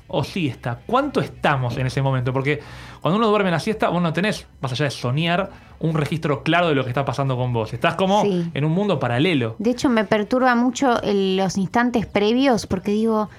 O 0.10 0.22
sí 0.26 0.50
está. 0.50 0.80
¿Cuánto 0.86 1.22
estamos 1.22 1.78
en 1.78 1.88
ese 1.88 2.02
momento? 2.02 2.34
Porque 2.34 2.60
cuando 3.02 3.18
uno 3.18 3.30
duerme 3.30 3.52
la 3.52 3.60
siesta, 3.62 3.88
vos 3.88 4.02
no 4.02 4.12
tenés, 4.12 4.48
más 4.60 4.74
allá 4.74 4.84
de 4.84 4.92
soñar, 4.92 5.50
un 5.80 5.94
registro 5.96 6.44
claro 6.44 6.68
de 6.68 6.76
lo 6.76 6.84
que 6.84 6.90
está 6.90 7.06
pasando 7.06 7.38
con 7.38 7.54
vos. 7.54 7.72
Estás 7.72 7.96
como 7.96 8.24
Sí. 8.24 8.52
en 8.54 8.66
un 8.66 8.74
mundo 8.74 9.00
paralelo. 9.00 9.56
De 9.60 9.70
hecho, 9.70 9.88
me 9.88 10.04
perturba 10.04 10.56
mucho 10.56 11.02
el- 11.04 11.38
los 11.38 11.56
instantes 11.58 12.06
previos 12.06 12.68
porque 12.68 12.92
digo, 12.92 13.30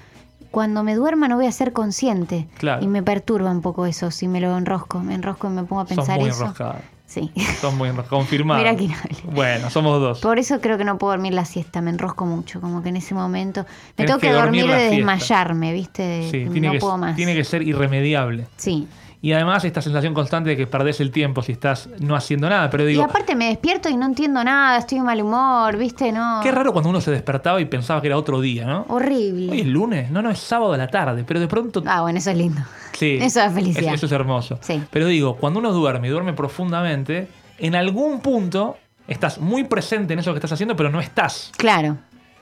cuando 0.49 0.81
me 0.83 0.95
duerma 0.95 1.27
no 1.27 1.35
voy 1.35 1.45
a 1.45 1.51
ser 1.51 1.71
consciente. 1.71 2.47
Claro. 2.57 2.83
Y 2.83 2.87
me 2.87 3.03
perturba 3.03 3.51
un 3.51 3.61
poco 3.61 3.85
eso, 3.85 4.09
si 4.09 4.27
me 4.27 4.41
lo 4.41 4.57
enrosco. 4.57 4.99
Me 5.01 5.13
enrosco 5.13 5.45
y 5.47 5.51
me 5.51 5.63
pongo 5.65 5.83
a 5.83 5.85
Sos 5.87 5.97
pensar 5.97 6.19
muy 6.19 6.29
eso. 6.29 6.41
enroscada. 6.45 6.81
Sí. 7.09 7.31
Sos 7.59 7.73
muy 7.73 7.89
enroscada. 7.89 8.17
Confirmado. 8.19 8.59
Mira 8.59 8.75
quién 8.75 8.91
habla. 8.91 9.17
Bueno, 9.33 9.69
somos 9.71 9.99
dos. 9.99 10.19
Por 10.19 10.37
eso 10.37 10.61
creo 10.61 10.77
que 10.77 10.83
no 10.83 10.99
puedo 10.99 11.13
dormir 11.13 11.33
la 11.33 11.43
siesta, 11.43 11.81
me 11.81 11.89
enrosco 11.89 12.25
mucho, 12.25 12.61
como 12.61 12.83
que 12.83 12.89
en 12.89 12.97
ese 12.97 13.15
momento 13.15 13.65
me 13.97 14.05
tengo 14.05 14.19
que, 14.19 14.27
que 14.27 14.33
dormir 14.33 14.67
de 14.67 14.91
desmayarme, 14.91 15.73
¿viste? 15.73 16.29
Sí, 16.29 16.47
tiene, 16.51 16.67
no 16.67 16.73
que, 16.73 16.79
puedo 16.79 16.97
más. 16.97 17.15
tiene 17.15 17.33
que 17.33 17.43
ser 17.43 17.63
irremediable. 17.63 18.47
Sí. 18.57 18.87
Y 19.21 19.33
además 19.33 19.65
esta 19.65 19.81
sensación 19.81 20.13
constante 20.13 20.51
de 20.51 20.57
que 20.57 20.65
perdés 20.65 21.01
el 21.01 21.11
tiempo 21.11 21.41
si 21.41 21.51
estás 21.51 21.89
no 21.99 22.15
haciendo 22.15 22.47
nada. 22.47 22.69
Pero 22.69 22.83
y 22.83 22.93
digo, 22.93 23.03
aparte 23.03 23.35
me 23.35 23.49
despierto 23.49 23.89
y 23.89 23.97
no 23.97 24.05
entiendo 24.05 24.43
nada, 24.43 24.77
estoy 24.77 24.99
de 24.99 25.03
mal 25.03 25.21
humor, 25.21 25.75
¿viste? 25.77 26.11
No. 26.11 26.39
qué 26.41 26.51
raro 26.51 26.71
cuando 26.71 26.89
uno 26.89 27.01
se 27.01 27.11
despertaba 27.11 27.59
y 27.59 27.65
pensaba 27.65 27.99
que 28.01 28.07
era 28.07 28.17
otro 28.17 28.39
día, 28.39 28.65
¿no? 28.65 28.85
Horrible. 28.87 29.51
Hoy 29.51 29.61
es 29.61 29.67
lunes, 29.67 30.11
no, 30.11 30.21
no, 30.21 30.29
es 30.29 30.39
sábado 30.39 30.73
a 30.73 30.77
la 30.77 30.87
tarde, 30.87 31.25
pero 31.27 31.39
de 31.39 31.47
pronto... 31.47 31.83
Ah, 31.85 32.01
bueno, 32.01 32.19
eso 32.19 32.29
es 32.29 32.37
lindo. 32.37 32.61
Sí, 32.99 33.17
eso 33.21 33.41
es 33.41 33.53
felicidad. 33.53 33.93
Eso 33.93 34.05
es 34.05 34.11
hermoso. 34.11 34.59
Sí. 34.61 34.81
Pero 34.91 35.07
digo, 35.07 35.35
cuando 35.37 35.59
uno 35.59 35.71
duerme 35.71 36.07
y 36.07 36.11
duerme 36.11 36.33
profundamente, 36.33 37.27
en 37.57 37.75
algún 37.75 38.19
punto 38.21 38.77
estás 39.07 39.39
muy 39.39 39.63
presente 39.63 40.13
en 40.13 40.19
eso 40.19 40.31
que 40.33 40.37
estás 40.37 40.51
haciendo, 40.51 40.75
pero 40.75 40.89
no 40.89 40.99
estás. 40.99 41.51
Claro. 41.57 41.97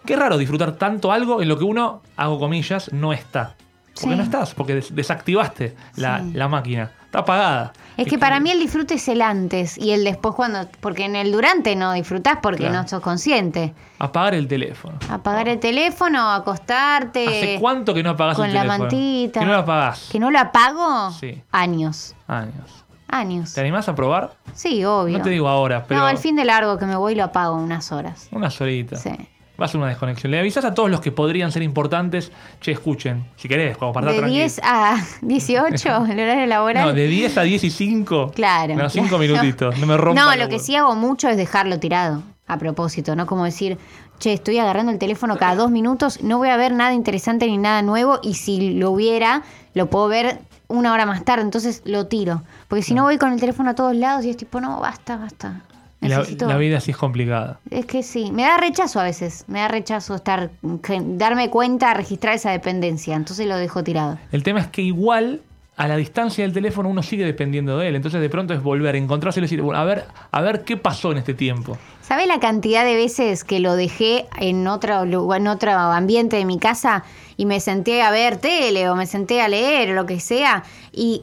Qué 0.05 0.15
raro 0.15 0.37
disfrutar 0.37 0.73
tanto 0.73 1.11
algo 1.11 1.41
en 1.41 1.47
lo 1.49 1.57
que 1.57 1.63
uno, 1.63 2.01
hago 2.15 2.39
comillas, 2.39 2.91
no 2.93 3.13
está. 3.13 3.55
Porque 3.93 4.09
Sí. 4.11 4.15
no 4.17 4.23
estás, 4.23 4.53
porque 4.53 4.75
des- 4.75 4.93
desactivaste 4.95 5.75
la, 5.95 6.23
la 6.33 6.47
máquina. 6.47 6.91
Está 7.07 7.19
apagada. 7.19 7.73
Es 7.95 8.07
que 8.07 8.19
para 8.19 8.39
mí 8.39 8.51
el 8.51 8.59
disfrute 8.59 8.93
es 8.95 9.07
el 9.07 9.21
antes 9.23 9.77
y 9.77 9.91
el 9.91 10.03
después 10.03 10.35
cuando. 10.35 10.67
Porque 10.81 11.05
en 11.05 11.15
el 11.15 11.31
durante 11.31 11.75
no 11.75 11.93
disfrutás 11.93 12.37
porque 12.43 12.63
Claro. 12.65 12.83
no 12.83 12.87
sos 12.87 13.01
consciente. 13.01 13.73
Apagar 13.97 14.35
el 14.35 14.47
teléfono. 14.47 14.99
Apagar 15.09 15.47
el 15.49 15.59
teléfono, 15.59 16.29
acostarte. 16.31 17.25
¿Hace 17.27 17.57
cuánto 17.59 17.93
que 17.93 18.03
no 18.03 18.11
apagás 18.11 18.35
con 18.35 18.45
el 18.47 18.53
la 18.53 18.61
teléfono? 18.61 18.83
mantita. 18.83 19.39
Que 19.39 19.45
no 19.45 19.51
lo 19.53 19.57
apagás. 19.59 20.09
¿Que 20.11 20.19
no 20.19 20.29
lo 20.31 20.37
apago? 20.39 21.11
Sí. 21.11 21.41
Años. 21.51 22.13
Años. 22.27 22.85
Años. 23.07 23.53
¿Te 23.53 23.61
animás 23.61 23.87
a 23.87 23.95
probar? 23.95 24.33
Sí, 24.53 24.83
obvio. 24.83 25.17
No 25.17 25.23
te 25.23 25.29
digo 25.29 25.47
ahora, 25.47 25.85
pero 25.87 26.01
No, 26.01 26.05
al 26.07 26.17
fin 26.17 26.35
de 26.35 26.43
largo 26.45 26.77
que 26.77 26.85
me 26.85 26.97
voy 26.97 27.15
lo 27.15 27.23
apago 27.23 27.55
unas 27.55 27.91
horas. 27.93 28.27
unas 28.31 28.59
horitas. 28.61 29.01
Sí. 29.01 29.11
Va 29.59 29.65
a 29.65 29.67
ser 29.67 29.79
una 29.79 29.89
desconexión. 29.89 30.31
Le 30.31 30.39
avisás 30.39 30.65
a 30.65 30.73
todos 30.73 30.89
los 30.89 31.01
que 31.01 31.11
podrían 31.11 31.51
ser 31.51 31.63
importantes, 31.63 32.31
che, 32.61 32.71
escuchen, 32.71 33.25
si 33.37 33.47
querés, 33.47 33.77
como 33.77 33.91
para 33.91 34.11
De 34.11 34.17
tranquilo. 34.17 34.39
10 34.39 34.61
a 34.63 34.97
18, 35.21 36.05
el 36.09 36.19
horario 36.19 36.45
laboral. 36.45 36.85
No, 36.87 36.93
de 36.93 37.07
10 37.07 37.37
a 37.37 37.41
10 37.41 37.63
y 37.63 37.69
5. 37.69 38.31
Claro. 38.35 38.75
No, 38.77 38.89
5 38.89 39.07
claro. 39.07 39.21
minutitos. 39.21 39.77
No 39.79 39.87
me 39.87 39.97
rompan 39.97 40.25
No, 40.25 40.35
lo 40.35 40.49
que 40.49 40.59
sí 40.59 40.75
hago 40.75 40.95
mucho 40.95 41.27
es 41.29 41.37
dejarlo 41.37 41.79
tirado. 41.79 42.23
A 42.49 42.57
propósito, 42.57 43.13
¿no? 43.15 43.25
Como 43.25 43.43
decir, 43.43 43.77
che, 44.19 44.31
estoy 44.31 44.57
agarrando 44.57 44.91
el 44.91 44.99
teléfono 44.99 45.37
cada 45.37 45.55
dos 45.55 45.69
minutos, 45.69 46.23
no 46.23 46.37
voy 46.37 46.47
a 46.47 46.55
ver 46.55 46.71
nada 46.71 46.93
interesante 46.93 47.45
ni 47.45 47.57
nada 47.57 47.81
nuevo, 47.81 48.19
y 48.23 48.35
si 48.35 48.73
lo 48.75 48.91
hubiera, 48.91 49.43
lo 49.73 49.89
puedo 49.89 50.07
ver 50.07 50.39
una 50.67 50.93
hora 50.93 51.05
más 51.05 51.25
tarde, 51.25 51.43
entonces 51.43 51.81
lo 51.85 52.07
tiro. 52.07 52.43
Porque 52.67 52.83
si 52.83 52.93
no 52.93 53.03
voy 53.03 53.17
con 53.17 53.33
el 53.33 53.39
teléfono 53.39 53.71
a 53.71 53.75
todos 53.75 53.95
lados 53.95 54.25
y 54.25 54.29
es 54.29 54.37
tipo, 54.37 54.61
no, 54.61 54.79
basta, 54.79 55.17
basta. 55.17 55.61
La, 55.99 56.57
vida 56.57 56.79
sí 56.79 56.91
es 56.91 56.97
complicada. 56.97 57.59
Es 57.71 57.85
que 57.85 58.03
sí, 58.03 58.31
me 58.31 58.43
da 58.43 58.57
rechazo 58.57 58.99
a 58.99 59.03
veces, 59.03 59.45
me 59.47 59.59
da 59.59 59.67
rechazo 59.67 60.15
estar, 60.15 60.51
darme 60.61 61.49
cuenta, 61.49 61.93
registrar 61.93 62.35
esa 62.35 62.51
dependencia, 62.51 63.15
entonces 63.15 63.47
lo 63.47 63.57
dejo 63.57 63.83
tirado. 63.83 64.19
El 64.31 64.43
tema 64.43 64.59
es 64.59 64.67
que 64.67 64.83
igual 64.83 65.41
a 65.77 65.87
la 65.87 65.95
distancia 65.95 66.43
del 66.43 66.53
teléfono 66.53 66.89
uno 66.89 67.03
sigue 67.03 67.23
dependiendo 67.23 67.77
de 67.77 67.87
él. 67.87 67.95
Entonces 67.95 68.19
de 68.19 68.29
pronto 68.29 68.53
es 68.53 68.61
volver, 68.61 68.95
encontrárselo 68.95 69.45
y 69.45 69.47
decir, 69.47 69.61
bueno, 69.61 69.79
a 69.79 69.85
ver, 69.85 70.05
a 70.31 70.41
ver 70.41 70.63
qué 70.63 70.75
pasó 70.75 71.11
en 71.11 71.19
este 71.19 71.35
tiempo. 71.35 71.77
¿Sabes 72.01 72.27
la 72.27 72.39
cantidad 72.39 72.83
de 72.83 72.95
veces 72.95 73.43
que 73.43 73.59
lo 73.59 73.75
dejé 73.75 74.25
en 74.39 74.67
otro 74.67 75.05
lugar, 75.05 75.39
en 75.39 75.47
otro 75.47 75.71
ambiente 75.71 76.35
de 76.35 76.45
mi 76.45 76.57
casa 76.57 77.03
y 77.37 77.45
me 77.45 77.59
senté 77.59 78.01
a 78.01 78.09
ver 78.09 78.37
tele 78.37 78.89
o 78.89 78.95
me 78.95 79.05
senté 79.05 79.41
a 79.41 79.47
leer 79.47 79.91
o 79.91 79.93
lo 79.93 80.07
que 80.07 80.19
sea 80.19 80.63
y, 80.91 81.21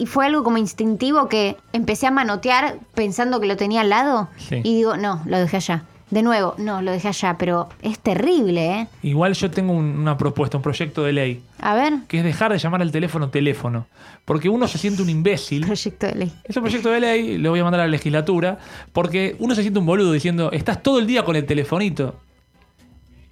y 0.00 0.06
fue 0.06 0.26
algo 0.26 0.42
como 0.44 0.58
instintivo 0.58 1.28
que 1.28 1.56
empecé 1.72 2.06
a 2.06 2.10
manotear 2.10 2.76
pensando 2.94 3.40
que 3.40 3.46
lo 3.46 3.56
tenía 3.56 3.80
al 3.82 3.90
lado 3.90 4.28
Sí. 4.36 4.56
y 4.64 4.74
digo, 4.74 4.96
no, 4.96 5.22
lo 5.26 5.38
dejé 5.38 5.56
allá. 5.56 5.84
De 6.10 6.22
nuevo, 6.22 6.54
no, 6.58 6.82
lo 6.82 6.90
dejé 6.92 7.08
allá, 7.08 7.36
pero 7.38 7.70
es 7.80 7.98
terrible, 7.98 8.80
¿eh? 8.80 8.88
Igual 9.02 9.32
yo 9.32 9.50
tengo 9.50 9.72
un- 9.72 9.98
una 9.98 10.18
propuesta, 10.18 10.58
un 10.58 10.62
proyecto 10.62 11.02
de 11.04 11.12
ley, 11.14 11.42
A 11.58 11.74
ver, 11.74 11.94
que 12.06 12.18
es 12.18 12.24
dejar 12.24 12.52
de 12.52 12.58
llamar 12.58 12.82
al 12.82 12.92
teléfono 12.92 13.30
teléfono. 13.30 13.86
Porque 14.26 14.50
uno 14.50 14.68
se 14.68 14.76
siente 14.76 15.00
un 15.02 15.08
imbécil. 15.08 15.64
proyecto 15.64 16.06
de 16.06 16.14
ley. 16.14 16.32
Es 16.44 16.54
un 16.56 16.62
proyecto 16.64 16.90
de 16.90 17.00
ley, 17.00 17.38
lo 17.38 17.48
voy 17.50 17.60
a 17.60 17.64
mandar 17.64 17.80
a 17.80 17.84
la 17.84 17.90
legislatura, 17.90 18.58
porque 18.92 19.36
uno 19.38 19.54
se 19.54 19.62
siente 19.62 19.78
un 19.80 19.86
boludo 19.86 20.12
diciendo, 20.12 20.52
estás 20.52 20.82
todo 20.82 20.98
el 20.98 21.06
día 21.06 21.24
con 21.24 21.34
el 21.34 21.46
telefonito. 21.46 22.14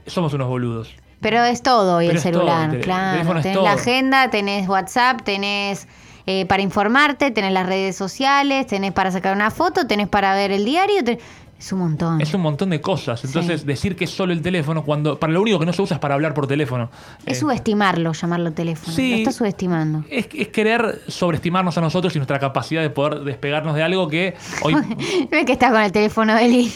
Somos 0.07 0.33
unos 0.33 0.49
boludos. 0.49 0.89
Pero 1.21 1.45
es 1.45 1.63
todo 1.63 1.99
hoy 1.99 2.07
Pero 2.07 2.19
el 2.19 2.23
todo, 2.23 2.33
celular, 2.33 2.71
el 2.71 2.77
el 2.77 2.83
claro. 2.83 3.21
es 3.21 3.43
tenés 3.43 3.53
todo. 3.57 3.65
la 3.65 3.73
agenda, 3.73 4.31
tenés 4.31 4.67
WhatsApp, 4.69 5.21
tenés 5.23 5.87
eh, 6.31 6.47
para 6.47 6.63
informarte, 6.63 7.31
tenés 7.31 7.53
las 7.53 7.67
redes 7.67 7.97
sociales, 7.97 8.67
tenés 8.67 8.93
para 8.93 9.11
sacar 9.11 9.35
una 9.35 9.51
foto, 9.51 9.87
tenés 9.87 10.09
para 10.09 10.35
ver 10.35 10.53
el 10.53 10.65
diario. 10.65 11.03
ten- 11.05 11.19
Es 11.59 11.73
un 11.73 11.81
montón. 11.81 12.23
Es 12.23 12.33
un 12.33 12.41
montón 12.41 12.71
de 12.71 12.81
cosas. 12.81 13.23
Entonces, 13.23 13.61
Sí. 13.61 13.67
decir 13.67 13.95
que 13.95 14.05
es 14.05 14.11
solo 14.11 14.33
el 14.33 14.41
teléfono, 14.41 14.83
cuando 14.83 15.19
para 15.21 15.31
lo 15.35 15.43
único 15.43 15.59
que 15.59 15.67
no 15.67 15.75
se 15.75 15.83
usa 15.83 15.97
es 15.97 16.01
para 16.01 16.15
hablar 16.15 16.33
por 16.33 16.47
teléfono. 16.47 16.91
Es 17.27 17.37
Eh, 17.37 17.41
subestimarlo, 17.41 18.15
llamarlo 18.15 18.51
teléfono. 18.53 18.97
Sí. 18.97 19.11
Lo 19.11 19.17
estás 19.19 19.37
subestimando. 19.37 20.03
es, 20.09 20.27
es 20.33 20.49
querer 20.49 21.03
sobreestimarnos 21.09 21.77
a 21.77 21.83
nosotros 21.83 22.17
y 22.17 22.19
nuestra 22.19 22.39
capacidad 22.39 22.81
de 22.81 22.89
poder 22.89 23.21
despegarnos 23.25 23.75
de 23.75 23.83
algo 23.83 24.09
que 24.09 24.37
hoy. 24.63 24.73
Ves 25.31 25.45
que 25.45 25.53
estás 25.53 25.71
con 25.71 25.83
el 25.83 25.93
teléfono 25.93 26.35
de 26.35 26.49
línea 26.49 26.73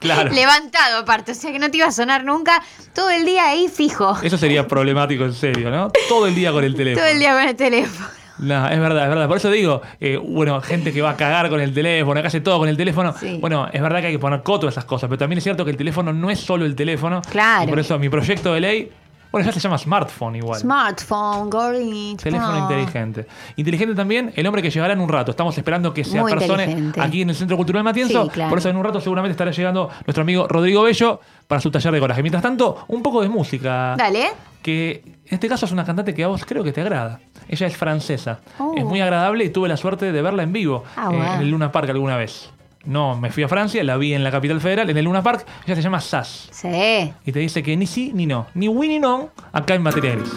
Claro. 0.00 0.30
levantado 0.32 0.98
aparte, 1.02 1.30
o 1.30 1.34
sea 1.36 1.52
que 1.52 1.60
no 1.60 1.70
te 1.70 1.76
iba 1.76 1.86
a 1.86 1.92
sonar 1.92 2.24
nunca 2.24 2.60
todo 2.92 3.10
el 3.10 3.24
día 3.24 3.46
ahí 3.50 3.68
fijo. 3.68 4.16
Eso 4.20 4.36
sería 4.36 4.66
problemático 4.66 5.24
en 5.24 5.32
serio, 5.34 5.70
¿no? 5.70 5.92
Todo 6.08 6.26
el 6.26 6.34
día 6.34 6.50
con 6.50 6.64
el 6.64 6.74
teléfono. 6.74 7.02
Todo 7.04 7.12
el 7.12 7.20
día 7.20 7.34
con 7.34 7.42
el 7.48 7.54
teléfono. 7.54 8.08
No, 8.38 8.68
es 8.68 8.80
verdad, 8.80 9.04
es 9.04 9.08
verdad. 9.10 9.28
Por 9.28 9.36
eso 9.36 9.50
digo, 9.50 9.80
eh, 10.00 10.16
bueno, 10.16 10.60
gente 10.60 10.92
que 10.92 11.00
va 11.00 11.10
a 11.10 11.16
cagar 11.16 11.48
con 11.48 11.60
el 11.60 11.72
teléfono, 11.72 12.20
que 12.20 12.26
hace 12.26 12.40
todo 12.40 12.58
con 12.58 12.68
el 12.68 12.76
teléfono. 12.76 13.14
Sí. 13.18 13.38
Bueno, 13.40 13.68
es 13.72 13.80
verdad 13.80 14.00
que 14.00 14.06
hay 14.08 14.12
que 14.12 14.18
poner 14.18 14.42
coto 14.42 14.66
a 14.66 14.70
esas 14.70 14.84
cosas, 14.84 15.08
pero 15.08 15.18
también 15.18 15.38
es 15.38 15.44
cierto 15.44 15.64
que 15.64 15.70
el 15.70 15.76
teléfono 15.76 16.12
no 16.12 16.30
es 16.30 16.40
solo 16.40 16.64
el 16.64 16.74
teléfono. 16.74 17.22
Claro. 17.30 17.64
Y 17.64 17.68
por 17.68 17.78
eso 17.78 17.98
mi 17.98 18.08
proyecto 18.08 18.52
de 18.52 18.60
ley, 18.60 18.92
bueno, 19.30 19.46
ya 19.46 19.52
se 19.52 19.60
llama 19.60 19.78
smartphone 19.78 20.36
igual. 20.36 20.60
Smartphone, 20.60 21.50
gorrito. 21.50 22.22
Teléfono 22.22 22.58
inteligente. 22.58 23.26
Inteligente 23.56 23.94
también 23.94 24.32
el 24.36 24.46
hombre 24.46 24.62
que 24.62 24.70
llegará 24.70 24.92
en 24.94 25.00
un 25.00 25.08
rato. 25.08 25.30
Estamos 25.32 25.56
esperando 25.58 25.92
que 25.92 26.04
se 26.04 26.20
Muy 26.20 26.32
apersone 26.32 26.64
inteligente. 26.64 27.00
aquí 27.00 27.22
en 27.22 27.30
el 27.30 27.36
Centro 27.36 27.56
Cultural 27.56 27.82
Matienzo. 27.84 28.24
Sí, 28.24 28.30
claro. 28.30 28.50
Por 28.50 28.58
eso 28.58 28.68
en 28.68 28.76
un 28.76 28.84
rato 28.84 29.00
seguramente 29.00 29.32
estará 29.32 29.50
llegando 29.50 29.90
nuestro 30.06 30.22
amigo 30.22 30.46
Rodrigo 30.48 30.82
Bello 30.82 31.20
para 31.46 31.60
su 31.60 31.70
taller 31.70 31.92
de 31.92 32.00
coraje. 32.00 32.22
Mientras 32.22 32.42
tanto, 32.42 32.84
un 32.88 33.02
poco 33.02 33.22
de 33.22 33.28
música. 33.28 33.94
Dale. 33.96 34.26
Que 34.62 35.02
en 35.04 35.34
este 35.34 35.48
caso 35.48 35.66
es 35.66 35.72
una 35.72 35.84
cantante 35.84 36.14
que 36.14 36.24
a 36.24 36.28
vos 36.28 36.44
creo 36.44 36.62
que 36.62 36.72
te 36.72 36.80
agrada. 36.80 37.20
Ella 37.48 37.66
es 37.66 37.76
francesa. 37.76 38.40
Oh. 38.58 38.74
Es 38.76 38.84
muy 38.84 39.00
agradable 39.00 39.44
y 39.44 39.50
tuve 39.50 39.68
la 39.68 39.76
suerte 39.76 40.12
de 40.12 40.22
verla 40.22 40.42
en 40.42 40.52
vivo 40.52 40.84
Ah, 40.96 41.10
eh, 41.12 41.34
en 41.36 41.40
el 41.42 41.50
Luna 41.50 41.70
Park 41.72 41.90
alguna 41.90 42.16
vez. 42.16 42.50
No, 42.84 43.16
me 43.16 43.30
fui 43.30 43.42
a 43.42 43.48
Francia, 43.48 43.82
la 43.82 43.96
vi 43.96 44.12
en 44.12 44.22
la 44.22 44.30
capital 44.30 44.60
federal, 44.60 44.90
en 44.90 44.96
el 44.98 45.04
Luna 45.06 45.22
Park. 45.22 45.46
Ella 45.66 45.74
se 45.74 45.82
llama 45.82 46.00
Sass. 46.00 46.48
Sí. 46.50 47.12
Y 47.24 47.32
te 47.32 47.38
dice 47.38 47.62
que 47.62 47.76
ni 47.76 47.86
sí 47.86 48.12
ni 48.14 48.26
no. 48.26 48.46
Ni 48.54 48.68
oui 48.68 48.88
ni 48.88 48.98
no 48.98 49.30
acá 49.52 49.74
en 49.74 49.82
materia 49.82 50.14
gris. 50.16 50.30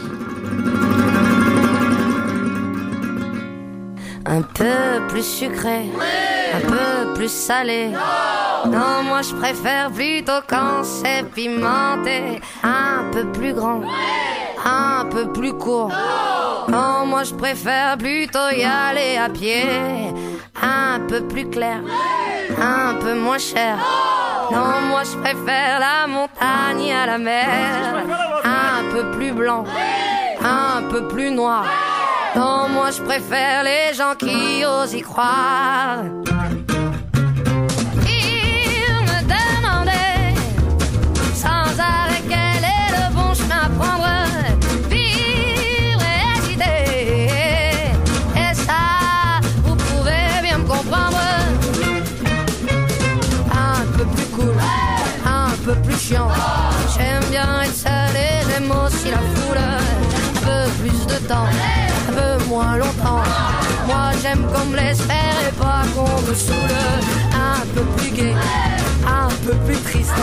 Un 4.30 4.42
peu 4.42 5.08
plus 5.08 5.24
sucré, 5.24 5.90
un 6.54 6.60
peu 6.60 7.14
plus 7.16 7.32
salé. 7.32 7.92
Non, 8.66 9.04
moi 9.04 9.22
je 9.22 9.34
préfère 9.34 9.90
plutôt 9.90 10.42
quand 10.46 10.84
c'est 10.84 11.24
pimenté. 11.34 12.42
Un 12.62 13.10
peu 13.14 13.26
plus 13.32 13.54
grand, 13.54 13.82
un 14.66 15.06
peu 15.06 15.32
plus 15.32 15.54
court. 15.54 15.94
Non, 16.68 17.06
moi 17.06 17.24
je 17.24 17.34
préfère 17.34 17.98
plutôt 17.98 18.50
y 18.52 18.66
aller 18.66 19.16
à 19.18 19.30
pied. 19.30 19.64
Un 20.62 21.00
peu 21.08 21.22
plus 21.22 21.50
clair, 21.50 21.80
un 22.62 22.96
peu 22.96 23.14
moins 23.16 23.38
cher. 23.38 23.78
Non, 24.52 24.82
moi 24.90 25.04
je 25.06 25.18
préfère 25.18 25.80
la 25.80 26.06
montagne 26.06 26.92
à 26.92 27.06
la 27.06 27.18
mer. 27.18 28.04
Un 28.44 28.92
peu 28.92 29.10
plus 29.12 29.32
blanc, 29.32 29.64
un 30.44 30.84
peu 30.92 31.08
plus 31.08 31.32
noir. 31.32 31.66
Moi 32.38 32.92
je 32.92 33.02
préfère 33.02 33.64
les 33.64 33.94
gens 33.96 34.14
qui 34.16 34.64
osent 34.64 34.94
y 34.94 35.02
croire. 35.02 36.04
Il 38.06 38.94
me 39.10 39.20
demandait 39.24 40.36
sans 41.34 41.80
arrêt 41.80 42.22
quel 42.30 42.64
est 42.64 42.92
le 42.96 43.14
bon 43.16 43.34
chemin 43.34 43.64
à 43.66 43.70
prendre. 43.70 44.08
Vivre 44.88 46.04
et 46.14 46.38
hésiter. 46.38 46.80
Et 48.36 48.54
ça, 48.54 49.42
vous 49.64 49.76
pouvez 49.76 50.28
bien 50.44 50.60
me 50.60 50.66
comprendre. 50.66 51.20
Un 53.52 53.86
peu 53.98 54.06
plus 54.06 54.28
cool, 54.36 54.58
un 55.26 55.50
peu 55.66 55.76
plus 55.82 55.98
chiant. 56.00 56.30
J'aime 56.96 57.26
bien 57.32 57.62
être 57.64 57.76
seul 57.76 58.16
et 58.16 58.44
j'aime 58.48 58.72
aussi 58.72 59.10
la 59.10 59.24
foule. 59.34 59.58
Un 59.58 59.82
peu 60.46 60.70
plus 60.80 61.06
de 61.08 61.18
temps, 61.28 61.50
longtemps. 62.64 63.24
Moi 63.88 64.12
j'aime 64.22 64.46
qu'on 64.52 64.66
me 64.66 64.76
laisse 64.76 65.02
faire 65.02 65.36
et 65.48 65.52
pas 65.54 65.84
qu'on 65.96 66.22
me 66.30 66.34
saoule. 66.34 66.78
Un 67.34 67.66
peu 67.74 67.82
plus 67.98 68.12
gai, 68.12 68.36
un 69.06 69.30
peu 69.46 69.54
plus 69.66 69.78
triste. 69.78 70.14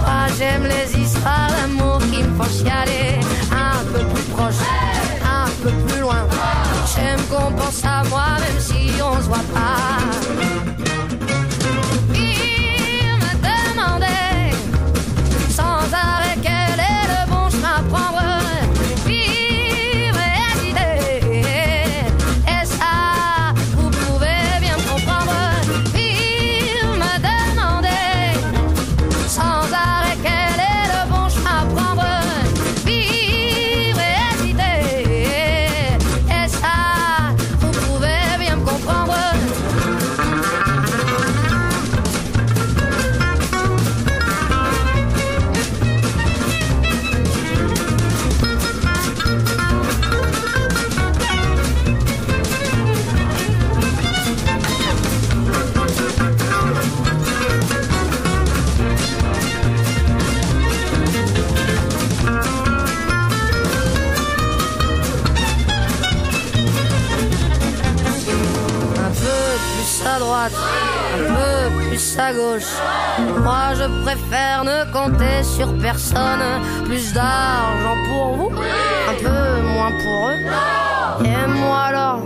Moi 0.00 0.26
j'aime 0.38 0.64
les 0.64 1.00
histoires 1.00 1.48
d'amour 1.50 1.98
qui 2.10 2.22
me 2.22 2.34
font 2.36 2.50
chialer. 2.50 3.20
Un 3.50 3.84
peu 3.92 4.04
plus 4.12 4.22
proche, 4.34 4.62
un 5.24 5.48
peu 5.62 5.70
plus 5.86 6.00
loin. 6.00 6.26
J'aime 6.94 7.20
qu'on 7.30 7.52
pense 7.52 7.84
à 7.84 8.02
moi 8.08 8.26
même 8.40 8.60
si 8.60 8.90
on 9.02 9.16
se 9.16 9.28
voit 9.28 9.38
pas. 9.54 9.91
Moi 73.42 73.74
je 73.74 74.04
préfère 74.04 74.64
ne 74.64 74.92
compter 74.92 75.42
sur 75.42 75.76
personne. 75.78 76.62
Plus 76.84 77.12
d'argent 77.12 77.96
pour 78.08 78.36
vous, 78.36 78.50
un 79.10 79.14
peu 79.14 79.62
moins 79.62 79.92
pour 80.02 80.28
eux. 80.30 81.24
Et 81.24 81.46
moi 81.48 81.80
alors, 81.90 82.20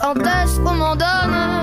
quand 0.00 0.16
est-ce 0.16 0.58
qu'on 0.60 0.74
m'en 0.74 0.96
donne? 0.96 1.57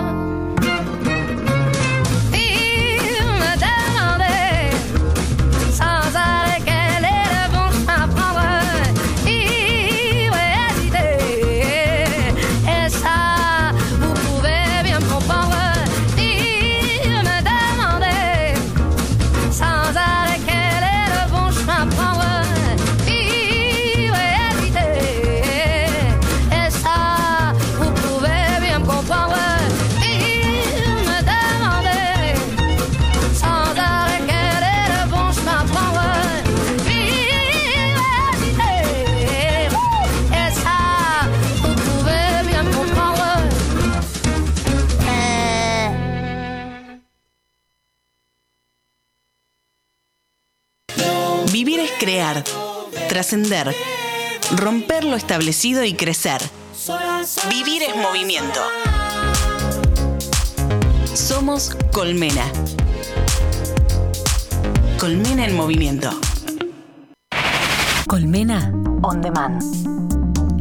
Trascender, 53.16 53.74
romper 54.58 55.06
lo 55.06 55.16
establecido 55.16 55.86
y 55.86 55.94
crecer. 55.94 56.42
Vivir 57.50 57.82
es 57.84 57.96
movimiento. 57.96 58.60
Somos 61.14 61.78
Colmena. 61.94 62.44
Colmena 65.00 65.46
en 65.46 65.56
movimiento. 65.56 66.10
Colmena 68.06 68.74
On 69.02 69.22
Demand. 69.22 69.64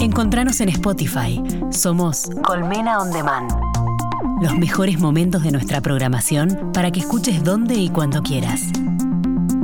Encontranos 0.01 0.61
en 0.61 0.69
Spotify. 0.69 1.43
Somos 1.73 2.31
Colmena 2.45 3.01
On 3.01 3.11
Demand. 3.11 3.51
Los 4.41 4.57
mejores 4.57 5.01
momentos 5.01 5.43
de 5.43 5.51
nuestra 5.51 5.81
programación 5.81 6.71
para 6.73 6.93
que 6.93 7.01
escuches 7.01 7.43
donde 7.43 7.75
y 7.75 7.89
cuando 7.89 8.23
quieras. 8.23 8.63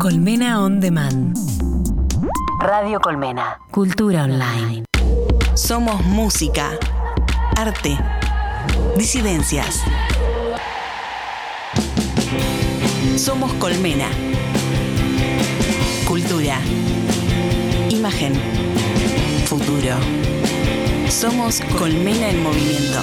Colmena 0.00 0.60
On 0.60 0.80
Demand. 0.80 1.49
Radio 2.60 3.00
Colmena. 3.00 3.58
Cultura 3.70 4.24
online. 4.24 4.84
Somos 5.54 6.04
música, 6.04 6.78
arte, 7.56 7.96
disidencias. 8.98 9.82
Somos 13.16 13.50
Colmena. 13.54 14.08
Cultura, 16.06 16.58
imagen, 17.88 18.34
futuro. 19.46 19.96
Somos 21.08 21.62
Colmena 21.78 22.28
en 22.28 22.42
movimiento. 22.42 23.00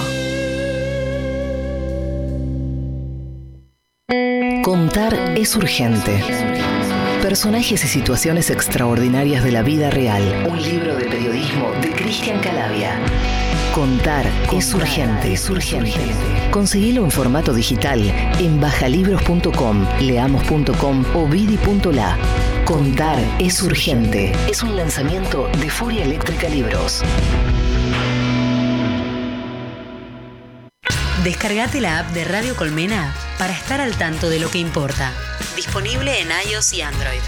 Contar 4.63 5.15
es 5.35 5.55
urgente. 5.55 6.86
Personajes 7.21 7.83
y 7.83 7.87
situaciones 7.87 8.49
extraordinarias 8.51 9.43
de 9.43 9.51
la 9.51 9.61
vida 9.61 9.89
real. 9.89 10.47
Un 10.49 10.61
libro 10.61 10.95
de 10.95 11.05
periodismo 11.05 11.71
de 11.81 11.91
Cristian 11.91 12.39
Calavia. 12.39 12.99
Contar, 13.73 14.25
es 14.53 14.73
urgente, 14.73 15.33
es 15.33 15.49
urgente. 15.49 15.99
Conseguilo 16.51 17.03
en 17.03 17.11
formato 17.11 17.53
digital 17.53 18.01
en 18.39 18.61
bajalibros.com, 18.61 19.85
leamos.com 19.99 21.05
o 21.15 21.27
vidi.la. 21.27 22.17
Contar 22.65 23.19
es 23.39 23.61
urgente. 23.61 24.31
Es 24.49 24.63
un 24.63 24.75
lanzamiento 24.75 25.49
de 25.59 25.69
Furia 25.69 26.03
Eléctrica 26.03 26.47
Libros. 26.47 27.03
Descargate 31.23 31.81
la 31.81 31.99
app 31.99 32.11
de 32.11 32.23
Radio 32.23 32.55
Colmena 32.55 33.13
para 33.37 33.51
estar 33.51 33.81
al 33.81 33.97
tanto 33.97 34.29
de 34.29 34.39
lo 34.39 34.49
que 34.49 34.59
importa. 34.59 35.11
Disponible 35.67 36.21
en 36.21 36.29
iOS 36.49 36.71
y 36.73 36.81
Android. 36.81 37.21